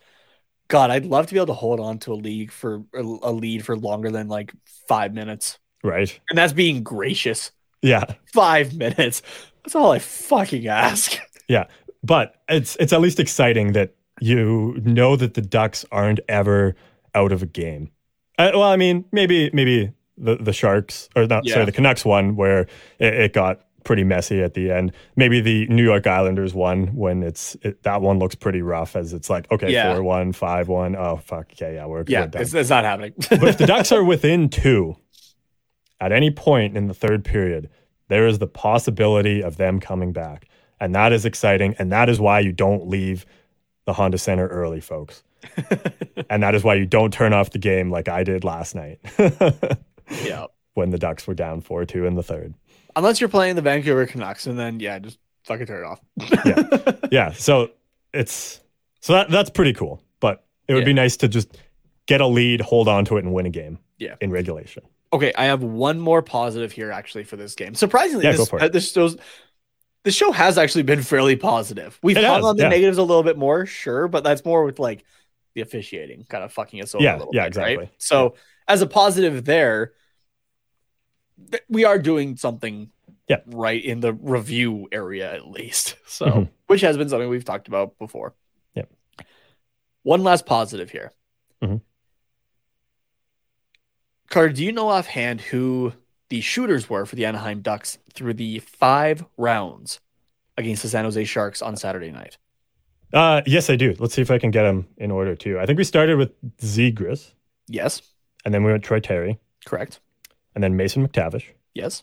God, 0.69 0.91
I'd 0.91 1.07
love 1.07 1.27
to 1.27 1.35
be 1.35 1.39
able 1.39 1.49
to 1.49 1.55
hold 1.55 1.81
on 1.81 1.99
to 2.01 2.13
a 2.13 2.15
lead 2.15 2.53
for 2.53 2.85
a 2.95 3.33
lead 3.33 3.65
for 3.65 3.77
longer 3.77 4.11
than 4.11 4.29
like 4.29 4.53
five 4.89 5.13
minutes. 5.13 5.59
Right, 5.83 6.19
and 6.31 6.39
that's 6.39 6.53
being 6.53 6.83
gracious. 6.83 7.51
Yeah, 7.83 8.05
five 8.33 8.75
minutes. 8.75 9.23
That's 9.65 9.75
all 9.75 9.93
I 9.93 9.99
fucking 9.99 10.67
ask. 10.67 11.19
Yeah, 11.49 11.67
but 12.03 12.43
it's 12.49 12.75
it's 12.81 12.93
at 12.93 13.01
least 13.01 13.21
exciting 13.21 13.71
that 13.75 13.95
you 14.21 14.81
know 14.85 15.15
that 15.15 15.35
the 15.35 15.41
Ducks 15.41 15.85
aren't 15.93 16.19
ever 16.29 16.75
out 17.15 17.31
of 17.31 17.41
a 17.41 17.47
game. 17.47 17.93
Uh, 18.37 18.51
well, 18.55 18.65
I 18.65 18.77
mean, 18.77 19.05
maybe 19.13 19.51
maybe 19.53 19.93
the 20.19 20.37
the 20.37 20.53
Sharks 20.53 21.09
or 21.15 21.27
not, 21.27 21.47
yeah. 21.47 21.55
sorry, 21.55 21.67
the 21.67 21.73
Canucks 21.73 22.05
one 22.05 22.37
where 22.37 22.63
it, 22.99 23.15
it, 23.15 23.33
got 23.33 23.61
pretty 23.87 24.05
messy 24.05 24.43
at 24.43 24.55
the 24.55 24.71
end. 24.71 24.93
Maybe 25.15 25.41
the 25.41 25.67
New 25.69 25.85
York 25.85 26.07
Islanders 26.07 26.53
one 26.53 26.89
when 26.89 27.23
it's 27.23 27.57
it, 27.63 27.83
that 27.85 28.03
one 28.03 28.19
looks 28.19 28.35
pretty 28.35 28.61
rough 28.61 28.97
as 28.97 29.13
it's 29.13 29.31
like 29.31 29.51
okay 29.51 29.73
yeah. 29.73 29.95
four 29.95 30.03
one 30.03 30.33
five 30.33 30.69
one 30.69 30.97
oh 30.97 31.17
fuck 31.17 31.47
okay 31.53 31.75
yeah 31.75 31.87
we're 31.87 32.05
yeah 32.09 32.27
we're 32.33 32.43
it's, 32.43 32.53
it's, 32.53 32.69
not 32.69 32.85
happening. 32.85 33.15
but 33.31 33.45
if 33.45 33.59
the 33.59 33.67
Ducks 33.67 33.93
are 33.93 34.05
within 34.05 34.49
two 34.49 34.97
at 36.01 36.13
any 36.13 36.31
point 36.31 36.77
in 36.77 36.89
the 36.89 36.95
third 36.95 37.25
period, 37.25 37.71
there 38.09 38.27
is 38.27 38.39
the 38.39 38.47
possibility 38.47 39.43
of 39.43 39.57
them 39.57 39.81
coming 39.81 40.13
back, 40.13 40.49
and 40.81 40.95
that 40.95 41.13
is 41.13 41.25
exciting, 41.25 41.75
and 41.79 41.91
that 41.93 42.09
is 42.09 42.21
why 42.21 42.41
you 42.41 42.53
don't 42.53 42.89
leave 42.89 43.25
the 43.87 43.93
Honda 43.93 44.19
Center 44.19 44.49
early, 44.49 44.81
folks. 44.81 45.23
and 46.29 46.43
that 46.43 46.55
is 46.55 46.65
why 46.65 46.75
you 46.75 46.87
don't 46.87 47.13
turn 47.13 47.33
off 47.33 47.51
the 47.51 47.59
game 47.59 47.91
like 47.91 48.09
I 48.09 48.25
did 48.25 48.43
last 48.43 48.75
night. 48.75 48.99
yeah. 50.25 50.47
When 50.75 50.91
the 50.91 50.99
Ducks 50.99 51.27
were 51.27 51.35
down 51.35 51.61
4 51.61 51.87
2 51.87 52.05
in 52.05 52.17
the 52.17 52.23
third. 52.23 52.53
Unless 52.97 53.21
you're 53.21 53.29
playing 53.29 53.57
the 53.57 53.63
Vancouver 53.63 54.07
Canucks, 54.07 54.47
and 54.47 54.59
then, 54.59 54.81
yeah, 54.81 54.99
just 54.99 55.19
fucking 55.45 55.67
turn 55.67 55.85
it 55.85 55.87
off. 55.87 56.01
yeah. 56.45 56.93
Yeah. 57.13 57.33
So 57.33 57.71
it's, 58.13 58.61
so 59.01 59.13
that, 59.13 59.31
that's 59.31 59.51
pretty 59.51 59.73
cool. 59.73 60.03
But 60.19 60.45
it 60.67 60.75
would 60.75 60.81
yeah. 60.81 60.87
be 60.87 60.93
nice 60.95 61.17
to 61.19 61.29
just 61.29 61.57
get 62.07 62.21
a 62.21 62.27
lead, 62.27 62.61
hold 62.61 62.89
on 62.89 63.05
to 63.05 63.17
it, 63.17 63.25
and 63.25 63.33
win 63.33 63.47
a 63.47 63.51
game 63.51 63.79
yeah. 63.99 64.17
in 64.21 64.31
regulation. 64.31 64.83
Okay, 65.13 65.33
I 65.37 65.45
have 65.45 65.63
one 65.63 66.01
more 66.01 66.21
positive 66.21 66.73
here 66.73 66.91
actually 66.91 67.25
for 67.25 67.37
this 67.37 67.55
game. 67.55 67.75
Surprisingly, 67.75 68.25
yeah, 68.25 68.33
this, 68.33 68.53
uh, 68.53 68.69
this 68.69 68.93
shows 68.93 69.17
the 70.07 70.13
show 70.13 70.31
has 70.31 70.57
actually 70.57 70.85
been 70.85 71.03
fairly 71.03 71.37
positive. 71.37 71.99
We've 72.03 72.17
hung 72.17 72.45
on 72.45 72.57
the 72.57 72.63
yeah. 72.63 72.69
negatives 72.69 72.99
a 72.99 73.03
little 73.03 73.23
bit 73.23 73.37
more, 73.37 73.67
sure, 73.67 74.09
but 74.09 74.25
that's 74.25 74.45
more 74.45 74.65
with 74.65 74.79
like 74.79 75.05
the 75.55 75.63
officiating 75.63 76.25
kind 76.29 76.45
of 76.45 76.53
fucking 76.53 76.81
us 76.81 76.95
over 76.95 77.03
yeah, 77.03 77.17
a 77.17 77.19
little 77.19 77.35
yeah, 77.35 77.43
bit, 77.43 77.49
exactly. 77.49 77.77
right? 77.77 77.93
So 77.99 78.35
as 78.69 78.83
a 78.83 78.87
positive 78.87 79.45
there, 79.45 79.95
we 81.69 81.85
are 81.85 81.99
doing 81.99 82.37
something 82.37 82.91
yeah. 83.29 83.39
right 83.47 83.83
in 83.83 84.01
the 84.01 84.13
review 84.13 84.89
area 84.93 85.33
at 85.33 85.49
least. 85.49 85.97
So 86.09 86.27
mm-hmm. 86.27 86.43
which 86.69 86.81
has 86.81 86.97
been 86.97 87.11
something 87.11 87.29
we've 87.29 87.45
talked 87.45 87.69
about 87.69 87.99
before. 87.99 88.33
Yeah. 88.75 88.85
One 90.03 90.23
last 90.23 90.47
positive 90.47 90.91
here. 90.91 91.13
Mm-hmm. 91.63 91.77
Carter, 94.31 94.53
do 94.55 94.65
you 94.65 94.73
know 94.73 94.89
offhand 94.89 95.41
who 95.43 95.93
the 96.31 96.41
shooters 96.41 96.89
were 96.89 97.05
for 97.05 97.17
the 97.17 97.27
Anaheim 97.27 97.61
Ducks 97.61 97.99
through 98.15 98.35
the 98.35 98.61
five 98.61 99.25
rounds 99.37 100.01
against 100.57 100.83
the 100.83 100.89
San 100.89 101.05
Jose 101.05 101.23
Sharks 101.25 101.61
on 101.61 101.77
Saturday 101.77 102.11
night? 102.11 102.39
Uh, 103.13 103.43
yes, 103.47 103.69
I 103.69 103.77
do. 103.77 103.95
Let's 103.99 104.15
see 104.15 104.23
if 104.23 104.31
I 104.31 104.39
can 104.39 104.51
get 104.51 104.63
them 104.63 104.89
in 104.97 105.11
order 105.11 105.37
too. 105.37 105.59
I 105.59 105.67
think 105.67 105.77
we 105.77 105.85
started 105.85 106.17
with 106.17 106.33
Zegras. 106.59 107.33
Yes. 107.69 108.01
And 108.45 108.55
then 108.55 108.65
we 108.65 108.71
went 108.71 108.85
Troy 108.85 109.01
Terry. 109.01 109.39
Correct. 109.65 110.01
And 110.57 110.65
then 110.65 110.75
Mason 110.75 111.07
McTavish. 111.07 111.45
Yes. 111.75 112.03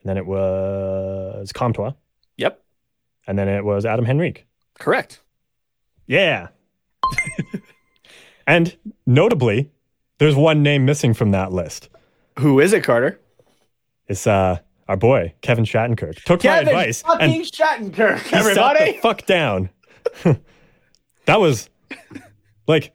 And 0.00 0.08
then 0.08 0.16
it 0.16 0.24
was 0.24 1.50
Comtois. 1.52 1.94
Yep. 2.36 2.62
And 3.26 3.36
then 3.36 3.48
it 3.48 3.64
was 3.64 3.84
Adam 3.84 4.06
Henrique. 4.06 4.46
Correct. 4.78 5.20
Yeah. 6.06 6.48
and 8.46 8.76
notably, 9.04 9.72
there's 10.18 10.36
one 10.36 10.62
name 10.62 10.84
missing 10.84 11.12
from 11.12 11.32
that 11.32 11.52
list. 11.52 11.88
Who 12.38 12.60
is 12.60 12.72
it, 12.72 12.84
Carter? 12.84 13.20
It's 14.06 14.28
uh 14.28 14.58
our 14.86 14.96
boy 14.96 15.34
Kevin 15.42 15.64
Shattenkirk 15.64 16.22
took 16.22 16.40
Kevin 16.40 16.66
my 16.66 16.70
advice 16.70 17.02
fucking 17.02 17.34
and 17.34 17.44
Shattenkirk, 17.44 18.32
everybody. 18.32 18.78
Sat 18.78 18.94
the 18.94 19.00
fuck 19.00 19.26
down. 19.26 19.70
that 21.26 21.40
was 21.40 21.68
like 22.68 22.92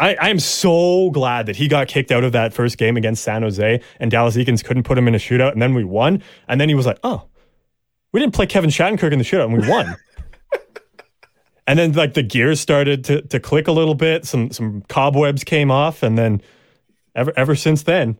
I, 0.00 0.14
I 0.20 0.28
am 0.28 0.38
so 0.38 1.10
glad 1.10 1.46
that 1.46 1.56
he 1.56 1.68
got 1.68 1.88
kicked 1.88 2.12
out 2.12 2.24
of 2.24 2.32
that 2.32 2.54
first 2.54 2.78
game 2.78 2.96
against 2.96 3.24
San 3.24 3.42
Jose 3.42 3.80
and 3.98 4.10
Dallas 4.10 4.36
Eakins 4.36 4.64
couldn't 4.64 4.84
put 4.84 4.96
him 4.96 5.08
in 5.08 5.14
a 5.14 5.18
shootout 5.18 5.52
and 5.52 5.60
then 5.60 5.74
we 5.74 5.84
won. 5.84 6.22
And 6.46 6.60
then 6.60 6.68
he 6.68 6.74
was 6.74 6.86
like, 6.86 6.98
oh, 7.02 7.24
we 8.12 8.20
didn't 8.20 8.34
play 8.34 8.46
Kevin 8.46 8.70
Shattenkirk 8.70 9.12
in 9.12 9.18
the 9.18 9.24
shootout 9.24 9.44
and 9.44 9.60
we 9.60 9.68
won. 9.68 9.96
and 11.66 11.78
then 11.78 11.92
like 11.92 12.14
the 12.14 12.22
gears 12.22 12.60
started 12.60 13.04
to, 13.04 13.22
to 13.22 13.40
click 13.40 13.66
a 13.66 13.72
little 13.72 13.94
bit. 13.94 14.24
Some 14.24 14.50
some 14.52 14.82
cobwebs 14.88 15.44
came 15.44 15.70
off 15.70 16.02
and 16.02 16.16
then 16.16 16.42
ever 17.14 17.32
ever 17.36 17.54
since 17.56 17.82
then, 17.82 18.16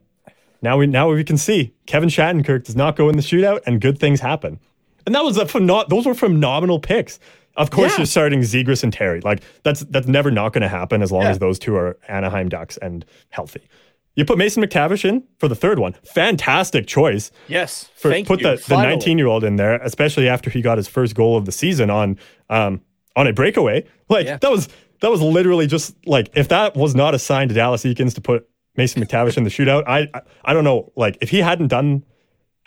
now 0.61 0.77
we 0.77 0.87
now 0.87 1.11
we 1.11 1.25
can 1.25 1.39
see 1.39 1.75
Kevin 1.87 2.09
Shattenkirk 2.09 2.65
does 2.65 2.77
not 2.77 2.97
go 2.97 3.09
in 3.09 3.17
the 3.17 3.23
shootout, 3.23 3.61
and 3.67 3.81
good 3.81 3.99
things 3.99 4.21
happen. 4.21 4.59
And 5.07 5.15
that 5.15 5.25
was 5.25 5.39
a 5.39 5.45
phenom- 5.45 5.89
those 5.89 6.05
were 6.05 6.15
phenomenal 6.15 6.81
picks. 6.81 7.19
Of 7.59 7.71
course, 7.71 7.93
yeah. 7.93 7.99
you're 7.99 8.07
starting 8.07 8.41
Zegras 8.41 8.83
and 8.83 8.93
Terry. 8.93 9.21
Like 9.21 9.43
that's 9.63 9.81
that's 9.81 10.07
never 10.07 10.31
not 10.31 10.53
going 10.53 10.63
to 10.63 10.69
happen 10.69 11.03
as 11.03 11.13
long 11.13 11.23
yeah. 11.23 11.31
as 11.31 11.39
those 11.39 11.59
two 11.59 11.77
are 11.77 11.99
Anaheim 12.09 12.49
Ducks 12.49 12.79
and 12.79 13.05
healthy. 13.29 13.69
You 14.15 14.25
put 14.25 14.39
Mason 14.39 14.63
McTavish 14.63 15.05
in 15.05 15.23
for 15.39 15.47
the 15.47 15.55
third 15.55 15.79
one. 15.79 15.95
Fantastic 16.05 16.87
choice. 16.87 17.31
Yes. 17.47 17.89
For, 17.95 18.11
Thank 18.11 18.27
put 18.27 18.41
you. 18.41 18.57
the, 18.57 18.65
the 18.67 18.77
19 18.77 19.17
year 19.19 19.29
old 19.29 19.45
in 19.45 19.57
there, 19.57 19.77
especially 19.77 20.29
after 20.29 20.51
he 20.51 20.61
got 20.61 20.77
his 20.77 20.89
first 20.89 21.15
goal 21.15 21.37
of 21.37 21.45
the 21.45 21.53
season 21.53 21.91
on 21.91 22.19
um, 22.49 22.81
on 23.15 23.27
a 23.27 23.33
breakaway. 23.33 23.85
Like 24.09 24.27
yeah. 24.27 24.39
that 24.39 24.51
was 24.51 24.69
that 25.01 25.11
was 25.11 25.21
literally 25.21 25.67
just 25.67 25.95
like 26.07 26.31
if 26.35 26.49
that 26.49 26.77
was 26.77 26.95
not 26.95 27.15
a 27.15 27.19
sign 27.19 27.49
to 27.49 27.55
Dallas 27.55 27.85
Eakins 27.85 28.15
to 28.15 28.21
put 28.21 28.49
Mason 28.77 29.03
McTavish 29.03 29.37
in 29.37 29.45
the 29.45 29.51
shootout. 29.51 29.85
I, 29.87 30.09
I 30.15 30.23
I 30.45 30.53
don't 30.53 30.65
know. 30.65 30.93
Like 30.97 31.19
if 31.21 31.31
he 31.31 31.39
hadn't 31.39 31.69
done 31.69 32.05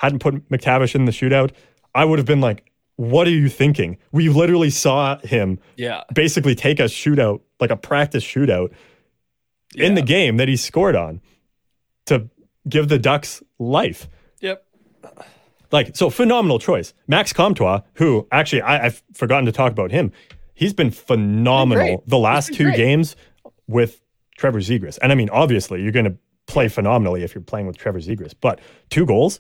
hadn't 0.01 0.19
put 0.19 0.49
McTavish 0.49 0.95
in 0.95 1.05
the 1.05 1.11
shootout, 1.11 1.51
I 1.93 2.05
would 2.05 2.17
have 2.17 2.25
been 2.25 2.41
like, 2.41 2.70
what 2.95 3.27
are 3.27 3.31
you 3.31 3.49
thinking? 3.49 3.97
We 4.11 4.29
literally 4.29 4.69
saw 4.69 5.17
him 5.19 5.59
yeah. 5.75 6.03
basically 6.13 6.55
take 6.55 6.79
a 6.79 6.83
shootout, 6.83 7.41
like 7.59 7.71
a 7.71 7.77
practice 7.77 8.23
shootout 8.23 8.71
yeah. 9.73 9.87
in 9.87 9.95
the 9.95 10.01
game 10.01 10.37
that 10.37 10.47
he 10.47 10.55
scored 10.55 10.95
on 10.95 11.21
to 12.05 12.29
give 12.67 12.89
the 12.89 12.99
Ducks 12.99 13.41
life. 13.59 14.07
Yep. 14.41 14.65
Like, 15.71 15.95
so 15.95 16.09
phenomenal 16.09 16.59
choice. 16.59 16.93
Max 17.07 17.31
Comtois, 17.31 17.81
who 17.93 18.27
actually 18.31 18.61
I, 18.61 18.83
have 18.83 19.01
forgotten 19.13 19.45
to 19.45 19.51
talk 19.51 19.71
about 19.71 19.91
him. 19.91 20.11
He's 20.53 20.73
been 20.73 20.91
phenomenal 20.91 22.03
the 22.05 22.19
last 22.19 22.53
two 22.53 22.65
great. 22.65 22.77
games 22.77 23.15
with 23.67 24.01
Trevor 24.37 24.59
Zegras. 24.59 24.99
And 25.01 25.11
I 25.11 25.15
mean, 25.15 25.29
obviously, 25.29 25.81
you're 25.81 25.91
going 25.91 26.05
to 26.05 26.17
play 26.45 26.67
phenomenally 26.67 27.23
if 27.23 27.33
you're 27.33 27.41
playing 27.41 27.67
with 27.67 27.77
Trevor 27.77 27.99
Zegras, 27.99 28.33
but 28.39 28.59
two 28.89 29.05
goals 29.05 29.39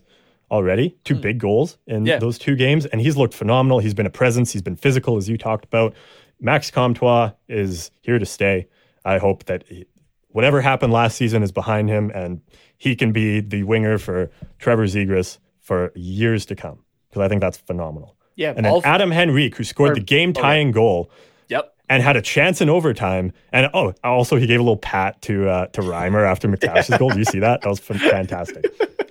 already, 0.51 0.95
two 1.05 1.15
mm. 1.15 1.21
big 1.21 1.39
goals 1.39 1.77
in 1.87 2.05
yeah. 2.05 2.19
those 2.19 2.37
two 2.37 2.55
games, 2.55 2.85
and 2.85 3.01
he's 3.01 3.15
looked 3.15 3.33
phenomenal. 3.33 3.79
He's 3.79 3.93
been 3.93 4.05
a 4.05 4.11
presence, 4.11 4.51
he's 4.51 4.61
been 4.61 4.75
physical, 4.75 5.17
as 5.17 5.29
you 5.29 5.37
talked 5.37 5.65
about. 5.65 5.95
Max 6.39 6.69
Comtois 6.69 7.31
is 7.47 7.89
here 8.01 8.19
to 8.19 8.25
stay. 8.25 8.67
I 9.05 9.17
hope 9.17 9.45
that 9.45 9.63
he, 9.67 9.85
whatever 10.29 10.61
happened 10.61 10.91
last 10.91 11.15
season 11.15 11.41
is 11.41 11.51
behind 11.51 11.89
him, 11.89 12.11
and 12.13 12.41
he 12.77 12.95
can 12.95 13.11
be 13.11 13.39
the 13.39 13.63
winger 13.63 13.97
for 13.97 14.29
Trevor 14.59 14.85
Zegras 14.85 15.39
for 15.61 15.91
years 15.95 16.45
to 16.47 16.55
come, 16.55 16.83
because 17.09 17.21
I 17.21 17.29
think 17.29 17.41
that's 17.41 17.57
phenomenal. 17.57 18.17
Yeah, 18.35 18.53
and 18.55 18.65
then 18.65 18.81
Adam 18.83 19.11
Henrique, 19.11 19.55
who 19.55 19.63
scored 19.63 19.91
or, 19.91 19.95
the 19.95 20.01
game 20.01 20.33
tying 20.33 20.69
okay. 20.69 20.75
goal. 20.75 21.11
Yep 21.47 21.75
and 21.89 22.01
had 22.01 22.15
a 22.15 22.21
chance 22.21 22.61
in 22.61 22.69
overtime. 22.69 23.33
And 23.51 23.69
oh, 23.73 23.93
also 24.01 24.37
he 24.37 24.47
gave 24.47 24.61
a 24.61 24.63
little 24.63 24.77
pat 24.77 25.21
to 25.23 25.49
uh, 25.49 25.65
to 25.67 25.81
Reimer 25.81 26.25
after 26.25 26.47
McTavish's 26.53 26.89
yeah. 26.89 26.97
goal. 26.97 27.09
Do 27.09 27.19
you 27.19 27.25
see 27.25 27.39
that? 27.39 27.63
That 27.63 27.67
was 27.67 27.79
fantastic. 27.81 28.63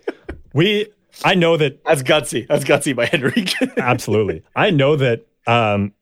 We, 0.52 0.88
I 1.24 1.34
know 1.34 1.56
that 1.56 1.84
that's 1.84 2.02
gutsy. 2.02 2.46
That's 2.46 2.64
gutsy 2.64 2.94
by 2.94 3.08
Henrique. 3.12 3.54
absolutely, 3.76 4.42
I 4.54 4.70
know 4.70 4.96
that 4.96 5.26
um, 5.46 5.92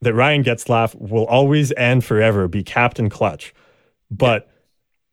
that 0.00 0.14
Ryan 0.14 0.44
Getzlaf 0.44 0.94
will 0.94 1.26
always 1.26 1.72
and 1.72 2.04
forever 2.04 2.48
be 2.48 2.62
Captain 2.62 3.08
Clutch, 3.08 3.54
but. 4.10 4.46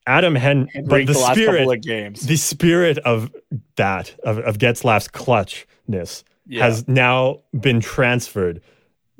Adam 0.10 0.36
Hen, 0.36 0.70
but 0.86 1.00
the, 1.00 1.08
the 1.08 1.14
spirit, 1.14 1.68
of 1.68 1.82
games. 1.82 2.26
the 2.28 2.38
spirit 2.38 2.98
of 3.00 3.30
that 3.76 4.16
of, 4.24 4.38
of 4.38 4.58
Getzlaf's 4.58 5.10
clutchness 5.10 6.24
yeah. 6.48 6.64
has 6.64 6.88
now 6.88 7.42
been 7.60 7.82
transferred 7.82 8.62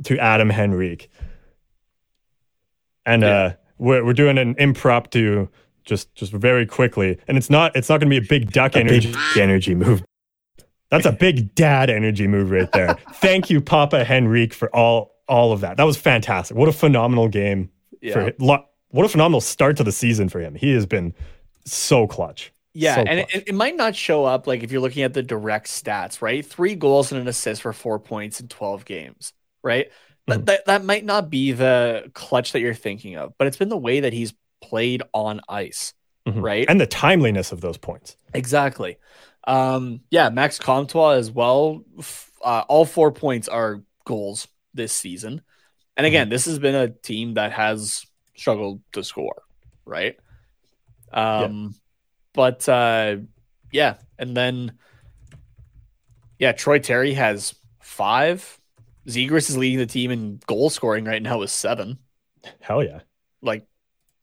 to 0.06 0.18
Adam 0.18 0.52
Henrique, 0.52 1.10
and 3.06 3.22
yeah. 3.22 3.30
uh, 3.30 3.54
we're 3.78 4.04
we're 4.06 4.14
doing 4.14 4.38
an 4.38 4.56
impromptu, 4.58 5.48
just 5.86 6.14
just 6.16 6.32
very 6.32 6.66
quickly, 6.66 7.18
and 7.28 7.38
it's 7.38 7.50
not 7.50 7.76
it's 7.76 7.90
not 7.90 8.00
going 8.00 8.10
to 8.10 8.20
be 8.20 8.26
a 8.26 8.30
big 8.30 8.52
duck 8.52 8.76
a 8.76 8.80
energy 8.80 9.12
big 9.12 9.38
energy 9.38 9.76
move. 9.76 10.04
That's 10.90 11.06
a 11.06 11.12
big 11.12 11.54
dad 11.54 11.90
energy 11.90 12.28
move 12.28 12.50
right 12.52 12.72
there. 12.72 12.96
Thank 13.16 13.50
you, 13.50 13.60
Papa 13.62 14.10
Henrique, 14.10 14.54
for 14.54 14.74
all 14.76 15.16
all 15.28 15.52
of 15.52 15.62
that. 15.62 15.78
That 15.78 15.84
was 15.84 15.98
fantastic. 15.98 16.56
What 16.56 16.70
a 16.70 16.74
phenomenal 16.74 17.28
game 17.28 17.70
yeah. 18.02 18.14
for 18.14 18.22
him 18.22 18.34
what 18.90 19.06
a 19.06 19.10
phenomenal 19.10 19.42
start 19.42 19.78
to 19.78 19.84
the 19.84 19.92
season 19.92 20.30
for 20.30 20.40
him. 20.40 20.56
He 20.56 20.74
has 20.74 20.86
been 20.86 21.14
so 21.66 22.08
clutch. 22.08 22.54
Yeah, 22.74 22.96
so 22.96 23.02
and 23.02 23.20
it, 23.20 23.44
it, 23.48 23.56
might 23.56 23.76
not 23.76 23.96
show 23.96 24.26
up 24.26 24.46
like 24.46 24.64
if 24.64 24.72
you're 24.72 24.82
looking 24.82 25.04
at 25.04 25.14
the 25.14 25.24
direct 25.24 25.68
stats, 25.68 26.22
right? 26.22 26.46
Three 26.46 26.76
goals 26.76 27.12
and 27.12 27.20
an 27.20 27.28
assist 27.28 27.64
for 27.64 27.74
four 27.74 27.98
points 27.98 28.40
in 28.40 28.48
12 28.48 28.86
games, 28.86 29.34
right? 29.64 29.90
Mm-hmm. 30.30 30.44
That, 30.44 30.66
that 30.68 30.84
might 30.84 31.04
not 31.04 31.30
be 31.30 31.54
the 31.54 32.12
clutch 32.14 32.52
that 32.52 32.60
you're 32.60 32.76
thinking 32.76 33.16
of, 33.16 33.34
but 33.40 33.48
it's 33.48 33.58
been 33.58 33.70
the 33.70 33.78
way 33.78 34.02
that 34.02 34.14
he's 34.14 34.34
played 34.62 35.02
on 35.12 35.42
ice, 35.50 35.94
mm-hmm. 36.28 36.40
right? 36.40 36.66
And 36.70 36.80
the 36.80 36.86
timeliness 36.86 37.52
of 37.52 37.62
those 37.62 37.78
points. 37.78 38.16
Exactly. 38.36 38.98
Um, 39.48 40.02
yeah, 40.12 40.30
Max 40.30 40.60
Comtois 40.60 41.14
as 41.14 41.32
well. 41.32 41.84
Uh, 42.44 42.64
all 42.68 42.86
four 42.86 43.12
points 43.12 43.48
are 43.48 43.82
goals 44.06 44.48
this 44.74 44.94
season. 44.94 45.42
And 45.96 46.06
again, 46.06 46.26
mm-hmm. 46.26 46.32
this 46.32 46.46
has 46.46 46.60
been 46.60 46.76
a 46.76 46.90
team 46.90 47.36
that 47.36 47.54
has 47.54 48.06
struggled 48.36 48.82
to 48.92 49.04
score, 49.04 49.42
right? 49.86 50.18
Um, 51.12 51.64
yeah. 51.64 51.78
but 52.34 52.70
uh, 52.70 53.16
yeah, 53.72 53.96
and 54.20 54.38
then 54.38 54.74
yeah, 56.38 56.52
Troy 56.52 56.80
Terry 56.80 57.14
has 57.14 57.56
five. 57.82 58.60
Zegras 59.08 59.50
is 59.50 59.58
leading 59.58 59.80
the 59.80 59.86
team 59.86 60.12
in 60.12 60.40
goal 60.46 60.70
scoring 60.70 61.06
right 61.06 61.22
now 61.22 61.40
with 61.40 61.50
seven. 61.50 61.98
Hell 62.60 62.84
yeah! 62.84 63.00
Like, 63.42 63.66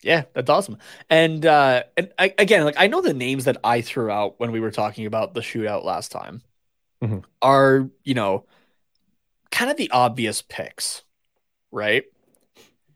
yeah, 0.05 0.25
that's 0.35 0.51
awesome. 0.51 0.77
And 1.09 1.45
uh, 1.47 1.85
and 1.97 2.13
I, 2.19 2.35
again, 2.39 2.65
like 2.65 2.77
I 2.79 2.89
know 2.89 3.01
the 3.01 3.15
names 3.15 3.47
that 3.47 3.57
I 3.65 3.81
threw 3.81 4.11
out 4.11 4.39
when 4.39 4.53
we 4.53 4.61
were 4.61 4.71
talking 4.71 5.07
about 5.07 5.33
the 5.33 5.41
shootout 5.41 5.83
last 5.83 6.13
time 6.13 6.43
mm-hmm. 7.03 7.21
are 7.41 7.89
you 8.05 8.15
know 8.15 8.45
kind 9.51 9.71
of 9.71 9.79
the 9.79 9.91
obvious 9.91 10.43
picks, 10.43 11.03
right? 11.71 12.05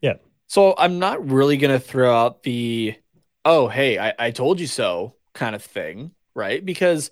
Yeah. 0.02 0.14
So 0.48 0.74
I'm 0.76 0.98
not 0.98 1.30
really 1.30 1.56
going 1.56 1.72
to 1.72 1.80
throw 1.80 2.14
out 2.14 2.42
the, 2.42 2.96
oh, 3.44 3.68
hey, 3.68 3.98
I, 3.98 4.14
I 4.18 4.30
told 4.30 4.60
you 4.60 4.66
so 4.66 5.14
kind 5.34 5.54
of 5.54 5.62
thing, 5.62 6.10
right? 6.34 6.64
Because 6.64 7.10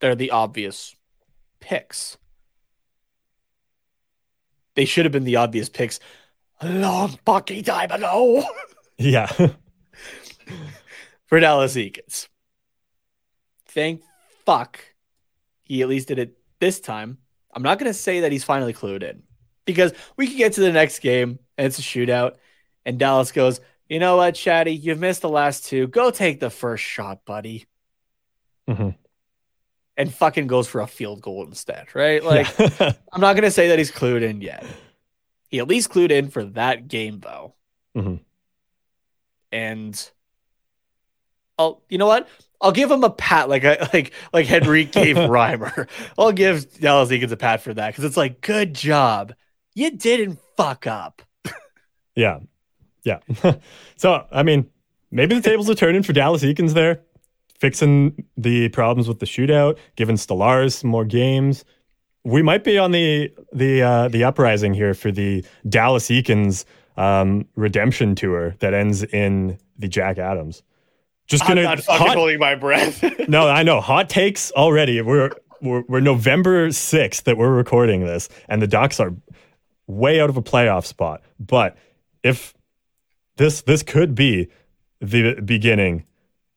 they're 0.00 0.14
the 0.14 0.30
obvious 0.30 0.94
picks. 1.58 2.16
They 4.76 4.84
should 4.84 5.04
have 5.04 5.12
been 5.12 5.24
the 5.24 5.36
obvious 5.36 5.68
picks 5.68 5.98
a 6.60 6.68
long 6.68 7.18
fucking 7.26 7.64
time 7.64 7.90
ago. 7.90 8.44
Yeah. 9.00 9.26
For 11.26 11.40
Dallas 11.40 11.74
Eakins. 11.74 12.28
Thank 13.66 14.02
fuck 14.44 14.80
he 15.62 15.82
at 15.82 15.88
least 15.88 16.08
did 16.08 16.18
it 16.18 16.36
this 16.58 16.80
time. 16.80 17.18
I'm 17.54 17.62
not 17.62 17.78
going 17.78 17.90
to 17.90 17.96
say 17.96 18.20
that 18.20 18.32
he's 18.32 18.42
finally 18.42 18.72
clued 18.72 19.04
in 19.04 19.22
because 19.64 19.92
we 20.16 20.26
could 20.26 20.36
get 20.36 20.52
to 20.54 20.60
the 20.60 20.72
next 20.72 20.98
game 20.98 21.38
and 21.56 21.66
it's 21.68 21.78
a 21.78 21.82
shootout 21.82 22.34
and 22.84 22.98
Dallas 22.98 23.30
goes, 23.30 23.60
you 23.88 24.00
know 24.00 24.16
what, 24.16 24.34
Chatty, 24.34 24.74
you've 24.74 24.98
missed 24.98 25.22
the 25.22 25.28
last 25.28 25.66
two. 25.66 25.86
Go 25.86 26.10
take 26.10 26.40
the 26.40 26.50
first 26.50 26.82
shot, 26.82 27.24
buddy. 27.24 27.66
Mm-hmm. 28.68 28.90
And 29.96 30.14
fucking 30.14 30.48
goes 30.48 30.66
for 30.66 30.80
a 30.80 30.86
field 30.88 31.20
goal 31.20 31.44
instead, 31.44 31.94
right? 31.94 32.24
Like, 32.24 32.48
yeah. 32.58 32.92
I'm 33.12 33.20
not 33.20 33.34
going 33.34 33.44
to 33.44 33.50
say 33.50 33.68
that 33.68 33.78
he's 33.78 33.92
clued 33.92 34.22
in 34.22 34.40
yet. 34.40 34.64
He 35.48 35.58
at 35.58 35.68
least 35.68 35.90
clued 35.90 36.10
in 36.10 36.30
for 36.30 36.44
that 36.44 36.88
game, 36.88 37.20
though. 37.20 37.54
Mm-hmm. 37.96 38.16
And 39.52 40.10
I'll, 41.58 41.82
you 41.88 41.98
know 41.98 42.06
what? 42.06 42.28
I'll 42.60 42.72
give 42.72 42.90
him 42.90 43.04
a 43.04 43.10
pat, 43.10 43.48
like 43.48 43.64
a, 43.64 43.88
like 43.92 44.12
like 44.32 44.46
Henry 44.46 44.84
gave 44.84 45.16
Reimer. 45.16 45.88
I'll 46.18 46.32
give 46.32 46.78
Dallas 46.78 47.10
Eakins 47.10 47.32
a 47.32 47.36
pat 47.36 47.62
for 47.62 47.72
that 47.74 47.88
because 47.90 48.04
it's 48.04 48.16
like, 48.16 48.40
good 48.42 48.74
job, 48.74 49.34
you 49.74 49.90
didn't 49.90 50.38
fuck 50.56 50.86
up. 50.86 51.22
yeah, 52.14 52.40
yeah. 53.04 53.20
so, 53.96 54.26
I 54.30 54.42
mean, 54.42 54.68
maybe 55.10 55.34
the 55.34 55.40
tables 55.40 55.70
are 55.70 55.74
turning 55.74 56.02
for 56.02 56.12
Dallas 56.12 56.42
Eakins 56.42 56.74
there, 56.74 57.00
fixing 57.58 58.24
the 58.36 58.68
problems 58.70 59.08
with 59.08 59.20
the 59.20 59.26
shootout, 59.26 59.78
giving 59.96 60.16
Stolarz 60.16 60.74
some 60.74 60.90
more 60.90 61.04
games. 61.04 61.64
We 62.24 62.42
might 62.42 62.64
be 62.64 62.76
on 62.76 62.90
the 62.92 63.32
the 63.54 63.82
uh, 63.82 64.08
the 64.08 64.24
uprising 64.24 64.74
here 64.74 64.92
for 64.92 65.10
the 65.10 65.44
Dallas 65.66 66.08
Eakins 66.08 66.66
um, 67.00 67.46
redemption 67.56 68.14
tour 68.14 68.54
that 68.58 68.74
ends 68.74 69.02
in 69.02 69.58
the 69.78 69.88
Jack 69.88 70.18
Adams. 70.18 70.62
Just 71.26 71.46
gonna 71.46 71.62
I'm 71.62 71.66
not 71.66 71.80
fucking 71.80 72.06
hot, 72.06 72.16
holding 72.16 72.38
my 72.38 72.54
breath. 72.56 73.02
no, 73.28 73.48
I 73.48 73.62
know 73.62 73.80
hot 73.80 74.10
takes 74.10 74.50
already. 74.52 75.00
We're, 75.00 75.30
we're 75.62 75.82
we're 75.88 76.00
November 76.00 76.70
sixth 76.72 77.24
that 77.24 77.38
we're 77.38 77.50
recording 77.54 78.04
this, 78.04 78.28
and 78.48 78.60
the 78.60 78.66
Ducks 78.66 79.00
are 79.00 79.14
way 79.86 80.20
out 80.20 80.28
of 80.28 80.36
a 80.36 80.42
playoff 80.42 80.84
spot. 80.84 81.22
But 81.38 81.76
if 82.22 82.52
this 83.36 83.62
this 83.62 83.82
could 83.82 84.14
be 84.14 84.48
the 85.00 85.40
beginning 85.40 86.04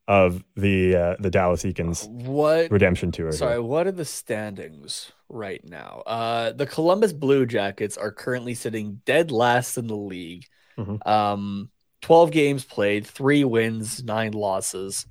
of 0.10 0.44
the 0.58 0.96
uh, 0.96 1.16
the 1.20 1.30
Dallas 1.30 1.64
Eakins 1.64 2.10
what 2.10 2.70
redemption 2.70 3.14
tour. 3.14 3.32
Sorry, 3.32 3.54
here. 3.54 3.62
what 3.62 3.88
are 3.88 3.92
the 3.92 4.06
standings 4.06 5.14
right 5.34 5.62
now? 5.68 6.04
Uh, 6.06 6.52
the 6.52 6.66
Columbus 6.66 7.14
Blue 7.14 7.46
Jackets 7.46 7.98
are 7.98 8.12
currently 8.12 8.54
sitting 8.54 9.02
dead 9.06 9.32
last 9.32 9.78
in 9.78 9.88
the 9.88 9.96
league. 9.96 10.46
Mm-hmm. 10.78 11.08
Um, 11.08 11.70
twelve 12.02 12.32
games 12.32 12.64
played, 12.64 13.06
three 13.06 13.44
wins, 13.44 14.04
nine 14.04 14.32
losses, 14.32 15.06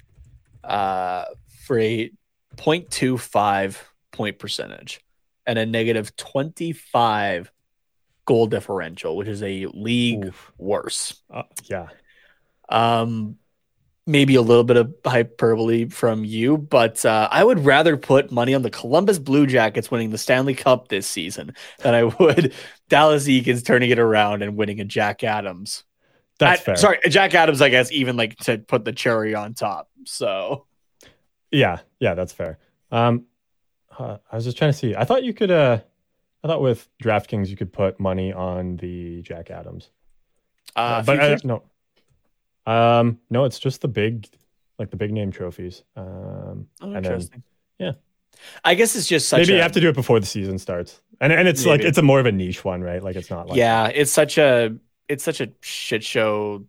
uh, 0.65 1.25
for 1.65 1.79
a 1.79 2.11
0.25 2.57 3.79
point 4.11 4.39
percentage 4.39 5.01
and 5.47 5.59
a 5.59 5.67
negative 5.67 6.15
25 6.17 7.51
goal 8.25 8.47
differential, 8.47 9.17
which 9.17 9.29
is 9.29 9.43
a 9.43 9.67
league 9.67 10.27
Oof. 10.27 10.53
worse. 10.59 11.23
Uh, 11.31 11.43
yeah. 11.65 11.89
Um, 12.69 13.37
maybe 14.07 14.35
a 14.35 14.43
little 14.43 14.65
bit 14.65 14.77
of 14.77 14.93
hyperbole 15.05 15.89
from 15.89 16.25
you, 16.25 16.59
but 16.59 17.05
uh, 17.05 17.29
I 17.31 17.45
would 17.45 17.65
rather 17.65 17.97
put 17.97 18.33
money 18.33 18.55
on 18.55 18.63
the 18.63 18.71
Columbus 18.71 19.19
Blue 19.19 19.47
Jackets 19.47 19.91
winning 19.91 20.11
the 20.11 20.19
Stanley 20.19 20.55
Cup 20.55 20.89
this 20.89 21.07
season 21.07 21.55
than 21.79 21.95
I 21.95 22.05
would 22.05 22.53
Dallas 22.89 23.27
Eakins 23.27 23.65
turning 23.65 23.91
it 23.91 23.99
around 23.99 24.43
and 24.43 24.57
winning 24.57 24.81
a 24.81 24.85
Jack 24.85 25.23
Adams. 25.23 25.85
That's 26.39 26.61
I, 26.63 26.65
fair. 26.65 26.77
Sorry, 26.77 26.99
Jack 27.09 27.35
Adams, 27.35 27.63
I 27.63 27.69
guess, 27.69 27.93
even 27.93 28.17
like 28.17 28.37
to 28.39 28.59
put 28.59 28.85
the 28.85 28.93
cherry 28.93 29.35
on 29.35 29.55
top. 29.55 29.89
So, 30.05 30.67
yeah, 31.51 31.81
yeah, 32.01 32.15
that's 32.15 32.33
fair. 32.33 32.59
Um, 32.91 33.27
uh, 33.97 34.19
I 34.31 34.37
was 34.37 34.45
just 34.45 34.59
trying 34.59 34.73
to 34.73 34.79
see. 34.79 34.97
I 34.97 35.05
thought 35.05 35.23
you 35.23 35.35
could. 35.35 35.51
Uh, 35.51 35.79
I 36.43 36.49
thought 36.49 36.61
with 36.61 36.89
DraftKings 37.03 37.49
you 37.49 37.57
could 37.57 37.73
put 37.73 38.01
money 38.01 38.33
on 38.33 38.77
the 38.79 39.23
Jack 39.23 39.51
Adams. 39.51 39.91
Uh, 40.75 41.03
but 41.03 41.21
I, 41.21 41.37
no, 41.45 41.63
um, 42.67 43.19
no, 43.31 43.45
it's 43.45 43.59
just 43.59 43.81
the 43.81 43.89
big, 43.89 44.29
like 44.79 44.91
the 44.91 44.97
big 44.97 45.13
name 45.13 45.33
trophies. 45.33 45.83
Um, 45.97 46.69
oh, 46.81 46.95
interesting. 46.95 47.43
Then, 47.79 47.89
yeah, 47.89 47.93
I 48.65 48.75
guess 48.75 48.97
it's 48.97 49.07
just 49.07 49.33
maybe 49.33 49.53
a, 49.53 49.57
you 49.57 49.63
have 49.63 49.73
to 49.73 49.81
do 49.81 49.89
it 49.89 49.95
before 49.95 50.21
the 50.21 50.27
season 50.27 50.59
starts, 50.59 51.01
and 51.21 51.33
and 51.33 51.49
it's 51.49 51.65
maybe. 51.65 51.71
like 51.71 51.81
it's 51.89 51.99
a 51.99 52.03
more 52.03 52.21
of 52.21 52.27
a 52.27 52.33
niche 52.33 52.65
one, 52.65 52.83
right? 52.83 53.03
Like 53.03 53.17
it's 53.17 53.31
not 53.31 53.49
like 53.49 53.57
yeah, 53.57 53.89
it's 53.89 54.11
such 54.13 54.39
a 54.39 54.77
it's 55.09 55.25
such 55.25 55.41
a 55.41 55.51
shit 55.61 56.05
show 56.05 56.65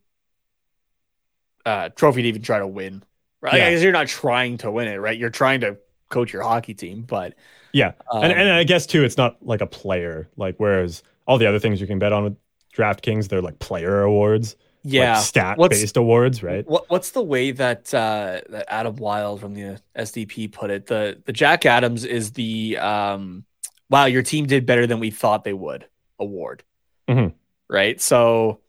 uh, 1.65 1.89
trophy 1.89 2.23
to 2.23 2.27
even 2.27 2.41
try 2.41 2.59
to 2.59 2.67
win, 2.67 3.03
right? 3.41 3.55
Yeah. 3.55 3.69
you're 3.69 3.91
not 3.91 4.07
trying 4.07 4.57
to 4.59 4.71
win 4.71 4.87
it, 4.87 4.97
right? 4.97 5.17
You're 5.17 5.29
trying 5.29 5.61
to 5.61 5.77
coach 6.09 6.33
your 6.33 6.43
hockey 6.43 6.73
team, 6.73 7.03
but 7.03 7.35
yeah, 7.71 7.93
um, 8.11 8.23
and 8.23 8.33
and 8.33 8.51
I 8.51 8.63
guess 8.63 8.85
too, 8.85 9.03
it's 9.03 9.17
not 9.17 9.37
like 9.45 9.61
a 9.61 9.67
player. 9.67 10.29
Like 10.37 10.55
whereas 10.57 11.03
all 11.27 11.37
the 11.37 11.47
other 11.47 11.59
things 11.59 11.79
you 11.79 11.87
can 11.87 11.99
bet 11.99 12.13
on 12.13 12.23
with 12.23 12.37
DraftKings, 12.75 13.29
they're 13.29 13.41
like 13.41 13.59
player 13.59 14.01
awards. 14.01 14.55
Yeah, 14.85 15.15
like 15.15 15.23
stat 15.23 15.57
based 15.69 15.97
awards, 15.97 16.43
right? 16.43 16.67
What 16.67 16.89
What's 16.89 17.11
the 17.11 17.23
way 17.23 17.51
that 17.51 17.93
uh, 17.93 18.41
that 18.49 18.65
Adam 18.67 18.97
Wild 18.97 19.39
from 19.39 19.53
the 19.53 19.79
SDP 19.97 20.51
put 20.51 20.71
it? 20.71 20.87
The 20.87 21.21
the 21.23 21.31
Jack 21.31 21.65
Adams 21.65 22.03
is 22.03 22.31
the 22.31 22.77
um, 22.79 23.45
wow, 23.89 24.05
your 24.05 24.23
team 24.23 24.45
did 24.45 24.65
better 24.65 24.85
than 24.85 24.99
we 24.99 25.09
thought 25.09 25.45
they 25.45 25.53
would 25.53 25.87
award, 26.19 26.63
mm-hmm. 27.07 27.33
right? 27.69 28.01
So 28.01 28.59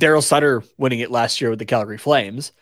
Daryl 0.00 0.22
Sutter 0.22 0.62
winning 0.76 1.00
it 1.00 1.10
last 1.10 1.40
year 1.40 1.50
with 1.50 1.58
the 1.58 1.64
Calgary 1.64 1.98
Flames, 1.98 2.52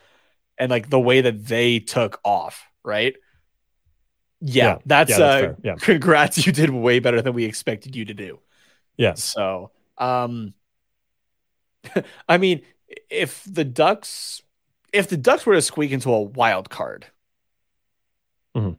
and 0.57 0.71
like 0.71 0.89
the 0.89 1.01
way 1.01 1.21
that 1.21 1.45
they 1.45 1.81
took 1.81 2.21
off, 2.25 2.67
right? 2.83 3.17
Yeah, 4.41 4.65
yeah 4.65 4.79
that's, 4.87 5.11
yeah, 5.11 5.19
that's 5.19 5.47
uh, 5.47 5.55
yeah. 5.63 5.75
congrats. 5.75 6.47
You 6.47 6.53
did 6.53 6.71
way 6.71 7.01
better 7.01 7.21
than 7.21 7.35
we 7.35 7.45
expected 7.45 7.97
you 7.97 8.07
to 8.07 8.15
do. 8.15 8.41
Yeah. 8.97 9.15
So, 9.15 9.73
um, 9.99 10.55
I 12.29 12.39
mean, 12.39 12.63
if 13.11 13.45
the 13.45 13.65
Ducks, 13.65 14.43
if 14.93 15.09
the 15.09 15.17
Ducks 15.17 15.47
were 15.47 15.55
to 15.55 15.63
squeak 15.63 15.91
into 15.91 16.13
a 16.13 16.21
wild 16.21 16.71
card, 16.71 17.07
mm-hmm. 18.57 18.73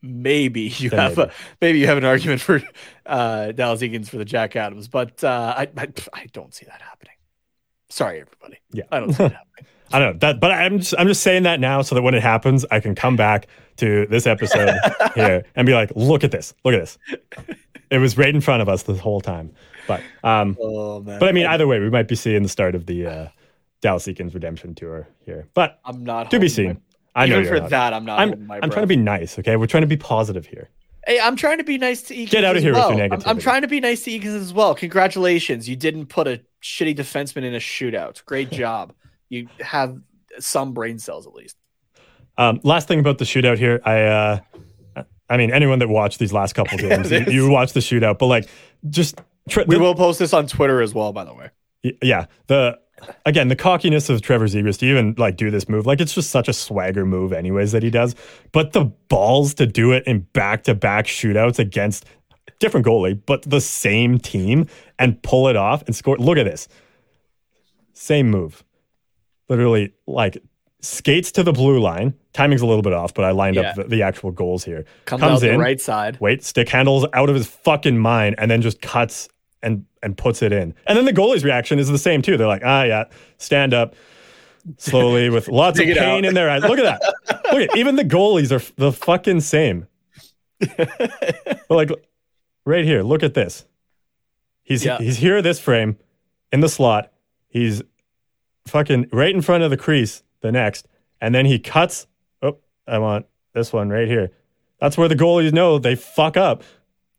maybe 0.00 0.62
you 0.76 0.90
then 0.90 0.98
have 0.98 1.16
maybe. 1.16 1.30
a 1.30 1.32
maybe 1.60 1.78
you 1.78 1.86
have 1.86 1.98
an 1.98 2.04
argument 2.04 2.40
for 2.40 2.62
uh, 3.06 3.52
Dallas 3.52 3.80
Eakins 3.82 4.08
for 4.08 4.18
the 4.18 4.24
Jack 4.24 4.56
Adams, 4.56 4.88
but 4.88 5.22
uh, 5.24 5.54
I, 5.56 5.68
I, 5.76 5.88
I 6.12 6.26
don't 6.32 6.54
see 6.54 6.66
that 6.66 6.80
happening. 6.82 7.14
Sorry, 7.88 8.20
everybody. 8.20 8.58
Yeah, 8.72 8.84
I 8.90 9.00
don't 9.00 9.12
see 9.12 9.24
it 9.24 9.32
happening. 9.32 9.66
I 9.92 9.98
don't 9.98 10.14
know 10.14 10.18
that, 10.20 10.40
but 10.40 10.50
I'm 10.50 10.78
just 10.78 10.94
I'm 10.98 11.06
just 11.06 11.22
saying 11.22 11.42
that 11.42 11.60
now 11.60 11.82
so 11.82 11.94
that 11.94 12.02
when 12.02 12.14
it 12.14 12.22
happens, 12.22 12.64
I 12.70 12.80
can 12.80 12.94
come 12.94 13.16
back 13.16 13.46
to 13.76 14.06
this 14.06 14.26
episode 14.26 14.74
here 15.14 15.44
and 15.54 15.66
be 15.66 15.74
like, 15.74 15.92
look 15.94 16.24
at 16.24 16.30
this, 16.30 16.54
look 16.64 16.74
at 16.74 16.80
this. 16.80 16.98
It 17.90 17.98
was 17.98 18.16
right 18.16 18.34
in 18.34 18.40
front 18.40 18.62
of 18.62 18.68
us 18.68 18.84
the 18.84 18.94
whole 18.94 19.20
time. 19.20 19.52
But 19.86 20.02
um, 20.22 20.56
oh, 20.60 21.00
but 21.00 21.22
I 21.22 21.32
mean, 21.32 21.46
either 21.46 21.66
way, 21.66 21.80
we 21.80 21.90
might 21.90 22.08
be 22.08 22.14
seeing 22.14 22.42
the 22.42 22.48
start 22.48 22.74
of 22.74 22.86
the 22.86 23.06
uh, 23.06 23.28
Dallas 23.80 24.06
Eakins 24.06 24.34
redemption 24.34 24.74
tour 24.74 25.08
here. 25.24 25.48
But 25.54 25.80
I'm 25.84 26.04
not 26.04 26.30
to 26.30 26.40
be 26.40 26.48
seen. 26.48 26.80
My, 27.14 27.22
I 27.24 27.26
know 27.26 27.44
for 27.44 27.60
not. 27.60 27.70
that. 27.70 27.92
I'm 27.92 28.04
not. 28.04 28.20
I'm, 28.20 28.50
I'm 28.50 28.70
trying 28.70 28.84
to 28.84 28.86
be 28.86 28.96
nice. 28.96 29.38
Okay, 29.38 29.56
we're 29.56 29.66
trying 29.66 29.82
to 29.82 29.86
be 29.86 29.96
positive 29.96 30.46
here. 30.46 30.70
Hey, 31.06 31.18
I'm 31.20 31.34
trying 31.34 31.58
to 31.58 31.64
be 31.64 31.78
nice 31.78 32.02
to 32.02 32.14
Eakins. 32.14 32.30
Get 32.30 32.44
out 32.44 32.56
of 32.56 32.62
here 32.62 32.74
well. 32.74 32.90
with 32.90 32.98
your 32.98 33.08
negativity. 33.08 33.22
I'm, 33.26 33.30
I'm, 33.30 33.38
trying 33.38 33.62
to 33.62 33.68
be 33.68 33.80
nice 33.80 34.04
to 34.04 34.10
Eakins 34.10 34.36
as 34.36 34.52
well. 34.52 34.74
Congratulations, 34.74 35.68
you 35.68 35.74
didn't 35.74 36.06
put 36.06 36.28
a 36.28 36.40
shitty 36.62 36.96
defenseman 36.96 37.42
in 37.44 37.54
a 37.54 37.58
shootout. 37.58 38.24
Great 38.24 38.50
job. 38.52 38.94
you 39.28 39.48
have 39.60 39.98
some 40.38 40.72
brain 40.72 40.98
cells 40.98 41.26
at 41.26 41.34
least. 41.34 41.56
Um, 42.38 42.60
last 42.62 42.88
thing 42.88 43.00
about 43.00 43.18
the 43.18 43.24
shootout 43.24 43.58
here, 43.58 43.80
I, 43.84 44.02
uh, 44.02 44.38
I 45.28 45.36
mean, 45.36 45.52
anyone 45.52 45.80
that 45.80 45.88
watched 45.88 46.18
these 46.18 46.32
last 46.32 46.54
couple 46.54 46.78
games, 46.88 47.10
you, 47.10 47.24
you 47.26 47.50
watched 47.50 47.74
the 47.74 47.80
shootout, 47.80 48.18
but 48.18 48.26
like, 48.26 48.48
just 48.88 49.20
tre- 49.48 49.64
we 49.66 49.76
the, 49.76 49.80
will 49.80 49.94
post 49.94 50.18
this 50.18 50.32
on 50.32 50.46
Twitter 50.46 50.80
as 50.82 50.94
well, 50.94 51.12
by 51.12 51.24
the 51.24 51.34
way. 51.34 51.50
Yeah, 52.02 52.26
the 52.46 52.78
again 53.26 53.48
the 53.48 53.56
cockiness 53.56 54.08
of 54.08 54.22
Trevor 54.22 54.46
Zegras 54.46 54.78
to 54.78 54.86
even 54.86 55.14
like 55.18 55.36
do 55.36 55.50
this 55.50 55.68
move, 55.68 55.86
like 55.86 56.00
it's 56.00 56.14
just 56.14 56.30
such 56.30 56.48
a 56.48 56.52
swagger 56.52 57.04
move, 57.04 57.32
anyways, 57.32 57.72
that 57.72 57.82
he 57.82 57.90
does. 57.90 58.14
But 58.52 58.72
the 58.72 58.84
balls 58.84 59.54
to 59.54 59.66
do 59.66 59.92
it 59.92 60.04
in 60.06 60.20
back 60.32 60.64
to 60.64 60.74
back 60.74 61.06
shootouts 61.06 61.58
against 61.58 62.04
different 62.60 62.86
goalie, 62.86 63.20
but 63.26 63.42
the 63.42 63.60
same 63.60 64.18
team 64.18 64.68
and 64.98 65.20
pull 65.22 65.48
it 65.48 65.56
off 65.56 65.82
and 65.86 65.96
score. 65.96 66.16
Look 66.16 66.38
at 66.38 66.44
this, 66.44 66.68
same 67.94 68.30
move 68.30 68.64
literally 69.52 69.92
like 70.06 70.42
skates 70.80 71.30
to 71.32 71.42
the 71.42 71.52
blue 71.52 71.78
line. 71.78 72.14
Timing's 72.32 72.62
a 72.62 72.66
little 72.66 72.82
bit 72.82 72.94
off, 72.94 73.12
but 73.12 73.24
I 73.24 73.30
lined 73.30 73.56
yeah. 73.56 73.70
up 73.70 73.76
the, 73.76 73.84
the, 73.84 74.02
actual 74.02 74.30
goals 74.30 74.64
here. 74.64 74.86
Comes, 75.04 75.20
Comes 75.20 75.42
in, 75.42 75.60
right 75.60 75.80
side. 75.80 76.18
Wait, 76.18 76.42
stick 76.42 76.68
handles 76.68 77.06
out 77.12 77.28
of 77.28 77.34
his 77.34 77.46
fucking 77.46 77.98
mind, 77.98 78.34
and 78.38 78.50
then 78.50 78.62
just 78.62 78.80
cuts 78.80 79.28
and 79.62 79.84
and 80.02 80.16
puts 80.16 80.42
it 80.42 80.52
in. 80.52 80.74
And 80.86 80.98
then 80.98 81.04
the 81.04 81.12
goalie's 81.12 81.44
reaction 81.44 81.78
is 81.78 81.88
the 81.88 81.98
same 81.98 82.22
too. 82.22 82.36
They're 82.36 82.46
like, 82.46 82.62
ah, 82.64 82.82
yeah, 82.82 83.04
stand 83.38 83.74
up 83.74 83.94
slowly 84.76 85.30
with 85.30 85.48
lots 85.48 85.78
of 85.78 85.86
pain 85.86 86.24
in 86.24 86.34
their 86.34 86.50
eyes. 86.50 86.62
Look 86.62 86.78
at 86.78 86.84
that. 86.84 87.44
Look 87.52 87.70
at 87.70 87.76
even 87.76 87.96
the 87.96 88.04
goalies 88.04 88.52
are 88.52 88.72
the 88.76 88.92
fucking 88.92 89.40
same. 89.40 89.86
but 90.76 91.70
like 91.70 91.90
right 92.64 92.84
here, 92.84 93.02
look 93.02 93.22
at 93.22 93.34
this. 93.34 93.64
He's 94.62 94.84
yeah. 94.84 94.98
he's 94.98 95.16
here 95.16 95.42
this 95.42 95.58
frame 95.58 95.98
in 96.52 96.60
the 96.60 96.68
slot. 96.68 97.12
He's 97.48 97.82
fucking 98.66 99.08
right 99.12 99.34
in 99.34 99.42
front 99.42 99.64
of 99.64 99.70
the 99.70 99.76
crease, 99.76 100.22
the 100.40 100.52
next, 100.52 100.86
and 101.20 101.34
then 101.34 101.46
he 101.46 101.58
cuts. 101.58 102.06
Oh, 102.42 102.58
I 102.86 102.98
want 102.98 103.26
this 103.54 103.72
one 103.72 103.88
right 103.90 104.08
here. 104.08 104.30
That's 104.80 104.96
where 104.96 105.08
the 105.08 105.16
goalies 105.16 105.52
know 105.52 105.78
they 105.78 105.94
fuck 105.94 106.36
up. 106.36 106.62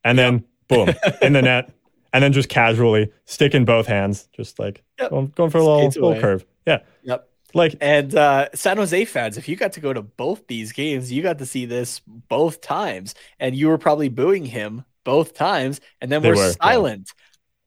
And 0.06 0.18
yep. 0.18 0.26
then 0.26 0.44
boom, 0.68 0.95
in 1.22 1.34
the 1.34 1.41
net. 1.41 1.72
And 2.14 2.23
then 2.23 2.31
just 2.31 2.48
casually 2.48 3.11
stick 3.26 3.56
in 3.56 3.65
both 3.65 3.88
hands, 3.88 4.30
just 4.34 4.60
like 4.60 4.84
yep. 4.99 5.10
going, 5.10 5.34
going, 5.35 5.49
for 5.49 5.57
a 5.57 5.64
little, 5.64 5.88
little 5.88 6.22
curve. 6.22 6.45
Yeah. 6.65 6.80
Yep. 7.02 7.27
Like 7.56 7.76
and 7.81 8.15
uh, 8.15 8.49
San 8.53 8.77
Jose 8.77 9.06
fans, 9.06 9.38
if 9.38 9.48
you 9.48 9.56
got 9.56 9.73
to 9.73 9.80
go 9.80 9.94
to 9.94 10.02
both 10.02 10.48
these 10.48 10.72
games, 10.72 11.11
you 11.11 11.22
got 11.22 11.38
to 11.40 11.45
see 11.45 11.65
this 11.65 12.02
both 12.06 12.61
times, 12.61 13.14
and 13.40 13.56
you 13.56 13.68
were 13.68 13.77
probably 13.77 14.10
booing 14.10 14.45
him 14.45 14.85
both 15.03 15.35
times, 15.35 15.80
and 16.02 16.11
then 16.11 16.23
we're 16.23 16.35
were, 16.35 16.53
silent 16.53 17.11
yeah. 17.15 17.23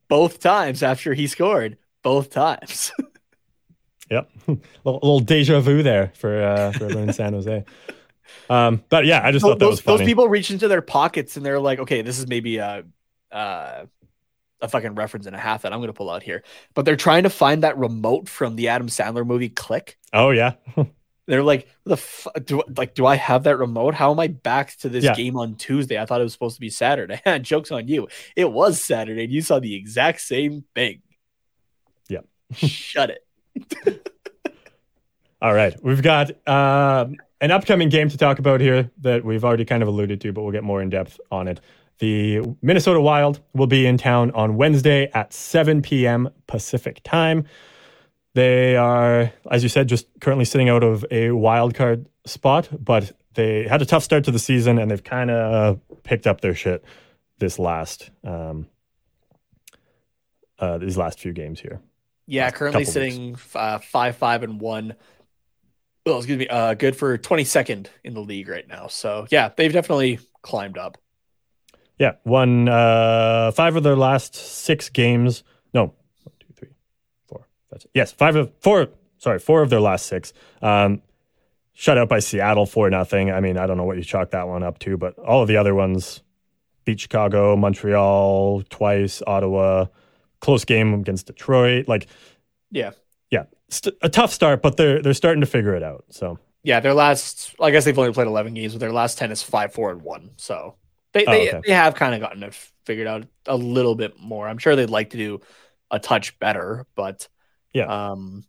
both 0.08 0.40
times 0.40 0.82
after 0.82 1.14
he 1.14 1.26
scored 1.26 1.76
both 2.02 2.30
times. 2.30 2.92
Yep, 4.08 4.30
a 4.46 4.50
little, 4.84 5.00
little, 5.02 5.18
deja 5.18 5.58
vu 5.58 5.82
there 5.82 6.12
for 6.14 6.40
uh, 6.40 6.70
for 6.70 6.84
everyone 6.84 7.08
in 7.08 7.12
San 7.12 7.32
Jose. 7.32 7.64
Um, 8.50 8.84
but 8.88 9.06
yeah, 9.06 9.24
I 9.24 9.32
just 9.32 9.44
thought 9.44 9.58
those, 9.58 9.58
that 9.58 9.66
was 9.68 9.80
funny. 9.80 9.98
Those 9.98 10.06
people 10.06 10.28
reach 10.28 10.50
into 10.50 10.68
their 10.68 10.82
pockets 10.82 11.36
and 11.36 11.46
they're 11.46 11.58
like, 11.58 11.78
okay, 11.78 12.02
this 12.02 12.18
is 12.18 12.28
maybe 12.28 12.58
a 12.58 12.84
uh, 13.32 13.86
a 14.60 14.68
fucking 14.68 14.94
reference 14.94 15.26
and 15.26 15.36
a 15.36 15.38
half 15.38 15.62
that 15.62 15.72
I'm 15.72 15.78
going 15.78 15.88
to 15.88 15.92
pull 15.92 16.10
out 16.10 16.22
here. 16.22 16.42
But 16.74 16.84
they're 16.84 16.96
trying 16.96 17.24
to 17.24 17.30
find 17.30 17.62
that 17.62 17.76
remote 17.76 18.28
from 18.28 18.56
the 18.56 18.68
Adam 18.68 18.88
Sandler 18.88 19.26
movie 19.26 19.48
Click. 19.48 19.98
Oh 20.12 20.30
yeah. 20.30 20.54
they're 21.26 21.42
like, 21.42 21.68
the 21.84 21.94
f- 21.94 22.26
do 22.44 22.62
like 22.76 22.94
do 22.94 23.06
I 23.06 23.16
have 23.16 23.44
that 23.44 23.58
remote? 23.58 23.94
How 23.94 24.10
am 24.12 24.20
I 24.20 24.28
back 24.28 24.76
to 24.78 24.88
this 24.88 25.04
yeah. 25.04 25.14
game 25.14 25.36
on 25.36 25.56
Tuesday? 25.56 25.98
I 25.98 26.06
thought 26.06 26.20
it 26.20 26.24
was 26.24 26.32
supposed 26.32 26.56
to 26.56 26.60
be 26.60 26.70
Saturday. 26.70 27.20
Jokes 27.42 27.70
on 27.70 27.88
you. 27.88 28.08
It 28.34 28.50
was 28.50 28.80
Saturday. 28.80 29.24
And 29.24 29.32
you 29.32 29.42
saw 29.42 29.58
the 29.58 29.74
exact 29.74 30.20
same 30.20 30.64
thing. 30.74 31.02
Yeah. 32.08 32.20
Shut 32.54 33.10
it. 33.10 34.12
All 35.42 35.52
right. 35.52 35.76
We've 35.82 36.02
got 36.02 36.30
uh, 36.48 37.06
an 37.40 37.50
upcoming 37.50 37.88
game 37.88 38.08
to 38.08 38.16
talk 38.16 38.38
about 38.38 38.60
here 38.60 38.90
that 39.02 39.24
we've 39.24 39.44
already 39.44 39.64
kind 39.64 39.82
of 39.82 39.88
alluded 39.88 40.20
to, 40.22 40.32
but 40.32 40.42
we'll 40.42 40.52
get 40.52 40.64
more 40.64 40.80
in 40.80 40.88
depth 40.88 41.20
on 41.30 41.48
it. 41.48 41.60
The 41.98 42.42
Minnesota 42.62 43.00
Wild 43.00 43.40
will 43.54 43.66
be 43.66 43.86
in 43.86 43.96
town 43.96 44.30
on 44.32 44.56
Wednesday 44.56 45.10
at 45.14 45.32
7 45.32 45.82
p.m. 45.82 46.28
Pacific 46.46 47.00
time. 47.04 47.44
They 48.34 48.76
are, 48.76 49.32
as 49.50 49.62
you 49.62 49.70
said, 49.70 49.88
just 49.88 50.06
currently 50.20 50.44
sitting 50.44 50.68
out 50.68 50.82
of 50.82 51.06
a 51.10 51.30
wild 51.30 51.74
card 51.74 52.06
spot, 52.26 52.68
but 52.78 53.12
they 53.32 53.66
had 53.66 53.80
a 53.80 53.86
tough 53.86 54.02
start 54.02 54.24
to 54.24 54.30
the 54.30 54.38
season 54.38 54.78
and 54.78 54.90
they've 54.90 55.02
kind 55.02 55.30
of 55.30 55.80
picked 56.02 56.26
up 56.26 56.42
their 56.42 56.54
shit 56.54 56.84
this 57.38 57.58
last 57.58 58.10
um, 58.24 58.66
uh, 60.58 60.78
these 60.78 60.96
last 60.96 61.20
few 61.20 61.32
games 61.32 61.60
here. 61.60 61.80
Yeah, 62.26 62.50
currently 62.50 62.84
sitting 62.84 63.36
uh, 63.54 63.78
five, 63.78 64.16
five, 64.16 64.42
and 64.42 64.60
one. 64.60 64.94
Oh, 66.06 66.16
excuse 66.18 66.38
me. 66.38 66.48
Uh, 66.48 66.74
good 66.74 66.96
for 66.96 67.16
twenty 67.18 67.44
second 67.44 67.88
in 68.02 68.14
the 68.14 68.20
league 68.20 68.48
right 68.48 68.66
now. 68.66 68.88
So 68.88 69.26
yeah, 69.30 69.50
they've 69.56 69.72
definitely 69.72 70.18
climbed 70.42 70.78
up. 70.78 70.98
Yeah, 71.98 72.12
won 72.24 72.68
uh, 72.68 73.52
five 73.52 73.76
of 73.76 73.82
their 73.82 73.96
last 73.96 74.34
six 74.34 74.88
games. 74.88 75.42
No, 75.72 75.84
one, 76.24 76.34
two, 76.38 76.52
three, 76.54 76.68
four. 77.26 77.46
That's 77.70 77.86
yes, 77.94 78.12
five 78.12 78.36
of 78.36 78.52
four. 78.60 78.88
Sorry, 79.18 79.38
four 79.38 79.62
of 79.62 79.70
their 79.70 79.80
last 79.80 80.06
six. 80.06 80.32
Um, 80.60 81.00
shut 81.72 81.96
out 81.96 82.08
by 82.08 82.18
Seattle 82.18 82.66
for 82.66 82.90
nothing. 82.90 83.30
I 83.30 83.40
mean, 83.40 83.56
I 83.56 83.66
don't 83.66 83.76
know 83.78 83.84
what 83.84 83.96
you 83.96 84.04
chalk 84.04 84.30
that 84.32 84.46
one 84.46 84.62
up 84.62 84.78
to, 84.80 84.96
but 84.96 85.18
all 85.18 85.42
of 85.42 85.48
the 85.48 85.56
other 85.56 85.74
ones 85.74 86.22
beat 86.84 87.00
Chicago, 87.00 87.56
Montreal 87.56 88.62
twice, 88.68 89.22
Ottawa 89.26 89.86
close 90.40 90.64
game 90.64 90.94
against 90.94 91.26
Detroit. 91.26 91.88
Like, 91.88 92.06
yeah, 92.70 92.90
yeah, 93.30 93.44
st- 93.68 93.96
a 94.02 94.08
tough 94.08 94.32
start, 94.32 94.62
but 94.62 94.76
they're 94.76 95.02
they're 95.02 95.14
starting 95.14 95.40
to 95.40 95.46
figure 95.46 95.74
it 95.74 95.82
out. 95.82 96.04
So 96.10 96.38
yeah, 96.62 96.80
their 96.80 96.94
last, 96.94 97.54
I 97.60 97.70
guess 97.70 97.84
they've 97.84 97.98
only 97.98 98.12
played 98.12 98.26
eleven 98.26 98.54
games, 98.54 98.72
but 98.72 98.80
their 98.80 98.92
last 98.92 99.18
ten 99.18 99.30
is 99.32 99.42
five, 99.42 99.72
four, 99.72 99.90
and 99.90 100.02
one. 100.02 100.30
So 100.36 100.76
they 101.16 101.26
oh, 101.26 101.30
they, 101.30 101.48
okay. 101.48 101.60
they 101.66 101.72
have 101.72 101.94
kind 101.94 102.14
of 102.14 102.20
gotten 102.20 102.42
it 102.42 102.54
figured 102.84 103.06
out 103.06 103.26
a 103.46 103.56
little 103.56 103.94
bit 103.94 104.20
more. 104.20 104.48
I'm 104.48 104.58
sure 104.58 104.76
they'd 104.76 104.90
like 104.90 105.10
to 105.10 105.16
do 105.16 105.40
a 105.90 105.98
touch 105.98 106.38
better, 106.38 106.86
but 106.94 107.28
yeah, 107.72 108.12
um, 108.12 108.44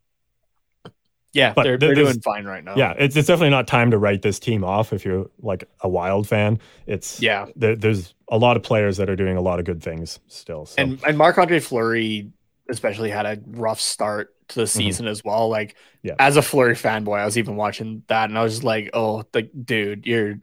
yeah, 1.34 1.53
but 1.53 1.64
they're, 1.64 1.77
they're 1.77 1.95
doing 1.95 2.19
fine 2.22 2.45
right 2.45 2.64
now. 2.64 2.76
Yeah, 2.76 2.94
it's 2.98 3.15
it's 3.15 3.27
definitely 3.27 3.52
not 3.52 3.68
time 3.68 3.91
to 3.91 3.98
write 3.98 4.22
this 4.22 4.39
team 4.39 4.64
off 4.64 4.91
if 4.91 5.06
you're 5.06 5.30
like 5.39 5.69
a 5.81 5.89
Wild 5.89 6.27
fan. 6.27 6.60
It's 6.85 7.22
yeah, 7.22 7.45
there, 7.56 7.76
there's 7.76 8.15
a 8.30 8.38
lot 8.38 8.57
of 8.57 8.64
players 8.64 8.98
that 8.98 9.10
are 9.10 9.15
doing 9.15 9.38
a 9.38 9.41
lot 9.41 9.60
of 9.60 9.65
good 9.65 9.81
things 9.81 10.19
still. 10.27 10.65
So. 10.65 10.81
And 10.81 10.99
and 11.06 11.18
Marc 11.18 11.38
Andre 11.38 11.60
Fleury 11.60 12.31
especially 12.69 13.10
had 13.10 13.26
a 13.26 13.39
rough 13.48 13.80
start 13.80 14.34
to 14.49 14.56
the 14.56 14.64
mm-hmm. 14.64 14.77
season 14.77 15.06
mm-hmm. 15.06 15.11
as 15.11 15.23
well. 15.23 15.49
Like 15.49 15.76
yeah. 16.03 16.15
as 16.19 16.38
a 16.38 16.41
Fleury 16.41 16.76
fanboy, 16.76 17.19
I 17.19 17.26
was 17.26 17.38
even 17.38 17.56
watching 17.56 18.03
that 18.07 18.30
and 18.30 18.38
I 18.38 18.44
was 18.44 18.53
just 18.53 18.64
like, 18.64 18.89
oh, 18.94 19.23
like 19.34 19.52
dude, 19.64 20.06
you're 20.06 20.35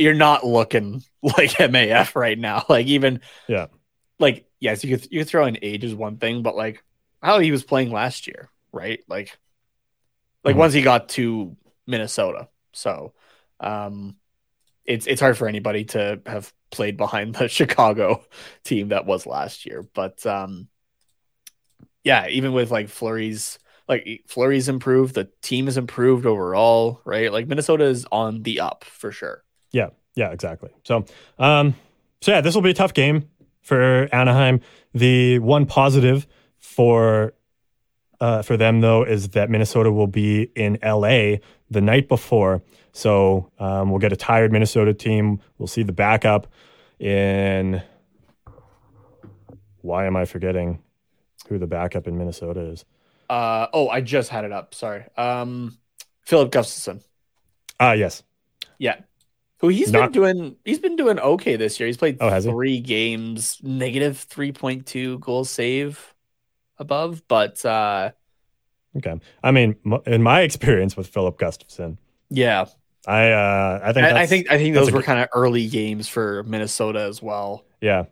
you're 0.00 0.14
not 0.14 0.46
looking 0.46 1.02
like 1.22 1.50
MAF 1.50 2.16
right 2.16 2.38
now. 2.38 2.64
Like 2.68 2.86
even 2.86 3.20
yeah, 3.48 3.66
like 4.18 4.46
yes, 4.58 4.82
you 4.84 4.96
could 4.96 5.10
you 5.12 5.20
could 5.20 5.28
throw 5.28 5.46
in 5.46 5.58
age 5.62 5.84
is 5.84 5.94
one 5.94 6.16
thing, 6.16 6.42
but 6.42 6.56
like 6.56 6.82
how 7.22 7.38
he 7.38 7.52
was 7.52 7.64
playing 7.64 7.90
last 7.90 8.26
year, 8.26 8.48
right? 8.72 9.00
Like 9.08 9.36
like 10.44 10.52
mm-hmm. 10.52 10.60
once 10.60 10.72
he 10.72 10.82
got 10.82 11.10
to 11.10 11.56
Minnesota. 11.86 12.48
So 12.72 13.12
um 13.58 14.16
it's 14.84 15.06
it's 15.06 15.20
hard 15.20 15.36
for 15.36 15.48
anybody 15.48 15.84
to 15.84 16.20
have 16.26 16.52
played 16.70 16.96
behind 16.96 17.34
the 17.34 17.48
Chicago 17.58 18.24
team 18.64 18.88
that 18.88 19.06
was 19.06 19.26
last 19.26 19.66
year. 19.66 19.86
But 19.94 20.24
um 20.26 20.68
yeah, 22.04 22.28
even 22.28 22.52
with 22.52 22.70
like 22.70 22.88
Fleury's 22.88 23.58
like 23.88 24.24
Fleury's 24.28 24.68
improved, 24.68 25.14
the 25.14 25.28
team 25.42 25.66
has 25.66 25.76
improved 25.76 26.24
overall, 26.24 27.00
right? 27.04 27.32
Like 27.32 27.48
Minnesota 27.48 27.84
is 27.84 28.06
on 28.10 28.42
the 28.42 28.60
up 28.60 28.84
for 28.84 29.12
sure. 29.12 29.42
Yeah, 29.72 29.90
yeah, 30.14 30.30
exactly. 30.30 30.70
So 30.84 31.04
um 31.38 31.74
so 32.20 32.32
yeah, 32.32 32.40
this 32.40 32.54
will 32.54 32.62
be 32.62 32.70
a 32.70 32.74
tough 32.74 32.94
game 32.94 33.28
for 33.62 34.08
Anaheim. 34.12 34.60
The 34.94 35.38
one 35.38 35.66
positive 35.66 36.26
for 36.58 37.32
uh, 38.20 38.42
for 38.42 38.56
them 38.56 38.80
though 38.80 39.02
is 39.02 39.30
that 39.30 39.48
Minnesota 39.48 39.90
will 39.90 40.06
be 40.06 40.50
in 40.54 40.78
LA 40.82 41.36
the 41.70 41.80
night 41.80 42.08
before, 42.08 42.62
so 42.92 43.50
um, 43.58 43.90
we'll 43.90 43.98
get 43.98 44.12
a 44.12 44.16
tired 44.16 44.52
Minnesota 44.52 44.92
team. 44.92 45.40
We'll 45.58 45.68
see 45.68 45.82
the 45.82 45.92
backup 45.92 46.46
in. 46.98 47.82
Why 49.80 50.04
am 50.06 50.16
I 50.16 50.26
forgetting 50.26 50.82
who 51.48 51.58
the 51.58 51.66
backup 51.66 52.06
in 52.06 52.18
Minnesota 52.18 52.60
is? 52.60 52.84
Uh, 53.30 53.68
oh, 53.72 53.88
I 53.88 54.02
just 54.02 54.28
had 54.28 54.44
it 54.44 54.52
up. 54.52 54.74
Sorry. 54.74 55.04
Um, 55.16 55.78
Filip 56.22 56.50
Gustavsson. 56.52 57.02
Ah, 57.78 57.92
yes. 57.92 58.22
Yeah. 58.76 58.96
Who 59.60 59.68
he's 59.68 59.92
Not... 59.92 60.12
been 60.12 60.22
doing 60.22 60.56
he's 60.64 60.78
been 60.78 60.96
doing 60.96 61.18
okay 61.18 61.56
this 61.56 61.78
year. 61.78 61.86
He's 61.86 61.96
played 61.96 62.16
oh, 62.20 62.40
three 62.40 62.76
he? 62.76 62.80
games, 62.80 63.58
negative 63.62 64.26
3.2 64.30 65.20
goal 65.20 65.44
save 65.44 66.14
above, 66.78 67.22
but 67.28 67.64
uh 67.64 68.12
Okay. 68.96 69.20
I 69.44 69.52
mean, 69.52 69.76
in 70.06 70.22
my 70.22 70.40
experience 70.40 70.96
with 70.96 71.06
Filip 71.06 71.38
Gustavsson, 71.38 71.98
yeah. 72.30 72.64
I 73.06 73.30
uh 73.30 73.80
I 73.84 73.92
think 73.92 74.06
I, 74.06 74.22
I 74.22 74.26
think 74.26 74.50
I 74.50 74.58
think 74.58 74.74
those 74.74 74.90
were 74.90 75.02
kind 75.02 75.20
of 75.20 75.28
early 75.34 75.68
games 75.68 76.08
for 76.08 76.42
Minnesota 76.44 77.02
as 77.02 77.22
well. 77.22 77.64
Yeah. 77.80 78.04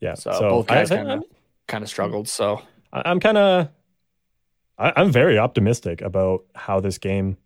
Yeah. 0.00 0.14
So, 0.14 0.32
so 0.32 0.48
both 0.48 0.66
guys 0.68 0.88
kind 0.88 1.10
of 1.10 1.24
kind 1.66 1.84
of 1.84 1.90
struggled, 1.90 2.28
so 2.28 2.62
I'm 2.92 3.20
kind 3.20 3.38
of 3.38 3.68
I'm 4.78 5.12
very 5.12 5.38
optimistic 5.38 6.00
about 6.00 6.44
how 6.54 6.80
this 6.80 6.98
game 6.98 7.36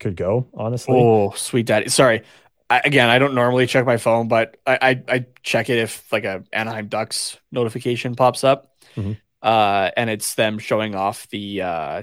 could 0.00 0.16
go, 0.16 0.46
honestly. 0.54 0.94
Oh, 0.96 1.30
sweet 1.36 1.66
daddy. 1.66 1.88
Sorry. 1.88 2.22
I, 2.70 2.82
again, 2.84 3.08
I 3.08 3.18
don't 3.18 3.34
normally 3.34 3.66
check 3.66 3.86
my 3.86 3.96
phone, 3.96 4.28
but 4.28 4.58
I, 4.66 4.78
I, 4.82 5.02
I 5.08 5.26
check 5.42 5.70
it 5.70 5.78
if 5.78 6.10
like 6.12 6.24
a 6.24 6.44
Anaheim 6.52 6.88
Ducks 6.88 7.38
notification 7.50 8.14
pops 8.14 8.44
up, 8.44 8.74
mm-hmm. 8.94 9.12
uh, 9.42 9.90
and 9.96 10.10
it's 10.10 10.34
them 10.34 10.58
showing 10.58 10.94
off 10.94 11.28
the 11.30 11.62
uh, 11.62 12.02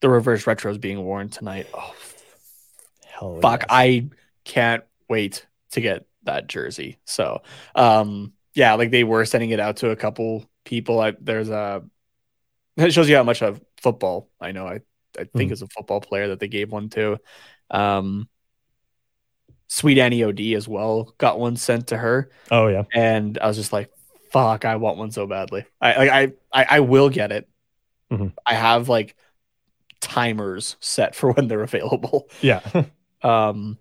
the 0.00 0.08
reverse 0.08 0.44
retros 0.44 0.80
being 0.80 1.04
worn 1.04 1.28
tonight. 1.28 1.68
Oh, 1.72 1.94
Hell 3.06 3.40
fuck! 3.40 3.60
Yes. 3.60 3.66
I 3.70 4.08
can't 4.44 4.84
wait 5.08 5.46
to 5.72 5.80
get 5.80 6.06
that 6.24 6.48
jersey. 6.48 6.98
So, 7.04 7.42
um, 7.76 8.32
yeah, 8.54 8.74
like 8.74 8.90
they 8.90 9.04
were 9.04 9.24
sending 9.24 9.50
it 9.50 9.60
out 9.60 9.76
to 9.78 9.90
a 9.90 9.96
couple 9.96 10.44
people. 10.64 11.00
I, 11.00 11.12
there's 11.20 11.50
a 11.50 11.84
it 12.76 12.92
shows 12.92 13.08
you 13.08 13.16
how 13.16 13.22
much 13.22 13.42
of 13.42 13.60
football 13.80 14.28
I 14.40 14.50
know. 14.50 14.66
I 14.66 14.80
I 15.16 15.24
think 15.24 15.34
mm-hmm. 15.34 15.52
is 15.52 15.62
a 15.62 15.68
football 15.68 16.00
player 16.00 16.28
that 16.28 16.40
they 16.40 16.48
gave 16.48 16.72
one 16.72 16.88
to. 16.90 17.18
Um, 17.70 18.28
Sweet 19.72 19.98
Annie 19.98 20.24
OD 20.24 20.40
as 20.56 20.66
well 20.66 21.14
got 21.18 21.38
one 21.38 21.54
sent 21.54 21.86
to 21.86 21.96
her. 21.96 22.28
Oh 22.50 22.66
yeah, 22.66 22.82
and 22.92 23.38
I 23.38 23.46
was 23.46 23.56
just 23.56 23.72
like, 23.72 23.88
"Fuck, 24.32 24.64
I 24.64 24.74
want 24.74 24.98
one 24.98 25.12
so 25.12 25.28
badly." 25.28 25.64
I 25.80 25.96
like 25.96 26.10
I 26.10 26.32
I, 26.52 26.66
I 26.76 26.80
will 26.80 27.08
get 27.08 27.30
it. 27.30 27.48
Mm-hmm. 28.10 28.26
I 28.44 28.54
have 28.54 28.88
like 28.88 29.14
timers 30.00 30.74
set 30.80 31.14
for 31.14 31.32
when 31.34 31.46
they're 31.46 31.62
available. 31.62 32.28
Yeah. 32.40 32.62
um, 33.22 33.78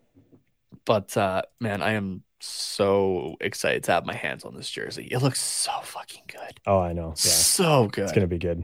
but 0.86 1.18
uh, 1.18 1.42
man, 1.60 1.82
I 1.82 1.94
am 1.94 2.22
so 2.40 3.36
excited 3.42 3.84
to 3.86 3.92
have 3.94 4.06
my 4.06 4.16
hands 4.16 4.46
on 4.46 4.56
this 4.56 4.70
jersey. 4.70 5.08
It 5.10 5.24
looks 5.24 5.42
so 5.42 5.72
fucking 5.82 6.26
good. 6.28 6.60
Oh, 6.68 6.78
I 6.78 6.94
know. 6.94 7.10
Yeah. 7.10 7.16
So 7.16 7.88
good. 7.88 8.04
It's 8.04 8.14
gonna 8.14 8.28
be 8.28 8.38
good. 8.38 8.64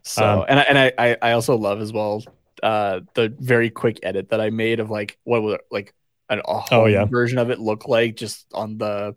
So 0.00 0.24
um, 0.24 0.46
and 0.48 0.58
I, 0.58 0.62
and 0.62 0.78
I 0.98 1.16
I 1.20 1.32
also 1.32 1.54
love 1.54 1.82
as 1.82 1.92
well 1.92 2.22
uh 2.62 3.00
the 3.14 3.34
very 3.40 3.68
quick 3.68 3.98
edit 4.02 4.30
that 4.30 4.40
I 4.40 4.50
made 4.50 4.80
of 4.80 4.88
like 4.88 5.18
what 5.24 5.42
would 5.42 5.60
like 5.70 5.92
an 6.32 6.42
oh 6.46 6.86
yeah 6.86 7.04
version 7.04 7.38
of 7.38 7.50
it 7.50 7.58
look 7.58 7.88
like 7.88 8.16
just 8.16 8.46
on 8.52 8.78
the 8.78 9.16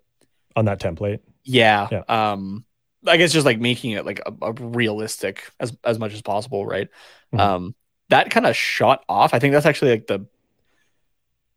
on 0.55 0.65
that 0.65 0.79
template. 0.79 1.19
Yeah. 1.43 1.87
yeah. 1.91 2.03
Um 2.07 2.65
I 3.07 3.17
guess 3.17 3.31
just 3.31 3.45
like 3.45 3.59
making 3.59 3.91
it 3.91 4.05
like 4.05 4.21
a, 4.25 4.33
a 4.41 4.53
realistic 4.53 5.51
as 5.59 5.75
as 5.83 5.99
much 5.99 6.13
as 6.13 6.21
possible, 6.21 6.65
right? 6.65 6.89
Mm-hmm. 7.33 7.39
Um 7.39 7.75
that 8.09 8.29
kind 8.29 8.45
of 8.45 8.55
shot 8.55 9.03
off. 9.09 9.33
I 9.33 9.39
think 9.39 9.53
that's 9.53 9.65
actually 9.65 9.91
like 9.91 10.07
the 10.07 10.27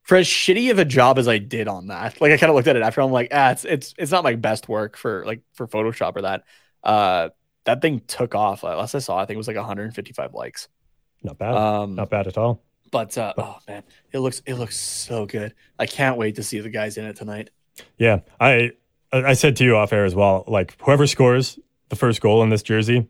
for 0.02 0.16
as 0.16 0.26
shitty 0.26 0.70
of 0.70 0.78
a 0.78 0.84
job 0.84 1.18
as 1.18 1.28
I 1.28 1.38
did 1.38 1.68
on 1.68 1.88
that. 1.88 2.20
Like 2.20 2.32
I 2.32 2.38
kind 2.38 2.50
of 2.50 2.56
looked 2.56 2.68
at 2.68 2.76
it 2.76 2.82
after 2.82 3.02
I'm 3.02 3.12
like, 3.12 3.28
ah, 3.32 3.50
it's 3.50 3.64
it's 3.64 3.94
it's 3.98 4.12
not 4.12 4.24
my 4.24 4.34
best 4.34 4.68
work 4.68 4.96
for 4.96 5.24
like 5.24 5.42
for 5.54 5.66
Photoshop 5.66 6.16
or 6.16 6.22
that. 6.22 6.44
Uh 6.82 7.28
that 7.64 7.82
thing 7.82 8.00
took 8.06 8.34
off. 8.34 8.62
Last 8.62 8.94
I 8.94 8.98
saw, 8.98 9.18
I 9.18 9.26
think 9.26 9.34
it 9.34 9.38
was 9.38 9.48
like 9.48 9.56
155 9.56 10.32
likes. 10.32 10.68
Not 11.22 11.36
bad. 11.36 11.54
Um, 11.54 11.96
Not 11.96 12.10
bad 12.10 12.26
at 12.26 12.38
all. 12.38 12.62
But, 12.90 13.16
uh, 13.18 13.34
oh 13.36 13.58
man, 13.66 13.82
it 14.12 14.20
looks 14.20 14.42
it 14.46 14.54
looks 14.54 14.78
so 14.78 15.26
good. 15.26 15.54
I 15.78 15.86
can't 15.86 16.16
wait 16.16 16.36
to 16.36 16.42
see 16.42 16.60
the 16.60 16.70
guys 16.70 16.96
in 16.96 17.04
it 17.04 17.16
tonight. 17.16 17.50
Yeah, 17.96 18.20
I 18.40 18.72
I 19.12 19.34
said 19.34 19.56
to 19.56 19.64
you 19.64 19.76
off 19.76 19.92
air 19.92 20.04
as 20.04 20.14
well. 20.14 20.44
Like 20.46 20.76
whoever 20.80 21.06
scores 21.06 21.58
the 21.88 21.96
first 21.96 22.20
goal 22.20 22.42
in 22.42 22.50
this 22.50 22.62
jersey, 22.62 23.08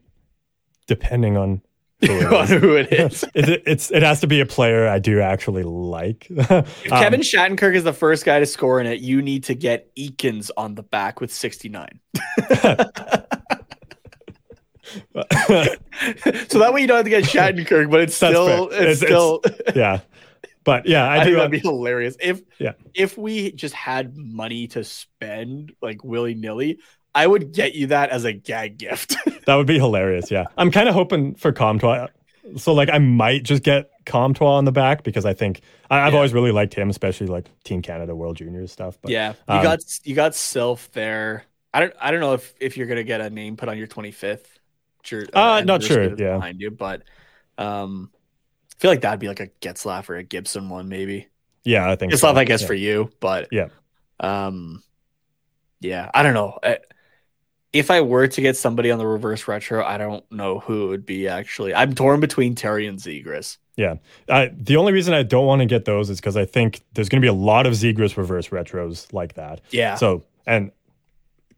depending 0.86 1.36
on 1.36 1.62
who 2.00 2.12
it 2.12 2.22
is, 2.22 2.50
who 2.50 2.76
it, 2.76 2.92
is. 2.92 3.24
it, 3.34 3.62
it's 3.66 3.90
it 3.90 4.02
has 4.02 4.20
to 4.20 4.26
be 4.26 4.40
a 4.40 4.46
player 4.46 4.86
I 4.86 4.98
do 4.98 5.20
actually 5.20 5.64
like. 5.64 6.26
if 6.30 6.84
Kevin 6.84 7.20
um, 7.20 7.24
Shattenkirk 7.24 7.74
is 7.74 7.84
the 7.84 7.92
first 7.92 8.24
guy 8.24 8.38
to 8.38 8.46
score 8.46 8.80
in 8.80 8.86
it, 8.86 9.00
you 9.00 9.20
need 9.22 9.44
to 9.44 9.54
get 9.54 9.94
Eakins 9.96 10.50
on 10.56 10.74
the 10.76 10.82
back 10.82 11.20
with 11.20 11.32
69. 11.32 12.00
So 16.48 16.58
that 16.58 16.70
way 16.72 16.80
you 16.80 16.86
don't 16.86 16.96
have 16.96 17.04
to 17.04 17.10
get 17.10 17.24
Shattenkirk, 17.24 17.90
but 17.90 18.00
it's 18.00 18.14
still 18.14 18.68
it's, 18.68 18.74
it's, 18.74 19.00
still 19.00 19.40
it's, 19.44 19.60
yeah. 19.76 20.00
But 20.64 20.86
yeah, 20.86 21.06
I, 21.08 21.20
I 21.20 21.24
think 21.24 21.36
that'd 21.36 21.50
be 21.50 21.58
hilarious 21.60 22.16
if 22.20 22.42
yeah 22.58 22.72
if 22.94 23.16
we 23.16 23.52
just 23.52 23.74
had 23.74 24.16
money 24.16 24.66
to 24.68 24.84
spend 24.84 25.72
like 25.80 26.04
willy 26.04 26.34
nilly. 26.34 26.78
I 27.14 27.26
would 27.26 27.52
get 27.52 27.74
you 27.74 27.88
that 27.88 28.10
as 28.10 28.24
a 28.24 28.32
gag 28.32 28.78
gift. 28.78 29.16
that 29.46 29.54
would 29.54 29.66
be 29.66 29.78
hilarious. 29.78 30.30
Yeah, 30.30 30.44
I'm 30.56 30.70
kind 30.70 30.88
of 30.88 30.94
hoping 30.94 31.34
for 31.34 31.52
Comtois. 31.52 32.08
So 32.56 32.74
like, 32.74 32.90
I 32.90 32.98
might 32.98 33.42
just 33.42 33.62
get 33.62 33.90
Comtois 34.06 34.56
on 34.56 34.64
the 34.64 34.72
back 34.72 35.02
because 35.02 35.24
I 35.24 35.34
think 35.34 35.62
I, 35.90 36.04
have 36.04 36.12
yeah. 36.12 36.16
always 36.16 36.32
really 36.32 36.52
liked 36.52 36.74
him, 36.74 36.90
especially 36.90 37.26
like 37.26 37.46
Team 37.64 37.82
Canada 37.82 38.14
World 38.14 38.36
Juniors 38.36 38.70
stuff. 38.70 38.98
But, 39.00 39.10
yeah, 39.10 39.30
you 39.48 39.54
um, 39.54 39.62
got 39.62 39.78
you 40.04 40.14
got 40.14 40.34
Sylph 40.34 40.90
there. 40.92 41.44
I 41.72 41.80
don't 41.80 41.94
I 42.00 42.10
don't 42.10 42.20
know 42.20 42.34
if 42.34 42.54
if 42.60 42.76
you're 42.76 42.86
gonna 42.86 43.04
get 43.04 43.20
a 43.20 43.30
name 43.30 43.56
put 43.56 43.68
on 43.68 43.78
your 43.78 43.86
25th 43.86 44.57
sure. 45.02 45.24
Uh, 45.34 45.38
uh 45.38 45.60
not 45.62 45.82
sure. 45.82 46.14
Yeah, 46.18 46.34
behind 46.34 46.60
you, 46.60 46.70
but 46.70 47.02
um, 47.56 48.10
I 48.14 48.80
feel 48.80 48.90
like 48.90 49.00
that'd 49.02 49.20
be 49.20 49.28
like 49.28 49.40
a 49.40 49.48
Getzlaf 49.60 50.08
or 50.08 50.16
a 50.16 50.22
Gibson 50.22 50.68
one, 50.68 50.88
maybe. 50.88 51.28
Yeah, 51.64 51.90
I 51.90 51.96
think 51.96 52.12
Getzlaf, 52.12 52.18
so. 52.20 52.36
I 52.36 52.44
guess, 52.44 52.62
yeah. 52.62 52.66
for 52.66 52.74
you, 52.74 53.10
but 53.20 53.48
yeah, 53.50 53.68
um, 54.20 54.82
yeah, 55.80 56.10
I 56.14 56.22
don't 56.22 56.34
know. 56.34 56.58
I, 56.62 56.78
if 57.72 57.90
I 57.90 58.00
were 58.00 58.26
to 58.26 58.40
get 58.40 58.56
somebody 58.56 58.90
on 58.90 58.98
the 58.98 59.06
reverse 59.06 59.46
retro, 59.46 59.84
I 59.84 59.98
don't 59.98 60.24
know 60.32 60.58
who 60.58 60.86
it 60.86 60.88
would 60.88 61.06
be. 61.06 61.28
Actually, 61.28 61.74
I'm 61.74 61.94
torn 61.94 62.20
between 62.20 62.54
Terry 62.54 62.86
and 62.86 62.98
Zegras. 62.98 63.58
Yeah, 63.76 63.96
I, 64.28 64.50
the 64.56 64.76
only 64.76 64.92
reason 64.92 65.14
I 65.14 65.22
don't 65.22 65.46
want 65.46 65.60
to 65.60 65.66
get 65.66 65.84
those 65.84 66.10
is 66.10 66.18
because 66.18 66.36
I 66.36 66.44
think 66.44 66.80
there's 66.94 67.08
going 67.08 67.20
to 67.20 67.24
be 67.24 67.28
a 67.28 67.32
lot 67.32 67.66
of 67.66 67.74
Zegras 67.74 68.16
reverse 68.16 68.48
retros 68.48 69.12
like 69.12 69.34
that. 69.34 69.60
Yeah. 69.70 69.96
So 69.96 70.24
and 70.46 70.72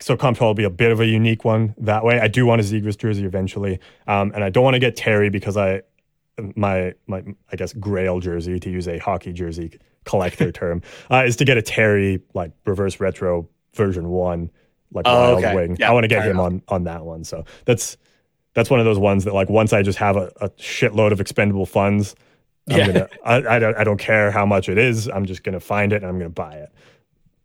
so 0.01 0.17
Comtois 0.17 0.47
will 0.47 0.55
be 0.55 0.65
a 0.65 0.71
bit 0.71 0.91
of 0.91 1.01
a 1.01 1.07
unique 1.07 1.45
one 1.45 1.75
that 1.79 2.05
way. 2.05 2.19
I 2.21 2.29
do 2.29 2.47
want 2.47 2.61
a 2.61 2.65
Zegras 2.65 2.97
jersey 2.97 3.25
eventually, 3.25 3.79
um, 4.07 4.33
and 4.35 4.43
I 4.43 4.51
don't 4.51 4.65
want 4.65 4.75
to 4.75 4.81
get 4.81 4.97
Terry 4.97 5.31
because 5.31 5.57
I 5.57 5.83
my 6.57 6.95
my 7.07 7.23
I 7.53 7.57
guess 7.57 7.73
Grail 7.75 8.21
jersey 8.21 8.59
to 8.59 8.71
use 8.71 8.89
a 8.89 8.99
hockey 8.99 9.33
jersey 9.33 9.79
collector 10.05 10.51
term 10.61 10.83
uh, 11.11 11.25
is 11.27 11.37
to 11.37 11.45
get 11.45 11.59
a 11.59 11.63
Terry 11.63 12.23
like 12.35 12.53
reverse 12.65 12.99
retro 12.99 13.49
version 13.75 14.09
one 14.09 14.51
like 14.93 15.07
oh, 15.07 15.35
Wild 15.35 15.45
okay. 15.45 15.55
Wing. 15.55 15.77
Yeah, 15.79 15.91
I 15.91 15.93
want 15.93 16.05
to 16.05 16.09
get 16.09 16.25
him 16.25 16.33
enough. 16.33 16.47
on 16.47 16.63
on 16.69 16.85
that 16.85 17.05
one. 17.05 17.25
So 17.25 17.45
that's 17.65 17.97
that's 18.55 18.71
one 18.71 18.81
of 18.81 18.87
those 18.87 18.99
ones 18.99 19.25
that 19.25 19.35
like 19.35 19.49
once 19.49 19.73
I 19.73 19.83
just 19.83 19.99
have 19.99 20.17
a, 20.17 20.33
a 20.41 20.51
shitload 20.51 21.13
of 21.13 21.21
expendable 21.21 21.67
funds. 21.67 22.15
I'm 22.69 22.79
yeah. 22.79 22.87
gonna 22.87 23.09
I, 23.25 23.57
I 23.57 23.59
don't 23.59 23.77
I 23.77 23.85
don't 23.85 23.99
care 23.99 24.31
how 24.31 24.47
much 24.47 24.69
it 24.69 24.79
is. 24.79 25.09
I'm 25.09 25.27
just 25.27 25.43
gonna 25.43 25.61
find 25.61 25.93
it 25.93 25.97
and 25.97 26.07
I'm 26.07 26.19
gonna 26.19 26.31
buy 26.31 26.55
it. 26.55 26.73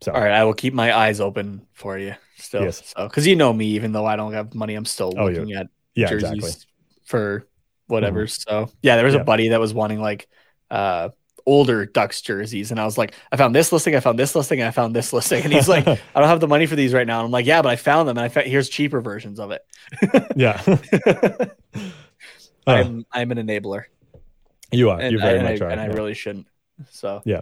So 0.02 0.12
all 0.12 0.22
right, 0.22 0.32
I 0.32 0.44
will 0.44 0.54
keep 0.54 0.74
my 0.74 0.96
eyes 0.96 1.20
open 1.20 1.66
for 1.74 1.98
you 1.98 2.16
still. 2.38 2.64
Yes. 2.64 2.94
So 2.96 3.08
because 3.08 3.26
you 3.26 3.36
know 3.36 3.54
me, 3.54 3.68
even 3.68 3.92
though 3.92 4.06
I 4.06 4.16
don't 4.16 4.34
have 4.34 4.54
money, 4.54 4.76
I'm 4.76 4.86
still 4.86 5.14
oh, 5.18 5.26
looking 5.26 5.54
at 5.54 5.68
yeah, 5.96 6.08
jerseys 6.08 6.32
exactly. 6.32 6.66
for 7.06 7.48
whatever. 7.88 8.26
Mm-hmm. 8.26 8.52
So 8.52 8.72
yeah, 8.82 8.96
there 8.96 9.06
was 9.06 9.16
yeah. 9.16 9.22
a 9.22 9.24
buddy 9.24 9.50
that 9.50 9.60
was 9.60 9.74
wanting 9.74 10.02
like 10.02 10.28
uh 10.70 11.10
older 11.46 11.86
Ducks 11.86 12.22
jerseys, 12.22 12.72
and 12.72 12.80
I 12.80 12.86
was 12.86 12.98
like, 12.98 13.14
I 13.32 13.38
found 13.38 13.56
this 13.56 13.72
listing, 13.72 13.96
I 13.96 14.00
found 14.00 14.18
this 14.18 14.36
listing, 14.36 14.62
I 14.62 14.72
found 14.72 14.96
this 14.96 15.14
listing, 15.14 15.44
and 15.44 15.54
he's 15.54 15.70
like, 15.70 15.88
I 15.88 16.00
don't 16.16 16.28
have 16.28 16.40
the 16.40 16.48
money 16.48 16.66
for 16.66 16.76
these 16.76 16.94
right 16.94 17.08
now. 17.08 17.20
And 17.20 17.26
I'm 17.26 17.32
like, 17.32 17.46
yeah, 17.46 17.62
but 17.62 17.70
I 17.70 17.76
found 17.76 18.10
them, 18.10 18.18
and 18.18 18.26
I 18.26 18.30
found 18.30 18.48
here's 18.48 18.70
cheaper 18.70 19.02
versions 19.02 19.40
of 19.40 19.52
it. 19.52 19.62
yeah. 20.36 20.62
I'm 22.68 23.06
I'm 23.12 23.32
an 23.32 23.38
enabler. 23.38 23.84
You 24.72 24.90
are. 24.90 25.00
And 25.00 25.12
you 25.12 25.20
very 25.20 25.40
I, 25.40 25.44
much 25.44 25.62
I, 25.62 25.66
are. 25.66 25.70
And 25.70 25.80
I 25.80 25.86
really 25.88 26.16
shouldn't. 26.16 26.48
So 26.90 27.22
yeah. 27.26 27.42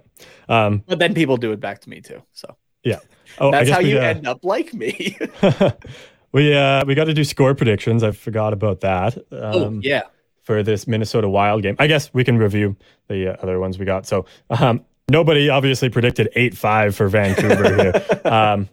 Um, 0.50 0.84
but 0.88 1.00
then 1.00 1.14
people 1.14 1.38
do 1.38 1.52
it 1.52 1.60
back 1.60 1.82
to 1.82 1.90
me 1.90 2.02
too. 2.02 2.22
So 2.34 2.56
yeah. 2.84 3.00
Oh, 3.40 3.52
that's 3.52 3.70
how 3.70 3.80
you 3.80 3.98
uh, 3.98 4.02
end 4.02 4.28
up 4.28 4.44
like 4.44 4.74
me. 4.74 5.18
we 6.32 6.54
uh 6.54 6.86
we 6.86 6.96
got 6.96 7.06
to 7.06 7.14
do 7.14 7.24
score 7.24 7.56
predictions. 7.56 8.04
I 8.04 8.12
forgot 8.12 8.54
about 8.54 8.82
that. 8.82 9.18
Oh, 9.32 9.68
um, 9.68 9.78
oh 9.78 9.80
yeah. 9.84 10.04
For 10.44 10.62
this 10.62 10.88
Minnesota 10.88 11.30
Wild 11.30 11.64
game, 11.64 11.78
I 11.80 11.88
guess 11.88 12.14
we 12.14 12.26
can 12.26 12.38
review 12.38 12.76
the 13.08 13.30
uh, 13.30 13.42
other 13.42 13.60
ones 13.60 13.80
we 13.80 13.86
got. 13.86 14.06
So 14.06 14.26
um, 14.50 14.84
nobody 15.10 15.48
obviously 15.50 15.90
predicted 15.90 16.30
eight 16.36 16.56
five 16.58 16.96
for 16.96 17.08
Vancouver 17.08 17.76
here. 17.76 18.06
Um, 18.26 18.70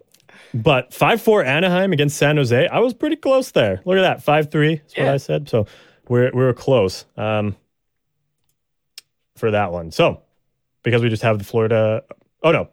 but 0.52 0.92
5 0.92 1.22
4 1.22 1.44
Anaheim 1.44 1.92
against 1.92 2.16
San 2.16 2.36
Jose, 2.36 2.66
I 2.68 2.80
was 2.80 2.94
pretty 2.94 3.16
close 3.16 3.52
there. 3.52 3.82
Look 3.84 3.96
at 3.96 4.02
that. 4.02 4.22
5 4.22 4.50
3 4.50 4.72
is 4.72 4.80
yeah. 4.96 5.04
what 5.04 5.14
I 5.14 5.16
said. 5.18 5.48
So 5.48 5.66
we're 6.08 6.30
we're 6.32 6.52
close 6.52 7.04
um, 7.16 7.56
for 9.36 9.52
that 9.52 9.70
one. 9.70 9.92
So 9.92 10.22
because 10.82 11.02
we 11.02 11.08
just 11.08 11.22
have 11.22 11.38
the 11.38 11.44
Florida. 11.44 12.02
Oh 12.42 12.52
no, 12.52 12.68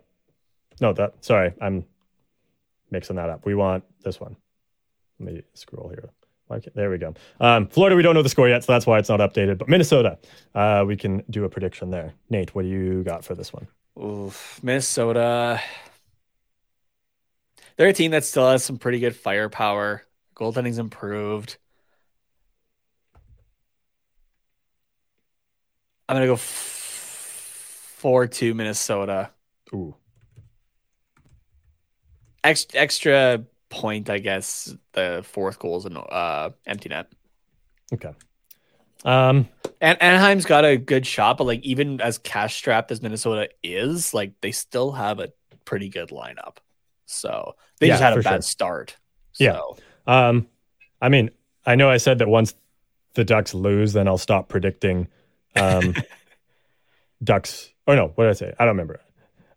no 0.79 0.93
that 0.93 1.23
sorry, 1.23 1.53
I'm 1.61 1.85
mixing 2.91 3.15
that 3.17 3.29
up. 3.29 3.45
We 3.45 3.55
want 3.55 3.83
this 4.03 4.19
one. 4.19 4.35
Let 5.19 5.33
me 5.33 5.41
scroll 5.53 5.89
here. 5.89 6.09
Okay, 6.49 6.71
there 6.75 6.89
we 6.89 6.97
go. 6.97 7.13
Um, 7.41 7.67
Florida, 7.67 7.95
we 7.95 8.03
don't 8.03 8.15
know 8.15 8.23
the 8.23 8.29
score 8.29 8.47
yet, 8.47 8.63
so 8.63 8.71
that's 8.71 8.85
why 8.85 8.99
it's 8.99 9.09
not 9.09 9.19
updated. 9.19 9.57
But 9.57 9.67
Minnesota, 9.67 10.17
uh, 10.55 10.85
we 10.87 10.95
can 10.95 11.23
do 11.29 11.43
a 11.43 11.49
prediction 11.49 11.91
there. 11.91 12.13
Nate, 12.29 12.55
what 12.55 12.61
do 12.61 12.69
you 12.69 13.03
got 13.03 13.25
for 13.25 13.35
this 13.35 13.51
one? 13.51 13.67
Oof, 14.01 14.59
Minnesota. 14.63 15.59
They're 17.75 17.89
a 17.89 17.93
team 17.93 18.11
that 18.11 18.23
still 18.23 18.49
has 18.49 18.63
some 18.63 18.77
pretty 18.77 18.99
good 18.99 19.15
firepower. 19.15 20.03
Goaltending's 20.35 20.77
improved. 20.77 21.57
I'm 26.07 26.15
gonna 26.15 26.27
go 26.27 26.37
four 27.97 28.27
two 28.27 28.53
Minnesota. 28.53 29.31
Ooh. 29.73 29.95
Extra, 32.43 32.79
extra 32.79 33.43
point, 33.69 34.09
I 34.09 34.19
guess. 34.19 34.73
The 34.93 35.25
fourth 35.27 35.59
goal 35.59 35.77
is 35.77 35.85
an 35.85 35.97
uh, 35.97 36.51
empty 36.65 36.89
net. 36.89 37.11
Okay. 37.91 38.13
Um, 39.03 39.47
and 39.81 40.01
Anaheim's 40.01 40.45
got 40.45 40.63
a 40.63 40.77
good 40.77 41.05
shot, 41.05 41.37
but 41.37 41.45
like 41.45 41.63
even 41.63 41.99
as 41.99 42.17
cash 42.19 42.55
strapped 42.55 42.91
as 42.91 43.01
Minnesota 43.01 43.49
is, 43.63 44.13
like 44.13 44.33
they 44.41 44.51
still 44.51 44.91
have 44.91 45.19
a 45.19 45.31
pretty 45.65 45.89
good 45.89 46.09
lineup. 46.09 46.57
So 47.05 47.55
they 47.79 47.87
yeah, 47.87 47.93
just 47.93 48.03
had 48.03 48.17
a 48.17 48.21
bad 48.21 48.31
sure. 48.35 48.41
start. 48.41 48.97
So. 49.33 49.43
Yeah. 49.43 49.59
Um, 50.05 50.47
I 51.01 51.09
mean, 51.09 51.31
I 51.65 51.75
know 51.75 51.89
I 51.89 51.97
said 51.97 52.19
that 52.19 52.27
once 52.27 52.53
the 53.15 53.23
Ducks 53.23 53.53
lose, 53.53 53.93
then 53.93 54.07
I'll 54.07 54.17
stop 54.17 54.49
predicting 54.49 55.07
um, 55.55 55.95
Ducks. 57.23 57.71
Oh 57.87 57.95
no, 57.95 58.11
what 58.15 58.25
did 58.25 58.29
I 58.29 58.33
say? 58.33 58.53
I 58.59 58.65
don't 58.65 58.75
remember. 58.75 58.99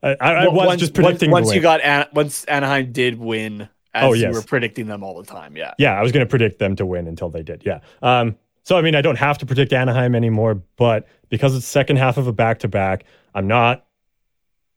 I, 0.02 0.16
I, 0.20 0.32
I 0.32 0.48
was 0.48 0.66
once, 0.66 0.80
just 0.80 0.94
predicting. 0.94 1.30
Once, 1.30 1.52
you 1.52 1.60
got 1.60 1.80
An- 1.82 2.06
once 2.14 2.44
Anaheim 2.44 2.92
did 2.92 3.18
win, 3.18 3.68
as 3.92 4.04
oh, 4.04 4.12
yes. 4.12 4.28
you 4.28 4.32
were 4.32 4.42
predicting 4.42 4.86
them 4.86 5.02
all 5.02 5.20
the 5.20 5.30
time. 5.30 5.56
Yeah. 5.56 5.74
Yeah, 5.78 5.98
I 5.98 6.02
was 6.02 6.12
going 6.12 6.24
to 6.24 6.30
predict 6.30 6.58
them 6.58 6.76
to 6.76 6.86
win 6.86 7.06
until 7.06 7.28
they 7.28 7.42
did. 7.42 7.62
Yeah. 7.66 7.80
Um, 8.02 8.36
so 8.62 8.76
I 8.76 8.82
mean, 8.82 8.94
I 8.94 9.02
don't 9.02 9.18
have 9.18 9.38
to 9.38 9.46
predict 9.46 9.72
Anaheim 9.72 10.14
anymore, 10.14 10.62
but 10.76 11.06
because 11.28 11.56
it's 11.56 11.66
second 11.66 11.96
half 11.96 12.16
of 12.16 12.26
a 12.26 12.32
back 12.32 12.60
to 12.60 12.68
back, 12.68 13.04
I'm 13.34 13.46
not 13.46 13.86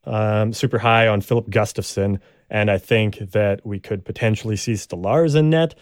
um, 0.06 0.54
super 0.54 0.80
high 0.80 1.08
on 1.08 1.22
Filip 1.22 1.48
Gustavsson, 1.48 2.20
and 2.50 2.72
I 2.72 2.78
think 2.78 3.18
that 3.32 3.66
we 3.66 3.80
could 3.80 4.04
potentially 4.04 4.56
see 4.56 4.74
Stolarz 4.74 5.36
in 5.36 5.50
net 5.50 5.76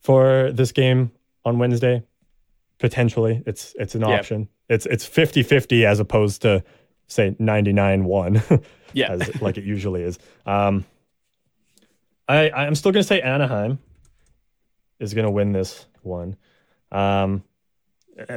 for 0.00 0.50
this 0.52 0.72
game 0.72 1.12
on 1.44 1.58
Wednesday. 1.58 2.02
Potentially, 2.78 3.42
it's 3.46 3.74
it's 3.78 3.94
an 3.94 4.04
option. 4.04 4.48
It's 4.68 4.86
it's 4.86 5.08
50-50 5.08 5.84
as 5.84 6.00
opposed 6.00 6.42
to 6.42 6.62
say 7.06 7.36
99-1 7.40 8.64
yeah. 8.92 9.12
as, 9.12 9.40
like 9.40 9.56
it 9.58 9.64
usually 9.64 10.02
is. 10.02 10.18
Um 10.44 10.84
i 12.28 12.50
i'm 12.50 12.74
still 12.74 12.90
going 12.90 13.04
to 13.04 13.06
say 13.06 13.20
anaheim 13.20 13.78
is 14.98 15.14
going 15.14 15.24
to 15.24 15.30
win 15.30 15.52
this 15.52 15.86
one. 16.02 16.36
Um 16.90 17.44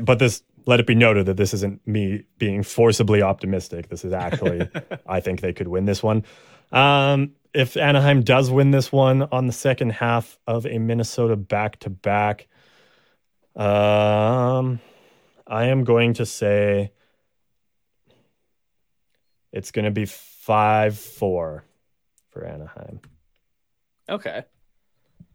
but 0.04 0.20
this 0.20 0.44
let 0.66 0.80
it 0.80 0.86
be 0.86 0.94
noted 0.94 1.26
that 1.26 1.38
this 1.38 1.54
isn't 1.56 1.82
me 1.88 2.26
being 2.38 2.62
forcibly 2.62 3.24
optimistic. 3.24 3.90
This 3.90 4.06
is 4.06 4.14
actually 4.14 4.70
i 5.08 5.20
think 5.20 5.42
they 5.42 5.54
could 5.54 5.68
win 5.68 5.86
this 5.86 6.04
one. 6.04 6.24
Um 6.72 7.32
if 7.54 7.76
anaheim 7.76 8.22
does 8.22 8.52
win 8.52 8.70
this 8.70 8.92
one 8.92 9.24
on 9.32 9.48
the 9.48 9.54
second 9.54 9.92
half 9.94 10.38
of 10.46 10.68
a 10.68 10.78
minnesota 10.78 11.36
back 11.36 11.80
to 11.80 11.90
back 11.90 12.48
um 13.56 14.80
i 15.50 15.66
am 15.66 15.84
going 15.84 16.14
to 16.14 16.26
say 16.26 16.92
it's 19.52 19.72
going 19.72 19.86
to 19.86 19.92
be 19.92 20.06
5 20.06 20.98
4 20.98 21.64
for 22.30 22.46
Anaheim. 22.46 23.00
Okay. 24.08 24.44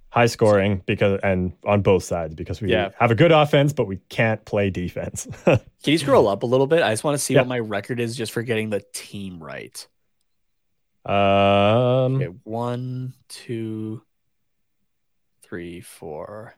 High 0.08 0.26
scoring 0.26 0.82
because 0.86 1.18
and 1.24 1.52
on 1.64 1.82
both 1.82 2.04
sides 2.04 2.34
because 2.34 2.60
we 2.60 2.70
yeah. 2.70 2.90
have 2.98 3.10
a 3.10 3.16
good 3.16 3.32
offense 3.32 3.72
but 3.72 3.86
we 3.86 3.96
can't 4.08 4.44
play 4.44 4.70
defense. 4.70 5.26
Can 5.44 5.60
you 5.84 5.98
scroll 5.98 6.28
up 6.28 6.44
a 6.44 6.46
little 6.46 6.68
bit? 6.68 6.82
I 6.82 6.92
just 6.92 7.02
want 7.02 7.16
to 7.16 7.18
see 7.18 7.34
yeah. 7.34 7.40
what 7.40 7.48
my 7.48 7.58
record 7.58 7.98
is 7.98 8.16
just 8.16 8.30
for 8.30 8.42
getting 8.42 8.70
the 8.70 8.84
team 8.92 9.42
right. 9.42 9.86
Um 11.04 12.16
okay, 12.16 12.34
one, 12.44 13.14
two, 13.28 14.02
three, 15.42 15.80
four. 15.80 16.54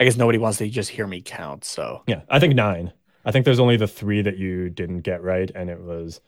I 0.00 0.04
guess 0.04 0.16
nobody 0.16 0.38
wants 0.38 0.56
to 0.58 0.68
just 0.68 0.88
hear 0.88 1.06
me 1.06 1.20
count, 1.20 1.62
so 1.62 2.02
yeah, 2.06 2.22
I 2.30 2.38
think 2.38 2.54
nine. 2.54 2.92
I 3.22 3.32
think 3.32 3.44
there's 3.44 3.60
only 3.60 3.76
the 3.76 3.86
three 3.86 4.22
that 4.22 4.38
you 4.38 4.70
didn't 4.70 5.00
get 5.00 5.22
right, 5.22 5.50
and 5.54 5.68
it 5.68 5.78
was 5.78 6.22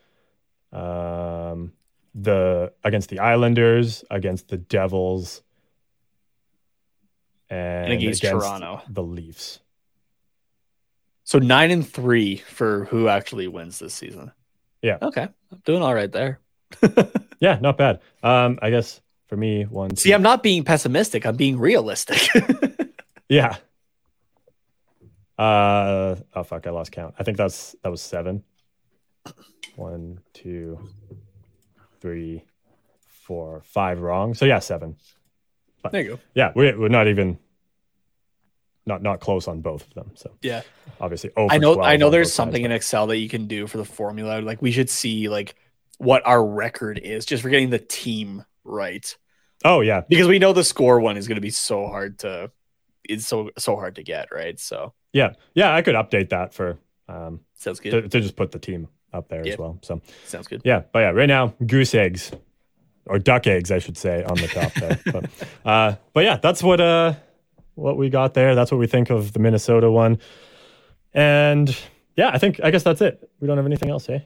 um, 0.75 1.73
the 2.15 2.75
against 2.85 3.09
the 3.09 3.21
Islanders, 3.21 4.05
against 4.11 4.49
the 4.49 4.59
Devils, 4.59 5.41
and, 7.49 7.85
and 7.85 7.93
against, 7.95 8.23
against, 8.23 8.45
Toronto, 8.45 8.83
the 8.91 9.03
Leafs. 9.03 9.61
So 11.25 11.39
nine 11.39 11.71
and 11.71 11.89
three 11.89 12.37
for 12.37 12.85
who 12.85 13.09
actually 13.09 13.49
wins 13.49 13.79
this 13.79 13.95
season. 13.95 14.33
Yeah. 14.83 14.99
Okay, 15.01 15.29
I'm 15.51 15.63
doing 15.65 15.81
all 15.81 15.95
right 15.95 16.13
there. 16.13 16.41
yeah, 17.41 17.59
not 17.59 17.79
bad. 17.79 18.01
Um, 18.23 18.59
I 18.61 18.69
guess 18.69 19.01
for 19.29 19.39
me, 19.39 19.65
one. 19.65 19.97
See, 19.97 20.13
i 20.13 20.15
I'm 20.15 20.21
not 20.21 20.43
being 20.43 20.63
pessimistic. 20.63 21.25
I'm 21.25 21.37
being 21.37 21.59
realistic. 21.59 22.21
yeah. 23.33 23.57
Uh 25.39 26.17
oh 26.35 26.43
fuck, 26.45 26.67
I 26.67 26.71
lost 26.71 26.93
count. 26.93 27.15
I 27.19 27.25
think 27.25 27.37
that's 27.39 27.75
that 27.83 27.91
was 27.91 28.03
seven. 28.03 28.45
One, 29.77 30.21
two, 30.35 30.79
three, 32.01 32.45
four, 33.09 33.63
five 33.65 34.01
wrong. 34.01 34.35
So 34.35 34.45
yeah, 34.45 34.59
seven. 34.59 34.97
But, 35.83 35.93
there 35.93 36.03
you 36.03 36.09
go. 36.11 36.21
Yeah, 36.35 36.53
we, 36.55 36.73
we're 36.75 36.89
not 36.89 37.09
even 37.09 37.39
not 38.85 39.03
not 39.03 39.21
close 39.21 39.49
on 39.49 39.63
both 39.63 39.87
of 39.87 39.95
them. 39.95 40.11
So 40.15 40.33
yeah, 40.43 40.63
obviously. 41.01 41.31
I 41.37 41.57
know 41.57 41.81
I 41.81 41.97
know 41.97 42.11
there's 42.11 42.33
something 42.33 42.63
sides, 42.63 42.67
in 42.67 42.73
Excel 42.73 43.07
that 43.07 43.17
you 43.17 43.29
can 43.29 43.47
do 43.47 43.67
for 43.67 43.79
the 43.79 43.85
formula. 43.85 44.41
Like 44.43 44.61
we 44.61 44.73
should 44.73 44.91
see 44.91 45.31
like 45.31 45.55
what 45.97 46.23
our 46.27 46.45
record 46.45 46.99
is 46.99 47.25
just 47.25 47.43
for 47.43 47.49
getting 47.49 47.71
the 47.71 47.79
team 47.79 48.45
right. 48.65 49.17
Oh 49.65 49.81
yeah, 49.81 50.03
because 50.07 50.29
we 50.29 50.39
know 50.39 50.53
the 50.53 50.65
score 50.65 51.01
one 51.01 51.17
is 51.17 51.27
going 51.27 51.37
to 51.37 51.43
be 51.43 51.51
so 51.51 51.87
hard 51.87 52.19
to 52.21 52.51
it's 53.05 53.27
so 53.27 53.51
so 53.59 53.77
hard 53.77 53.97
to 53.97 54.03
get 54.03 54.29
right. 54.33 54.59
So 54.59 54.95
yeah, 55.13 55.35
yeah, 55.55 55.75
I 55.75 55.83
could 55.83 55.95
update 55.95 56.31
that 56.31 56.55
for 56.55 56.79
um, 57.09 57.41
sounds 57.55 57.81
good 57.81 57.91
to, 57.91 58.09
to 58.09 58.21
just 58.21 58.37
put 58.37 58.53
the 58.53 58.59
team 58.59 58.89
up 59.13 59.29
there 59.29 59.45
yep. 59.45 59.55
as 59.55 59.59
well. 59.59 59.79
So 59.83 60.01
sounds 60.25 60.49
good. 60.49 60.63
Yeah, 60.65 60.83
but 60.93 61.01
yeah, 61.01 61.11
right 61.11 61.29
now 61.29 61.55
goose 61.67 61.95
eggs 61.95 62.33
or 63.07 63.19
duck 63.19 63.47
eggs, 63.47 63.71
I 63.71 63.79
should 63.79 63.99
say, 63.99 64.25
on 64.25 64.37
the 64.37 64.49
top 64.49 64.73
there. 64.75 64.99
but, 65.13 65.31
uh, 65.65 65.97
but 66.13 66.25
yeah, 66.25 66.37
that's 66.37 66.63
what 66.63 66.81
uh 66.81 67.15
what 67.75 67.97
we 67.97 68.11
got 68.11 68.35
there. 68.35 68.55
That's 68.55 68.71
what 68.71 68.79
we 68.79 68.87
think 68.87 69.11
of 69.11 69.33
the 69.33 69.39
Minnesota 69.39 69.91
one, 69.91 70.19
and 71.13 71.77
yeah, 72.17 72.29
I 72.29 72.39
think 72.39 72.61
I 72.63 72.71
guess 72.71 72.83
that's 72.83 73.01
it. 73.01 73.31
We 73.41 73.47
don't 73.47 73.57
have 73.57 73.67
anything 73.67 73.91
else, 73.91 74.09
eh? 74.09 74.21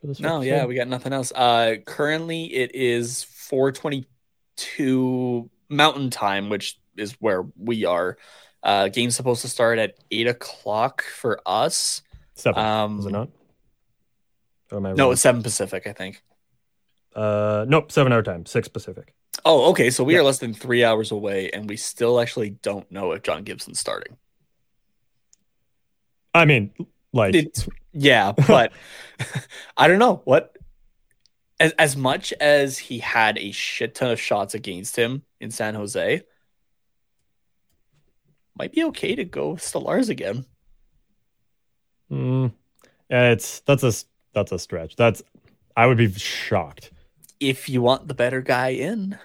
For 0.00 0.06
this 0.06 0.20
no, 0.20 0.40
yeah, 0.40 0.64
we 0.64 0.74
got 0.74 0.88
nothing 0.88 1.12
else. 1.12 1.32
Uh, 1.32 1.76
currently 1.84 2.44
it 2.54 2.74
is 2.74 3.24
4:22 3.24 5.50
Mountain 5.68 6.10
Time, 6.10 6.48
which 6.48 6.78
is 6.96 7.12
where 7.20 7.44
we 7.56 7.84
are. 7.84 8.16
Uh, 8.62 8.88
game's 8.88 9.14
supposed 9.14 9.42
to 9.42 9.48
start 9.48 9.78
at 9.78 9.94
eight 10.10 10.26
o'clock 10.26 11.02
for 11.02 11.40
us. 11.44 12.02
Seven. 12.34 12.64
Um, 12.64 12.98
is 13.00 13.06
it 13.06 13.12
not? 13.12 13.28
no, 14.72 15.10
it's 15.10 15.22
seven 15.22 15.42
Pacific, 15.42 15.86
I 15.86 15.92
think. 15.92 16.22
Uh, 17.14 17.64
nope, 17.68 17.92
seven 17.92 18.12
hour 18.12 18.22
time, 18.22 18.46
six 18.46 18.68
Pacific. 18.68 19.14
Oh, 19.44 19.70
okay. 19.70 19.90
So 19.90 20.04
we 20.04 20.14
yeah. 20.14 20.20
are 20.20 20.24
less 20.24 20.38
than 20.38 20.54
three 20.54 20.84
hours 20.84 21.10
away, 21.10 21.50
and 21.50 21.68
we 21.68 21.76
still 21.76 22.20
actually 22.20 22.50
don't 22.50 22.90
know 22.90 23.12
if 23.12 23.22
John 23.22 23.44
Gibson's 23.44 23.80
starting. 23.80 24.16
I 26.32 26.44
mean, 26.46 26.72
like, 27.12 27.34
it's, 27.34 27.68
yeah, 27.92 28.32
but 28.48 28.72
I 29.76 29.88
don't 29.88 29.98
know 29.98 30.22
what. 30.24 30.56
As 31.60 31.70
as 31.72 31.96
much 31.96 32.32
as 32.40 32.78
he 32.78 32.98
had 32.98 33.38
a 33.38 33.52
shit 33.52 33.94
ton 33.94 34.10
of 34.10 34.20
shots 34.20 34.54
against 34.54 34.96
him 34.96 35.22
in 35.40 35.52
San 35.52 35.76
Jose, 35.76 36.22
might 38.56 38.72
be 38.72 38.84
okay 38.84 39.14
to 39.14 39.24
go 39.24 39.54
Stolarz 39.54 40.08
again. 40.08 40.44
Mm, 42.10 42.52
it's 43.10 43.60
that's 43.60 43.82
a 43.82 43.92
that's 44.32 44.52
a 44.52 44.58
stretch. 44.58 44.96
That's 44.96 45.22
I 45.76 45.86
would 45.86 45.98
be 45.98 46.12
shocked 46.12 46.92
if 47.40 47.68
you 47.68 47.82
want 47.82 48.08
the 48.08 48.14
better 48.14 48.40
guy 48.40 48.70
in. 48.70 49.18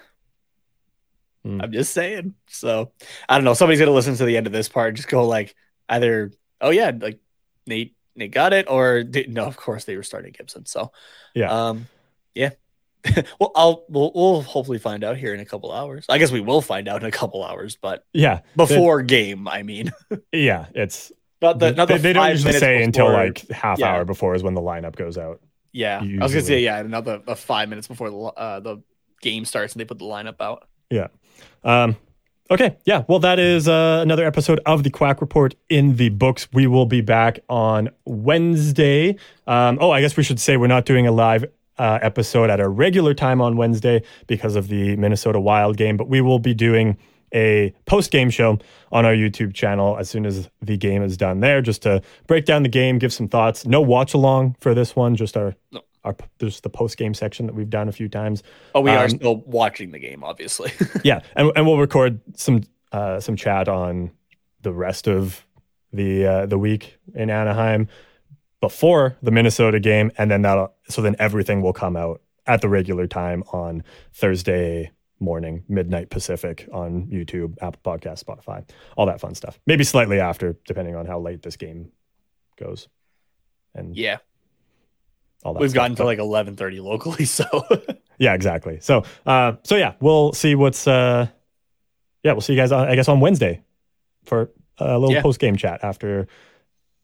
Mm. 1.46 1.62
I'm 1.62 1.72
just 1.72 1.92
saying. 1.92 2.34
So 2.48 2.92
I 3.28 3.36
don't 3.36 3.44
know. 3.44 3.54
Somebody's 3.54 3.80
gonna 3.80 3.92
listen 3.92 4.16
to 4.16 4.24
the 4.24 4.36
end 4.36 4.46
of 4.46 4.52
this 4.52 4.68
part. 4.68 4.88
And 4.88 4.96
just 4.96 5.08
go 5.08 5.26
like 5.26 5.54
either 5.88 6.32
oh 6.60 6.70
yeah, 6.70 6.92
like 6.98 7.20
Nate 7.66 7.96
Nate 8.16 8.32
got 8.32 8.52
it, 8.52 8.68
or 8.68 9.04
no, 9.28 9.44
of 9.44 9.56
course 9.56 9.84
they 9.84 9.96
were 9.96 10.02
starting 10.02 10.32
Gibson. 10.32 10.66
So 10.66 10.92
yeah, 11.34 11.68
um, 11.68 11.86
yeah, 12.34 12.50
well, 13.40 13.52
I'll 13.54 13.84
we'll, 13.88 14.12
we'll 14.14 14.42
hopefully 14.42 14.78
find 14.78 15.04
out 15.04 15.16
here 15.16 15.34
in 15.34 15.40
a 15.40 15.44
couple 15.44 15.72
hours. 15.72 16.06
I 16.08 16.18
guess 16.18 16.30
we 16.30 16.40
will 16.40 16.62
find 16.62 16.88
out 16.88 17.02
in 17.02 17.08
a 17.08 17.12
couple 17.12 17.44
hours, 17.44 17.76
but 17.76 18.04
yeah, 18.12 18.40
before 18.56 19.02
game, 19.02 19.48
I 19.48 19.62
mean. 19.62 19.92
yeah, 20.32 20.66
it's 20.74 21.12
not 21.40 21.58
the, 21.58 21.72
not 21.72 21.88
they, 21.88 21.96
the 21.96 22.02
they 22.02 22.12
don't 22.12 22.30
usually 22.30 22.52
say 22.52 22.78
before, 22.78 22.82
until 22.82 23.12
like 23.12 23.48
half 23.48 23.78
yeah. 23.78 23.92
hour 23.92 24.04
before 24.04 24.34
is 24.34 24.42
when 24.42 24.54
the 24.54 24.60
lineup 24.60 24.96
goes 24.96 25.16
out. 25.16 25.40
Yeah, 25.72 26.02
usually. 26.02 26.20
I 26.20 26.24
was 26.24 26.32
gonna 26.32 26.44
say 26.44 26.60
yeah, 26.60 26.78
another 26.78 27.22
uh, 27.26 27.34
five 27.34 27.68
minutes 27.68 27.88
before 27.88 28.10
the 28.10 28.16
uh, 28.16 28.60
the 28.60 28.82
game 29.20 29.44
starts 29.44 29.74
and 29.74 29.80
they 29.80 29.84
put 29.84 29.98
the 29.98 30.04
lineup 30.04 30.40
out. 30.40 30.68
Yeah. 30.90 31.08
Um, 31.62 31.96
okay. 32.50 32.76
Yeah. 32.84 33.04
Well, 33.08 33.20
that 33.20 33.38
is 33.38 33.68
uh, 33.68 34.00
another 34.02 34.26
episode 34.26 34.60
of 34.66 34.82
the 34.82 34.90
Quack 34.90 35.20
Report 35.20 35.54
in 35.68 35.96
the 35.96 36.08
books. 36.08 36.48
We 36.52 36.66
will 36.66 36.86
be 36.86 37.00
back 37.00 37.40
on 37.48 37.90
Wednesday. 38.04 39.16
Um, 39.46 39.78
oh, 39.80 39.90
I 39.90 40.00
guess 40.00 40.16
we 40.16 40.22
should 40.22 40.40
say 40.40 40.56
we're 40.56 40.66
not 40.66 40.84
doing 40.84 41.06
a 41.06 41.12
live 41.12 41.44
uh, 41.80 41.98
episode 42.02 42.50
at 42.50 42.60
a 42.60 42.68
regular 42.68 43.14
time 43.14 43.40
on 43.40 43.56
Wednesday 43.56 44.02
because 44.26 44.54
of 44.54 44.68
the 44.68 44.96
Minnesota 44.96 45.40
Wild 45.40 45.78
game, 45.78 45.96
but 45.96 46.08
we 46.08 46.20
will 46.20 46.38
be 46.38 46.52
doing 46.52 46.98
a 47.32 47.72
post 47.86 48.10
game 48.10 48.28
show 48.28 48.58
on 48.92 49.06
our 49.06 49.14
YouTube 49.14 49.54
channel 49.54 49.96
as 49.98 50.10
soon 50.10 50.26
as 50.26 50.50
the 50.60 50.76
game 50.76 51.02
is 51.02 51.16
done 51.16 51.40
there, 51.40 51.62
just 51.62 51.80
to 51.82 52.02
break 52.26 52.44
down 52.44 52.64
the 52.64 52.68
game, 52.68 52.98
give 52.98 53.14
some 53.14 53.28
thoughts. 53.28 53.64
No 53.64 53.80
watch 53.80 54.12
along 54.12 54.56
for 54.60 54.74
this 54.74 54.94
one, 54.94 55.16
just 55.16 55.36
our. 55.36 55.56
No. 55.72 55.80
Our, 56.02 56.16
there's 56.38 56.62
the 56.62 56.70
post 56.70 56.96
game 56.96 57.12
section 57.12 57.44
that 57.44 57.54
we've 57.54 57.68
done 57.68 57.86
a 57.86 57.92
few 57.92 58.08
times. 58.08 58.42
Oh, 58.74 58.80
we 58.80 58.90
um, 58.90 58.96
are 58.96 59.08
still 59.10 59.36
watching 59.44 59.90
the 59.90 59.98
game, 59.98 60.24
obviously. 60.24 60.72
yeah, 61.04 61.20
and, 61.36 61.52
and 61.54 61.66
we'll 61.66 61.76
record 61.76 62.22
some 62.36 62.62
uh, 62.90 63.20
some 63.20 63.36
chat 63.36 63.68
on 63.68 64.10
the 64.62 64.72
rest 64.72 65.06
of 65.06 65.44
the 65.92 66.24
uh, 66.24 66.46
the 66.46 66.56
week 66.56 66.96
in 67.14 67.28
Anaheim 67.28 67.86
before 68.60 69.16
the 69.22 69.30
Minnesota 69.30 69.80
game, 69.80 70.10
and 70.18 70.30
then 70.30 70.42
that'll 70.42 70.74
so 70.88 71.02
then 71.02 71.16
everything 71.18 71.62
will 71.62 71.72
come 71.72 71.96
out 71.96 72.20
at 72.46 72.60
the 72.60 72.68
regular 72.68 73.06
time 73.06 73.42
on 73.52 73.82
Thursday 74.12 74.90
morning, 75.20 75.64
midnight 75.68 76.10
Pacific 76.10 76.68
on 76.72 77.06
YouTube, 77.06 77.56
Apple 77.60 77.80
Podcast, 77.84 78.24
Spotify, 78.24 78.68
all 78.96 79.06
that 79.06 79.20
fun 79.20 79.34
stuff. 79.34 79.60
Maybe 79.66 79.84
slightly 79.84 80.20
after, 80.20 80.56
depending 80.66 80.96
on 80.96 81.06
how 81.06 81.20
late 81.20 81.42
this 81.42 81.56
game 81.56 81.92
goes. 82.58 82.88
And 83.74 83.96
yeah, 83.96 84.18
all 85.42 85.54
that 85.54 85.60
we've 85.60 85.70
stuff. 85.70 85.82
gotten 85.82 85.96
to 85.96 86.04
like 86.04 86.18
eleven 86.18 86.56
thirty 86.56 86.80
locally, 86.80 87.24
so 87.24 87.44
yeah, 88.18 88.34
exactly. 88.34 88.80
So, 88.80 89.04
uh, 89.24 89.54
so 89.62 89.76
yeah, 89.76 89.94
we'll 90.00 90.32
see 90.32 90.54
what's 90.54 90.86
uh, 90.86 91.28
yeah, 92.22 92.32
we'll 92.32 92.40
see 92.40 92.54
you 92.54 92.58
guys. 92.58 92.72
On, 92.72 92.88
I 92.88 92.94
guess 92.94 93.08
on 93.08 93.20
Wednesday 93.20 93.62
for 94.24 94.50
a 94.78 94.98
little 94.98 95.14
yeah. 95.14 95.22
post 95.22 95.40
game 95.40 95.56
chat 95.56 95.80
after 95.82 96.26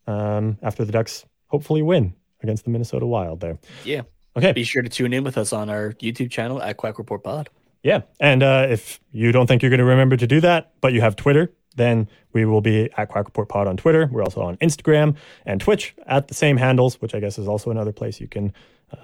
um 0.06 0.58
after 0.62 0.84
the 0.84 0.92
Ducks 0.92 1.24
hopefully 1.48 1.82
win 1.82 2.14
against 2.43 2.64
the 2.64 2.70
Minnesota 2.70 3.06
Wild 3.06 3.40
there. 3.40 3.59
Yeah. 3.85 4.02
Okay. 4.36 4.52
Be 4.52 4.64
sure 4.64 4.82
to 4.82 4.89
tune 4.89 5.12
in 5.12 5.24
with 5.24 5.39
us 5.39 5.52
on 5.52 5.70
our 5.70 5.93
YouTube 5.94 6.31
channel 6.31 6.60
at 6.62 6.77
Quack 6.77 6.98
Report 6.98 7.23
Pod. 7.23 7.48
Yeah. 7.82 8.02
And 8.20 8.43
uh, 8.43 8.66
if 8.68 9.01
you 9.12 9.32
don't 9.32 9.47
think 9.47 9.62
you're 9.62 9.70
going 9.70 9.78
to 9.78 9.85
remember 9.85 10.16
to 10.16 10.27
do 10.27 10.40
that, 10.40 10.73
but 10.81 10.93
you 10.93 11.01
have 11.01 11.16
Twitter, 11.16 11.52
then 11.77 12.09
we 12.32 12.44
will 12.44 12.60
be 12.60 12.90
at 12.97 13.09
Quack 13.09 13.27
Report 13.27 13.48
Pod 13.48 13.66
on 13.66 13.77
Twitter. 13.77 14.09
We're 14.10 14.23
also 14.23 14.43
on 14.43 14.56
Instagram 14.59 15.16
and 15.47 15.60
Twitch 15.60 15.94
at 16.06 16.28
the 16.28 16.35
same 16.35 16.56
handles, 16.56 17.01
which 17.01 17.14
I 17.14 17.20
guess 17.20 17.39
is 17.39 17.48
also 17.48 17.70
another 17.70 17.93
place 17.93 18.20
you 18.20 18.28
can 18.28 18.52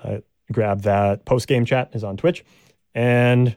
uh, 0.02 0.18
grab 0.50 0.82
that 0.82 1.24
post 1.24 1.48
game 1.48 1.64
chat 1.64 1.90
is 1.92 2.04
on 2.04 2.16
Twitch. 2.16 2.44
And 2.94 3.56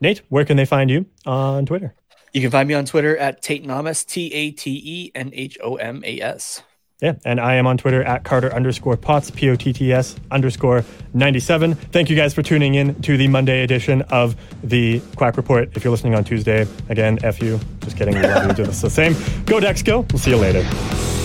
Nate, 0.00 0.22
where 0.28 0.44
can 0.44 0.56
they 0.56 0.64
find 0.64 0.90
you 0.90 1.06
on 1.26 1.66
Twitter? 1.66 1.94
You 2.32 2.40
can 2.40 2.50
find 2.50 2.68
me 2.68 2.74
on 2.74 2.84
Twitter 2.84 3.16
at 3.16 3.42
Tate 3.42 3.64
Nomas, 3.64 4.06
T 4.06 4.32
A 4.32 4.50
T 4.50 4.80
E 4.84 5.12
N 5.14 5.30
H 5.32 5.58
O 5.62 5.76
M 5.76 6.02
A 6.04 6.20
S. 6.20 6.62
Yeah, 7.00 7.14
and 7.24 7.38
I 7.38 7.54
am 7.54 7.66
on 7.68 7.78
Twitter 7.78 8.02
at 8.02 8.24
Carter 8.24 8.52
underscore 8.52 8.96
Potts, 8.96 9.30
P 9.30 9.48
O 9.50 9.54
T 9.54 9.72
T 9.72 9.92
S 9.92 10.16
underscore 10.32 10.84
97. 11.14 11.76
Thank 11.76 12.10
you 12.10 12.16
guys 12.16 12.34
for 12.34 12.42
tuning 12.42 12.74
in 12.74 13.00
to 13.02 13.16
the 13.16 13.28
Monday 13.28 13.62
edition 13.62 14.02
of 14.02 14.34
the 14.64 15.00
Quack 15.14 15.36
Report. 15.36 15.70
If 15.76 15.84
you're 15.84 15.92
listening 15.92 16.16
on 16.16 16.24
Tuesday, 16.24 16.66
again, 16.88 17.18
F 17.22 17.40
you. 17.40 17.60
Just 17.80 17.96
kidding. 17.96 18.14
We 18.14 18.22
love 18.22 18.48
you. 18.48 18.54
Do 18.54 18.64
this 18.64 18.80
the 18.80 18.90
same. 18.90 19.14
Go 19.44 19.60
Dex, 19.60 19.80
go. 19.82 20.00
We'll 20.10 20.18
see 20.18 20.30
you 20.30 20.38
later. 20.38 21.17